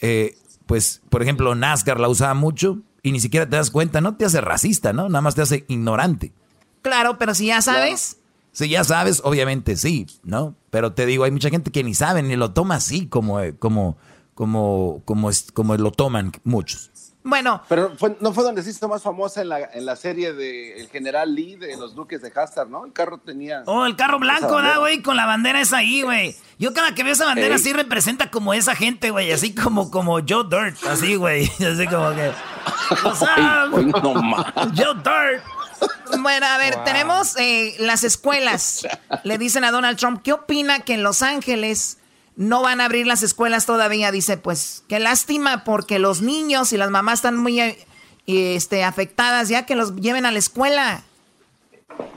eh, 0.00 0.36
pues, 0.68 1.00
por 1.08 1.22
ejemplo, 1.22 1.54
NASCAR 1.54 1.98
la 1.98 2.10
usaba 2.10 2.34
mucho 2.34 2.82
y 3.02 3.10
ni 3.10 3.20
siquiera 3.20 3.48
te 3.48 3.56
das 3.56 3.70
cuenta, 3.70 4.02
no 4.02 4.16
te 4.16 4.26
hace 4.26 4.42
racista, 4.42 4.92
¿no? 4.92 5.08
Nada 5.08 5.22
más 5.22 5.34
te 5.34 5.40
hace 5.40 5.64
ignorante. 5.66 6.30
Claro, 6.82 7.16
pero 7.16 7.34
si 7.34 7.46
ya 7.46 7.62
sabes. 7.62 8.18
Si 8.52 8.68
ya 8.68 8.84
sabes, 8.84 9.22
obviamente 9.24 9.76
sí, 9.76 10.06
¿no? 10.24 10.54
Pero 10.68 10.92
te 10.92 11.06
digo, 11.06 11.24
hay 11.24 11.30
mucha 11.30 11.48
gente 11.48 11.70
que 11.70 11.82
ni 11.82 11.94
sabe, 11.94 12.22
ni 12.22 12.36
lo 12.36 12.52
toma 12.52 12.74
así 12.74 13.06
como, 13.06 13.38
como, 13.58 13.96
como, 14.34 15.00
como, 15.06 15.30
como 15.54 15.76
lo 15.78 15.90
toman 15.90 16.32
muchos. 16.44 16.90
Bueno. 17.28 17.62
Pero 17.68 17.92
no 18.20 18.32
fue 18.32 18.42
donde 18.42 18.62
se 18.62 18.70
hizo 18.70 18.88
más 18.88 19.02
famosa 19.02 19.42
en 19.42 19.50
la, 19.50 19.60
en 19.60 19.84
la 19.84 19.96
serie 19.96 20.32
de 20.32 20.80
El 20.80 20.88
General 20.88 21.34
Lee 21.34 21.56
de 21.56 21.76
los 21.76 21.94
Duques 21.94 22.22
de 22.22 22.32
Hazard, 22.34 22.70
¿no? 22.70 22.86
El 22.86 22.94
carro 22.94 23.18
tenía. 23.18 23.64
Oh, 23.66 23.84
el 23.84 23.96
carro 23.96 24.18
blanco, 24.18 24.62
¿da, 24.62 24.78
güey? 24.78 25.02
Con 25.02 25.16
la 25.16 25.26
bandera 25.26 25.60
esa 25.60 25.78
ahí, 25.78 26.00
güey. 26.00 26.34
Yo 26.58 26.72
cada 26.72 26.94
que 26.94 27.04
veo 27.04 27.12
esa 27.12 27.26
bandera 27.26 27.56
así 27.56 27.74
representa 27.74 28.30
como 28.30 28.54
esa 28.54 28.74
gente, 28.74 29.10
güey. 29.10 29.30
Así 29.30 29.54
como, 29.54 29.90
como 29.90 30.20
Joe 30.26 30.44
Dirt, 30.48 30.82
así, 30.88 31.16
güey. 31.16 31.44
Así 31.60 31.86
como 31.86 32.14
que. 32.14 32.32
Joe 34.74 34.94
Dirt. 34.94 35.44
Bueno, 36.20 36.46
a 36.46 36.56
ver, 36.56 36.82
tenemos 36.84 37.36
eh, 37.36 37.74
las 37.78 38.04
escuelas. 38.04 38.88
Le 39.24 39.36
dicen 39.36 39.64
a 39.64 39.70
Donald 39.70 39.98
Trump, 39.98 40.22
¿qué 40.24 40.32
opina 40.32 40.80
que 40.80 40.94
en 40.94 41.02
Los 41.02 41.20
Ángeles 41.20 41.98
no 42.38 42.62
van 42.62 42.80
a 42.80 42.84
abrir 42.84 43.04
las 43.06 43.24
escuelas 43.24 43.66
todavía. 43.66 44.12
Dice, 44.12 44.38
pues 44.38 44.84
qué 44.88 45.00
lástima 45.00 45.64
porque 45.64 45.98
los 45.98 46.22
niños 46.22 46.72
y 46.72 46.76
las 46.76 46.88
mamás 46.88 47.18
están 47.18 47.36
muy 47.36 47.60
eh, 47.60 47.76
este, 48.26 48.84
afectadas 48.84 49.48
ya 49.48 49.66
que 49.66 49.74
los 49.74 49.96
lleven 49.96 50.24
a 50.24 50.30
la 50.30 50.38
escuela. 50.38 51.02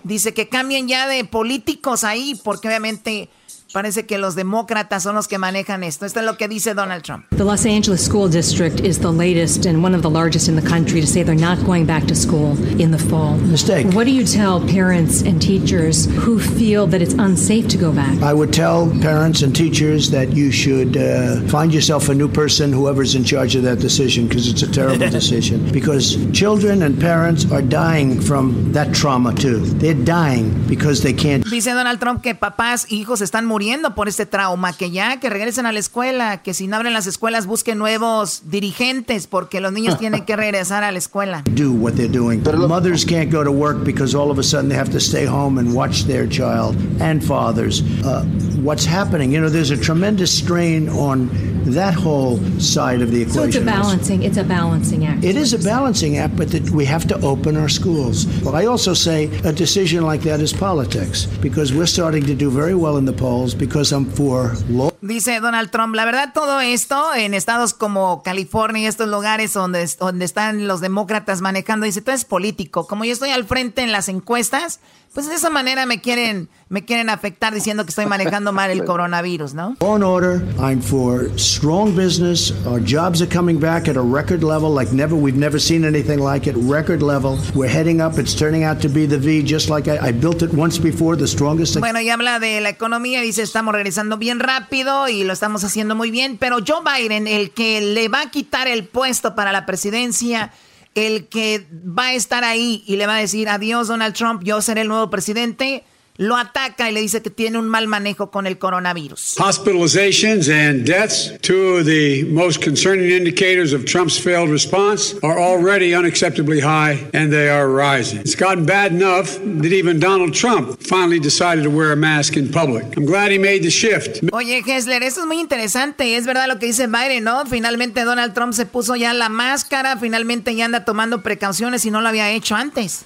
Dice 0.03 0.35
que 0.35 0.47
cambien 0.47 0.87
ya 0.87 1.07
de 1.07 1.25
políticos 1.25 2.03
ahí 2.03 2.39
porque 2.43 2.67
obviamente 2.67 3.29
Parece 3.73 4.05
que 4.05 4.17
los 4.17 4.35
demócratas 4.35 5.03
son 5.03 5.15
los 5.15 5.29
que 5.29 5.37
manejan 5.37 5.83
esto. 5.83 6.05
Esto 6.05 6.19
es 6.19 6.25
lo 6.25 6.35
que 6.35 6.49
dice 6.49 6.73
Donald 6.73 7.03
Trump. 7.03 7.25
The 7.29 7.45
Los 7.45 7.65
Angeles 7.65 8.03
School 8.03 8.29
District 8.29 8.81
is 8.81 8.99
the 8.99 9.11
latest 9.11 9.65
and 9.65 9.81
one 9.81 9.95
of 9.95 10.01
the 10.01 10.09
largest 10.09 10.49
in 10.49 10.55
the 10.57 10.67
country 10.67 10.99
to 10.99 11.07
say 11.07 11.23
they're 11.23 11.35
not 11.35 11.57
going 11.65 11.85
back 11.85 12.05
to 12.07 12.15
school 12.15 12.57
in 12.81 12.91
the 12.91 12.97
fall. 12.97 13.37
Mistake. 13.37 13.87
What 13.93 14.05
do 14.05 14.11
you 14.11 14.25
tell 14.25 14.59
parents 14.59 15.21
and 15.21 15.41
teachers 15.41 16.05
who 16.25 16.37
feel 16.37 16.85
that 16.87 17.01
it's 17.01 17.13
unsafe 17.13 17.69
to 17.69 17.77
go 17.77 17.93
back? 17.93 18.21
I 18.21 18.33
would 18.33 18.51
tell 18.51 18.89
parents 19.01 19.41
and 19.41 19.55
teachers 19.55 20.11
that 20.11 20.33
you 20.33 20.51
should 20.51 20.97
uh, 20.97 21.39
find 21.47 21.73
yourself 21.73 22.09
a 22.09 22.13
new 22.13 22.27
person, 22.27 22.73
whoever's 22.73 23.15
in 23.15 23.23
charge 23.23 23.55
of 23.55 23.63
that 23.63 23.79
decision, 23.79 24.27
because 24.27 24.49
it's 24.49 24.63
a 24.63 24.71
terrible 24.71 25.09
decision. 25.19 25.71
Because 25.71 26.17
children 26.33 26.83
and 26.83 26.99
parents 26.99 27.49
are 27.51 27.61
dying 27.61 28.19
from 28.19 28.73
that 28.73 28.93
trauma 28.93 29.33
too. 29.33 29.59
They're 29.79 29.93
dying 29.93 30.67
because 30.67 31.01
they 31.01 31.13
can't. 31.13 31.45
Dice 31.49 31.73
Donald 31.73 31.99
Trump 31.99 32.21
que 32.21 32.35
papás, 32.35 32.85
hijos 32.89 33.21
están 33.21 33.45
muriendo 33.45 33.60
por 33.95 34.07
este 34.07 34.25
trauma, 34.25 34.73
que 34.73 34.91
ya 34.91 35.19
que 35.19 35.29
regresen 35.29 35.65
a 35.65 35.71
la 35.71 35.79
escuela, 35.79 36.41
que 36.41 36.53
si 36.53 36.67
no 36.67 36.77
abren 36.77 36.93
las 36.93 37.05
escuelas 37.05 37.45
busquen 37.45 37.77
nuevos 37.77 38.43
dirigentes 38.45 39.27
porque 39.27 39.61
los 39.61 39.71
niños 39.71 39.97
tienen 39.99 40.25
que 40.25 40.35
regresar 40.35 40.83
a 40.83 40.91
la 40.91 40.97
escuela. 40.97 41.43
Do 41.51 41.71
what 41.71 41.93
they're 41.93 42.11
doing. 42.11 42.41
Mothers 42.43 43.05
can't 43.05 43.31
go 43.31 43.43
to 43.43 43.51
work 43.51 43.83
because 43.83 44.15
all 44.15 44.31
of 44.31 44.39
a 44.39 44.43
sudden 44.43 44.69
they 44.69 44.77
have 44.77 44.91
to 44.91 44.99
stay 44.99 45.25
home 45.25 45.59
and 45.59 45.73
watch 45.73 46.05
their 46.05 46.27
child 46.27 46.75
and 46.99 47.23
fathers. 47.23 47.83
Uh, 48.03 48.23
what's 48.63 48.85
happening? 48.85 49.31
You 49.31 49.41
know, 49.41 49.49
there's 49.49 49.71
a 49.71 49.77
tremendous 49.77 50.35
strain 50.35 50.89
on 50.89 51.29
that 51.65 51.93
whole 51.93 52.37
side 52.59 53.01
of 53.01 53.11
the 53.11 53.21
equation. 53.21 53.35
So 53.35 53.43
it's 53.43 53.55
a 53.57 53.61
balancing. 53.61 54.23
It's 54.23 54.37
a 54.37 54.43
balancing 54.43 55.05
act. 55.05 55.23
It 55.23 55.35
is 55.35 55.53
a 55.53 55.59
balancing 55.59 56.17
act, 56.17 56.35
but 56.35 56.49
that 56.51 56.69
we 56.71 56.85
have 56.85 57.07
to 57.07 57.19
open 57.21 57.55
our 57.57 57.69
schools. 57.69 58.25
But 58.25 58.55
I 58.55 58.65
also 58.65 58.93
say 58.93 59.25
a 59.43 59.53
decision 59.53 60.03
like 60.03 60.21
that 60.21 60.39
is 60.39 60.53
politics 60.53 61.25
because 61.41 61.73
we're 61.73 61.85
starting 61.85 62.25
to 62.25 62.35
do 62.35 62.49
very 62.49 62.75
well 62.75 62.97
in 62.97 63.05
the 63.05 63.13
polls 63.13 63.50
because 63.53 63.91
I'm 63.91 64.05
for 64.05 64.53
law. 64.69 64.90
Dice 65.01 65.39
Donald 65.39 65.71
Trump, 65.71 65.95
la 65.95 66.05
verdad 66.05 66.31
todo 66.31 66.61
esto 66.61 67.15
en 67.15 67.33
estados 67.33 67.73
como 67.73 68.21
California 68.21 68.83
y 68.83 68.85
estos 68.85 69.09
lugares 69.09 69.51
donde, 69.51 69.89
donde 69.99 70.25
están 70.25 70.67
los 70.67 70.79
demócratas 70.79 71.41
manejando, 71.41 71.87
dice, 71.87 72.01
todo 72.01 72.13
es 72.13 72.23
político. 72.23 72.85
Como 72.85 73.03
yo 73.03 73.11
estoy 73.11 73.31
al 73.31 73.45
frente 73.45 73.81
en 73.81 73.91
las 73.91 74.09
encuestas, 74.09 74.79
pues 75.13 75.27
de 75.27 75.35
esa 75.35 75.49
manera 75.49 75.87
me 75.87 76.01
quieren, 76.01 76.49
me 76.69 76.85
quieren 76.85 77.09
afectar 77.09 77.53
diciendo 77.53 77.83
que 77.83 77.89
estoy 77.89 78.05
manejando 78.05 78.53
mal 78.53 78.69
el 78.69 78.85
coronavirus, 78.85 79.55
¿no? 79.55 79.75
On 79.79 80.03
order, 80.03 80.43
I'm 80.59 80.81
for 80.81 81.31
strong 81.37 81.95
business. 81.95 82.53
Our 82.67 82.79
jobs 82.79 83.23
are 83.23 83.29
coming 83.29 83.59
back 83.59 83.89
at 83.89 83.97
a 83.97 84.01
record 84.01 84.43
level 84.43 84.71
like 84.71 84.93
never. 84.93 85.15
We've 85.15 85.37
never 85.37 85.59
seen 85.59 85.83
anything 85.83 86.19
like 86.19 86.47
it. 86.47 86.55
Record 86.55 87.01
level. 87.01 87.39
We're 87.55 87.73
heading 87.73 88.01
up. 88.01 88.19
It's 88.19 88.35
turning 88.35 88.63
out 88.63 88.79
to 88.83 88.87
be 88.87 89.07
the 89.07 89.17
V, 89.17 89.43
just 89.43 89.67
like 89.69 89.89
I, 89.89 90.09
I 90.09 90.11
built 90.13 90.43
it 90.43 90.53
once 90.53 90.79
before, 90.79 91.17
the 91.17 91.27
strongest. 91.27 91.77
Bueno, 91.79 91.99
y 91.99 92.09
habla 92.09 92.39
de 92.39 92.61
la 92.61 92.69
economía, 92.69 93.21
dice 93.21 93.41
estamos 93.41 93.73
regresando 93.73 94.17
bien 94.17 94.39
rápido 94.39 94.90
y 95.07 95.23
lo 95.23 95.33
estamos 95.33 95.63
haciendo 95.63 95.95
muy 95.95 96.11
bien, 96.11 96.37
pero 96.37 96.57
Joe 96.65 96.81
Biden, 96.83 97.27
el 97.27 97.51
que 97.51 97.81
le 97.81 98.07
va 98.07 98.21
a 98.21 98.31
quitar 98.31 98.67
el 98.67 98.85
puesto 98.85 99.35
para 99.35 99.51
la 99.51 99.65
presidencia 99.65 100.51
el 100.95 101.27
que 101.27 101.67
va 101.71 102.07
a 102.07 102.13
estar 102.13 102.43
ahí 102.43 102.83
y 102.85 102.97
le 102.97 103.07
va 103.07 103.15
a 103.15 103.19
decir 103.19 103.49
adiós 103.49 103.87
Donald 103.87 104.13
Trump, 104.13 104.43
yo 104.43 104.61
seré 104.61 104.81
el 104.81 104.87
nuevo 104.87 105.09
presidente, 105.09 105.83
lo 106.21 106.37
ataca 106.37 106.87
y 106.87 106.93
le 106.93 107.01
dice 107.01 107.23
que 107.23 107.31
tiene 107.31 107.57
un 107.57 107.67
mal 107.67 107.87
manejo 107.87 108.29
con 108.29 108.45
el 108.45 108.59
coronavirus. 108.59 109.37
Hospitalizations 109.39 110.49
and 110.49 110.85
deaths, 110.85 111.31
two 111.41 111.79
of 111.79 111.85
the 111.85 112.23
most 112.25 112.61
concerning 112.61 113.09
indicators 113.09 113.73
of 113.73 113.85
Trump's 113.85 114.19
failed 114.19 114.51
response, 114.51 115.15
are 115.23 115.39
already 115.39 115.93
unacceptably 115.93 116.61
high 116.61 117.09
and 117.15 117.31
they 117.31 117.49
are 117.49 117.67
rising. 117.67 118.19
It's 118.19 118.35
gotten 118.35 118.67
bad 118.67 118.91
enough 118.91 119.39
that 119.61 119.73
even 119.73 119.99
Donald 119.99 120.33
Trump 120.33 120.79
finally 120.83 121.19
decided 121.19 121.63
to 121.63 121.71
wear 121.71 121.91
a 121.91 121.95
mask 121.95 122.37
in 122.37 122.51
public. 122.51 122.95
I'm 122.95 123.05
glad 123.05 123.31
he 123.31 123.39
made 123.39 123.63
the 123.63 123.71
shift. 123.71 124.21
Oye, 124.31 124.61
Hessler, 124.63 125.01
esto 125.01 125.21
es 125.21 125.25
muy 125.25 125.39
interesante. 125.39 126.17
Es 126.17 126.27
verdad 126.27 126.47
lo 126.47 126.59
que 126.59 126.67
dice 126.67 126.85
Biden, 126.85 127.23
¿no? 127.23 127.47
Finalmente 127.47 128.03
Donald 128.03 128.35
Trump 128.35 128.53
se 128.53 128.67
puso 128.67 128.95
ya 128.95 129.15
la 129.15 129.29
máscara, 129.29 129.97
finalmente 129.97 130.55
ya 130.55 130.65
anda 130.65 130.85
tomando 130.85 131.23
precauciones 131.23 131.83
y 131.85 131.89
no 131.89 132.01
lo 132.01 132.09
había 132.09 132.29
hecho 132.29 132.53
antes. 132.55 133.05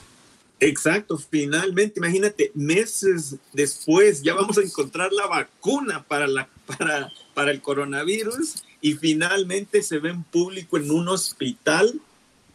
Exacto, 0.60 1.18
finalmente, 1.18 2.00
imagínate, 2.00 2.52
meses 2.54 3.36
después 3.52 4.22
ya 4.22 4.34
vamos 4.34 4.58
a 4.58 4.62
encontrar 4.62 5.12
la 5.12 5.28
vacuna 5.28 6.04
para, 6.04 6.28
la, 6.28 6.48
para, 6.66 7.12
para 7.34 7.52
el 7.52 7.62
coronavirus 7.62 8.64
y 8.80 8.94
finalmente 8.94 9.84
se 9.84 10.00
ve 10.00 10.10
en 10.10 10.24
público 10.24 10.78
en 10.78 10.92
un 10.92 11.10
hospital 11.10 12.00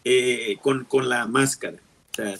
eh, 0.05 0.56
con, 0.62 0.85
con 0.85 1.09
la 1.09 1.27
máscara. 1.27 1.77
O 2.12 2.14
sea, 2.14 2.39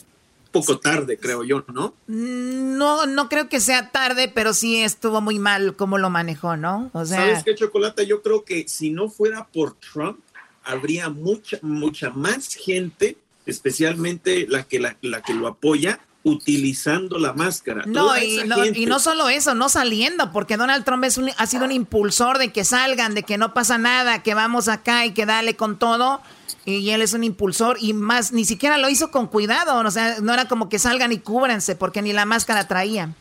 poco 0.51 0.79
tarde, 0.79 1.19
creo 1.19 1.45
yo, 1.45 1.65
¿no? 1.69 1.95
No, 2.07 3.07
no 3.07 3.29
creo 3.29 3.49
que 3.49 3.61
sea 3.61 3.91
tarde, 3.91 4.29
pero 4.35 4.55
sí 4.55 4.79
estuvo 4.79 5.21
muy 5.21 5.39
mal 5.39 5.77
cómo 5.77 5.99
lo 5.99 6.11
manejó, 6.11 6.57
¿no? 6.57 6.91
O 6.93 7.05
sea... 7.05 7.19
¿Sabes 7.19 7.45
qué, 7.45 7.55
Chocolata? 7.55 8.03
Yo 8.03 8.23
creo 8.23 8.45
que 8.45 8.67
si 8.67 8.91
no 8.91 9.09
fuera 9.09 9.47
por 9.47 9.75
Trump, 9.75 10.19
habría 10.65 11.09
mucha, 11.09 11.59
mucha 11.63 12.11
más 12.11 12.55
gente 12.55 13.17
especialmente 13.51 14.47
la 14.49 14.63
que, 14.63 14.81
la, 14.81 14.95
que 15.23 15.35
lo 15.35 15.47
apoya, 15.47 16.01
utilizando 16.23 17.19
la 17.19 17.33
máscara. 17.33 17.85
No 17.87 18.17
y, 18.19 18.45
no 18.45 18.65
y, 18.65 18.85
no, 18.87 19.01
solo 19.01 19.29
eso, 19.29 19.55
no 19.55 19.69
saliendo, 19.69 20.33
porque 20.33 20.57
Donald 20.57 20.85
Trump 20.85 21.05
es 21.05 21.19
ha 21.37 21.47
sido 21.47 21.65
un 21.65 21.73
impulsor 21.73 22.39
de 22.39 22.53
que 22.53 22.65
salgan, 22.65 23.15
de 23.15 23.23
que 23.23 23.39
no 23.39 23.55
pasa 23.55 23.79
nada, 23.79 24.23
que 24.23 24.35
vamos 24.35 24.69
acá 24.69 25.07
y 25.07 25.13
que 25.13 25.27
dale 25.27 25.57
con 25.57 25.79
todo. 25.79 26.21
Y 26.67 26.91
él 26.91 27.01
es 27.01 27.15
un 27.15 27.25
impulsor 27.25 27.79
y 27.81 27.95
más, 27.95 28.33
ni 28.33 28.45
siquiera 28.45 28.77
lo 28.77 28.91
hizo 28.91 29.11
con 29.11 29.29
cuidado, 29.29 29.79
o 29.79 29.91
sea, 29.91 30.21
no 30.21 30.35
era 30.35 30.47
como 30.47 30.69
que 30.69 30.79
salgan 30.79 31.11
y 31.11 31.19
cúbranse, 31.19 31.75
porque 31.75 32.03
ni 32.03 32.13
la 32.13 32.27
máscara 32.27 32.69
traía. 32.69 33.15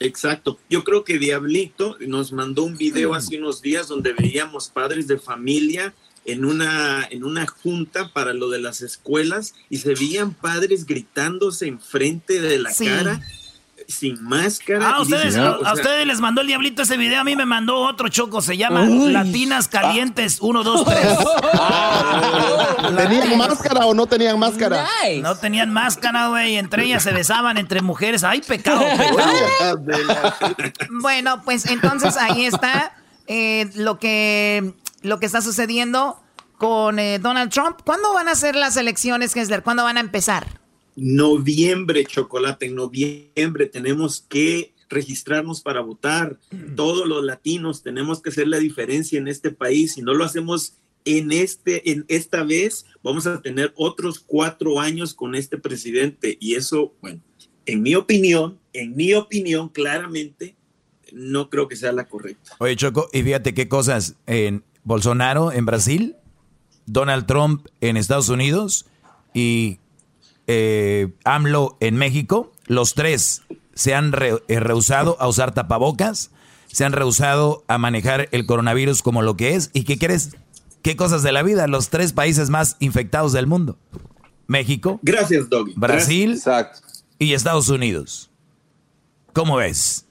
Exacto. 0.00 0.58
Yo 0.70 0.82
creo 0.82 1.04
que 1.04 1.18
Diablito 1.18 1.96
nos 2.00 2.32
mandó 2.32 2.64
un 2.64 2.78
video 2.78 3.12
hace 3.12 3.36
unos 3.36 3.60
días 3.60 3.86
donde 3.86 4.14
veíamos 4.14 4.70
padres 4.70 5.06
de 5.06 5.18
familia 5.18 5.94
en 6.24 6.44
una, 6.44 7.06
en 7.10 7.24
una 7.24 7.46
junta 7.46 8.12
para 8.12 8.32
lo 8.34 8.50
de 8.50 8.60
las 8.60 8.82
escuelas 8.82 9.54
y 9.68 9.78
se 9.78 9.94
veían 9.94 10.34
padres 10.34 10.86
gritándose 10.86 11.66
enfrente 11.66 12.40
de 12.40 12.58
la 12.58 12.72
cara 12.74 13.20
sin 13.90 14.22
máscara. 14.22 14.94
Ah, 14.94 15.00
ustedes, 15.00 15.36
a, 15.36 15.58
ustedes 15.72 16.06
les 16.06 16.20
mandó 16.20 16.40
el 16.40 16.46
diablito 16.46 16.82
ese 16.82 16.96
video, 16.96 17.20
a 17.20 17.24
mí 17.24 17.36
me 17.36 17.44
mandó 17.44 17.78
otro 17.80 18.08
choco, 18.08 18.40
se 18.40 18.56
llama 18.56 18.84
Latinas 18.84 19.68
Calientes 19.68 20.38
1, 20.40 20.62
2, 20.62 20.84
3. 20.84 21.18
¿Tenían 22.96 23.36
máscara 23.36 23.86
o 23.86 23.94
no 23.94 24.06
tenían 24.06 24.38
máscara? 24.38 24.86
No 25.22 25.36
tenían 25.36 25.72
máscara, 25.72 26.28
güey, 26.28 26.56
entre 26.56 26.84
ellas 26.84 27.02
se 27.02 27.12
besaban 27.12 27.58
entre 27.58 27.82
mujeres. 27.82 28.24
¡Ay, 28.24 28.40
pecado, 28.40 28.80
pecado! 28.96 29.82
bueno, 31.00 31.42
pues 31.42 31.66
entonces 31.66 32.16
ahí 32.16 32.44
está 32.46 32.94
eh, 33.26 33.70
lo, 33.74 33.98
que, 33.98 34.74
lo 35.02 35.18
que 35.18 35.26
está 35.26 35.40
sucediendo 35.40 36.20
con 36.58 36.98
eh, 36.98 37.18
Donald 37.18 37.50
Trump. 37.50 37.78
¿Cuándo 37.84 38.12
van 38.12 38.28
a 38.28 38.34
ser 38.34 38.54
las 38.54 38.76
elecciones, 38.76 39.34
Kessler? 39.34 39.62
¿Cuándo 39.62 39.84
van 39.84 39.96
a 39.96 40.00
empezar? 40.00 40.60
Noviembre, 40.96 42.04
chocolate, 42.04 42.66
en 42.66 42.74
noviembre 42.74 43.66
tenemos 43.66 44.24
que 44.28 44.74
registrarnos 44.90 45.62
para 45.62 45.80
votar. 45.80 46.38
Todos 46.76 47.08
los 47.08 47.24
latinos 47.24 47.82
tenemos 47.82 48.20
que 48.20 48.30
hacer 48.30 48.48
la 48.48 48.58
diferencia 48.58 49.18
en 49.18 49.28
este 49.28 49.52
país. 49.52 49.94
Si 49.94 50.02
no 50.02 50.12
lo 50.12 50.24
hacemos 50.24 50.74
en 51.04 51.32
este, 51.32 51.92
en 51.92 52.04
esta 52.08 52.42
vez, 52.42 52.84
vamos 53.02 53.26
a 53.26 53.40
tener 53.40 53.72
otros 53.76 54.18
cuatro 54.18 54.80
años 54.80 55.14
con 55.14 55.34
este 55.34 55.56
presidente. 55.56 56.36
Y 56.40 56.56
eso, 56.56 56.92
bueno, 57.00 57.22
en 57.66 57.82
mi 57.82 57.94
opinión, 57.94 58.58
en 58.72 58.96
mi 58.96 59.14
opinión, 59.14 59.68
claramente, 59.68 60.56
no 61.12 61.50
creo 61.50 61.68
que 61.68 61.76
sea 61.76 61.92
la 61.92 62.08
correcta. 62.08 62.56
Oye, 62.58 62.76
Choco, 62.76 63.08
y 63.12 63.22
fíjate 63.22 63.54
qué 63.54 63.68
cosas. 63.68 64.16
En 64.26 64.64
Bolsonaro 64.84 65.52
en 65.52 65.66
Brasil, 65.66 66.16
Donald 66.86 67.26
Trump 67.26 67.66
en 67.80 67.96
Estados 67.96 68.28
Unidos 68.28 68.86
y 69.34 69.78
eh, 70.46 71.12
AMLO 71.24 71.76
en 71.80 71.96
México, 71.96 72.52
los 72.66 72.94
tres 72.94 73.42
se 73.74 73.94
han 73.94 74.12
eh, 74.20 74.60
rehusado 74.60 75.16
a 75.20 75.28
usar 75.28 75.54
tapabocas, 75.54 76.30
se 76.66 76.84
han 76.84 76.92
rehusado 76.92 77.64
a 77.68 77.78
manejar 77.78 78.28
el 78.32 78.46
coronavirus 78.46 79.02
como 79.02 79.22
lo 79.22 79.36
que 79.36 79.54
es. 79.54 79.70
¿Y 79.72 79.84
qué 79.84 79.98
crees? 79.98 80.36
¿Qué 80.82 80.96
cosas 80.96 81.22
de 81.22 81.32
la 81.32 81.42
vida? 81.42 81.66
Los 81.66 81.90
tres 81.90 82.12
países 82.12 82.50
más 82.50 82.76
infectados 82.80 83.32
del 83.32 83.46
mundo. 83.46 83.78
México. 84.46 84.98
Gracias, 85.02 85.48
Doggy. 85.48 85.74
Brasil 85.76 86.40
y 87.18 87.34
Estados 87.34 87.68
Unidos. 87.68 88.30
¿Cómo 89.32 89.56
ves? 89.56 90.06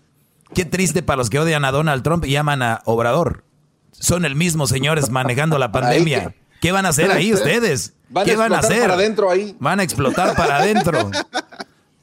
Qué 0.53 0.65
triste 0.65 1.03
para 1.03 1.17
los 1.17 1.29
que 1.29 1.39
odian 1.39 1.65
a 1.65 1.71
Donald 1.71 2.03
Trump 2.03 2.25
y 2.25 2.31
llaman 2.31 2.61
a 2.61 2.81
Obrador. 2.85 3.43
Son 3.91 4.25
el 4.25 4.35
mismo 4.35 4.67
señores 4.67 5.09
manejando 5.09 5.57
la 5.57 5.71
pandemia. 5.71 6.35
¿Qué 6.61 6.71
van 6.71 6.85
a 6.85 6.89
hacer 6.89 7.11
ahí 7.11 7.33
ustedes? 7.33 7.93
¿Qué 8.25 8.35
van 8.35 8.53
a 8.53 8.59
hacer? 8.59 8.81
Para 8.81 8.93
adentro 8.95 9.29
ahí. 9.31 9.55
Van 9.59 9.79
a 9.79 9.83
explotar 9.83 10.35
para 10.35 10.57
adentro. 10.61 11.09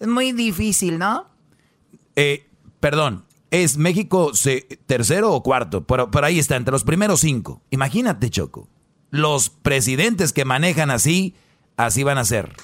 Es 0.00 0.08
muy 0.08 0.32
difícil, 0.32 0.98
¿no? 0.98 1.26
Eh, 2.14 2.48
perdón, 2.80 3.24
¿es 3.50 3.76
México 3.76 4.32
tercero 4.86 5.32
o 5.32 5.42
cuarto? 5.42 5.86
Pero, 5.86 6.10
pero 6.10 6.26
ahí 6.26 6.38
está, 6.38 6.56
entre 6.56 6.72
los 6.72 6.84
primeros 6.84 7.20
cinco. 7.20 7.62
Imagínate, 7.70 8.30
Choco. 8.30 8.68
Los 9.10 9.50
presidentes 9.50 10.32
que 10.32 10.44
manejan 10.44 10.90
así, 10.90 11.34
así 11.76 12.02
van 12.02 12.18
a 12.18 12.24
ser. 12.24 12.54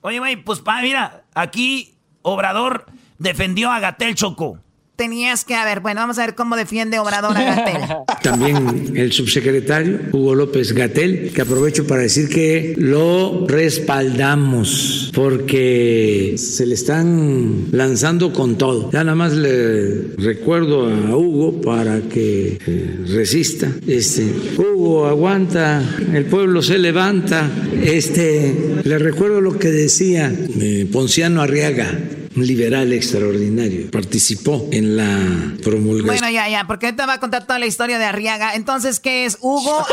Oye, 0.00 0.18
güey, 0.18 0.36
pues 0.36 0.62
mira, 0.82 1.24
aquí 1.34 1.96
Obrador 2.22 2.86
defendió 3.18 3.70
a 3.70 3.80
Gatel 3.80 4.14
Choco 4.14 4.58
tenías 4.96 5.44
que 5.44 5.54
haber. 5.54 5.80
Bueno, 5.80 6.00
vamos 6.00 6.18
a 6.18 6.26
ver 6.26 6.34
cómo 6.34 6.56
defiende 6.56 6.98
Obrador 6.98 7.36
a 7.36 7.42
Gatel. 7.42 7.80
También 8.22 8.92
el 8.96 9.12
subsecretario 9.12 10.00
Hugo 10.12 10.34
López 10.34 10.72
Gatel, 10.72 11.32
que 11.34 11.42
aprovecho 11.42 11.86
para 11.86 12.02
decir 12.02 12.28
que 12.28 12.74
lo 12.76 13.46
respaldamos 13.46 15.10
porque 15.14 16.34
se 16.36 16.66
le 16.66 16.74
están 16.74 17.66
lanzando 17.72 18.32
con 18.32 18.56
todo. 18.56 18.90
Ya 18.92 19.04
nada 19.04 19.16
más 19.16 19.32
le 19.32 20.14
recuerdo 20.16 20.88
a 20.88 21.16
Hugo 21.16 21.60
para 21.60 22.00
que 22.02 22.58
eh, 22.66 22.98
resista. 23.08 23.70
Este, 23.86 24.24
Hugo 24.58 25.06
aguanta, 25.06 25.82
el 26.12 26.26
pueblo 26.26 26.62
se 26.62 26.78
levanta. 26.78 27.50
Este, 27.82 28.80
le 28.84 28.98
recuerdo 28.98 29.40
lo 29.40 29.58
que 29.58 29.70
decía 29.70 30.32
eh, 30.60 30.88
Ponciano 30.90 31.42
Arriaga 31.42 31.98
un 32.36 32.46
liberal 32.46 32.92
extraordinario. 32.92 33.90
Participó 33.90 34.68
en 34.72 34.96
la 34.96 35.62
promulgación. 35.62 36.06
Bueno, 36.06 36.30
ya, 36.30 36.48
ya, 36.48 36.66
porque 36.66 36.86
ahorita 36.86 37.06
va 37.06 37.14
a 37.14 37.20
contar 37.20 37.46
toda 37.46 37.58
la 37.58 37.66
historia 37.66 37.98
de 37.98 38.04
Arriaga. 38.04 38.54
Entonces, 38.54 39.00
¿qué 39.00 39.24
es? 39.24 39.38
Hugo, 39.40 39.86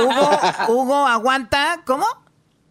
Hugo, 0.00 0.40
Hugo 0.68 1.06
aguanta, 1.06 1.82
¿cómo? 1.86 2.06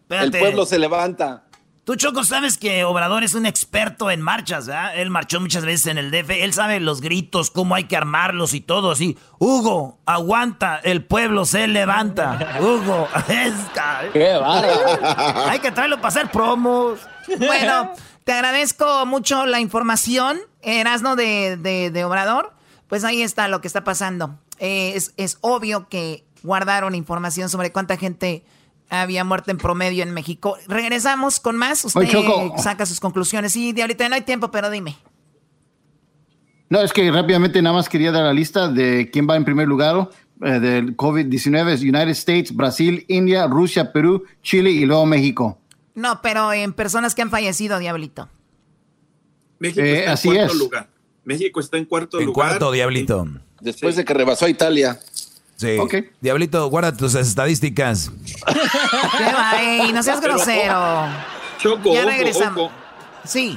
El 0.08 0.30
pueblo 0.30 0.66
se 0.66 0.78
levanta. 0.78 1.44
Tú, 1.84 1.96
Choco, 1.96 2.22
sabes 2.22 2.58
que 2.58 2.84
Obrador 2.84 3.24
es 3.24 3.34
un 3.34 3.44
experto 3.44 4.08
en 4.12 4.22
marchas, 4.22 4.68
¿verdad? 4.68 4.96
Él 4.96 5.10
marchó 5.10 5.40
muchas 5.40 5.64
veces 5.64 5.88
en 5.88 5.98
el 5.98 6.12
DF. 6.12 6.30
Él 6.30 6.52
sabe 6.52 6.78
los 6.78 7.00
gritos, 7.00 7.50
cómo 7.50 7.74
hay 7.74 7.84
que 7.84 7.96
armarlos 7.96 8.54
y 8.54 8.60
todo 8.60 8.92
así. 8.92 9.18
Hugo, 9.40 9.98
aguanta, 10.06 10.80
el 10.84 11.04
pueblo 11.04 11.44
se 11.44 11.66
levanta. 11.66 12.58
Hugo, 12.60 13.08
es... 13.28 13.52
¡Qué 14.12 14.32
Hay 15.48 15.58
que 15.58 15.72
traerlo 15.72 15.96
para 15.96 16.08
hacer 16.08 16.30
promos. 16.30 17.00
Bueno... 17.38 17.92
Te 18.24 18.32
agradezco 18.32 19.04
mucho 19.06 19.46
la 19.46 19.60
información, 19.60 20.38
Erasno 20.62 21.16
de, 21.16 21.56
de, 21.56 22.04
Obrador. 22.04 22.52
Pues 22.88 23.04
ahí 23.04 23.22
está 23.22 23.48
lo 23.48 23.60
que 23.60 23.66
está 23.66 23.84
pasando. 23.84 24.38
Eh, 24.58 24.98
es, 25.16 25.38
obvio 25.40 25.88
que 25.88 26.24
guardaron 26.42 26.94
información 26.94 27.48
sobre 27.48 27.72
cuánta 27.72 27.96
gente 27.96 28.44
había 28.90 29.24
muerto 29.24 29.50
en 29.50 29.58
promedio 29.58 30.02
en 30.02 30.12
México. 30.12 30.56
Regresamos 30.68 31.40
con 31.40 31.56
más. 31.56 31.84
Usted 31.84 32.08
saca 32.58 32.86
sus 32.86 33.00
conclusiones. 33.00 33.52
Sí, 33.52 33.72
de 33.72 33.82
ahorita 33.82 34.08
no 34.08 34.14
hay 34.14 34.20
tiempo, 34.20 34.50
pero 34.50 34.70
dime. 34.70 34.96
No, 36.68 36.80
es 36.80 36.92
que 36.92 37.10
rápidamente 37.10 37.60
nada 37.60 37.76
más 37.76 37.88
quería 37.88 38.12
dar 38.12 38.24
la 38.24 38.32
lista 38.32 38.68
de 38.68 39.10
quién 39.10 39.28
va 39.28 39.36
en 39.36 39.44
primer 39.44 39.66
lugar 39.66 40.08
eh, 40.42 40.60
del 40.60 40.96
COVID-19. 40.96 41.80
United 41.80 42.08
States, 42.10 42.54
Brasil, 42.54 43.04
India, 43.08 43.46
Rusia, 43.46 43.92
Perú, 43.92 44.22
Chile 44.42 44.70
y 44.70 44.84
luego 44.84 45.06
México. 45.06 45.58
No, 45.94 46.22
pero 46.22 46.52
en 46.52 46.72
personas 46.72 47.14
que 47.14 47.22
han 47.22 47.30
fallecido, 47.30 47.78
Diablito. 47.78 48.28
México 49.58 49.82
eh, 49.82 50.12
está 50.12 50.28
en 50.28 50.34
cuarto 50.34 50.54
lugar. 50.54 50.88
México 51.24 51.60
está 51.60 51.76
en 51.76 51.84
cuarto 51.84 52.18
en 52.18 52.26
lugar. 52.26 52.48
cuarto, 52.48 52.72
Diablito. 52.72 53.28
Después 53.60 53.94
de 53.96 54.04
que 54.04 54.12
rebasó 54.12 54.46
a 54.46 54.48
Italia. 54.48 54.98
Sí. 55.56 55.78
Diablito, 56.20 56.68
guarda 56.68 56.96
tus 56.96 57.14
estadísticas. 57.14 58.10
¿Qué 58.46 59.24
va, 59.24 59.92
No 59.92 60.02
seas 60.02 60.20
grosero. 60.20 61.06
Choco, 61.58 61.94
ya 61.94 62.04
regresamos. 62.04 62.72
Sí. 63.24 63.56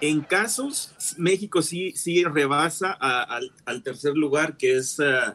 En 0.00 0.20
casos, 0.20 0.92
México 1.16 1.62
sí, 1.62 1.92
sí 1.96 2.22
rebasa 2.22 2.92
al, 2.92 3.82
tercer 3.82 4.14
lugar, 4.14 4.56
que 4.56 4.76
es 4.76 5.00
uh, 5.00 5.34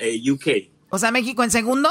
eh, 0.00 0.20
UK. 0.28 0.72
O 0.88 0.98
sea, 0.98 1.12
México 1.12 1.44
en 1.44 1.52
segundo 1.52 1.88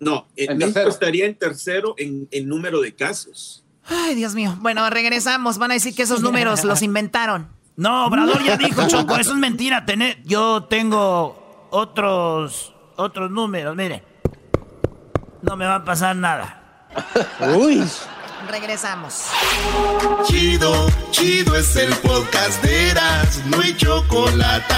no, 0.00 0.26
en 0.36 0.58
México 0.58 0.88
estaría 0.88 1.26
en 1.26 1.34
tercero 1.36 1.94
en, 1.96 2.28
número 2.48 2.80
de 2.80 2.94
casos. 2.94 3.64
Ay, 3.84 4.14
Dios 4.14 4.34
mío. 4.34 4.56
Bueno, 4.60 4.88
regresamos. 4.90 5.58
Van 5.58 5.70
a 5.70 5.74
decir 5.74 5.94
que 5.94 6.02
esos 6.02 6.22
números 6.22 6.64
los 6.64 6.82
inventaron. 6.82 7.48
No, 7.76 8.06
Obrador 8.06 8.42
ya 8.44 8.56
dijo, 8.56 8.86
Choco, 8.86 9.16
eso 9.16 9.32
es 9.32 9.38
mentira. 9.38 9.86
Tener, 9.86 10.22
yo 10.24 10.64
tengo 10.64 11.68
otros, 11.70 12.74
otros 12.96 13.30
números, 13.30 13.74
mire. 13.74 14.02
No 15.42 15.56
me 15.56 15.64
va 15.64 15.76
a 15.76 15.84
pasar 15.84 16.14
nada. 16.14 16.88
Uy. 17.56 17.82
Regresamos. 18.50 19.26
Chido, 20.24 20.88
chido 21.10 21.56
es 21.56 21.76
el 21.76 21.94
podcast 21.96 22.62
de 22.62 22.90
Eras, 22.90 23.42
no 23.46 23.60
hay 23.60 23.76
chocolate. 23.76 24.74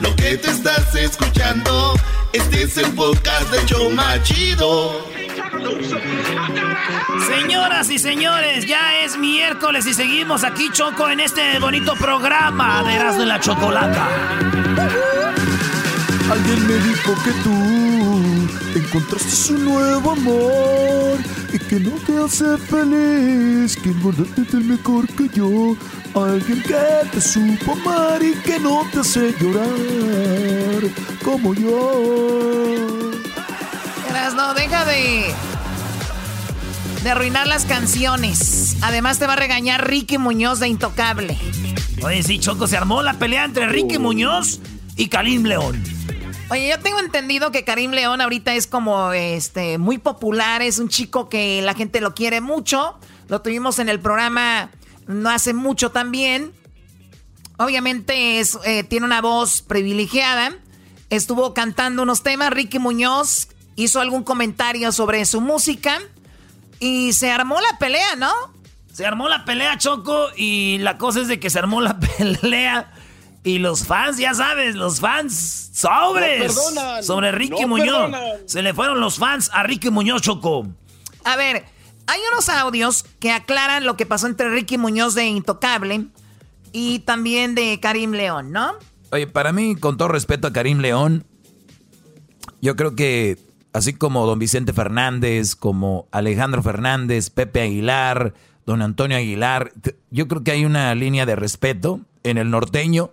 Lo 0.00 0.14
que 0.16 0.36
te 0.36 0.50
estás 0.50 0.94
escuchando. 0.94 1.94
Este 2.32 2.62
es 2.62 2.76
el 2.78 2.92
podcast 2.92 3.50
de 3.50 3.66
Choma 3.66 4.22
Chido. 4.22 5.06
Señoras 7.26 7.90
y 7.90 7.98
señores, 7.98 8.66
ya 8.66 9.00
es 9.00 9.18
miércoles 9.18 9.86
y 9.86 9.94
seguimos 9.94 10.44
aquí, 10.44 10.70
Choco, 10.72 11.10
en 11.10 11.20
este 11.20 11.58
bonito 11.58 11.94
programa 11.94 12.82
de 12.84 12.94
Erasmo 12.94 13.20
de 13.20 13.26
la 13.26 13.40
Chocolata. 13.40 14.08
Alguien 16.30 16.66
me 16.66 16.74
dijo 16.74 17.14
que 17.24 17.32
tú 17.42 17.79
encontraste 18.78 19.52
un 19.52 19.64
nuevo 19.64 20.12
amor 20.12 21.18
y 21.52 21.58
que 21.58 21.80
no 21.80 21.92
te 22.06 22.16
hace 22.18 22.56
feliz, 22.58 23.76
que 23.76 23.90
engordarte 23.90 24.42
es 24.42 24.64
mejor 24.64 25.06
que 25.08 25.28
yo. 25.28 25.76
Alguien 26.14 26.62
que 26.62 27.08
te 27.12 27.20
supo 27.20 27.72
amar 27.72 28.22
y 28.22 28.34
que 28.40 28.58
no 28.58 28.84
te 28.92 29.00
hace 29.00 29.34
llorar 29.40 30.82
como 31.24 31.54
yo. 31.54 33.10
no 34.34 34.54
deja 34.54 34.84
de. 34.84 35.34
de 37.02 37.10
arruinar 37.10 37.46
las 37.46 37.64
canciones. 37.64 38.76
Además, 38.82 39.18
te 39.18 39.26
va 39.26 39.34
a 39.34 39.36
regañar 39.36 39.88
Ricky 39.88 40.18
Muñoz 40.18 40.60
de 40.60 40.68
Intocable. 40.68 41.36
Oye, 42.02 42.22
sí, 42.22 42.38
Choco, 42.38 42.66
se 42.66 42.76
armó 42.76 43.02
la 43.02 43.14
pelea 43.14 43.44
entre 43.44 43.66
Ricky 43.66 43.98
Muñoz 43.98 44.60
y 44.96 45.08
Karim 45.08 45.44
León. 45.44 45.99
Oye, 46.50 46.68
yo 46.68 46.80
tengo 46.80 46.98
entendido 46.98 47.52
que 47.52 47.64
Karim 47.64 47.92
León 47.92 48.20
ahorita 48.20 48.54
es 48.54 48.66
como 48.66 49.12
este 49.12 49.78
muy 49.78 49.98
popular, 49.98 50.62
es 50.62 50.80
un 50.80 50.88
chico 50.88 51.28
que 51.28 51.62
la 51.62 51.74
gente 51.74 52.00
lo 52.00 52.12
quiere 52.14 52.40
mucho. 52.40 52.98
Lo 53.28 53.40
tuvimos 53.40 53.78
en 53.78 53.88
el 53.88 54.00
programa 54.00 54.70
no 55.06 55.30
hace 55.30 55.54
mucho 55.54 55.90
también. 55.90 56.52
Obviamente 57.58 58.40
es, 58.40 58.58
eh, 58.64 58.84
tiene 58.84 59.06
una 59.06 59.20
voz 59.20 59.62
privilegiada. 59.62 60.56
Estuvo 61.10 61.52
cantando 61.54 62.02
unos 62.02 62.22
temas. 62.22 62.50
Ricky 62.50 62.78
Muñoz 62.78 63.48
hizo 63.76 64.00
algún 64.00 64.22
comentario 64.22 64.92
sobre 64.92 65.24
su 65.26 65.40
música. 65.40 65.98
Y 66.78 67.12
se 67.12 67.30
armó 67.30 67.60
la 67.60 67.78
pelea, 67.78 68.16
¿no? 68.16 68.32
Se 68.92 69.04
armó 69.04 69.28
la 69.28 69.44
pelea, 69.44 69.76
Choco. 69.78 70.28
Y 70.36 70.78
la 70.78 70.96
cosa 70.96 71.20
es 71.20 71.28
de 71.28 71.38
que 71.38 71.50
se 71.50 71.58
armó 71.58 71.80
la 71.80 71.98
pelea 72.18 72.92
y 73.42 73.58
los 73.58 73.86
fans, 73.86 74.18
ya 74.18 74.34
sabes, 74.34 74.74
los 74.74 75.00
fans 75.00 75.70
sobres. 75.72 76.58
sobre 77.02 77.32
Ricky 77.32 77.66
Muñoz. 77.66 78.12
Se 78.46 78.62
le 78.62 78.74
fueron 78.74 79.00
los 79.00 79.18
fans 79.18 79.50
a 79.52 79.62
Ricky 79.62 79.90
Muñoz, 79.90 80.22
Choco. 80.22 80.66
A 81.24 81.36
ver, 81.36 81.64
hay 82.06 82.20
unos 82.32 82.48
audios 82.48 83.04
que 83.18 83.32
aclaran 83.32 83.84
lo 83.84 83.96
que 83.96 84.06
pasó 84.06 84.26
entre 84.26 84.50
Ricky 84.50 84.78
Muñoz 84.78 85.14
de 85.14 85.26
Intocable 85.26 86.06
y 86.72 87.00
también 87.00 87.54
de 87.54 87.78
Karim 87.80 88.12
León, 88.12 88.52
¿no? 88.52 88.74
Oye, 89.10 89.26
para 89.26 89.52
mí, 89.52 89.74
con 89.74 89.96
todo 89.96 90.08
respeto 90.08 90.48
a 90.48 90.52
Karim 90.52 90.78
León, 90.78 91.24
yo 92.60 92.76
creo 92.76 92.94
que 92.94 93.38
así 93.72 93.94
como 93.94 94.26
don 94.26 94.38
Vicente 94.38 94.72
Fernández, 94.72 95.56
como 95.56 96.08
Alejandro 96.10 96.62
Fernández, 96.62 97.30
Pepe 97.30 97.62
Aguilar, 97.62 98.34
don 98.66 98.82
Antonio 98.82 99.16
Aguilar, 99.16 99.72
yo 100.10 100.28
creo 100.28 100.44
que 100.44 100.52
hay 100.52 100.64
una 100.64 100.94
línea 100.94 101.26
de 101.26 101.36
respeto 101.36 102.00
en 102.22 102.38
el 102.38 102.50
norteño 102.50 103.12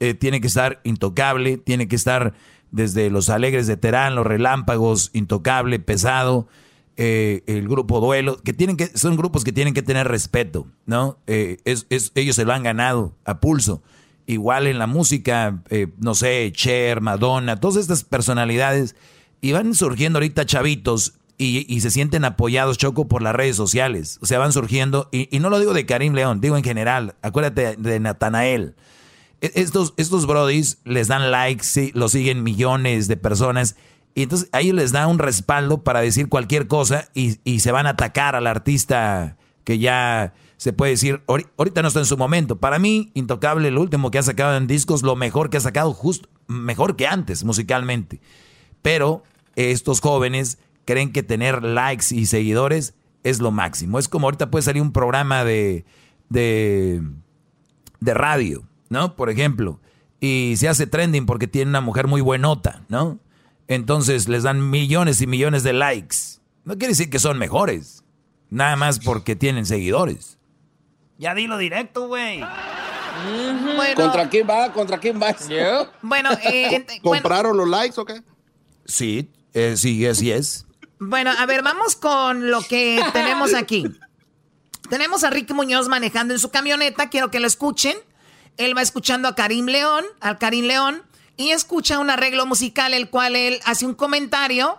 eh, 0.00 0.14
tiene 0.14 0.40
que 0.40 0.46
estar 0.46 0.80
intocable, 0.84 1.58
tiene 1.58 1.88
que 1.88 1.96
estar 1.96 2.34
desde 2.70 3.10
los 3.10 3.28
Alegres 3.30 3.66
de 3.66 3.76
Terán, 3.76 4.14
los 4.14 4.26
Relámpagos, 4.26 5.10
intocable, 5.12 5.78
pesado, 5.78 6.48
eh, 6.96 7.42
el 7.46 7.68
grupo 7.68 8.00
Duelo, 8.00 8.40
que 8.42 8.52
tienen 8.52 8.76
que, 8.76 8.86
son 8.86 9.16
grupos 9.16 9.44
que 9.44 9.52
tienen 9.52 9.74
que 9.74 9.82
tener 9.82 10.06
respeto, 10.08 10.66
¿no? 10.86 11.18
Eh, 11.26 11.58
es, 11.64 11.86
ellos 12.14 12.36
se 12.36 12.44
lo 12.44 12.52
han 12.52 12.62
ganado 12.62 13.14
a 13.24 13.40
pulso. 13.40 13.82
Igual 14.26 14.66
en 14.66 14.78
la 14.78 14.86
música, 14.86 15.62
no 15.96 16.14
sé, 16.14 16.52
Cher, 16.52 17.00
Madonna, 17.00 17.60
todas 17.60 17.78
estas 17.78 18.04
personalidades, 18.04 18.94
y 19.40 19.52
van 19.52 19.74
surgiendo 19.74 20.18
ahorita 20.18 20.44
chavitos 20.44 21.14
y, 21.38 21.80
se 21.80 21.90
sienten 21.90 22.24
apoyados, 22.24 22.78
Choco, 22.78 23.06
por 23.06 23.22
las 23.22 23.34
redes 23.34 23.56
sociales. 23.56 24.18
O 24.20 24.26
sea, 24.26 24.38
van 24.38 24.52
surgiendo, 24.52 25.08
y, 25.12 25.34
y 25.34 25.38
no 25.38 25.50
lo 25.50 25.60
digo 25.60 25.72
de 25.72 25.86
Karim 25.86 26.12
León, 26.12 26.40
digo 26.40 26.56
en 26.56 26.64
general, 26.64 27.14
acuérdate 27.22 27.76
de 27.76 28.00
Natanael. 28.00 28.74
E-, 29.40 29.52
estos, 29.54 29.94
estos 29.96 30.26
brodis 30.26 30.78
les 30.84 31.08
dan 31.08 31.30
likes, 31.30 31.64
sí, 31.64 31.90
lo 31.94 32.08
siguen 32.08 32.42
millones 32.42 33.08
de 33.08 33.16
personas. 33.16 33.76
Y 34.14 34.22
entonces 34.22 34.48
a 34.52 34.60
ellos 34.60 34.74
les 34.74 34.92
da 34.92 35.06
un 35.06 35.18
respaldo 35.18 35.84
para 35.84 36.00
decir 36.00 36.28
cualquier 36.28 36.66
cosa 36.66 37.08
y, 37.14 37.38
se 37.60 37.72
van 37.72 37.86
a 37.86 37.90
atacar 37.90 38.34
al 38.34 38.46
artista 38.46 39.36
que 39.64 39.78
ya 39.78 40.34
se 40.56 40.72
puede 40.72 40.92
decir, 40.92 41.22
ahorita 41.28 41.82
no 41.82 41.88
está 41.88 42.00
en 42.00 42.06
su 42.06 42.16
momento. 42.16 42.58
Para 42.58 42.80
mí, 42.80 43.12
Intocable, 43.14 43.70
lo 43.70 43.80
último 43.80 44.10
que 44.10 44.18
ha 44.18 44.22
sacado 44.22 44.56
en 44.56 44.66
discos, 44.66 45.02
lo 45.02 45.14
mejor 45.14 45.50
que 45.50 45.58
ha 45.58 45.60
sacado, 45.60 45.92
justo 45.92 46.28
mejor 46.48 46.96
que 46.96 47.06
antes 47.06 47.44
musicalmente. 47.44 48.20
Pero 48.82 49.22
estos 49.54 50.00
jóvenes 50.00 50.58
creen 50.84 51.12
que 51.12 51.22
tener 51.22 51.62
likes 51.62 52.06
y 52.12 52.26
seguidores 52.26 52.94
es 53.22 53.38
lo 53.38 53.52
máximo. 53.52 54.00
Es 54.00 54.08
como 54.08 54.26
ahorita 54.26 54.50
puede 54.50 54.62
salir 54.62 54.82
un 54.82 54.92
programa 54.92 55.44
de, 55.44 55.84
de 56.28 57.04
radio 58.00 58.67
¿no? 58.88 59.16
Por 59.16 59.30
ejemplo, 59.30 59.80
y 60.20 60.54
se 60.56 60.68
hace 60.68 60.86
trending 60.86 61.26
porque 61.26 61.46
tiene 61.46 61.70
una 61.70 61.80
mujer 61.80 62.06
muy 62.06 62.20
buenota, 62.20 62.82
¿no? 62.88 63.18
Entonces 63.68 64.28
les 64.28 64.42
dan 64.42 64.70
millones 64.70 65.20
y 65.20 65.26
millones 65.26 65.62
de 65.62 65.72
likes. 65.72 66.16
No 66.64 66.74
quiere 66.74 66.88
decir 66.88 67.10
que 67.10 67.18
son 67.18 67.38
mejores, 67.38 68.04
nada 68.50 68.76
más 68.76 68.98
porque 68.98 69.36
tienen 69.36 69.66
seguidores. 69.66 70.38
Ya 71.18 71.34
dilo 71.34 71.58
directo, 71.58 72.08
güey. 72.08 72.40
¿Contra 73.96 74.28
quién 74.28 74.48
va? 74.48 74.72
¿Contra 74.72 74.98
quién 74.98 75.20
va? 75.20 75.34
Bueno, 76.02 76.30
eh, 76.44 76.84
¿compraron 77.02 77.56
los 77.56 77.68
likes 77.68 78.00
o 78.00 78.04
qué? 78.04 78.22
Sí, 78.84 79.30
eh, 79.52 79.74
sí, 79.76 80.06
así 80.06 80.30
es. 80.30 80.66
Bueno, 81.00 81.30
a 81.36 81.46
ver, 81.46 81.62
vamos 81.62 81.96
con 81.96 82.50
lo 82.50 82.62
que 82.62 83.02
tenemos 83.12 83.54
aquí. 83.54 83.84
Tenemos 84.88 85.22
a 85.22 85.30
Ricky 85.30 85.52
Muñoz 85.52 85.88
manejando 85.88 86.32
en 86.32 86.40
su 86.40 86.50
camioneta, 86.50 87.10
quiero 87.10 87.30
que 87.30 87.40
lo 87.40 87.46
escuchen 87.46 87.96
él 88.58 88.76
va 88.76 88.82
escuchando 88.82 89.28
a 89.28 89.34
Karim 89.34 89.66
León, 89.66 90.04
al 90.20 90.38
Karim 90.38 90.66
León, 90.66 91.02
y 91.36 91.50
escucha 91.50 91.98
un 91.98 92.10
arreglo 92.10 92.44
musical 92.44 92.92
el 92.92 93.08
cual 93.08 93.36
él 93.36 93.60
hace 93.64 93.86
un 93.86 93.94
comentario 93.94 94.78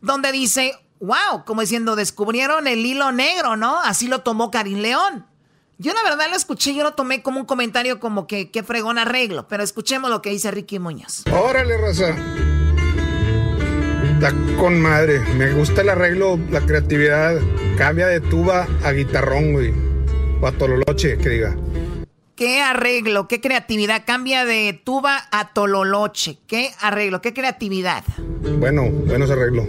donde 0.00 0.32
dice, 0.32 0.74
wow, 1.00 1.44
como 1.44 1.60
diciendo, 1.60 1.94
descubrieron 1.94 2.66
el 2.66 2.84
hilo 2.84 3.12
negro, 3.12 3.56
¿no? 3.56 3.78
Así 3.80 4.08
lo 4.08 4.20
tomó 4.20 4.50
Karim 4.50 4.78
León. 4.78 5.26
Yo 5.76 5.92
la 5.92 6.02
verdad 6.02 6.26
lo 6.30 6.36
escuché, 6.36 6.74
yo 6.74 6.82
lo 6.82 6.94
tomé 6.94 7.22
como 7.22 7.38
un 7.38 7.46
comentario 7.46 8.00
como 8.00 8.26
que 8.26 8.50
qué 8.50 8.64
fregón 8.64 8.98
arreglo, 8.98 9.46
pero 9.46 9.62
escuchemos 9.62 10.10
lo 10.10 10.22
que 10.22 10.30
dice 10.30 10.50
Ricky 10.50 10.80
Muñoz. 10.80 11.24
Órale, 11.30 11.76
raza. 11.76 12.16
Está 14.14 14.32
con 14.58 14.80
madre. 14.80 15.20
Me 15.36 15.52
gusta 15.52 15.82
el 15.82 15.90
arreglo, 15.90 16.38
la 16.50 16.60
creatividad. 16.62 17.36
Cambia 17.76 18.08
de 18.08 18.20
tuba 18.20 18.66
a 18.82 18.90
guitarrón, 18.90 19.52
güey. 19.52 19.72
O 20.40 20.46
a 20.46 20.52
tololoche, 20.52 21.18
que 21.18 21.28
diga. 21.28 21.56
¿Qué 22.38 22.60
arreglo? 22.60 23.26
¿Qué 23.26 23.40
creatividad? 23.40 24.04
Cambia 24.06 24.44
de 24.44 24.80
tuba 24.84 25.24
a 25.32 25.52
tololoche. 25.52 26.38
¿Qué 26.46 26.70
arreglo? 26.78 27.20
¿Qué 27.20 27.34
creatividad? 27.34 28.04
Bueno, 28.60 28.88
bueno 28.88 29.24
ese 29.24 29.32
arreglo. 29.32 29.66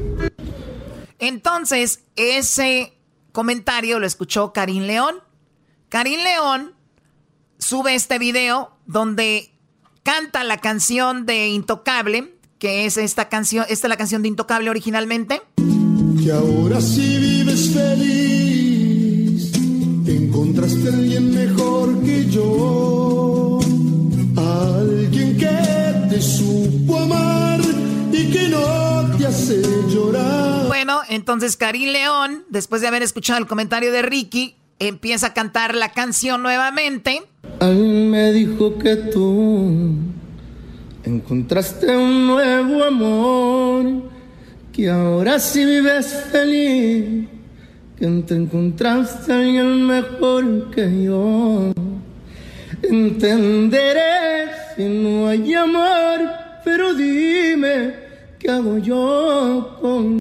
Entonces, 1.17 2.01
ese 2.15 2.93
comentario 3.31 3.97
lo 3.97 4.05
escuchó 4.05 4.53
Karim 4.53 4.83
León. 4.83 5.15
Karim 5.89 6.19
León 6.19 6.75
sube 7.57 7.95
este 7.95 8.19
video 8.19 8.77
donde 8.85 9.49
canta 10.03 10.43
la 10.43 10.57
canción 10.57 11.25
de 11.25 11.47
Intocable, 11.47 12.35
que 12.59 12.85
es 12.85 12.97
esta 12.97 13.29
canción, 13.29 13.65
esta 13.67 13.87
es 13.87 13.89
la 13.89 13.97
canción 13.97 14.21
de 14.21 14.27
Intocable 14.27 14.69
originalmente. 14.69 15.41
Que 16.23 16.31
ahora 16.31 16.79
sí 16.81 17.17
vives 17.17 17.73
feliz, 17.73 19.53
encontraste 20.05 20.87
a 20.87 20.93
alguien 20.93 21.33
mejor 21.33 21.58
que 22.09 22.25
yo. 22.25 23.59
Alguien 24.35 25.37
que 25.37 26.09
te 26.09 26.21
supo 26.21 26.97
amar 26.97 27.59
y 28.11 28.31
que 28.31 28.49
no 28.49 29.17
te 29.17 29.27
hace 29.27 29.61
llorar. 29.89 30.67
Bueno, 30.67 31.01
entonces 31.09 31.55
Karim 31.57 31.89
León, 31.91 32.43
después 32.49 32.81
de 32.81 32.87
haber 32.87 33.03
escuchado 33.03 33.39
el 33.39 33.47
comentario 33.47 33.91
de 33.91 34.01
Ricky, 34.01 34.55
empieza 34.79 35.27
a 35.27 35.33
cantar 35.33 35.75
la 35.75 35.91
canción 35.91 36.41
nuevamente. 36.41 37.21
Alguien 37.59 38.09
me 38.09 38.31
dijo 38.31 38.77
que 38.77 38.95
tú 38.95 39.95
encontraste 41.03 41.95
un 41.95 42.27
nuevo 42.27 42.83
amor, 42.83 43.85
que 44.71 44.89
ahora 44.89 45.39
sí 45.39 45.65
vives 45.65 46.25
feliz, 46.31 47.27
que 47.97 48.07
te 48.25 48.35
encontraste 48.35 49.33
a 49.33 49.37
alguien 49.37 49.85
mejor 49.85 50.71
que 50.71 51.03
yo. 51.03 51.73
Entenderé 52.83 54.51
si 54.75 54.83
no 54.83 55.27
hay 55.27 55.53
amor, 55.53 56.19
pero 56.63 56.93
dime, 56.93 57.95
¿qué 58.39 58.49
hago 58.49 58.77
yo 58.77 59.77
con... 59.81 60.19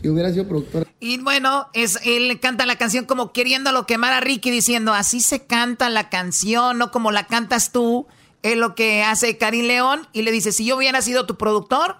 Si 0.00 0.08
hubiera 0.08 0.30
sido 0.30 0.46
productora. 0.46 0.86
Y 1.00 1.18
bueno, 1.18 1.68
es, 1.72 1.98
él 2.04 2.38
canta 2.40 2.66
la 2.66 2.76
canción 2.76 3.04
como 3.04 3.32
queriéndolo 3.32 3.86
quemar 3.86 4.12
a 4.12 4.20
Ricky 4.20 4.50
diciendo, 4.50 4.94
así 4.94 5.20
se 5.20 5.46
canta 5.46 5.90
la 5.90 6.08
canción, 6.08 6.78
no 6.78 6.90
como 6.90 7.10
la 7.10 7.26
cantas 7.26 7.72
tú. 7.72 8.06
Es 8.42 8.56
lo 8.56 8.74
que 8.74 9.02
hace 9.02 9.38
Karim 9.38 9.66
León 9.66 10.06
y 10.12 10.22
le 10.22 10.30
dice, 10.30 10.52
si 10.52 10.64
yo 10.64 10.76
hubiera 10.76 11.02
sido 11.02 11.26
tu 11.26 11.36
productor, 11.36 11.96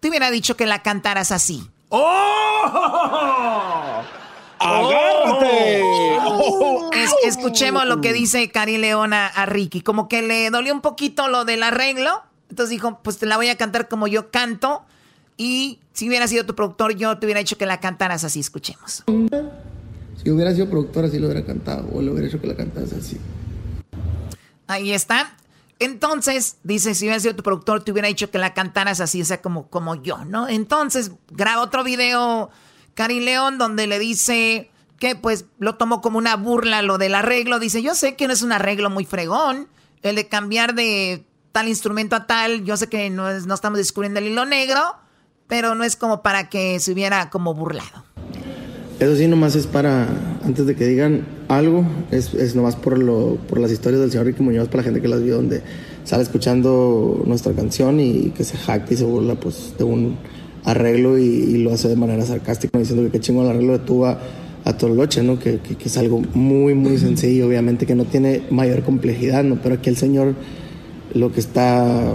te 0.00 0.08
hubiera 0.08 0.30
dicho 0.30 0.56
que 0.56 0.66
la 0.66 0.82
cantaras 0.82 1.32
así. 1.32 1.66
¡Oh! 1.88 2.02
¡Agárrate! 4.58 5.82
Oh. 6.28 6.90
escuchemos 7.24 7.86
lo 7.86 8.00
que 8.00 8.12
dice 8.12 8.50
Karim 8.50 8.80
León 8.80 9.12
a, 9.12 9.46
Ricky. 9.46 9.80
Como 9.80 10.08
que 10.08 10.22
le 10.22 10.50
dolió 10.50 10.72
un 10.72 10.80
poquito 10.80 11.28
lo 11.28 11.44
del 11.44 11.62
arreglo. 11.62 12.22
Entonces 12.50 12.70
dijo, 12.70 13.00
pues 13.02 13.18
te 13.18 13.26
la 13.26 13.36
voy 13.36 13.48
a 13.48 13.56
cantar 13.56 13.88
como 13.88 14.06
yo 14.06 14.30
canto. 14.30 14.84
Y 15.36 15.80
si 15.92 16.08
hubiera 16.08 16.26
sido 16.28 16.46
tu 16.46 16.54
productor, 16.54 16.94
yo 16.94 17.18
te 17.18 17.26
hubiera 17.26 17.40
dicho 17.40 17.58
que 17.58 17.66
la 17.66 17.80
cantaras 17.80 18.24
así. 18.24 18.40
Escuchemos. 18.40 19.04
Si 20.22 20.30
hubiera 20.30 20.54
sido 20.54 20.68
productor, 20.70 21.04
así 21.04 21.18
lo 21.18 21.26
hubiera 21.26 21.44
cantado. 21.44 21.88
O 21.92 22.00
le 22.00 22.10
hubiera 22.10 22.28
hecho 22.28 22.40
que 22.40 22.46
la 22.46 22.56
cantaras 22.56 22.92
así. 22.92 23.18
Ahí 24.66 24.92
está. 24.92 25.36
Entonces, 25.78 26.56
dice, 26.62 26.94
si 26.94 27.04
hubiera 27.04 27.20
sido 27.20 27.36
tu 27.36 27.42
productor, 27.42 27.84
te 27.84 27.92
hubiera 27.92 28.08
dicho 28.08 28.30
que 28.30 28.38
la 28.38 28.54
cantaras 28.54 29.00
así, 29.00 29.20
o 29.20 29.24
sea, 29.24 29.42
como, 29.42 29.68
como 29.68 29.94
yo, 29.94 30.24
¿no? 30.24 30.48
Entonces, 30.48 31.12
graba 31.30 31.62
otro 31.62 31.84
video 31.84 32.50
Karim 32.94 33.24
León 33.24 33.58
donde 33.58 33.86
le 33.86 33.98
dice 33.98 34.70
que 34.98 35.16
pues 35.16 35.46
lo 35.58 35.76
tomó 35.76 36.00
como 36.00 36.18
una 36.18 36.36
burla 36.36 36.82
lo 36.82 36.98
del 36.98 37.14
arreglo. 37.14 37.58
Dice, 37.58 37.82
yo 37.82 37.94
sé 37.94 38.16
que 38.16 38.26
no 38.26 38.32
es 38.32 38.42
un 38.42 38.52
arreglo 38.52 38.90
muy 38.90 39.04
fregón, 39.04 39.68
el 40.02 40.16
de 40.16 40.28
cambiar 40.28 40.74
de 40.74 41.24
tal 41.52 41.68
instrumento 41.68 42.16
a 42.16 42.26
tal, 42.26 42.64
yo 42.64 42.76
sé 42.76 42.88
que 42.88 43.08
no, 43.10 43.32
no 43.40 43.54
estamos 43.54 43.78
descubriendo 43.78 44.20
el 44.20 44.26
hilo 44.26 44.44
negro, 44.44 44.80
pero 45.48 45.74
no 45.74 45.84
es 45.84 45.96
como 45.96 46.22
para 46.22 46.48
que 46.48 46.78
se 46.80 46.92
hubiera 46.92 47.30
como 47.30 47.54
burlado. 47.54 48.04
Eso 48.98 49.14
sí, 49.14 49.26
nomás 49.26 49.54
es 49.56 49.66
para, 49.66 50.08
antes 50.42 50.66
de 50.66 50.74
que 50.74 50.86
digan 50.86 51.26
algo, 51.48 51.84
es, 52.10 52.32
es 52.32 52.54
nomás 52.54 52.76
por, 52.76 52.98
lo, 52.98 53.36
por 53.48 53.58
las 53.58 53.70
historias 53.70 54.00
del 54.00 54.10
señor 54.10 54.26
Ricky 54.26 54.42
Muñoz, 54.42 54.68
para 54.68 54.78
la 54.78 54.84
gente 54.84 55.02
que 55.02 55.08
las 55.08 55.22
vio, 55.22 55.36
donde 55.36 55.62
sale 56.04 56.22
escuchando 56.22 57.22
nuestra 57.26 57.52
canción 57.52 58.00
y 58.00 58.30
que 58.30 58.44
se 58.44 58.56
jacta 58.56 58.94
y 58.94 58.96
se 58.96 59.04
burla 59.04 59.34
pues 59.34 59.74
de 59.76 59.84
un 59.84 60.16
arreglo 60.64 61.18
y, 61.18 61.58
lo 61.58 61.74
hace 61.74 61.88
de 61.88 61.96
manera 61.96 62.24
sarcástica, 62.24 62.78
diciendo 62.78 63.04
que 63.04 63.10
qué 63.10 63.20
chingo 63.20 63.42
el 63.42 63.50
arreglo 63.50 63.72
de 63.74 63.80
tuba 63.80 64.18
a 64.66 64.76
Toloche, 64.76 65.22
¿no? 65.22 65.38
Que, 65.38 65.60
que, 65.60 65.76
que, 65.76 65.88
es 65.88 65.96
algo 65.96 66.20
muy, 66.34 66.74
muy 66.74 66.98
sencillo, 66.98 67.46
obviamente, 67.46 67.86
que 67.86 67.94
no 67.94 68.04
tiene 68.04 68.42
mayor 68.50 68.82
complejidad, 68.82 69.44
¿no? 69.44 69.62
Pero 69.62 69.76
aquí 69.76 69.88
el 69.88 69.96
señor 69.96 70.34
lo 71.14 71.32
que 71.32 71.38
está 71.38 72.14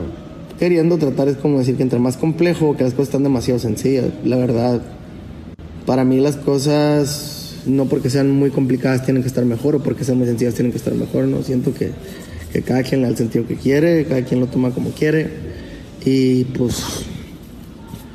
queriendo 0.59 0.97
tratar 0.97 1.29
es 1.29 1.37
como 1.37 1.59
decir 1.59 1.77
que 1.77 1.83
entre 1.83 1.97
más 1.97 2.17
complejo, 2.17 2.75
que 2.75 2.83
las 2.83 2.91
cosas 2.91 3.07
están 3.07 3.23
demasiado 3.23 3.57
sencillas. 3.57 4.07
La 4.25 4.35
verdad, 4.35 4.81
para 5.85 6.03
mí 6.03 6.19
las 6.19 6.35
cosas, 6.35 7.55
no 7.65 7.85
porque 7.85 8.09
sean 8.09 8.29
muy 8.29 8.49
complicadas 8.49 9.05
tienen 9.05 9.23
que 9.23 9.29
estar 9.29 9.45
mejor, 9.45 9.75
o 9.75 9.79
porque 9.79 10.03
sean 10.03 10.17
muy 10.17 10.27
sencillas 10.27 10.53
tienen 10.53 10.73
que 10.73 10.77
estar 10.77 10.93
mejor, 10.93 11.23
¿no? 11.27 11.43
Siento 11.43 11.73
que, 11.73 11.91
que 12.51 12.61
cada 12.63 12.83
quien 12.83 12.99
le 12.99 13.07
da 13.07 13.11
el 13.11 13.17
sentido 13.17 13.47
que 13.47 13.55
quiere, 13.55 14.03
cada 14.03 14.25
quien 14.25 14.41
lo 14.41 14.47
toma 14.47 14.71
como 14.71 14.89
quiere, 14.91 15.29
y 16.03 16.43
pues, 16.43 16.83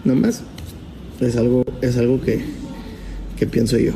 nada 0.04 0.20
más. 0.20 0.42
Es 1.22 1.36
algo, 1.36 1.64
es 1.80 1.96
algo 1.96 2.20
que, 2.20 2.44
que 3.38 3.46
pienso 3.46 3.78
yo. 3.78 3.92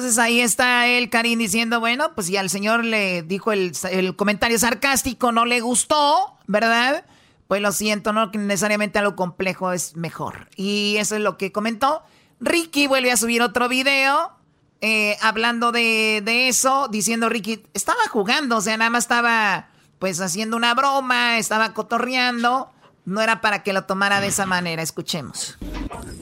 Entonces 0.00 0.18
ahí 0.18 0.40
está 0.40 0.86
el 0.86 1.10
Karim 1.10 1.38
diciendo, 1.38 1.78
bueno, 1.78 2.12
pues 2.14 2.28
ya 2.28 2.40
al 2.40 2.48
señor 2.48 2.86
le 2.86 3.20
dijo 3.22 3.52
el, 3.52 3.72
el, 3.90 4.16
comentario 4.16 4.58
sarcástico, 4.58 5.30
no 5.30 5.44
le 5.44 5.60
gustó, 5.60 6.38
¿verdad? 6.46 7.04
Pues 7.48 7.60
lo 7.60 7.70
siento, 7.70 8.14
no 8.14 8.30
necesariamente 8.32 8.98
algo 8.98 9.14
complejo 9.14 9.72
es 9.72 9.96
mejor. 9.96 10.48
Y 10.56 10.96
eso 10.96 11.16
es 11.16 11.20
lo 11.20 11.36
que 11.36 11.52
comentó. 11.52 12.00
Ricky 12.40 12.86
vuelve 12.86 13.12
a 13.12 13.18
subir 13.18 13.42
otro 13.42 13.68
video 13.68 14.32
eh, 14.80 15.18
hablando 15.20 15.70
de, 15.70 16.22
de, 16.24 16.48
eso, 16.48 16.88
diciendo 16.90 17.28
Ricky, 17.28 17.62
estaba 17.74 18.00
jugando, 18.10 18.56
o 18.56 18.60
sea, 18.62 18.78
nada 18.78 18.88
más 18.88 19.04
estaba 19.04 19.68
pues 19.98 20.18
haciendo 20.22 20.56
una 20.56 20.72
broma, 20.72 21.36
estaba 21.36 21.74
cotorreando, 21.74 22.70
no 23.04 23.20
era 23.20 23.42
para 23.42 23.62
que 23.62 23.74
lo 23.74 23.84
tomara 23.84 24.22
de 24.22 24.28
esa 24.28 24.46
manera, 24.46 24.80
escuchemos. 24.82 25.58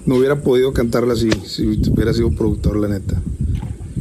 No 0.05 0.17
hubiera 0.17 0.35
podido 0.35 0.73
cantarla 0.73 1.13
así 1.13 1.31
si 1.47 1.65
hubiera 1.65 2.13
sido 2.13 2.33
productor, 2.33 2.77
la 2.77 2.89
neta. 2.89 3.15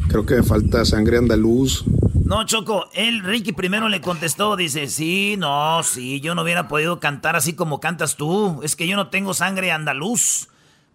Creo 0.09 0.25
que 0.25 0.35
me 0.35 0.43
falta 0.43 0.85
sangre 0.85 1.17
andaluz. 1.17 1.83
No, 2.25 2.45
Choco, 2.45 2.89
él, 2.93 3.23
Ricky, 3.23 3.53
primero 3.53 3.87
le 3.87 4.01
contestó, 4.01 4.55
dice, 4.55 4.87
sí, 4.87 5.35
no, 5.37 5.81
sí, 5.83 6.19
yo 6.19 6.35
no 6.35 6.41
hubiera 6.41 6.67
podido 6.67 6.99
cantar 6.99 7.35
así 7.35 7.53
como 7.53 7.79
cantas 7.79 8.17
tú, 8.17 8.59
es 8.63 8.75
que 8.75 8.87
yo 8.87 8.97
no 8.97 9.09
tengo 9.09 9.33
sangre 9.33 9.71
andaluz. 9.71 10.49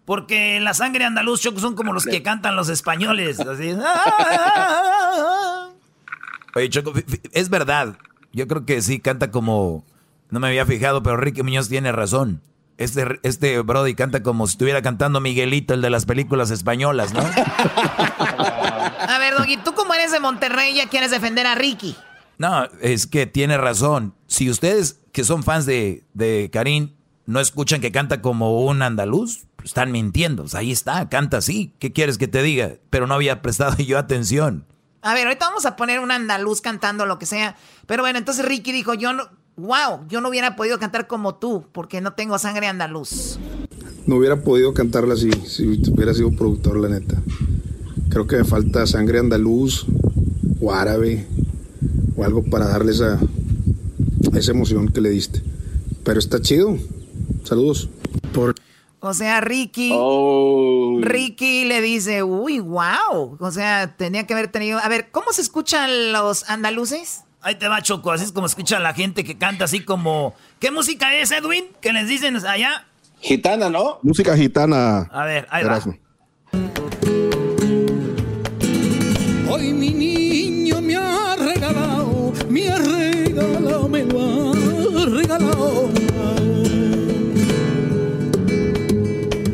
Porque 0.05 0.59
la 0.59 0.73
sangre 0.73 1.05
andaluz, 1.05 1.41
Choco, 1.41 1.59
son 1.59 1.75
como 1.75 1.93
los 1.93 2.05
que 2.05 2.21
cantan 2.21 2.55
los 2.55 2.69
españoles. 2.69 3.39
Así. 3.47 3.73
Oye, 6.55 6.69
Choco, 6.69 6.93
es 7.31 7.49
verdad. 7.49 7.97
Yo 8.33 8.47
creo 8.47 8.65
que 8.65 8.81
sí 8.81 8.99
canta 8.99 9.31
como. 9.31 9.85
No 10.29 10.39
me 10.39 10.47
había 10.47 10.65
fijado, 10.65 11.03
pero 11.03 11.17
Ricky 11.17 11.41
Muñoz 11.41 11.69
tiene 11.69 11.91
razón. 11.91 12.41
Este, 12.77 13.19
este 13.23 13.61
Brody 13.61 13.93
canta 13.93 14.23
como 14.23 14.47
si 14.47 14.53
estuviera 14.53 14.81
cantando 14.81 15.21
Miguelito, 15.21 15.73
el 15.73 15.81
de 15.81 15.89
las 15.89 16.05
películas 16.05 16.51
españolas, 16.51 17.13
¿no? 17.13 17.23
A 19.07 19.19
ver, 19.19 19.35
Doggy, 19.35 19.57
tú 19.57 19.73
como 19.73 19.93
eres 19.93 20.11
de 20.11 20.19
Monterrey 20.19 20.75
ya 20.75 20.89
quieres 20.89 21.11
defender 21.11 21.45
a 21.45 21.55
Ricky. 21.55 21.95
No, 22.37 22.65
es 22.81 23.07
que 23.07 23.25
tiene 23.25 23.57
razón. 23.57 24.15
Si 24.27 24.49
ustedes 24.49 24.99
que 25.11 25.23
son 25.23 25.43
fans 25.43 25.65
de, 25.65 26.03
de 26.13 26.49
Karim 26.51 26.93
no 27.25 27.39
escuchan 27.39 27.81
que 27.81 27.91
canta 27.91 28.21
como 28.21 28.65
un 28.65 28.81
andaluz, 28.81 29.45
están 29.63 29.91
mintiendo. 29.91 30.43
Pues 30.43 30.55
ahí 30.55 30.71
está, 30.71 31.07
canta 31.09 31.37
así. 31.37 31.73
¿Qué 31.79 31.93
quieres 31.93 32.17
que 32.17 32.27
te 32.27 32.43
diga? 32.43 32.73
Pero 32.89 33.07
no 33.07 33.13
había 33.13 33.41
prestado 33.41 33.77
yo 33.83 33.97
atención. 33.97 34.65
A 35.01 35.13
ver, 35.13 35.27
ahorita 35.27 35.47
vamos 35.47 35.65
a 35.65 35.75
poner 35.75 35.99
un 35.99 36.11
andaluz 36.11 36.61
cantando 36.61 37.05
lo 37.05 37.19
que 37.19 37.25
sea. 37.25 37.55
Pero 37.85 38.03
bueno, 38.03 38.17
entonces 38.19 38.45
Ricky 38.45 38.71
dijo, 38.71 38.93
yo 38.93 39.13
no, 39.13 39.29
wow, 39.57 40.07
yo 40.07 40.21
no 40.21 40.29
hubiera 40.29 40.55
podido 40.55 40.79
cantar 40.79 41.07
como 41.07 41.35
tú, 41.35 41.67
porque 41.73 41.99
no 41.99 42.13
tengo 42.13 42.37
sangre 42.39 42.67
andaluz. 42.67 43.37
No 44.05 44.15
hubiera 44.15 44.41
podido 44.41 44.73
cantarla 44.73 45.13
así, 45.13 45.31
si 45.45 45.65
hubiera 45.91 46.13
sido 46.13 46.31
productor, 46.31 46.77
la 46.77 46.89
neta. 46.89 47.15
Creo 48.09 48.27
que 48.27 48.37
me 48.37 48.43
falta 48.43 48.85
sangre 48.85 49.19
andaluz 49.19 49.85
o 50.61 50.71
árabe 50.71 51.25
o 52.15 52.23
algo 52.23 52.43
para 52.43 52.67
darle 52.67 52.91
esa, 52.91 53.19
esa 54.33 54.51
emoción 54.51 54.87
que 54.87 55.01
le 55.01 55.09
diste. 55.09 55.41
Pero 56.03 56.19
está 56.19 56.41
chido. 56.41 56.77
Saludos. 57.43 57.89
Por... 58.33 58.55
O 58.99 59.13
sea, 59.13 59.41
Ricky. 59.41 59.91
Oh. 59.93 60.99
Ricky 61.01 61.65
le 61.65 61.81
dice, 61.81 62.23
uy, 62.23 62.59
wow. 62.59 63.37
O 63.39 63.51
sea, 63.51 63.95
tenía 63.97 64.25
que 64.25 64.33
haber 64.33 64.49
tenido. 64.49 64.79
A 64.79 64.87
ver, 64.87 65.09
¿cómo 65.11 65.33
se 65.33 65.41
escuchan 65.41 66.13
los 66.13 66.49
andaluces? 66.49 67.23
Ahí 67.41 67.55
te 67.55 67.67
va, 67.67 67.81
Choco. 67.81 68.11
Así 68.11 68.23
es 68.23 68.31
como 68.31 68.47
escuchan 68.47 68.81
la 68.81 68.93
gente 68.93 69.25
que 69.25 69.37
canta 69.37 69.65
así 69.65 69.81
como. 69.81 70.33
¿Qué 70.59 70.71
música 70.71 71.13
es, 71.15 71.31
Edwin? 71.31 71.65
Que 71.81 71.91
les 71.91 72.07
dicen 72.07 72.37
allá. 72.45 72.85
Gitana, 73.19 73.69
¿no? 73.69 73.99
Música 74.03 74.37
gitana. 74.37 75.01
A 75.11 75.25
ver, 75.25 75.47
ahí 75.49 75.65
va. 75.65 75.81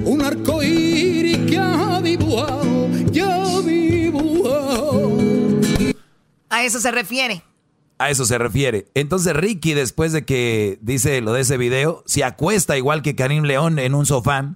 Un 0.06 0.22
arco 0.22 0.64
iris 0.64 1.38
que 1.50 1.58
ha 1.58 2.02
dibujado, 2.02 2.90
ya 3.12 3.60
dibujado. 3.62 5.18
A 6.50 6.64
eso 6.64 6.80
se 6.80 6.92
refiere. 6.92 7.44
A 7.98 8.10
eso 8.10 8.26
se 8.26 8.38
refiere. 8.38 8.88
Entonces 8.94 9.34
Ricky, 9.36 9.74
después 9.74 10.14
de 10.14 10.24
que 10.24 10.80
dice 10.82 11.22
lo 11.22 11.34
de 11.34 11.42
ese 11.42 11.58
video, 11.58 12.02
se 12.06 12.24
acuesta 12.24 12.78
igual 12.78 13.02
que 13.02 13.16
Karim 13.16 13.44
León 13.44 13.78
en 13.78 13.94
un 13.94 14.06
sofá 14.06 14.56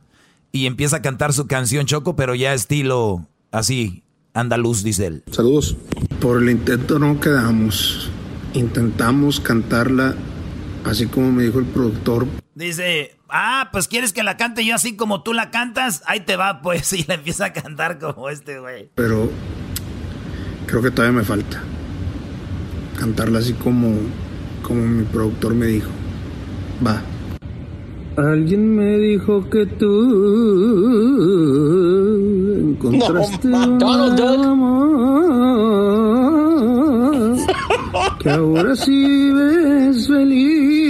y 0.51 0.65
empieza 0.65 0.97
a 0.97 1.01
cantar 1.01 1.33
su 1.33 1.47
canción 1.47 1.85
Choco, 1.85 2.15
pero 2.15 2.35
ya 2.35 2.53
estilo 2.53 3.27
así, 3.51 4.03
andaluz, 4.33 4.83
dice 4.83 5.07
él. 5.07 5.23
Saludos. 5.31 5.75
Por 6.21 6.41
el 6.41 6.49
intento 6.51 6.99
no 6.99 7.19
quedamos. 7.19 8.09
Intentamos 8.53 9.39
cantarla 9.39 10.15
así 10.85 11.07
como 11.07 11.31
me 11.31 11.43
dijo 11.43 11.59
el 11.59 11.65
productor. 11.65 12.27
Dice, 12.55 13.15
ah, 13.29 13.69
pues 13.71 13.87
quieres 13.87 14.13
que 14.13 14.23
la 14.23 14.37
cante 14.37 14.65
yo 14.65 14.75
así 14.75 14.95
como 14.95 15.23
tú 15.23 15.33
la 15.33 15.51
cantas. 15.51 16.03
Ahí 16.05 16.21
te 16.21 16.35
va, 16.35 16.61
pues, 16.61 16.93
y 16.99 17.03
la 17.03 17.15
empieza 17.15 17.45
a 17.45 17.53
cantar 17.53 17.99
como 17.99 18.29
este, 18.29 18.59
güey. 18.59 18.89
Pero 18.95 19.29
creo 20.67 20.81
que 20.81 20.91
todavía 20.91 21.19
me 21.19 21.25
falta. 21.25 21.61
Cantarla 22.99 23.39
así 23.39 23.53
como, 23.53 23.95
como 24.61 24.81
mi 24.81 25.03
productor 25.03 25.55
me 25.55 25.65
dijo. 25.67 25.89
Va. 26.85 27.01
Alguien 28.15 28.75
me 28.75 28.97
dijo 28.99 29.49
que 29.49 29.65
tú 29.65 29.87
encontraste 32.59 33.47
un 33.47 33.81
amor 33.81 35.03
que 38.19 38.29
ahora 38.29 38.75
sí 38.75 39.31
ves 39.31 40.07
feliz. 40.07 40.83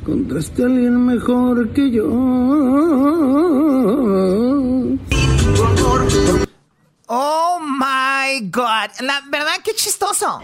Encontraste 0.00 0.62
a 0.62 0.66
alguien 0.66 1.06
mejor 1.06 1.72
que 1.72 1.90
yo. 1.90 2.06
Oh 7.06 7.58
my 7.60 8.50
God. 8.50 8.90
La 9.00 9.22
verdad, 9.30 9.54
qué 9.64 9.74
chistoso. 9.74 10.40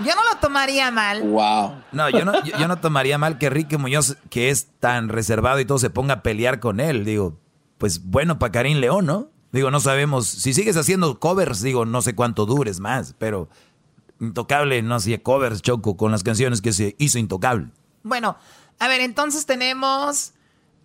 Yo 0.00 0.14
no 0.14 0.22
lo 0.32 0.38
tomaría 0.40 0.90
mal. 0.90 1.22
Wow. 1.22 1.82
No, 1.92 2.10
yo 2.10 2.24
no, 2.24 2.42
yo, 2.44 2.58
yo 2.58 2.68
no 2.68 2.76
tomaría 2.76 3.16
mal 3.16 3.38
que 3.38 3.48
Ricky 3.48 3.76
Muñoz, 3.76 4.16
que 4.28 4.50
es 4.50 4.68
tan 4.80 5.08
reservado 5.08 5.60
y 5.60 5.64
todo, 5.64 5.78
se 5.78 5.90
ponga 5.90 6.14
a 6.14 6.22
pelear 6.22 6.58
con 6.60 6.80
él. 6.80 7.04
Digo, 7.04 7.38
pues 7.78 8.04
bueno 8.04 8.38
para 8.38 8.52
Karim 8.52 8.78
León, 8.78 9.06
¿no? 9.06 9.33
Digo, 9.54 9.70
no 9.70 9.78
sabemos. 9.78 10.26
Si 10.26 10.52
sigues 10.52 10.76
haciendo 10.76 11.20
covers, 11.20 11.62
digo, 11.62 11.86
no 11.86 12.02
sé 12.02 12.16
cuánto 12.16 12.44
dures 12.44 12.80
más, 12.80 13.14
pero 13.18 13.48
Intocable 14.18 14.82
no 14.82 14.96
hacía 14.96 15.22
covers, 15.22 15.62
Choco, 15.62 15.96
con 15.96 16.10
las 16.10 16.24
canciones 16.24 16.60
que 16.60 16.72
se 16.72 16.96
hizo 16.98 17.20
Intocable. 17.20 17.68
Bueno, 18.02 18.36
a 18.80 18.88
ver, 18.88 19.00
entonces 19.00 19.46
tenemos 19.46 20.32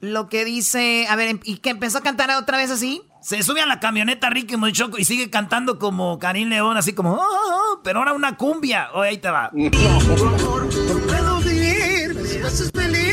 lo 0.01 0.29
que 0.29 0.45
dice. 0.45 1.07
A 1.09 1.15
ver, 1.15 1.39
¿y 1.45 1.57
que 1.57 1.71
empezó 1.71 1.97
a 1.97 2.01
cantar 2.01 2.29
otra 2.39 2.59
vez 2.59 2.69
así? 2.69 3.01
Se 3.23 3.41
sube 3.41 3.59
a 3.59 3.65
la 3.65 3.79
camioneta 3.79 4.29
Ricky 4.29 4.55
muy 4.55 4.71
choco 4.71 4.99
y 4.99 5.03
sigue 5.03 5.31
cantando 5.31 5.79
como 5.79 6.19
Karim 6.19 6.49
León, 6.49 6.77
así 6.77 6.93
como, 6.93 7.13
"Oh, 7.15 7.17
oh, 7.21 7.73
oh", 7.73 7.81
pero 7.83 7.97
ahora 7.97 8.13
una 8.13 8.37
cumbia. 8.37 8.89
Oye, 8.93 9.09
ahí 9.09 9.17
te 9.17 9.31
va. 9.31 9.49
puedo 9.51 11.39
vivir 11.39 12.23
si 12.23 12.37
me 12.37 12.45
haces 12.47 12.69
feliz. 12.71 13.08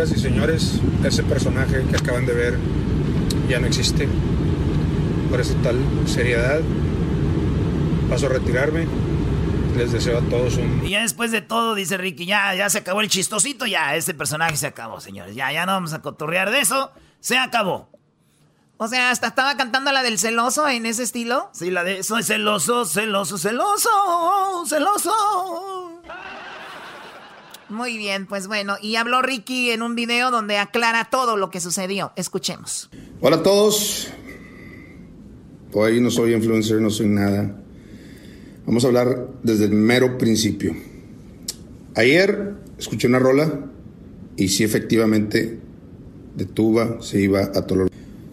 Señoras 0.00 0.18
y 0.18 0.22
señores, 0.22 0.80
ese 1.04 1.22
personaje 1.24 1.84
que 1.90 1.96
acaban 1.96 2.24
de 2.24 2.32
ver 2.32 2.58
ya 3.50 3.60
no 3.60 3.66
existe. 3.66 4.08
Por 5.28 5.42
esa 5.42 5.52
tal 5.62 5.76
seriedad, 6.06 6.60
paso 8.08 8.24
a 8.24 8.28
retirarme. 8.30 8.86
Les 9.76 9.92
deseo 9.92 10.16
a 10.16 10.22
todos 10.22 10.56
un... 10.56 10.80
Y 10.86 10.90
ya 10.90 11.02
después 11.02 11.32
de 11.32 11.42
todo, 11.42 11.74
dice 11.74 11.98
Ricky, 11.98 12.24
ya, 12.24 12.54
ya 12.54 12.70
se 12.70 12.78
acabó 12.78 13.02
el 13.02 13.10
chistosito, 13.10 13.66
ya, 13.66 13.94
ese 13.94 14.14
personaje 14.14 14.56
se 14.56 14.68
acabó, 14.68 15.02
señores. 15.02 15.34
Ya, 15.34 15.52
ya 15.52 15.66
no 15.66 15.72
vamos 15.72 15.92
a 15.92 16.00
cotorrear 16.00 16.50
de 16.50 16.60
eso. 16.60 16.92
Se 17.20 17.36
acabó. 17.36 17.90
O 18.78 18.88
sea, 18.88 19.10
hasta 19.10 19.26
estaba 19.26 19.58
cantando 19.58 19.92
la 19.92 20.02
del 20.02 20.18
celoso 20.18 20.66
en 20.66 20.86
ese 20.86 21.02
estilo. 21.02 21.50
Sí, 21.52 21.70
la 21.70 21.84
de 21.84 22.02
soy 22.04 22.22
celoso, 22.22 22.86
celoso, 22.86 23.36
celoso, 23.36 24.64
celoso. 24.66 26.00
Muy 27.70 27.96
bien, 27.96 28.26
pues 28.26 28.48
bueno, 28.48 28.74
y 28.82 28.96
habló 28.96 29.22
Ricky 29.22 29.70
en 29.70 29.82
un 29.82 29.94
video 29.94 30.32
donde 30.32 30.58
aclara 30.58 31.08
todo 31.08 31.36
lo 31.36 31.50
que 31.50 31.60
sucedió. 31.60 32.12
Escuchemos. 32.16 32.90
Hola 33.20 33.36
a 33.36 33.42
todos. 33.44 34.08
Hoy 35.72 36.00
no 36.00 36.10
soy 36.10 36.34
influencer, 36.34 36.80
no 36.80 36.90
soy 36.90 37.06
nada. 37.06 37.62
Vamos 38.66 38.82
a 38.82 38.88
hablar 38.88 39.28
desde 39.44 39.66
el 39.66 39.70
mero 39.70 40.18
principio. 40.18 40.74
Ayer 41.94 42.54
escuché 42.76 43.06
una 43.06 43.20
rola 43.20 43.66
y 44.36 44.48
sí 44.48 44.64
efectivamente 44.64 45.60
de 46.34 46.44
tuba 46.46 47.00
se 47.00 47.20
iba 47.20 47.52
a 47.54 47.66
Tololo. 47.66 47.90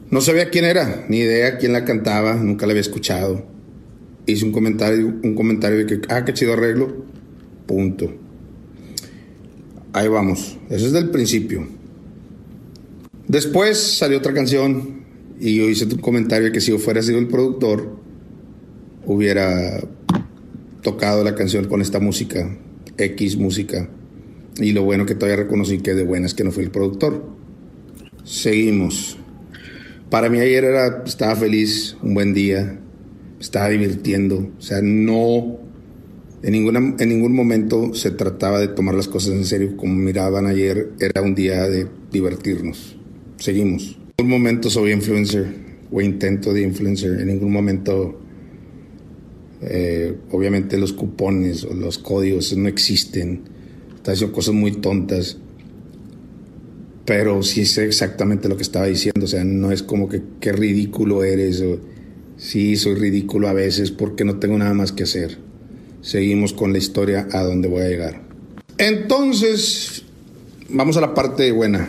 No 0.09 0.22
sabía 0.22 0.49
quién 0.49 0.65
era, 0.65 1.05
ni 1.09 1.18
idea 1.18 1.59
quién 1.59 1.73
la 1.73 1.85
cantaba, 1.85 2.34
nunca 2.34 2.65
la 2.65 2.72
había 2.72 2.81
escuchado. 2.81 3.45
Hice 4.26 4.45
un 4.45 4.51
comentario, 4.51 5.14
un 5.22 5.35
comentario 5.35 5.77
de 5.77 5.85
que, 5.85 6.01
ah, 6.09 6.26
qué 6.26 6.34
chido 6.34 6.53
arreglo. 6.53 7.05
Punto. 7.68 8.26
Ahí 9.97 10.09
vamos. 10.09 10.55
Eso 10.69 10.85
es 10.85 10.91
del 10.91 11.09
principio. 11.09 11.67
Después 13.27 13.79
salió 13.79 14.19
otra 14.19 14.31
canción 14.31 15.01
y 15.39 15.55
yo 15.55 15.67
hice 15.67 15.85
un 15.85 15.97
comentario 15.97 16.51
que 16.51 16.61
si 16.61 16.69
yo 16.69 16.77
fuera 16.77 17.01
sido 17.01 17.17
el 17.17 17.27
productor, 17.27 17.97
hubiera 19.07 19.79
tocado 20.83 21.23
la 21.23 21.33
canción 21.33 21.67
con 21.67 21.81
esta 21.81 21.99
música, 21.99 22.55
X 22.95 23.37
música. 23.37 23.89
Y 24.59 24.73
lo 24.73 24.83
bueno 24.83 25.07
que 25.07 25.15
todavía 25.15 25.43
reconocí 25.43 25.79
que 25.79 25.95
de 25.95 26.03
buenas 26.03 26.35
que 26.35 26.43
no 26.43 26.51
fui 26.51 26.63
el 26.63 26.69
productor. 26.69 27.27
Seguimos. 28.23 29.17
Para 30.11 30.29
mí 30.29 30.39
ayer 30.39 30.63
era, 30.63 31.03
estaba 31.07 31.35
feliz, 31.35 31.97
un 32.03 32.13
buen 32.13 32.35
día, 32.35 32.79
estaba 33.39 33.69
divirtiendo. 33.69 34.47
O 34.59 34.61
sea, 34.61 34.79
no 34.83 35.57
en, 36.47 36.53
ninguna, 36.53 36.79
en 36.97 37.09
ningún 37.09 37.35
momento 37.35 37.93
se 37.93 38.09
trataba 38.11 38.61
de 38.61 38.69
tomar 38.69 38.95
las 38.95 39.09
cosas 39.09 39.33
en 39.33 39.43
serio. 39.43 39.75
Como 39.75 39.93
miraban 39.95 40.45
ayer, 40.45 40.93
era 40.97 41.21
un 41.21 41.35
día 41.35 41.67
de 41.67 41.87
divertirnos. 42.09 42.95
Seguimos. 43.35 43.99
En 44.17 44.25
ningún 44.25 44.39
momento 44.39 44.69
soy 44.69 44.93
influencer 44.93 45.45
o 45.91 45.99
intento 45.99 46.53
de 46.53 46.61
influencer, 46.61 47.19
en 47.19 47.27
ningún 47.27 47.51
momento, 47.51 48.17
eh, 49.61 50.15
obviamente 50.31 50.77
los 50.77 50.93
cupones 50.93 51.65
o 51.65 51.73
los 51.73 51.97
códigos 51.97 52.55
no 52.55 52.69
existen, 52.69 53.41
están 53.97 54.13
haciendo 54.13 54.33
cosas 54.33 54.53
muy 54.53 54.71
tontas, 54.71 55.37
pero 57.03 57.43
sí 57.43 57.65
sé 57.65 57.85
exactamente 57.85 58.47
lo 58.47 58.55
que 58.55 58.63
estaba 58.63 58.85
diciendo, 58.85 59.25
o 59.25 59.27
sea, 59.27 59.43
no 59.43 59.73
es 59.73 59.83
como 59.83 60.07
que 60.07 60.21
qué 60.39 60.53
ridículo 60.53 61.25
eres, 61.25 61.61
sí, 62.37 62.77
soy 62.77 62.95
ridículo 62.95 63.49
a 63.49 63.53
veces 63.53 63.91
porque 63.91 64.23
no 64.23 64.39
tengo 64.39 64.57
nada 64.57 64.73
más 64.73 64.93
que 64.93 65.03
hacer 65.03 65.46
seguimos 66.01 66.53
con 66.53 66.71
la 66.71 66.77
historia 66.77 67.27
a 67.31 67.43
donde 67.43 67.67
voy 67.67 67.81
a 67.81 67.87
llegar. 67.87 68.21
Entonces, 68.77 70.03
vamos 70.69 70.97
a 70.97 71.01
la 71.01 71.13
parte 71.13 71.51
buena. 71.51 71.87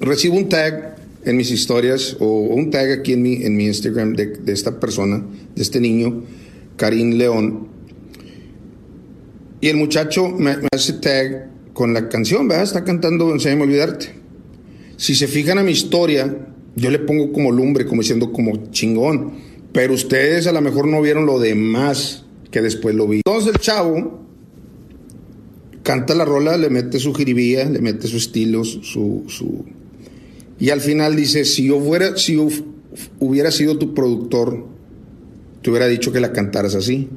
Recibo 0.00 0.36
un 0.36 0.48
tag 0.48 0.96
en 1.24 1.36
mis 1.36 1.50
historias 1.50 2.16
o 2.20 2.26
un 2.26 2.70
tag 2.70 2.90
aquí 2.90 3.12
en 3.12 3.22
mi, 3.22 3.42
en 3.42 3.56
mi 3.56 3.66
Instagram 3.66 4.14
de, 4.14 4.40
esta 4.46 4.78
persona, 4.78 5.24
de 5.54 5.62
este 5.62 5.80
niño, 5.80 6.24
Karim 6.76 7.12
León. 7.12 7.68
Y 9.60 9.68
el 9.68 9.76
muchacho 9.76 10.28
me, 10.28 10.56
hace 10.72 10.94
tag 10.94 11.50
con 11.72 11.94
la 11.94 12.08
canción, 12.08 12.48
¿verdad? 12.48 12.64
Está 12.64 12.84
cantando 12.84 13.32
Enséñame 13.32 13.62
a 13.62 13.64
olvidarte. 13.64 14.14
Si 14.96 15.14
se 15.14 15.26
fijan 15.26 15.58
a 15.58 15.62
mi 15.62 15.72
historia, 15.72 16.46
yo 16.76 16.90
le 16.90 16.98
pongo 16.98 17.32
como 17.32 17.50
lumbre, 17.50 17.86
como 17.86 18.02
diciendo 18.02 18.32
como 18.32 18.70
chingón. 18.70 19.32
Pero 19.72 19.94
ustedes 19.94 20.46
a 20.46 20.52
lo 20.52 20.60
mejor 20.60 20.86
no 20.86 21.02
vieron 21.02 21.26
lo 21.26 21.40
demás 21.40 22.23
que 22.54 22.62
después 22.62 22.94
lo 22.94 23.08
vi. 23.08 23.16
Entonces 23.16 23.52
el 23.52 23.60
chavo 23.60 24.20
canta 25.82 26.14
la 26.14 26.24
rola, 26.24 26.56
le 26.56 26.70
mete 26.70 27.00
su 27.00 27.12
jiribía, 27.12 27.68
le 27.68 27.80
mete 27.80 28.06
su 28.06 28.16
estilo, 28.16 28.62
su, 28.62 29.24
su... 29.26 29.64
Y 30.60 30.70
al 30.70 30.80
final 30.80 31.16
dice, 31.16 31.44
si 31.46 31.66
yo 31.66 31.80
fuera, 31.80 32.16
si 32.16 32.38
hubiera 33.18 33.50
sido 33.50 33.76
tu 33.76 33.92
productor, 33.92 34.68
te 35.62 35.70
hubiera 35.70 35.88
dicho 35.88 36.12
que 36.12 36.20
la 36.20 36.32
cantaras 36.32 36.76
así. 36.76 37.08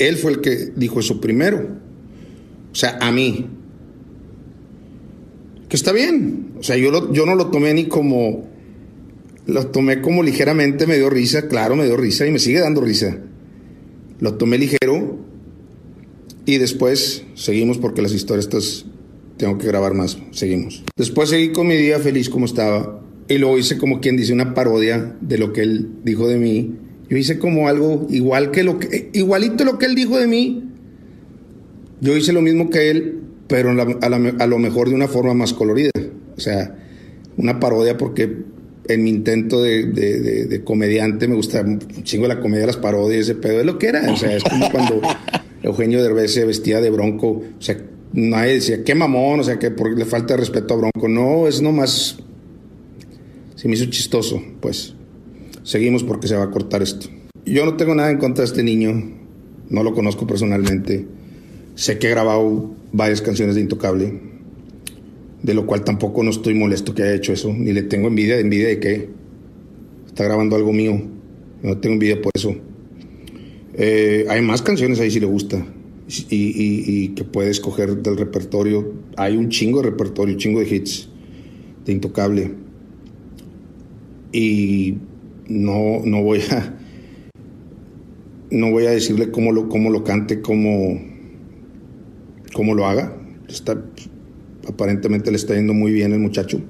Él 0.00 0.16
fue 0.16 0.32
el 0.32 0.40
que 0.40 0.72
dijo 0.74 0.98
eso 0.98 1.20
primero. 1.20 1.68
O 2.72 2.74
sea, 2.74 2.98
a 3.00 3.12
mí. 3.12 3.46
Que 5.68 5.76
está 5.76 5.92
bien. 5.92 6.54
O 6.58 6.64
sea, 6.64 6.76
yo, 6.76 7.12
yo 7.12 7.26
no 7.26 7.36
lo 7.36 7.46
tomé 7.46 7.74
ni 7.74 7.84
como... 7.84 8.50
Lo 9.46 9.68
tomé 9.68 10.00
como 10.00 10.24
ligeramente, 10.24 10.88
me 10.88 10.96
dio 10.96 11.10
risa, 11.10 11.46
claro, 11.46 11.76
me 11.76 11.84
dio 11.84 11.96
risa 11.96 12.26
y 12.26 12.32
me 12.32 12.40
sigue 12.40 12.58
dando 12.58 12.80
risa. 12.80 13.16
Lo 14.20 14.34
tomé 14.34 14.58
ligero 14.58 15.18
y 16.46 16.58
después 16.58 17.24
seguimos 17.34 17.78
porque 17.78 18.02
las 18.02 18.12
historias 18.12 18.46
estas 18.46 18.86
tengo 19.36 19.56
que 19.56 19.66
grabar 19.66 19.94
más. 19.94 20.18
Seguimos. 20.32 20.84
Después 20.96 21.30
seguí 21.30 21.50
con 21.50 21.66
mi 21.66 21.76
día 21.76 21.98
feliz 21.98 22.28
como 22.28 22.44
estaba 22.44 23.00
y 23.28 23.38
luego 23.38 23.58
hice 23.58 23.78
como 23.78 24.00
quien 24.00 24.16
dice 24.16 24.32
una 24.32 24.54
parodia 24.54 25.16
de 25.20 25.38
lo 25.38 25.52
que 25.52 25.62
él 25.62 25.88
dijo 26.04 26.28
de 26.28 26.36
mí. 26.36 26.76
Yo 27.08 27.16
hice 27.16 27.38
como 27.38 27.68
algo 27.68 28.06
igual 28.10 28.50
que 28.50 28.62
lo 28.62 28.78
que 28.78 29.10
igualito 29.12 29.64
lo 29.64 29.78
que 29.78 29.86
él 29.86 29.94
dijo 29.94 30.18
de 30.18 30.26
mí. 30.26 30.64
Yo 32.00 32.16
hice 32.16 32.32
lo 32.32 32.42
mismo 32.42 32.70
que 32.70 32.90
él, 32.90 33.20
pero 33.46 33.70
a, 33.70 34.46
lo 34.46 34.58
mejor 34.58 34.88
de 34.88 34.94
una 34.94 35.08
forma 35.08 35.34
más 35.34 35.52
colorida. 35.52 35.90
O 36.36 36.40
sea, 36.40 36.76
una 37.36 37.60
parodia 37.60 37.96
porque 37.96 38.36
en 38.88 39.04
mi 39.04 39.10
intento 39.10 39.62
de, 39.62 40.62
comediante 40.64 41.28
me 41.28 41.34
gusta 41.34 41.60
un 41.62 41.78
chingo 42.02 42.26
la 42.26 42.40
comedia, 42.40 42.66
las 42.66 42.76
parodias, 42.76 43.22
ese 43.22 43.34
pedo, 43.34 43.60
es 43.60 43.66
lo 43.66 43.78
que 43.78 43.88
era. 43.88 44.10
O 44.12 44.16
sea, 44.16 44.34
es 44.34 44.44
como 44.44 44.70
cuando 44.72 45.00
Eugenio 45.62 46.02
Derbez 46.02 46.34
se 46.34 46.44
vestía 46.44 46.80
de 46.80 46.90
bronco. 46.90 47.42
O 47.58 47.62
sea, 47.62 47.76
nadie 48.12 48.54
decía, 48.54 48.84
qué 48.84 48.94
mamón, 48.94 49.40
o 49.40 49.44
sea, 49.44 49.58
que 49.58 49.70
porque 49.70 49.96
le 49.96 50.04
falta 50.04 50.36
respeto 50.36 50.74
a 50.74 50.76
bronco. 50.78 51.08
No, 51.08 51.46
es 51.46 51.60
nomás. 51.60 52.18
Se 53.54 53.68
me 53.68 53.74
hizo 53.74 53.86
chistoso, 53.86 54.42
pues. 54.60 54.94
Seguimos 55.62 56.02
porque 56.02 56.26
se 56.26 56.36
va 56.36 56.44
a 56.44 56.50
cortar 56.50 56.82
esto. 56.82 57.08
Yo 57.44 57.64
no 57.64 57.76
tengo 57.76 57.94
nada 57.94 58.10
en 58.10 58.18
contra 58.18 58.42
de 58.42 58.50
este 58.50 58.62
niño. 58.62 59.18
No 59.68 59.82
lo 59.82 59.94
conozco 59.94 60.26
personalmente. 60.26 61.06
Sé 61.74 61.98
que 61.98 62.08
he 62.08 62.10
grabado 62.10 62.74
varias 62.92 63.22
canciones 63.22 63.54
de 63.54 63.60
Intocable 63.60 64.29
de 65.42 65.54
lo 65.54 65.66
cual 65.66 65.84
tampoco 65.84 66.22
no 66.22 66.30
estoy 66.30 66.54
molesto 66.54 66.94
que 66.94 67.02
haya 67.02 67.14
hecho 67.14 67.32
eso, 67.32 67.52
ni 67.52 67.72
le 67.72 67.82
tengo 67.82 68.08
envidia, 68.08 68.38
envidia 68.38 68.68
de 68.68 68.80
que 68.80 69.08
está 70.06 70.24
grabando 70.24 70.56
algo 70.56 70.72
mío, 70.72 71.00
no 71.62 71.78
tengo 71.78 71.94
envidia 71.94 72.20
por 72.20 72.32
eso. 72.34 72.54
Eh, 73.74 74.26
hay 74.28 74.42
más 74.42 74.62
canciones 74.62 75.00
ahí 75.00 75.10
si 75.10 75.20
le 75.20 75.26
gusta 75.26 75.64
y, 76.28 77.08
que 77.08 77.24
puede 77.24 77.50
escoger 77.50 77.96
del 78.02 78.16
repertorio. 78.16 78.92
Hay 79.16 79.36
un 79.36 79.48
chingo 79.48 79.80
de 79.82 79.90
repertorio, 79.90 80.34
un 80.34 80.40
chingo 80.40 80.60
de 80.60 80.74
hits 80.74 81.08
de 81.84 81.92
Intocable. 81.92 82.52
Y 84.32 84.98
no, 85.48 86.00
no 86.04 86.22
voy 86.22 86.40
a 86.50 86.76
no 88.50 88.70
voy 88.70 88.86
a 88.86 88.90
decirle 88.90 89.30
cómo 89.30 89.52
lo, 89.52 89.68
cómo 89.68 89.90
lo 89.90 90.02
cante, 90.04 90.40
cómo, 90.40 91.00
cómo 92.52 92.74
lo 92.74 92.86
haga. 92.86 93.16
Está, 93.48 93.82
Aparentemente 94.68 95.30
le 95.30 95.36
está 95.36 95.54
yendo 95.54 95.72
muy 95.72 95.92
bien 95.92 96.12
el 96.12 96.20
muchacho, 96.20 96.60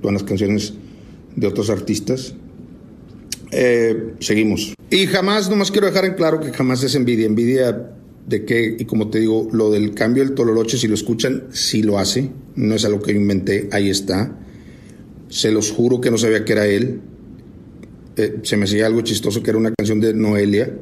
todas 0.00 0.14
las 0.14 0.22
canciones 0.22 0.74
de 1.36 1.46
otros 1.46 1.70
artistas. 1.70 2.34
Eh, 3.50 4.14
seguimos. 4.18 4.74
Y 4.90 5.06
jamás, 5.06 5.48
nomás 5.48 5.70
quiero 5.70 5.86
dejar 5.86 6.04
en 6.04 6.14
claro 6.14 6.40
que 6.40 6.52
jamás 6.52 6.82
es 6.82 6.94
envidia. 6.94 7.26
Envidia 7.26 7.90
de 8.26 8.44
que, 8.44 8.76
y 8.78 8.84
como 8.84 9.10
te 9.10 9.20
digo, 9.20 9.48
lo 9.52 9.70
del 9.70 9.94
cambio 9.94 10.24
del 10.24 10.34
Tololoche, 10.34 10.78
si 10.78 10.88
lo 10.88 10.94
escuchan, 10.94 11.44
sí 11.50 11.82
lo 11.82 11.98
hace. 11.98 12.30
No 12.56 12.74
es 12.74 12.84
algo 12.84 13.00
que 13.00 13.12
inventé, 13.12 13.68
ahí 13.72 13.90
está. 13.90 14.36
Se 15.28 15.52
los 15.52 15.70
juro 15.70 16.00
que 16.00 16.10
no 16.10 16.18
sabía 16.18 16.44
que 16.44 16.52
era 16.52 16.66
él. 16.66 17.00
Eh, 18.16 18.40
se 18.42 18.56
me 18.56 18.64
hacía 18.64 18.86
algo 18.86 19.02
chistoso 19.02 19.42
que 19.42 19.50
era 19.50 19.58
una 19.58 19.72
canción 19.72 20.00
de 20.00 20.14
Noelia, 20.14 20.72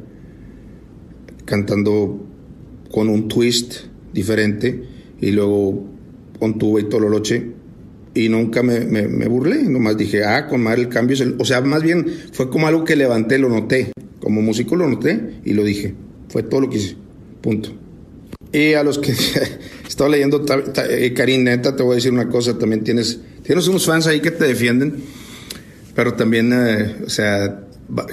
cantando 1.45 2.27
con 2.91 3.09
un 3.09 3.29
twist 3.29 3.75
diferente. 4.13 4.85
Y 5.21 5.31
luego 5.31 5.85
con 6.43 6.59
tuba 6.59 6.81
y 6.81 6.89
tololoche 6.89 7.53
y 8.15 8.29
nunca 8.29 8.65
me, 8.65 8.81
me, 8.81 9.29
burlé, 9.29 9.63
nomás 9.63 9.97
dije, 9.97 10.25
ah, 10.25 10.49
con 10.49 10.61
madre 10.61 10.83
el 10.83 10.89
cambio. 10.89 11.17
O 11.39 11.45
sea, 11.45 11.61
más 11.61 11.85
bien 11.85 12.05
fue 12.33 12.51
como 12.51 12.67
algo 12.67 12.85
que 12.85 12.97
levanté, 12.97 13.39
lo 13.39 13.49
noté, 13.49 13.93
como 14.19 14.43
músico 14.43 14.75
lo 14.75 14.89
noté 14.89 15.35
y 15.45 15.53
lo 15.53 15.63
dije, 15.63 15.95
fue 16.31 16.43
todo 16.43 16.63
lo 16.63 16.69
que 16.69 16.79
hice, 16.79 16.97
punto. 17.41 17.71
Y 18.51 18.73
a 18.73 18.83
los 18.83 18.99
que, 18.99 19.15
Estaba 19.89 20.11
leyendo, 20.11 20.45
eh, 20.91 21.15
Karim, 21.15 21.45
neta, 21.45 21.77
te 21.77 21.85
voy 21.85 21.93
a 21.93 21.95
decir 21.95 22.11
una 22.11 22.29
cosa, 22.29 22.59
también 22.59 22.83
tienes, 22.83 23.21
tienes 23.45 23.69
unos 23.69 23.87
fans 23.87 24.09
ahí 24.09 24.19
que 24.19 24.33
te 24.33 24.45
defienden, 24.45 24.97
pero 25.95 26.15
también, 26.15 26.53
eh, 26.53 26.97
o 27.07 27.09
sea, 27.09 27.67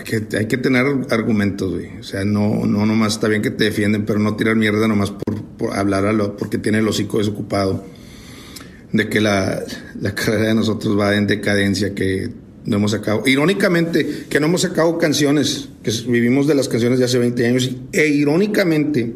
que 0.06 0.38
hay 0.38 0.46
que 0.46 0.58
tener 0.58 0.86
argumentos. 1.10 1.74
O 2.00 2.04
sea, 2.04 2.24
no, 2.26 2.68
no 2.68 2.86
nomás 2.86 3.14
está 3.14 3.28
bien 3.28 3.42
que 3.42 3.50
te 3.50 3.64
defienden, 3.64 4.06
pero 4.06 4.20
no 4.20 4.36
tirar 4.36 4.56
mierda 4.56 4.88
nomás 4.88 5.10
por, 5.10 5.42
por 5.58 5.74
hablar 5.76 6.06
a 6.06 6.14
lo, 6.14 6.38
porque 6.38 6.60
tiene 6.60 6.78
el 6.78 6.88
hocico 6.88 7.18
desocupado. 7.18 7.84
De 8.92 9.08
que 9.08 9.22
la, 9.22 9.64
la 10.00 10.16
carrera 10.16 10.50
de 10.50 10.56
nosotros 10.56 10.98
va 10.98 11.16
en 11.16 11.28
decadencia, 11.28 11.94
que 11.94 12.30
no 12.66 12.78
hemos 12.78 12.92
sacado. 12.92 13.24
Irónicamente, 13.26 14.26
que 14.30 14.40
no 14.40 14.48
hemos 14.48 14.62
sacado 14.62 14.98
canciones, 14.98 15.70
que 15.84 15.92
vivimos 16.08 16.48
de 16.48 16.56
las 16.56 16.70
canciones 16.70 17.00
de 17.00 17.06
hace 17.06 17.18
20 17.18 17.48
años, 17.48 17.72
e 17.92 18.08
irónicamente, 18.08 19.16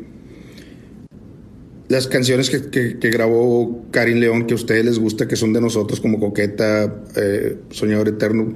las 1.88 2.08
canciones 2.08 2.50
que, 2.50 3.10
grabó 3.12 3.86
Karim 3.92 4.18
León, 4.18 4.48
que 4.48 4.54
a 4.54 4.56
ustedes 4.56 4.84
les 4.86 4.98
gusta, 4.98 5.28
que 5.28 5.36
son 5.36 5.54
de 5.54 5.62
nosotros, 5.62 6.00
como 6.00 6.20
Coqueta, 6.20 7.04
eh, 7.16 7.58
Soñador 7.70 8.10
Eterno, 8.10 8.56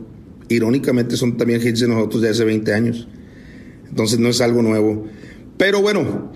irónicamente 0.49 1.17
son 1.17 1.37
también 1.37 1.61
hits 1.61 1.81
de 1.81 1.87
nosotros 1.87 2.21
de 2.21 2.29
hace 2.29 2.43
20 2.43 2.73
años. 2.73 3.07
Entonces 3.89 4.17
no 4.17 4.29
es 4.29 4.41
algo 4.41 4.61
nuevo. 4.61 5.05
Pero 5.57 5.81
bueno, 5.81 6.31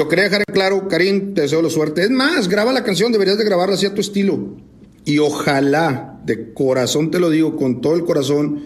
lo 0.00 0.08
quería 0.08 0.24
dejar 0.24 0.46
claro, 0.46 0.88
Karim, 0.88 1.34
te 1.34 1.42
deseo 1.42 1.60
la 1.60 1.68
suerte. 1.68 2.02
Es 2.02 2.08
más, 2.08 2.48
graba 2.48 2.72
la 2.72 2.82
canción, 2.82 3.12
deberías 3.12 3.36
de 3.36 3.44
grabarla 3.44 3.74
así 3.74 3.84
a 3.84 3.92
tu 3.92 4.00
estilo. 4.00 4.56
Y 5.04 5.18
ojalá, 5.18 6.18
de 6.24 6.54
corazón 6.54 7.10
te 7.10 7.20
lo 7.20 7.28
digo, 7.28 7.54
con 7.54 7.82
todo 7.82 7.96
el 7.96 8.06
corazón, 8.06 8.62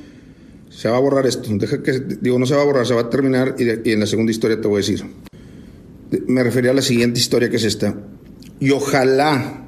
se 0.71 0.89
va 0.89 0.97
a 0.97 1.01
borrar 1.01 1.27
esto. 1.27 1.49
Deja 1.55 1.83
que, 1.83 1.99
digo, 2.21 2.39
no 2.39 2.47
se 2.47 2.55
va 2.55 2.63
a 2.63 2.65
borrar, 2.65 2.87
se 2.87 2.95
va 2.95 3.01
a 3.01 3.11
terminar 3.11 3.57
y, 3.59 3.65
y 3.65 3.93
en 3.95 3.99
la 3.99 4.07
segunda 4.07 4.31
historia 4.31 4.61
te 4.61 4.69
voy 4.69 4.77
a 4.77 4.87
decir. 4.87 5.05
Me 6.29 6.45
refería 6.45 6.71
a 6.71 6.75
la 6.75 6.83
siguiente 6.83 7.19
historia 7.19 7.51
que 7.51 7.57
es 7.57 7.65
esta. 7.65 7.97
Y 8.61 8.71
ojalá 8.71 9.67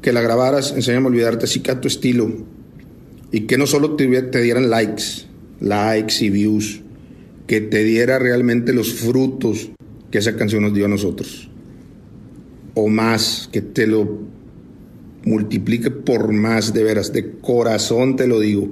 que 0.00 0.12
la 0.12 0.20
grabaras, 0.20 0.72
enséñame 0.72 1.06
a 1.06 1.10
olvidarte 1.10 1.44
así 1.44 1.60
que 1.60 1.70
a 1.70 1.80
tu 1.80 1.86
estilo 1.86 2.28
y 3.30 3.42
que 3.42 3.56
no 3.56 3.68
solo 3.68 3.94
te, 3.94 4.08
dieran 4.42 4.68
likes, 4.68 5.26
likes 5.60 6.24
y 6.24 6.30
views, 6.30 6.80
que 7.46 7.60
te 7.60 7.84
diera 7.84 8.18
realmente 8.18 8.72
los 8.72 8.92
frutos 8.94 9.70
que 10.12 10.18
esa 10.18 10.36
canción 10.36 10.62
nos 10.62 10.74
dio 10.74 10.84
a 10.84 10.88
nosotros. 10.88 11.48
O 12.74 12.88
más, 12.88 13.48
que 13.50 13.62
te 13.62 13.86
lo 13.86 14.20
multiplique 15.24 15.90
por 15.90 16.32
más, 16.32 16.72
de 16.72 16.84
veras, 16.84 17.12
de 17.12 17.38
corazón 17.40 18.14
te 18.14 18.26
lo 18.26 18.38
digo. 18.38 18.68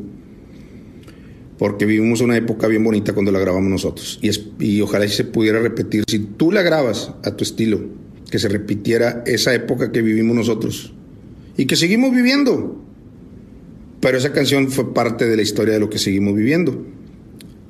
Porque 1.59 1.87
vivimos 1.87 2.21
una 2.21 2.37
época 2.37 2.69
bien 2.69 2.85
bonita 2.85 3.15
cuando 3.15 3.33
la 3.33 3.39
grabamos 3.39 3.71
nosotros. 3.71 4.19
Y, 4.23 4.29
es, 4.29 4.49
y 4.59 4.81
ojalá 4.83 5.09
se 5.09 5.25
pudiera 5.25 5.61
repetir. 5.61 6.05
Si 6.07 6.19
tú 6.19 6.53
la 6.53 6.63
grabas 6.63 7.13
a 7.25 7.35
tu 7.35 7.43
estilo, 7.43 7.81
que 8.31 8.39
se 8.39 8.49
repitiera 8.49 9.25
esa 9.27 9.55
época 9.55 9.93
que 9.93 10.03
vivimos 10.03 10.37
nosotros. 10.37 10.93
Y 11.57 11.65
que 11.65 11.77
seguimos 11.77 12.15
viviendo. 12.15 12.83
Pero 14.01 14.19
esa 14.19 14.33
canción 14.33 14.71
fue 14.71 14.95
parte 14.95 15.27
de 15.27 15.37
la 15.37 15.43
historia 15.43 15.75
de 15.75 15.81
lo 15.81 15.91
que 15.91 15.99
seguimos 15.99 16.35
viviendo. 16.35 16.87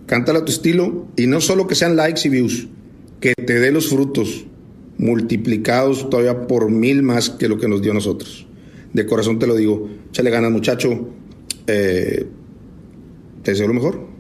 Cántala 0.07 0.41
a 0.41 0.45
tu 0.45 0.51
estilo 0.51 1.09
y 1.17 1.29
no 1.29 1.41
solo 1.41 1.69
que 1.69 1.77
sean 1.77 1.97
likes 1.97 2.23
y 2.25 2.31
views, 2.31 2.69
que 3.21 3.35
te 3.35 3.59
dé 3.61 3.71
los 3.71 3.89
frutos 3.89 4.45
multiplicados 4.99 6.09
todavía 6.11 6.47
por 6.47 6.71
mil 6.71 7.03
más 7.03 7.31
que 7.31 7.49
lo 7.49 7.59
que 7.59 7.69
nos 7.69 7.83
dio 7.83 7.93
a 7.93 7.95
nosotros. 7.95 8.47
De 8.93 9.07
corazón 9.07 9.39
te 9.39 9.47
lo 9.47 9.55
digo, 9.55 9.89
échale 10.11 10.31
ganas 10.31 10.51
muchacho, 10.51 11.09
eh, 11.67 12.27
te 13.43 13.51
deseo 13.51 13.69
lo 13.69 13.75
mejor. 13.75 14.11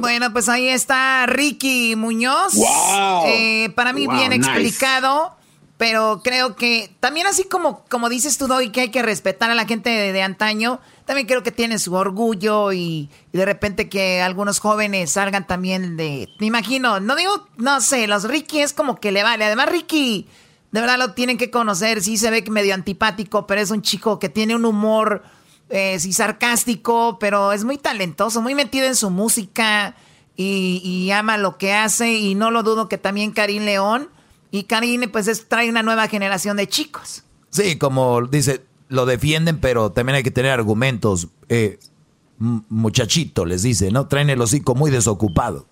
Bueno, 0.00 0.32
pues 0.32 0.48
ahí 0.48 0.68
está 0.68 1.26
Ricky 1.26 1.94
Muñoz. 1.96 2.54
Eh, 3.26 3.70
para 3.74 3.92
mí 3.92 4.06
bien 4.06 4.32
explicado. 4.32 5.35
Pero 5.78 6.22
creo 6.24 6.56
que 6.56 6.90
también 7.00 7.26
así 7.26 7.44
como, 7.44 7.84
como 7.90 8.08
dices 8.08 8.38
tú, 8.38 8.46
Doy, 8.46 8.70
que 8.70 8.82
hay 8.82 8.90
que 8.90 9.02
respetar 9.02 9.50
a 9.50 9.54
la 9.54 9.66
gente 9.66 9.90
de, 9.90 10.22
antaño, 10.22 10.80
también 11.04 11.26
creo 11.26 11.42
que 11.42 11.52
tiene 11.52 11.78
su 11.78 11.92
orgullo 11.92 12.72
y, 12.72 13.10
de 13.32 13.44
repente 13.44 13.90
que 13.90 14.22
algunos 14.22 14.58
jóvenes 14.58 15.12
salgan 15.12 15.46
también 15.46 15.98
de... 15.98 16.28
Me 16.40 16.46
imagino, 16.46 16.98
no 17.00 17.14
digo, 17.14 17.46
no 17.58 17.82
sé, 17.82 18.06
los 18.06 18.24
Ricky 18.24 18.60
es 18.60 18.72
como 18.72 18.96
que 18.96 19.12
le 19.12 19.22
vale. 19.22 19.44
Además, 19.44 19.68
Ricky, 19.68 20.26
de 20.70 20.80
verdad 20.80 20.98
lo 20.98 21.12
tienen 21.12 21.36
que 21.36 21.50
conocer, 21.50 22.02
sí 22.02 22.16
se 22.16 22.30
ve 22.30 22.42
que 22.42 22.50
medio 22.50 22.72
antipático, 22.72 23.46
pero 23.46 23.60
es 23.60 23.70
un 23.70 23.82
chico 23.82 24.18
que 24.18 24.30
tiene 24.30 24.56
un 24.56 24.64
humor, 24.64 25.24
eh, 25.68 25.98
sí 26.00 26.14
sarcástico, 26.14 27.18
pero 27.18 27.52
es 27.52 27.64
muy 27.64 27.76
talentoso, 27.76 28.40
muy 28.40 28.54
metido 28.54 28.86
en 28.86 28.96
su 28.96 29.10
música 29.10 29.94
y, 30.36 30.80
y 30.82 31.10
ama 31.10 31.36
lo 31.36 31.58
que 31.58 31.74
hace 31.74 32.14
y 32.14 32.34
no 32.34 32.50
lo 32.50 32.62
dudo 32.62 32.88
que 32.88 32.96
también 32.96 33.32
Karim 33.32 33.64
León 33.64 34.15
y 34.50 34.64
Karine, 34.64 35.08
pues 35.08 35.48
trae 35.48 35.68
una 35.68 35.82
nueva 35.82 36.08
generación 36.08 36.56
de 36.56 36.68
chicos. 36.68 37.24
Sí, 37.50 37.76
como 37.78 38.22
dice, 38.22 38.62
lo 38.88 39.06
defienden, 39.06 39.58
pero 39.58 39.90
también 39.90 40.16
hay 40.16 40.22
que 40.22 40.30
tener 40.30 40.52
argumentos. 40.52 41.28
Eh, 41.48 41.78
muchachito, 42.38 43.44
les 43.44 43.62
dice, 43.62 43.90
¿no? 43.90 44.06
Traen 44.08 44.30
el 44.30 44.40
hocico 44.40 44.74
muy 44.74 44.90
desocupado. 44.90 45.66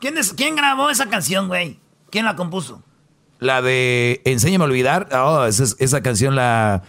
¿Quién, 0.00 0.14
¿Quién 0.36 0.56
grabó 0.56 0.90
esa 0.90 1.08
canción, 1.08 1.48
güey? 1.48 1.78
¿Quién 2.10 2.24
la 2.24 2.36
compuso? 2.36 2.82
La 3.38 3.62
de 3.62 4.22
Enséñame 4.24 4.64
a 4.64 4.66
olvidar. 4.66 5.08
Oh, 5.12 5.44
esa, 5.44 5.64
esa 5.78 6.02
canción, 6.02 6.34
la 6.36 6.82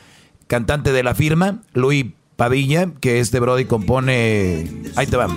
cantante 0.48 0.92
de 0.92 1.04
la 1.04 1.14
firma, 1.14 1.62
Luis 1.74 2.06
Padilla, 2.36 2.92
que 3.02 3.20
este 3.20 3.40
Brody 3.40 3.66
compone. 3.66 4.70
Ahí 4.96 5.08
te 5.08 5.18
va. 5.18 5.28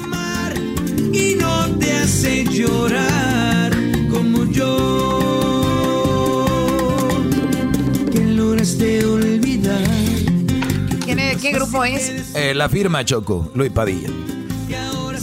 Y 1.12 1.34
no 1.34 1.78
te 1.78 1.92
hace 1.92 2.44
llorar 2.44 3.22
grupo 11.62 11.84
es? 11.84 12.34
Eh, 12.34 12.55
la 12.55 12.68
firma 12.68 13.05
Choco, 13.05 13.51
Luis 13.55 13.70
Padilla. 13.70 14.09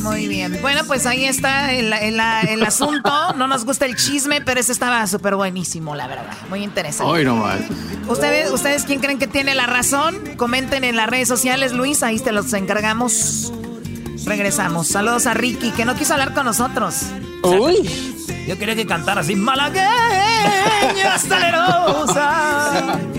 Muy 0.02 0.28
bien. 0.30 0.58
Bueno, 0.62 0.86
pues 0.88 1.06
ahí 1.06 1.26
está 1.26 1.74
el, 1.74 1.92
asunto. 2.64 3.34
No 3.36 3.48
nos 3.48 3.66
gusta 3.66 3.86
el 3.86 3.98
chisme, 3.98 4.40
pero 4.40 4.62
ese 4.62 4.72
estaba 4.72 5.06
súper 5.08 5.36
buenísimo, 5.36 5.94
la 5.94 6.08
verdad. 6.08 6.38
Muy 6.50 6.64
interesante. 6.64 7.12
Hoy 7.12 7.26
nomás. 7.26 7.60
¿Ustedes, 8.08 8.50
¿Ustedes 8.50 8.86
quién 8.86 9.02
creen 9.02 9.20
que 9.20 9.28
tiene 9.28 9.56
la 9.56 9.66
razón? 9.66 10.18
Comenten 10.38 10.86
en 10.86 10.96
las 10.96 11.10
redes 11.10 11.28
sociales, 11.28 11.74
Luis. 11.74 12.02
Ahí 12.02 12.18
te 12.18 12.32
los 12.32 12.54
encargamos. 12.54 13.52
Regresamos. 14.26 14.88
Saludos 14.88 15.28
a 15.28 15.34
Ricky, 15.34 15.72
que 15.72 15.84
no 15.84 15.96
quiso 15.96 16.14
hablar 16.14 16.34
con 16.34 16.46
nosotros. 16.46 17.08
Uy. 17.44 18.16
Yo 18.48 18.58
quería 18.58 18.76
que 18.76 18.88
cantara 18.88 19.20
así. 19.22 19.36
Malagueña 19.36 21.18
salerosa. 21.20 23.00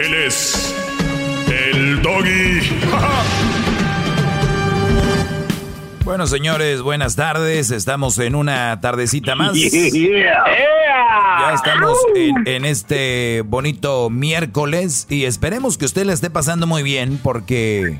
Él 0.00 0.14
es 0.14 0.74
el 1.48 2.02
doggy. 2.02 2.60
Bueno, 6.04 6.26
señores, 6.26 6.80
buenas 6.80 7.16
tardes. 7.16 7.70
Estamos 7.70 8.18
en 8.18 8.34
una 8.34 8.80
tardecita 8.80 9.34
más. 9.34 9.52
Ya 9.56 11.52
estamos 11.54 11.98
en, 12.14 12.64
este 12.64 13.42
bonito 13.44 14.08
miércoles 14.08 15.06
y 15.10 15.24
esperemos 15.24 15.76
que 15.76 15.84
usted 15.84 16.06
le 16.06 16.14
esté 16.14 16.30
pasando 16.30 16.66
muy 16.66 16.82
bien 16.82 17.20
porque 17.22 17.98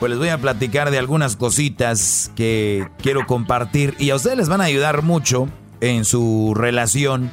pues 0.00 0.10
les 0.10 0.18
voy 0.18 0.30
a 0.30 0.38
platicar 0.38 0.90
de 0.90 0.98
algunas 0.98 1.36
cositas 1.36 2.32
que 2.34 2.88
quiero 3.02 3.26
compartir 3.26 3.94
y 3.98 4.10
a 4.10 4.16
ustedes 4.16 4.38
les 4.38 4.48
van 4.48 4.62
a 4.62 4.64
ayudar 4.64 5.02
mucho 5.02 5.46
en 5.80 6.04
su 6.04 6.54
relación 6.56 7.30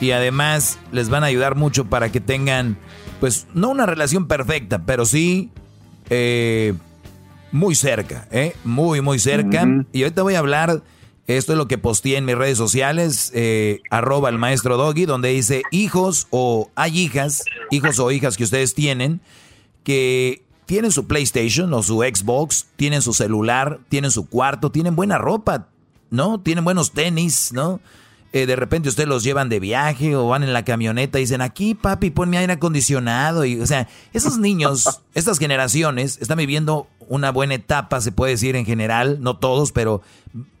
y 0.00 0.12
además 0.12 0.78
les 0.92 1.08
van 1.08 1.24
a 1.24 1.26
ayudar 1.26 1.54
mucho 1.54 1.86
para 1.86 2.10
que 2.10 2.20
tengan, 2.20 2.78
pues, 3.20 3.46
no 3.54 3.70
una 3.70 3.86
relación 3.86 4.26
perfecta, 4.28 4.82
pero 4.84 5.06
sí 5.06 5.50
eh, 6.10 6.74
muy 7.52 7.74
cerca, 7.74 8.28
¿eh? 8.30 8.54
Muy, 8.64 9.00
muy 9.00 9.18
cerca. 9.18 9.66
Y 9.92 10.02
ahorita 10.02 10.22
voy 10.22 10.34
a 10.34 10.40
hablar, 10.40 10.82
esto 11.26 11.52
es 11.52 11.58
lo 11.58 11.68
que 11.68 11.78
posteé 11.78 12.16
en 12.16 12.24
mis 12.24 12.36
redes 12.36 12.58
sociales, 12.58 13.32
eh, 13.34 13.80
arroba 13.90 14.28
el 14.28 14.38
maestro 14.38 14.76
Doggy, 14.76 15.06
donde 15.06 15.30
dice 15.30 15.62
hijos 15.70 16.26
o 16.30 16.70
hay 16.74 16.98
hijas, 16.98 17.44
hijos 17.70 17.98
o 17.98 18.10
hijas 18.10 18.36
que 18.36 18.44
ustedes 18.44 18.74
tienen, 18.74 19.20
que 19.82 20.42
tienen 20.66 20.90
su 20.90 21.06
PlayStation 21.06 21.72
o 21.72 21.82
su 21.82 22.00
Xbox, 22.00 22.66
tienen 22.76 23.00
su 23.02 23.12
celular, 23.12 23.78
tienen 23.88 24.10
su 24.10 24.28
cuarto, 24.28 24.70
tienen 24.70 24.96
buena 24.96 25.18
ropa, 25.18 25.68
¿no? 26.10 26.40
Tienen 26.40 26.64
buenos 26.64 26.92
tenis, 26.92 27.52
¿no? 27.52 27.80
Eh, 28.32 28.46
de 28.46 28.56
repente 28.56 28.88
ustedes 28.88 29.08
los 29.08 29.22
llevan 29.22 29.48
de 29.48 29.60
viaje 29.60 30.16
o 30.16 30.28
van 30.28 30.42
en 30.42 30.52
la 30.52 30.64
camioneta 30.64 31.18
y 31.18 31.22
dicen, 31.22 31.40
aquí 31.40 31.74
papi, 31.74 32.10
ponme 32.10 32.38
aire 32.38 32.54
acondicionado. 32.54 33.44
Y, 33.44 33.60
o 33.60 33.66
sea, 33.66 33.88
esos 34.12 34.38
niños, 34.38 35.00
estas 35.14 35.38
generaciones, 35.38 36.18
están 36.20 36.38
viviendo 36.38 36.86
una 37.08 37.30
buena 37.30 37.54
etapa, 37.54 38.00
se 38.00 38.12
puede 38.12 38.32
decir 38.32 38.56
en 38.56 38.66
general, 38.66 39.18
no 39.20 39.36
todos, 39.36 39.72
pero 39.72 40.02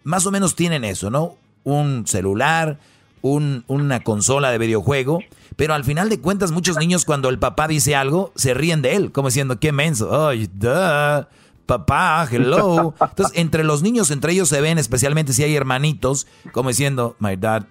más 0.04 0.26
o 0.26 0.30
menos 0.30 0.54
tienen 0.54 0.84
eso, 0.84 1.10
¿no? 1.10 1.36
Un 1.64 2.06
celular, 2.06 2.78
un, 3.20 3.64
una 3.66 4.00
consola 4.00 4.50
de 4.50 4.58
videojuego, 4.58 5.20
pero 5.56 5.74
al 5.74 5.84
final 5.84 6.08
de 6.08 6.20
cuentas 6.20 6.52
muchos 6.52 6.78
niños 6.78 7.04
cuando 7.04 7.28
el 7.28 7.38
papá 7.38 7.66
dice 7.66 7.96
algo, 7.96 8.32
se 8.36 8.54
ríen 8.54 8.82
de 8.82 8.94
él, 8.94 9.12
como 9.12 9.28
diciendo, 9.28 9.58
qué 9.58 9.72
menso, 9.72 10.28
ay, 10.28 10.48
duh 10.52 11.26
papá, 11.66 12.26
hello. 12.30 12.94
Entonces, 13.00 13.36
entre 13.36 13.64
los 13.64 13.82
niños, 13.82 14.10
entre 14.10 14.32
ellos 14.32 14.48
se 14.48 14.60
ven, 14.60 14.78
especialmente 14.78 15.32
si 15.32 15.42
hay 15.42 15.54
hermanitos, 15.54 16.26
como 16.52 16.70
diciendo, 16.70 17.16
my 17.18 17.36
dad, 17.36 17.66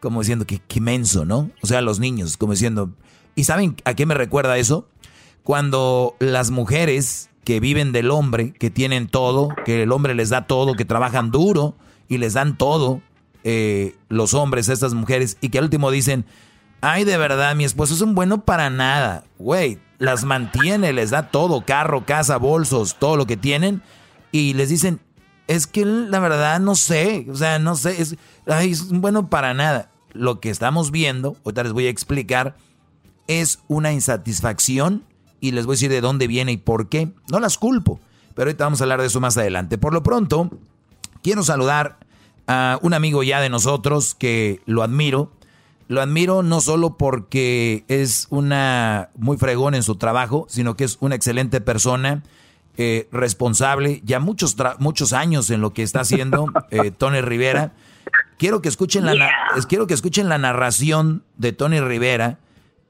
como 0.00 0.20
diciendo, 0.20 0.46
que 0.46 0.58
qué 0.58 0.80
menso, 0.80 1.24
¿no? 1.24 1.50
O 1.62 1.66
sea, 1.66 1.82
los 1.82 2.00
niños, 2.00 2.36
como 2.36 2.52
diciendo, 2.52 2.90
¿y 3.34 3.44
saben 3.44 3.76
a 3.84 3.94
qué 3.94 4.06
me 4.06 4.14
recuerda 4.14 4.58
eso? 4.58 4.88
Cuando 5.44 6.16
las 6.18 6.50
mujeres 6.50 7.30
que 7.44 7.60
viven 7.60 7.92
del 7.92 8.10
hombre, 8.10 8.52
que 8.52 8.70
tienen 8.70 9.08
todo, 9.08 9.48
que 9.64 9.82
el 9.82 9.92
hombre 9.92 10.14
les 10.14 10.30
da 10.30 10.46
todo, 10.46 10.74
que 10.74 10.84
trabajan 10.84 11.30
duro 11.30 11.74
y 12.08 12.18
les 12.18 12.34
dan 12.34 12.56
todo, 12.56 13.00
eh, 13.44 13.96
los 14.08 14.34
hombres 14.34 14.68
estas 14.68 14.94
mujeres, 14.94 15.38
y 15.40 15.48
que 15.48 15.58
al 15.58 15.64
último 15.64 15.90
dicen, 15.90 16.26
ay, 16.80 17.04
de 17.04 17.16
verdad, 17.16 17.54
mi 17.54 17.64
esposo 17.64 17.94
es 17.94 18.00
un 18.00 18.14
bueno 18.14 18.44
para 18.44 18.70
nada. 18.70 19.24
Güey, 19.38 19.78
las 20.00 20.24
mantiene, 20.24 20.94
les 20.94 21.10
da 21.10 21.30
todo, 21.30 21.60
carro, 21.60 22.06
casa, 22.06 22.38
bolsos, 22.38 22.96
todo 22.98 23.16
lo 23.16 23.26
que 23.26 23.36
tienen, 23.36 23.82
y 24.32 24.54
les 24.54 24.70
dicen, 24.70 24.98
es 25.46 25.66
que 25.66 25.84
la 25.84 26.18
verdad 26.20 26.58
no 26.58 26.74
sé, 26.74 27.26
o 27.30 27.36
sea, 27.36 27.58
no 27.58 27.76
sé, 27.76 28.00
es, 28.00 28.16
bueno 28.88 29.28
para 29.28 29.52
nada. 29.52 29.90
Lo 30.12 30.40
que 30.40 30.48
estamos 30.48 30.90
viendo, 30.90 31.36
ahorita 31.44 31.64
les 31.64 31.72
voy 31.72 31.86
a 31.86 31.90
explicar, 31.90 32.56
es 33.26 33.60
una 33.68 33.92
insatisfacción 33.92 35.04
y 35.38 35.52
les 35.52 35.66
voy 35.66 35.74
a 35.74 35.76
decir 35.76 35.90
de 35.90 36.00
dónde 36.00 36.26
viene 36.26 36.52
y 36.52 36.56
por 36.56 36.88
qué. 36.88 37.12
No 37.30 37.38
las 37.38 37.58
culpo, 37.58 38.00
pero 38.34 38.48
ahorita 38.48 38.64
vamos 38.64 38.80
a 38.80 38.84
hablar 38.84 39.02
de 39.02 39.08
eso 39.08 39.20
más 39.20 39.36
adelante. 39.36 39.76
Por 39.76 39.92
lo 39.92 40.02
pronto, 40.02 40.50
quiero 41.22 41.42
saludar 41.42 41.98
a 42.46 42.78
un 42.80 42.94
amigo 42.94 43.22
ya 43.22 43.40
de 43.40 43.50
nosotros 43.50 44.14
que 44.14 44.62
lo 44.64 44.82
admiro, 44.82 45.30
lo 45.90 46.00
admiro 46.00 46.44
no 46.44 46.60
solo 46.60 46.96
porque 46.96 47.84
es 47.88 48.28
una 48.30 49.10
muy 49.16 49.36
fregón 49.38 49.74
en 49.74 49.82
su 49.82 49.96
trabajo, 49.96 50.46
sino 50.48 50.76
que 50.76 50.84
es 50.84 50.98
una 51.00 51.16
excelente 51.16 51.60
persona, 51.60 52.22
eh, 52.76 53.08
responsable, 53.10 54.00
ya 54.04 54.20
muchos, 54.20 54.54
muchos 54.78 55.12
años 55.12 55.50
en 55.50 55.60
lo 55.60 55.72
que 55.72 55.82
está 55.82 56.02
haciendo 56.02 56.46
eh, 56.70 56.92
Tony 56.92 57.22
Rivera. 57.22 57.72
Quiero 58.38 58.62
que, 58.62 58.68
escuchen 58.68 59.04
la, 59.04 59.32
quiero 59.68 59.88
que 59.88 59.94
escuchen 59.94 60.28
la 60.28 60.38
narración 60.38 61.24
de 61.38 61.52
Tony 61.52 61.80
Rivera 61.80 62.38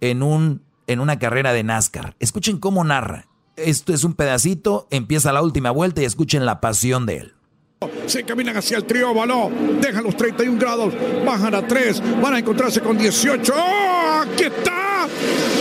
en, 0.03 0.23
un, 0.23 0.61
en 0.87 1.01
una 1.01 1.19
carrera 1.19 1.55
de 1.55 1.65
NASCAR. 1.65 2.17
Escuchen 2.21 2.59
cómo 2.59 2.85
narra. 2.85 3.29
Esto 3.57 3.95
es 3.95 4.05
un 4.05 4.13
pedacito, 4.13 4.89
empieza 4.91 5.33
la 5.33 5.41
última 5.41 5.71
vuelta 5.71 6.03
y 6.03 6.05
escuchen 6.05 6.45
la 6.45 6.61
pasión 6.61 7.07
de 7.07 7.17
él. 7.17 7.35
Se 8.05 8.25
caminan 8.25 8.59
hacia 8.59 8.77
el 8.77 8.85
trióbalo, 8.85 9.51
dejan 9.81 10.05
los 10.05 10.15
31 10.15 10.59
grados, 10.61 10.93
bajan 11.25 11.55
a 11.55 11.67
3, 11.67 12.21
van 12.21 12.35
a 12.35 12.39
encontrarse 12.41 12.83
con 12.83 12.99
18. 12.99 13.55
¡Oh! 13.57 14.21
¡Aquí 14.21 14.45
está! 14.45 15.09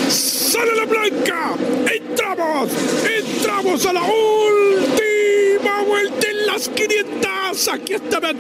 ¡Sale 0.10 0.76
la 0.76 0.84
blanca! 0.84 1.54
¡Entramos! 1.90 2.72
¡Entramos 3.10 3.86
a 3.86 3.94
la 3.94 4.02
última 4.02 5.82
vuelta 5.84 6.28
las 6.52 6.70
500! 6.70 7.68
Aquí 7.68 7.94
está 7.94 8.20
Matt 8.20 8.38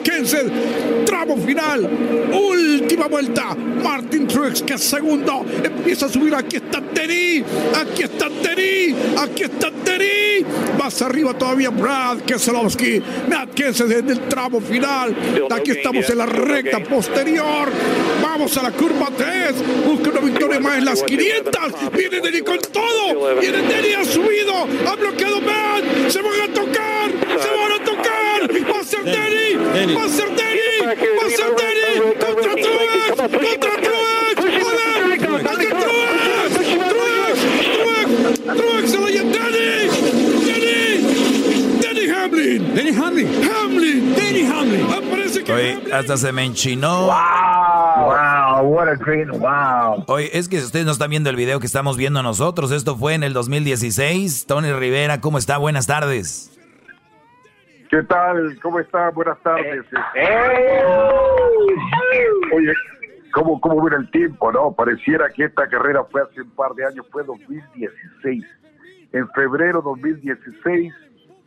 Tramo 1.05 1.37
final. 1.37 1.89
Última 2.31 3.07
vuelta. 3.07 3.55
Martin 3.55 4.27
Truex, 4.27 4.61
que 4.63 4.73
es 4.73 4.83
segundo. 4.83 5.45
Empieza 5.63 6.05
a 6.05 6.09
subir. 6.09 6.33
Aquí 6.35 6.57
está 6.57 6.81
Terry. 6.81 7.43
Aquí 7.75 8.03
está 8.03 8.29
Terry. 8.29 8.95
Aquí 9.17 9.43
está 9.43 9.71
Terry. 9.71 10.45
Más 10.77 11.01
arriba 11.01 11.33
todavía 11.33 11.69
Brad 11.69 12.19
Keselowski. 12.19 13.01
Matt 13.29 13.53
Kenseth 13.53 13.91
en 13.91 14.09
el 14.09 14.19
tramo 14.27 14.61
final. 14.61 15.15
Aquí 15.51 15.71
estamos 15.71 16.09
en 16.09 16.17
la 16.17 16.25
recta 16.25 16.79
posterior. 16.83 17.69
Vamos 18.21 18.55
a 18.57 18.63
la 18.63 18.71
curva 18.71 19.09
3. 19.15 19.85
Busca 19.85 20.09
una 20.09 20.21
victoria 20.21 20.59
más 20.59 20.77
en 20.77 20.85
las 20.85 21.03
500. 21.03 21.91
Viene 21.93 22.21
Denny 22.21 22.41
con 22.41 22.59
todo. 22.59 23.35
Viene 23.39 23.61
Denny, 23.63 23.93
ha 23.93 24.05
subido. 24.05 24.53
Ha 24.87 24.95
bloqueado 24.95 25.41
Matt. 25.41 26.09
Se 26.09 26.21
van 26.21 26.41
a 26.41 26.53
tocar. 26.53 27.11
Se 27.41 27.49
van 27.49 27.71
a 27.71 27.83
tocar. 27.83 27.98
Va 28.49 28.79
a 28.79 28.83
ser 28.83 29.03
Denny. 29.03 29.93
Va 29.93 30.05
a 30.05 30.09
ser 30.09 30.29
Denny. 30.35 30.81
Va 30.81 30.91
a 30.91 31.29
ser 31.29 31.55
Denny. 31.55 32.01
Contra 32.19 32.55
Truex. 32.55 33.09
Contra 33.15 33.29
Truex. 33.29 34.35
Contra 34.35 35.53
Truex. 35.53 36.29
Truex. 36.89 37.37
Truex. 37.77 38.57
Truex 38.57 38.91
se 38.91 38.97
lo 38.97 39.07
lleva 39.07 39.29
Denny. 39.29 39.89
Denny. 40.45 40.79
Denny 41.79 42.05
Hamlin. 42.09 42.73
Denny 42.73 42.91
Hamlin. 42.91 43.27
Hamlin. 43.51 44.15
Denny 44.15 44.43
Hamlin. 44.45 44.87
Parece 45.11 45.43
que 45.43 45.53
Oye, 45.53 45.79
hasta 45.93 46.17
se 46.17 46.31
me 46.31 46.43
enchinó. 46.43 47.05
Wow. 47.05 47.13
Wow. 48.05 48.67
What 48.67 48.87
a 48.87 48.95
great. 48.95 49.29
Wow. 49.29 50.05
Oye, 50.07 50.31
es 50.33 50.49
que 50.49 50.57
ustedes 50.57 50.87
no 50.87 50.91
están 50.91 51.11
viendo 51.11 51.29
el 51.29 51.35
video 51.35 51.59
que 51.59 51.67
estamos 51.67 51.97
viendo 51.97 52.23
nosotros. 52.23 52.71
Esto 52.71 52.97
fue 52.97 53.13
en 53.13 53.21
el 53.21 53.33
2016. 53.33 54.47
Tony 54.47 54.71
Rivera, 54.71 55.21
¿cómo 55.21 55.37
está? 55.37 55.57
Buenas 55.57 55.85
tardes. 55.85 56.48
¿Qué 57.89 58.03
tal? 58.03 58.59
¿Cómo 58.61 58.79
está? 58.79 59.09
Buenas 59.09 59.39
tardes. 59.41 59.83
Eh, 60.15 60.83
Oye, 62.55 62.73
¿cómo, 63.33 63.59
¿cómo 63.59 63.83
ver 63.83 63.95
el 63.95 64.11
tiempo, 64.11 64.51
no? 64.51 64.71
Pareciera 64.73 65.27
que 65.29 65.45
esta 65.45 65.67
carrera 65.67 66.03
fue 66.11 66.21
hace 66.21 66.41
un 66.41 66.51
par 66.51 66.73
de 66.73 66.85
años, 66.85 67.05
fue 67.11 67.23
2016. 67.23 68.45
En 69.11 69.27
febrero 69.29 69.81
2016, 69.81 70.93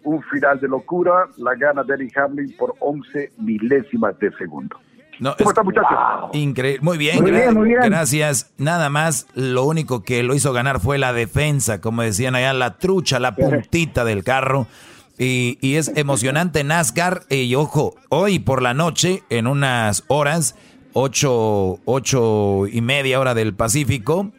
un 0.03 0.23
final 0.25 0.59
de 0.59 0.67
locura, 0.67 1.27
la 1.37 1.55
gana 1.55 1.85
Denny 1.85 2.09
Hamlin 2.17 2.57
por 2.57 2.75
11 2.81 3.33
milésimas 3.39 4.19
de 4.19 4.33
segundo. 4.33 4.77
¿Cómo 5.19 5.51
está, 5.51 5.63
muchachos? 5.63 6.31
Increíble. 6.33 6.81
Muy 6.83 6.99
bien, 6.99 7.23
muy 7.23 7.31
bien, 7.31 7.55
muy 7.55 7.69
bien, 7.69 7.83
gracias. 7.85 8.53
Nada 8.59 8.91
más, 8.91 9.29
lo 9.35 9.63
único 9.63 10.03
que 10.03 10.25
lo 10.25 10.35
hizo 10.35 10.53
ganar 10.53 10.81
fue 10.81 10.99
la 10.99 11.13
defensa, 11.13 11.81
como 11.81 12.03
decían 12.03 12.35
allá, 12.35 12.53
la 12.53 12.79
trucha, 12.79 13.21
la 13.21 13.37
puntita 13.37 14.05
del 14.05 14.25
carro. 14.25 14.67
Y, 15.25 15.77
es 15.77 15.93
emocionante 15.95 16.65
NASCAR. 16.65 17.23
Y 17.31 17.55
ojo, 17.55 17.95
hoy 18.09 18.41
por 18.41 18.61
la 18.61 18.75
noche, 18.75 19.23
en 19.31 19.47
unas 19.47 20.05
horas, 20.09 20.57
ocho, 20.95 21.79
ocho 21.85 22.67
y 22.67 22.81
media 22.81 23.21
hora 23.21 23.33
del 23.35 23.55
Pacífico, 23.55 24.33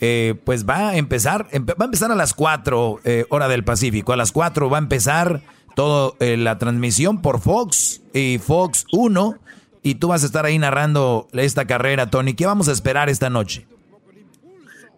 eh, 0.00 0.34
pues 0.44 0.68
va 0.68 0.90
a 0.90 0.96
empezar, 0.96 1.46
va 1.54 1.74
a 1.78 1.84
empezar 1.84 2.10
a 2.10 2.16
las 2.16 2.34
cuatro 2.34 2.98
eh, 3.04 3.26
hora 3.28 3.46
del 3.46 3.62
Pacífico. 3.62 4.12
A 4.12 4.16
las 4.16 4.32
cuatro 4.32 4.68
va 4.68 4.78
a 4.78 4.80
empezar 4.80 5.40
toda 5.76 6.14
eh, 6.18 6.36
la 6.36 6.58
transmisión 6.58 7.22
por 7.22 7.40
Fox 7.40 8.02
y 8.12 8.38
Fox 8.38 8.86
1. 8.92 9.38
Y 9.84 9.96
tú 9.96 10.08
vas 10.08 10.24
a 10.24 10.26
estar 10.26 10.46
ahí 10.46 10.58
narrando 10.58 11.28
esta 11.32 11.66
carrera, 11.66 12.10
Tony. 12.10 12.34
¿Qué 12.34 12.46
vamos 12.46 12.68
a 12.68 12.72
esperar 12.72 13.08
esta 13.08 13.30
noche? 13.30 13.68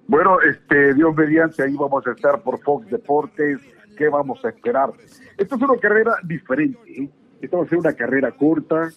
Bueno, 0.09 0.39
este, 0.41 0.95
Dios 0.95 1.15
mediante, 1.15 1.63
ahí 1.63 1.75
vamos 1.75 2.07
a 2.07 2.13
estar 2.13 2.41
por 2.41 2.59
Fox 2.63 2.89
Deportes. 2.89 3.59
¿Qué 3.97 4.09
vamos 4.09 4.45
a 4.45 4.51
esperar? 4.51 4.91
Esta 5.37 5.57
es 5.57 5.63
una 5.63 5.79
carrera 5.79 6.17
diferente. 6.23 6.79
¿eh? 6.87 7.09
Esta 7.41 7.57
va 7.57 7.65
a 7.65 7.69
ser 7.69 7.79
una 7.79 7.93
carrera 7.93 8.33
corta, 8.33 8.91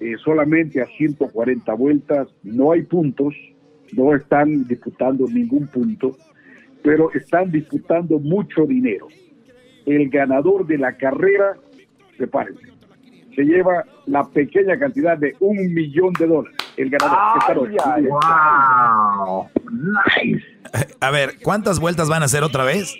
eh, 0.00 0.14
solamente 0.22 0.80
a 0.82 0.86
140 0.86 1.72
vueltas. 1.74 2.28
No 2.42 2.72
hay 2.72 2.82
puntos, 2.82 3.34
no 3.92 4.14
están 4.14 4.66
disputando 4.66 5.26
ningún 5.28 5.66
punto, 5.68 6.16
pero 6.82 7.12
están 7.12 7.50
disputando 7.50 8.18
mucho 8.18 8.66
dinero. 8.66 9.08
El 9.86 10.08
ganador 10.10 10.66
de 10.66 10.78
la 10.78 10.96
carrera, 10.96 11.56
prepárense, 12.16 12.72
se 13.34 13.42
lleva 13.44 13.84
la 14.06 14.24
pequeña 14.24 14.78
cantidad 14.78 15.16
de 15.16 15.34
un 15.40 15.72
millón 15.72 16.12
de 16.18 16.26
dólares. 16.26 16.58
El 16.76 16.90
ganador. 16.90 17.70
Ay, 17.84 18.06
wow. 18.06 19.46
Nice. 19.70 20.44
A 21.00 21.10
ver, 21.10 21.34
¿cuántas 21.42 21.80
vueltas 21.80 22.08
van 22.08 22.22
a 22.22 22.26
hacer 22.26 22.42
otra 22.42 22.64
vez? 22.64 22.94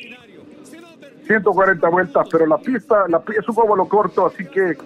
140 1.26 1.88
vueltas, 1.88 2.28
pero 2.30 2.46
la 2.46 2.58
pista, 2.58 3.04
la, 3.08 3.22
es 3.38 3.48
un 3.48 3.78
lo 3.78 3.88
corto, 3.88 4.26
así 4.26 4.44
que 4.46 4.76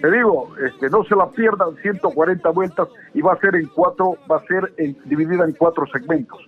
te 0.00 0.10
digo, 0.10 0.54
este, 0.64 0.90
no 0.90 1.04
se 1.04 1.16
la 1.16 1.30
pierdan 1.30 1.76
140 1.80 2.48
vueltas 2.50 2.88
y 3.14 3.22
va 3.22 3.32
a 3.32 3.38
ser 3.38 3.54
en 3.56 3.66
cuatro, 3.68 4.18
va 4.30 4.36
a 4.36 4.46
ser 4.46 4.72
dividida 5.04 5.44
en 5.44 5.52
cuatro 5.52 5.86
segmentos. 5.86 6.38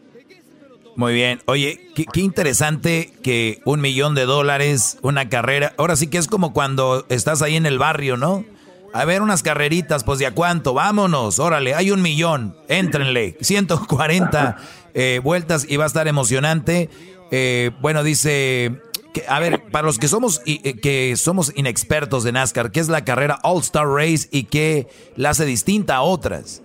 Muy 0.97 1.12
bien. 1.12 1.40
Oye, 1.47 1.90
qué, 1.94 2.06
qué, 2.06 2.20
interesante 2.20 3.12
que 3.23 3.60
un 3.64 3.81
millón 3.81 4.14
de 4.14 4.24
dólares, 4.24 4.98
una 5.02 5.28
carrera. 5.28 5.74
Ahora 5.77 5.94
sí 5.94 6.09
que 6.09 6.16
es 6.16 6.27
como 6.27 6.55
cuando 6.55 7.05
estás 7.10 7.43
ahí 7.43 7.56
en 7.56 7.66
el 7.66 7.78
barrio, 7.78 8.16
¿no? 8.16 8.44
A 8.93 9.05
ver, 9.05 9.20
unas 9.20 9.43
carreritas, 9.43 10.05
pues 10.05 10.18
de 10.18 10.27
a 10.27 10.31
cuánto, 10.31 10.73
vámonos, 10.73 11.39
órale, 11.39 11.74
hay 11.74 11.90
un 11.90 12.01
millón, 12.01 12.56
éntrenle, 12.68 13.36
140 13.43 14.56
eh, 14.94 15.20
vueltas 15.23 15.66
y 15.68 15.77
va 15.77 15.85
a 15.85 15.86
estar 15.86 16.09
emocionante. 16.09 16.89
Eh, 17.31 17.73
bueno, 17.82 18.02
dice 18.02 18.81
a 19.28 19.40
ver, 19.40 19.62
para 19.70 19.86
los 19.86 19.98
que 19.98 20.09
somos, 20.09 20.43
eh, 20.47 20.80
que 20.80 21.16
somos 21.16 21.56
inexpertos 21.56 22.24
de 22.24 22.32
NASCAR, 22.32 22.70
¿qué 22.70 22.80
es 22.80 22.88
la 22.88 23.05
carrera 23.05 23.38
All 23.43 23.60
Star 23.60 23.86
Race 23.86 24.28
y 24.30 24.44
qué 24.44 24.88
la 25.16 25.30
hace 25.30 25.44
distinta 25.44 25.97
a 25.97 26.02
otras? 26.02 26.62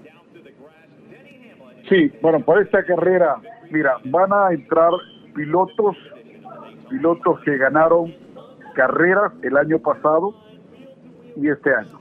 Sí, 1.89 2.11
bueno, 2.21 2.39
para 2.45 2.61
esta 2.61 2.83
carrera, 2.83 3.35
mira, 3.69 3.97
van 4.05 4.31
a 4.31 4.53
entrar 4.53 4.91
pilotos, 5.35 5.97
pilotos 6.89 7.39
que 7.43 7.57
ganaron 7.57 8.13
carreras 8.75 9.33
el 9.43 9.57
año 9.57 9.79
pasado 9.79 10.33
y 11.35 11.49
este 11.49 11.73
año, 11.73 11.99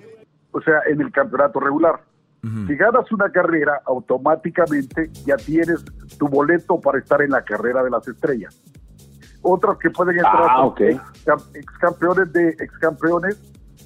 o 0.52 0.60
sea, 0.60 0.80
en 0.88 1.00
el 1.00 1.10
campeonato 1.10 1.60
regular. 1.60 2.00
Si 2.42 2.74
ganas 2.74 3.12
una 3.12 3.30
carrera, 3.30 3.82
automáticamente 3.84 5.10
ya 5.26 5.36
tienes 5.36 5.84
tu 6.18 6.26
boleto 6.26 6.80
para 6.80 6.98
estar 6.98 7.20
en 7.20 7.30
la 7.30 7.42
carrera 7.42 7.82
de 7.82 7.90
las 7.90 8.08
estrellas. 8.08 8.62
Otros 9.42 9.78
que 9.78 9.90
pueden 9.90 10.16
entrar 10.16 10.48
ah, 10.50 10.74
ex, 11.54 11.66
campeones 11.80 12.32
de 12.32 12.50
ex 12.50 12.78
campeones 12.78 13.38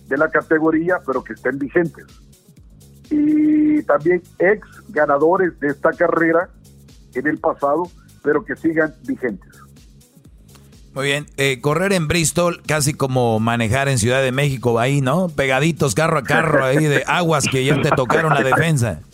de 0.09 0.17
la 0.17 0.29
categoría, 0.29 1.01
pero 1.07 1.23
que 1.23 1.35
estén 1.35 1.59
vigentes. 1.59 2.07
Y 3.11 3.83
también 3.85 4.23
ex 4.39 4.67
ganadores 4.89 5.59
de 5.61 5.69
esta 5.69 5.93
carrera 5.93 6.49
en 7.15 7.27
el 7.27 7.39
pasado, 7.39 7.85
pero 8.23 8.45
que 8.45 8.57
sigan 8.57 8.93
vigentes. 9.07 9.65
Muy 10.95 11.07
bien, 11.07 11.27
eh, 11.37 11.61
correr 11.61 11.93
en 11.93 12.07
Bristol 12.07 12.63
casi 12.67 12.95
como 12.95 13.41
manejar 13.41 13.89
en 13.89 13.99
Ciudad 13.99 14.23
de 14.23 14.31
México, 14.31 14.79
ahí, 14.79 15.01
¿no? 15.01 15.29
Pegaditos 15.29 15.95
carro 15.95 16.19
a 16.19 16.23
carro 16.23 16.65
ahí 16.65 16.85
de 16.85 17.03
aguas 17.09 17.47
que 17.51 17.65
ya 17.65 17.81
te 17.83 17.91
tocaron 17.91 18.33
la 18.33 18.43
defensa. 18.43 19.01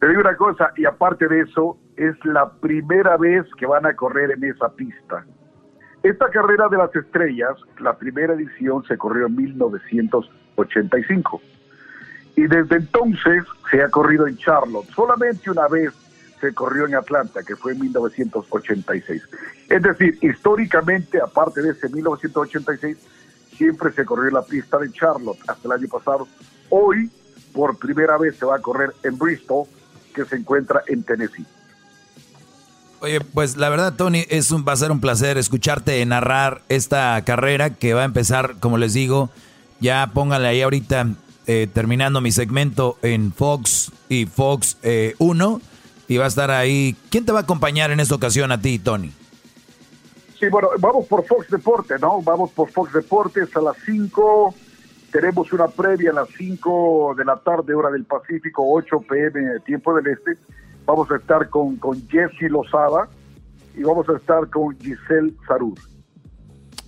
Te 0.00 0.08
digo 0.08 0.20
una 0.20 0.36
cosa, 0.36 0.70
y 0.76 0.84
aparte 0.84 1.26
de 1.26 1.40
eso, 1.40 1.78
es 1.96 2.16
la 2.24 2.50
primera 2.50 3.16
vez 3.16 3.46
que 3.58 3.66
van 3.66 3.86
a 3.86 3.94
correr 3.94 4.32
en 4.32 4.44
esa 4.44 4.68
pista. 4.70 5.24
Esta 6.02 6.28
carrera 6.28 6.68
de 6.68 6.76
las 6.76 6.94
estrellas, 6.94 7.54
la 7.78 7.96
primera 7.96 8.34
edición 8.34 8.84
se 8.84 8.98
corrió 8.98 9.26
en 9.26 9.36
1985. 9.36 11.40
Y 12.36 12.46
desde 12.46 12.76
entonces 12.76 13.44
se 13.70 13.82
ha 13.82 13.88
corrido 13.88 14.26
en 14.26 14.36
Charlotte. 14.36 14.86
Solamente 14.90 15.50
una 15.50 15.66
vez 15.68 15.94
se 16.40 16.52
corrió 16.52 16.86
en 16.86 16.96
Atlanta, 16.96 17.42
que 17.42 17.56
fue 17.56 17.72
en 17.72 17.80
1986. 17.80 19.22
Es 19.70 19.82
decir, 19.82 20.18
históricamente, 20.20 21.22
aparte 21.22 21.62
de 21.62 21.70
ese 21.70 21.88
1986, 21.88 22.98
siempre 23.56 23.90
se 23.92 24.04
corrió 24.04 24.30
la 24.30 24.42
pista 24.42 24.76
de 24.78 24.92
Charlotte 24.92 25.38
hasta 25.48 25.68
el 25.68 25.72
año 25.72 25.88
pasado. 25.88 26.28
Hoy, 26.68 27.10
por 27.54 27.78
primera 27.78 28.18
vez, 28.18 28.36
se 28.36 28.44
va 28.44 28.56
a 28.56 28.60
correr 28.60 28.92
en 29.04 29.16
Bristol, 29.16 29.64
que 30.14 30.26
se 30.26 30.36
encuentra 30.36 30.82
en 30.86 31.02
Tennessee. 31.02 31.46
Oye, 33.04 33.20
pues 33.20 33.58
la 33.58 33.68
verdad, 33.68 33.92
Tony, 33.98 34.24
es 34.30 34.50
un, 34.50 34.64
va 34.66 34.72
a 34.72 34.76
ser 34.76 34.90
un 34.90 34.98
placer 34.98 35.36
escucharte 35.36 36.02
narrar 36.06 36.62
esta 36.70 37.22
carrera 37.26 37.68
que 37.68 37.92
va 37.92 38.00
a 38.00 38.06
empezar, 38.06 38.54
como 38.60 38.78
les 38.78 38.94
digo, 38.94 39.28
ya 39.78 40.10
pónganle 40.14 40.48
ahí 40.48 40.62
ahorita, 40.62 41.08
eh, 41.46 41.68
terminando 41.70 42.22
mi 42.22 42.32
segmento 42.32 42.96
en 43.02 43.30
Fox 43.34 43.92
y 44.08 44.24
Fox 44.24 44.78
1 45.18 45.60
eh, 45.60 45.64
y 46.08 46.16
va 46.16 46.24
a 46.24 46.28
estar 46.28 46.50
ahí. 46.50 46.96
¿Quién 47.10 47.26
te 47.26 47.32
va 47.32 47.40
a 47.40 47.42
acompañar 47.42 47.90
en 47.90 48.00
esta 48.00 48.14
ocasión 48.14 48.50
a 48.52 48.62
ti, 48.62 48.78
Tony? 48.78 49.12
Sí, 50.40 50.48
bueno, 50.48 50.68
vamos 50.78 51.06
por 51.06 51.26
Fox 51.26 51.50
Deportes, 51.50 52.00
¿no? 52.00 52.22
Vamos 52.22 52.52
por 52.52 52.70
Fox 52.70 52.90
Deportes 52.90 53.54
a 53.54 53.60
las 53.60 53.76
5. 53.84 54.54
Tenemos 55.12 55.52
una 55.52 55.68
previa 55.68 56.10
a 56.10 56.14
las 56.14 56.28
5 56.38 57.16
de 57.18 57.24
la 57.26 57.36
tarde, 57.36 57.74
hora 57.74 57.90
del 57.90 58.06
Pacífico, 58.06 58.64
8 58.66 59.04
pm, 59.06 59.60
tiempo 59.60 59.94
del 59.94 60.06
Este. 60.06 60.38
Vamos 60.86 61.10
a 61.10 61.16
estar 61.16 61.48
con, 61.48 61.76
con 61.76 61.96
Jesse 62.08 62.50
Lozada 62.50 63.08
y 63.76 63.82
vamos 63.82 64.08
a 64.08 64.16
estar 64.16 64.48
con 64.50 64.76
Giselle 64.78 65.32
Sarur. 65.46 65.78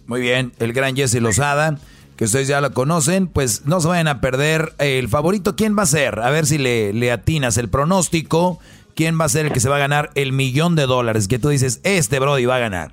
Muy 0.06 0.20
bien, 0.20 0.52
el 0.58 0.72
gran 0.72 0.94
Jesse 0.94 1.20
Lozada, 1.20 1.78
que 2.16 2.24
ustedes 2.24 2.48
ya 2.48 2.60
lo 2.60 2.72
conocen, 2.72 3.26
pues 3.26 3.66
no 3.66 3.80
se 3.80 3.88
vayan 3.88 4.08
a 4.08 4.20
perder. 4.20 4.72
El 4.78 5.08
favorito, 5.08 5.56
¿quién 5.56 5.76
va 5.76 5.82
a 5.82 5.86
ser? 5.86 6.20
A 6.20 6.30
ver 6.30 6.46
si 6.46 6.58
le, 6.58 6.92
le 6.92 7.10
atinas 7.10 7.56
el 7.58 7.68
pronóstico 7.68 8.60
quién 8.96 9.20
va 9.20 9.26
a 9.26 9.28
ser 9.28 9.46
el 9.46 9.52
que 9.52 9.60
se 9.60 9.68
va 9.68 9.76
a 9.76 9.78
ganar 9.78 10.10
el 10.14 10.32
millón 10.32 10.74
de 10.74 10.86
dólares 10.86 11.28
que 11.28 11.38
tú 11.38 11.50
dices, 11.50 11.80
este 11.84 12.18
Brody 12.18 12.46
va 12.46 12.56
a 12.56 12.60
ganar. 12.60 12.92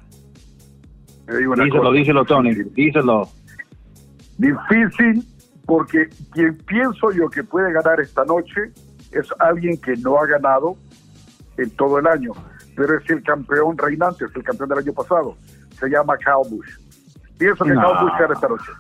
Díselo, 1.25 1.91
díselo, 1.93 2.25
Tony, 2.25 2.53
díselo. 2.75 3.29
Difícil, 4.37 5.25
porque 5.65 6.09
quien 6.33 6.57
pienso 6.57 7.11
yo 7.11 7.29
que 7.29 7.43
puede 7.43 7.71
ganar 7.71 8.01
esta 8.01 8.25
noche 8.25 8.73
es 9.11 9.27
alguien 9.39 9.77
que 9.77 9.95
no 9.95 10.19
ha 10.19 10.27
ganado 10.27 10.75
en 11.57 11.69
todo 11.71 11.99
el 11.99 12.07
año, 12.07 12.31
pero 12.75 12.97
es 12.97 13.09
el 13.09 13.23
campeón 13.23 13.77
reinante, 13.77 14.25
es 14.25 14.35
el 14.35 14.43
campeón 14.43 14.69
del 14.69 14.79
año 14.79 14.93
pasado. 14.93 15.37
Se 15.79 15.87
llama 15.89 16.17
Kyle 16.17 16.49
Busch. 16.49 16.79
Pienso 17.37 17.63
que 17.63 17.71
Kyle 17.71 18.01
Busch 18.01 18.19
gana 18.19 18.33
esta 18.33 18.47
noche. 18.47 18.71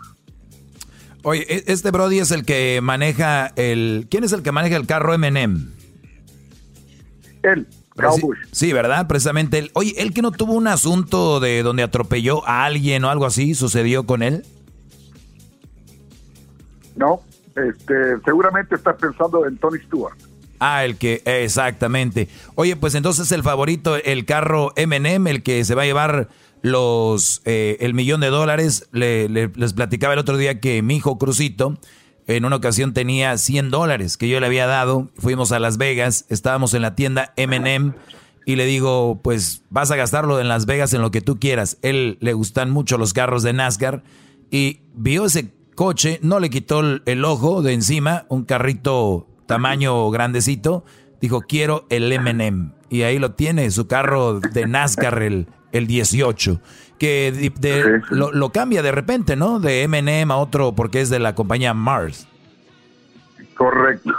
Oye, 1.23 1.45
e-, 1.47 1.63
este 1.67 1.91
Brody 1.91 2.19
es 2.19 2.31
el 2.31 2.45
que 2.45 2.79
maneja 2.81 3.47
el... 3.55 4.07
¿Quién 4.09 4.23
es 4.23 4.33
el 4.33 4.43
que 4.43 4.51
maneja 4.51 4.75
el 4.75 4.85
carro 4.85 5.13
M&M? 5.13 5.59
Él, 7.43 7.67
Sí, 8.51 8.73
¿verdad? 8.73 9.07
Precisamente 9.07 9.59
él. 9.59 9.71
Oye, 9.73 9.93
¿él 9.97 10.13
que 10.13 10.21
no 10.21 10.31
tuvo 10.31 10.53
un 10.53 10.67
asunto 10.67 11.39
de 11.39 11.61
donde 11.61 11.83
atropelló 11.83 12.47
a 12.47 12.65
alguien 12.65 13.03
o 13.03 13.09
algo 13.09 13.25
así 13.25 13.53
sucedió 13.53 14.05
con 14.05 14.23
él? 14.23 14.43
No, 16.95 17.21
este, 17.55 18.19
seguramente 18.25 18.75
está 18.75 18.95
pensando 18.95 19.45
en 19.45 19.57
Tony 19.57 19.79
Stewart. 19.79 20.17
Ah, 20.65 20.85
el 20.85 20.95
que, 20.95 21.21
exactamente. 21.25 22.29
Oye, 22.55 22.77
pues 22.77 22.95
entonces 22.95 23.29
el 23.33 23.43
favorito, 23.43 23.97
el 23.97 24.23
carro 24.23 24.71
M&M, 24.77 25.29
el 25.29 25.43
que 25.43 25.65
se 25.65 25.75
va 25.75 25.81
a 25.81 25.85
llevar 25.85 26.29
los, 26.61 27.41
eh, 27.43 27.75
el 27.81 27.93
millón 27.93 28.21
de 28.21 28.27
dólares. 28.27 28.87
les 28.93 29.73
platicaba 29.73 30.13
el 30.13 30.19
otro 30.19 30.37
día 30.37 30.61
que 30.61 30.81
mi 30.81 30.95
hijo 30.95 31.17
Crucito 31.17 31.77
en 32.27 32.45
una 32.45 32.55
ocasión 32.55 32.93
tenía 32.93 33.37
100 33.37 33.71
dólares 33.71 34.15
que 34.15 34.29
yo 34.29 34.39
le 34.39 34.45
había 34.45 34.65
dado. 34.65 35.09
Fuimos 35.17 35.51
a 35.51 35.59
Las 35.59 35.77
Vegas, 35.77 36.25
estábamos 36.29 36.73
en 36.73 36.81
la 36.81 36.95
tienda 36.95 37.33
MM 37.35 37.93
y 38.45 38.55
le 38.55 38.65
digo, 38.65 39.19
pues 39.21 39.63
vas 39.69 39.91
a 39.91 39.97
gastarlo 39.97 40.39
en 40.39 40.47
Las 40.47 40.65
Vegas 40.65 40.93
en 40.93 41.01
lo 41.01 41.11
que 41.11 41.19
tú 41.19 41.39
quieras. 41.39 41.77
Él 41.81 42.17
le 42.21 42.31
gustan 42.31 42.71
mucho 42.71 42.97
los 42.97 43.11
carros 43.11 43.43
de 43.43 43.51
NASCAR 43.51 44.01
y 44.49 44.79
vio 44.93 45.25
ese 45.25 45.51
coche, 45.75 46.19
no 46.21 46.39
le 46.39 46.49
quitó 46.49 46.79
el, 46.79 47.25
ojo 47.25 47.61
de 47.61 47.73
encima, 47.73 48.25
un 48.29 48.45
carrito 48.45 49.27
tamaño 49.45 50.09
grandecito. 50.11 50.83
Dijo, 51.21 51.41
quiero 51.41 51.85
el 51.89 52.11
MM. 52.19 52.73
Y 52.89 53.03
ahí 53.03 53.17
lo 53.19 53.31
tiene, 53.31 53.69
su 53.71 53.87
carro 53.87 54.39
de 54.39 54.67
NASCAR, 54.67 55.21
el, 55.23 55.47
el 55.71 55.87
18 55.87 56.59
que 57.03 57.51
Lo, 58.11 58.49
cambia 58.51 58.81
de 58.81 58.91
repente, 58.91 59.35
¿no? 59.35 59.59
De 59.59 59.83
M&M 59.83 60.31
a 60.31 60.37
otro 60.37 60.73
porque 60.73 61.01
es 61.01 61.09
de 61.09 61.19
la 61.19 61.35
compañía 61.35 61.73
Mars. 61.73 62.27
Correcto. 63.55 64.11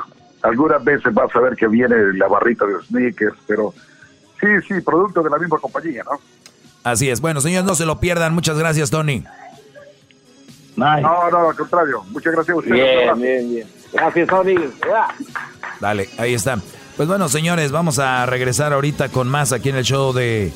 Algunas 0.42 0.84
veces 0.84 1.14
vas 1.14 1.34
a 1.34 1.40
ver 1.40 1.56
que 1.56 1.66
viene 1.66 1.96
la 2.14 2.28
barrita 2.28 2.66
de 2.66 2.82
sneakers, 2.82 3.36
pero 3.46 3.72
sí, 4.38 4.46
sí, 4.68 4.80
producto 4.82 5.22
de 5.22 5.30
la 5.30 5.38
misma 5.38 5.58
compañía, 5.58 6.02
¿no? 6.04 6.20
Así 6.82 7.08
es. 7.08 7.22
Bueno, 7.22 7.40
señores, 7.40 7.66
no 7.66 7.74
se 7.74 7.86
lo 7.86 7.98
pierdan. 7.98 8.34
Muchas 8.34 8.58
gracias, 8.58 8.90
Tony. 8.90 9.24
No, 10.76 11.30
no, 11.30 11.48
al 11.48 11.56
contrario. 11.56 12.04
Muchas 12.10 12.34
gracias 12.34 12.54
a 12.54 12.58
ustedes. 12.58 13.16
Bien, 13.16 13.20
bien, 13.20 13.50
bien. 13.50 13.68
Gracias, 13.94 14.28
Tony. 14.28 14.56
Dale, 15.80 16.10
ahí 16.18 16.34
está. 16.34 16.58
Pues 16.96 17.08
bueno, 17.08 17.28
señores, 17.28 17.72
vamos 17.72 17.98
a 17.98 18.26
regresar 18.26 18.72
ahorita 18.72 19.08
con 19.08 19.28
más 19.28 19.52
aquí 19.52 19.70
en 19.70 19.76
el 19.76 19.84
show 19.84 20.12
de 20.12 20.52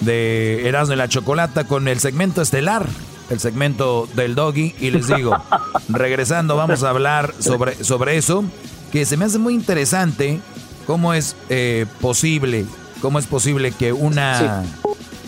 de 0.00 0.66
Erasmo 0.68 0.94
y 0.94 0.96
la 0.96 1.08
Chocolata 1.08 1.64
con 1.64 1.86
el 1.88 2.00
segmento 2.00 2.42
estelar, 2.42 2.86
el 3.28 3.38
segmento 3.38 4.08
del 4.14 4.34
doggy. 4.34 4.74
Y 4.80 4.90
les 4.90 5.06
digo, 5.06 5.36
regresando, 5.88 6.56
vamos 6.56 6.82
a 6.82 6.90
hablar 6.90 7.34
sobre, 7.38 7.82
sobre 7.84 8.16
eso, 8.16 8.44
que 8.92 9.04
se 9.04 9.16
me 9.16 9.26
hace 9.26 9.38
muy 9.38 9.54
interesante 9.54 10.40
cómo 10.86 11.14
es 11.14 11.36
eh, 11.48 11.86
posible, 12.00 12.66
cómo 13.00 13.18
es 13.18 13.26
posible 13.26 13.72
que 13.72 13.92
una, 13.92 14.64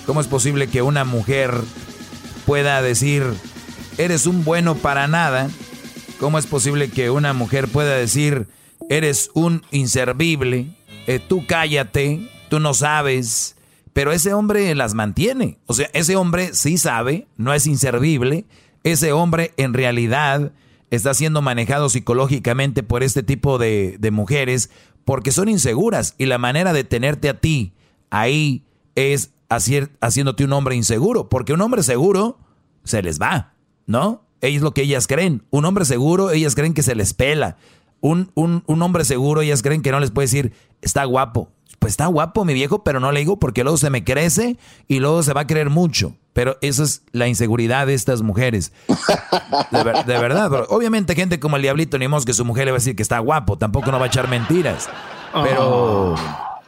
cómo 0.07 0.21
es 0.21 0.27
posible 0.27 0.67
que 0.67 0.83
una 0.83 1.05
mujer 1.05 1.53
pueda 2.47 2.83
decir, 2.83 3.25
eres 3.99 4.27
un 4.27 4.45
bueno 4.45 4.75
para 4.75 5.07
nada. 5.07 5.49
¿Cómo 6.23 6.39
es 6.39 6.47
posible 6.47 6.89
que 6.89 7.11
una 7.11 7.33
mujer 7.33 7.67
pueda 7.67 7.97
decir, 7.97 8.47
eres 8.89 9.33
un 9.35 9.63
inservible, 9.73 10.69
eh, 11.09 11.19
tú 11.19 11.45
cállate, 11.49 12.31
tú 12.49 12.61
no 12.61 12.75
sabes, 12.75 13.57
pero 13.93 14.13
ese 14.13 14.33
hombre 14.33 14.73
las 14.77 14.95
mantiene. 14.95 15.59
O 15.67 15.75
sea, 15.75 15.91
ese 15.95 16.15
hombre 16.15 16.55
sí 16.55 16.79
sabe, 16.79 17.27
no 17.37 17.53
es 17.53 17.67
inservible. 17.67 18.45
Ese 18.85 19.11
hombre 19.11 19.53
en 19.57 19.75
realidad 19.75 20.53
está 20.93 21.13
siendo 21.13 21.43
manejado 21.43 21.89
psicológicamente 21.89 22.85
por 22.85 23.03
este 23.03 23.25
tipo 23.25 23.59
de, 23.59 23.99
mujeres 24.13 24.71
porque 25.05 25.33
son 25.33 25.49
inseguras 25.49 26.15
y 26.19 26.27
la 26.27 26.39
manera 26.39 26.73
de 26.73 26.85
tenerte 26.85 27.31
a 27.31 27.41
ti 27.41 27.73
ahí 28.11 28.65
es 28.95 29.33
haciéndote 29.49 30.45
un 30.45 30.53
hombre 30.53 30.77
inseguro. 30.77 31.29
Porque 31.29 31.53
un 31.53 31.61
hombre 31.63 31.83
seguro 31.83 32.39
se 32.85 33.03
les 33.03 33.21
va, 33.21 33.55
¿no? 33.89 34.23
Es 34.43 34.61
lo 34.61 34.75
que 34.75 34.83
ellas 34.83 35.07
creen. 35.07 35.43
Un 35.51 35.65
hombre 35.65 35.87
seguro, 35.87 36.31
ellas 36.31 36.55
creen 36.55 36.75
que 36.75 36.83
se 36.83 36.95
les 36.95 37.15
pela. 37.15 37.57
Un, 38.01 38.31
un, 38.35 38.65
un 38.67 38.83
hombre 38.83 39.05
seguro, 39.05 39.41
ellas 39.41 39.63
creen 39.63 39.81
que 39.81 39.93
no 39.93 40.01
les 40.01 40.11
puede 40.11 40.27
decir, 40.27 40.53
está 40.83 41.05
guapo, 41.05 41.49
pues 41.83 41.95
está 41.95 42.07
guapo 42.07 42.45
mi 42.45 42.55
viejo, 42.55 42.85
pero 42.85 43.01
no 43.01 43.11
le 43.11 43.21
digo 43.21 43.39
porque 43.39 43.65
luego 43.65 43.77
se 43.77 43.91
me 43.91 44.05
crece 44.05 44.57
y 44.87 45.01
luego 45.01 45.23
se 45.23 45.33
va 45.33 45.43
a 45.43 45.47
creer 45.47 45.71
mucho. 45.71 46.15
Pero 46.33 46.57
esa 46.61 46.85
es 46.85 47.03
la 47.11 47.29
inseguridad 47.29 47.87
de 47.87 47.95
estas 47.95 48.23
mujeres. 48.23 48.73
De, 49.71 49.83
verdad, 50.19 50.51
obviamente 50.69 51.15
gente 51.15 51.41
como 51.41 51.57
el 51.57 51.63
diablito, 51.63 51.99
ni 51.99 52.07
que 52.25 52.35
su 52.35 52.45
mujer 52.45 52.67
le 52.67 52.71
va 52.71 52.77
a 52.77 52.79
decir 52.79 52.95
que 52.95 53.03
está 53.03 53.19
guapo, 53.19 53.59
tampoco 53.59 53.91
no 53.91 53.99
va 53.99 54.05
a 54.05 54.09
echar 54.09 54.29
mentiras. 54.29 54.89
Pero, 55.43 56.15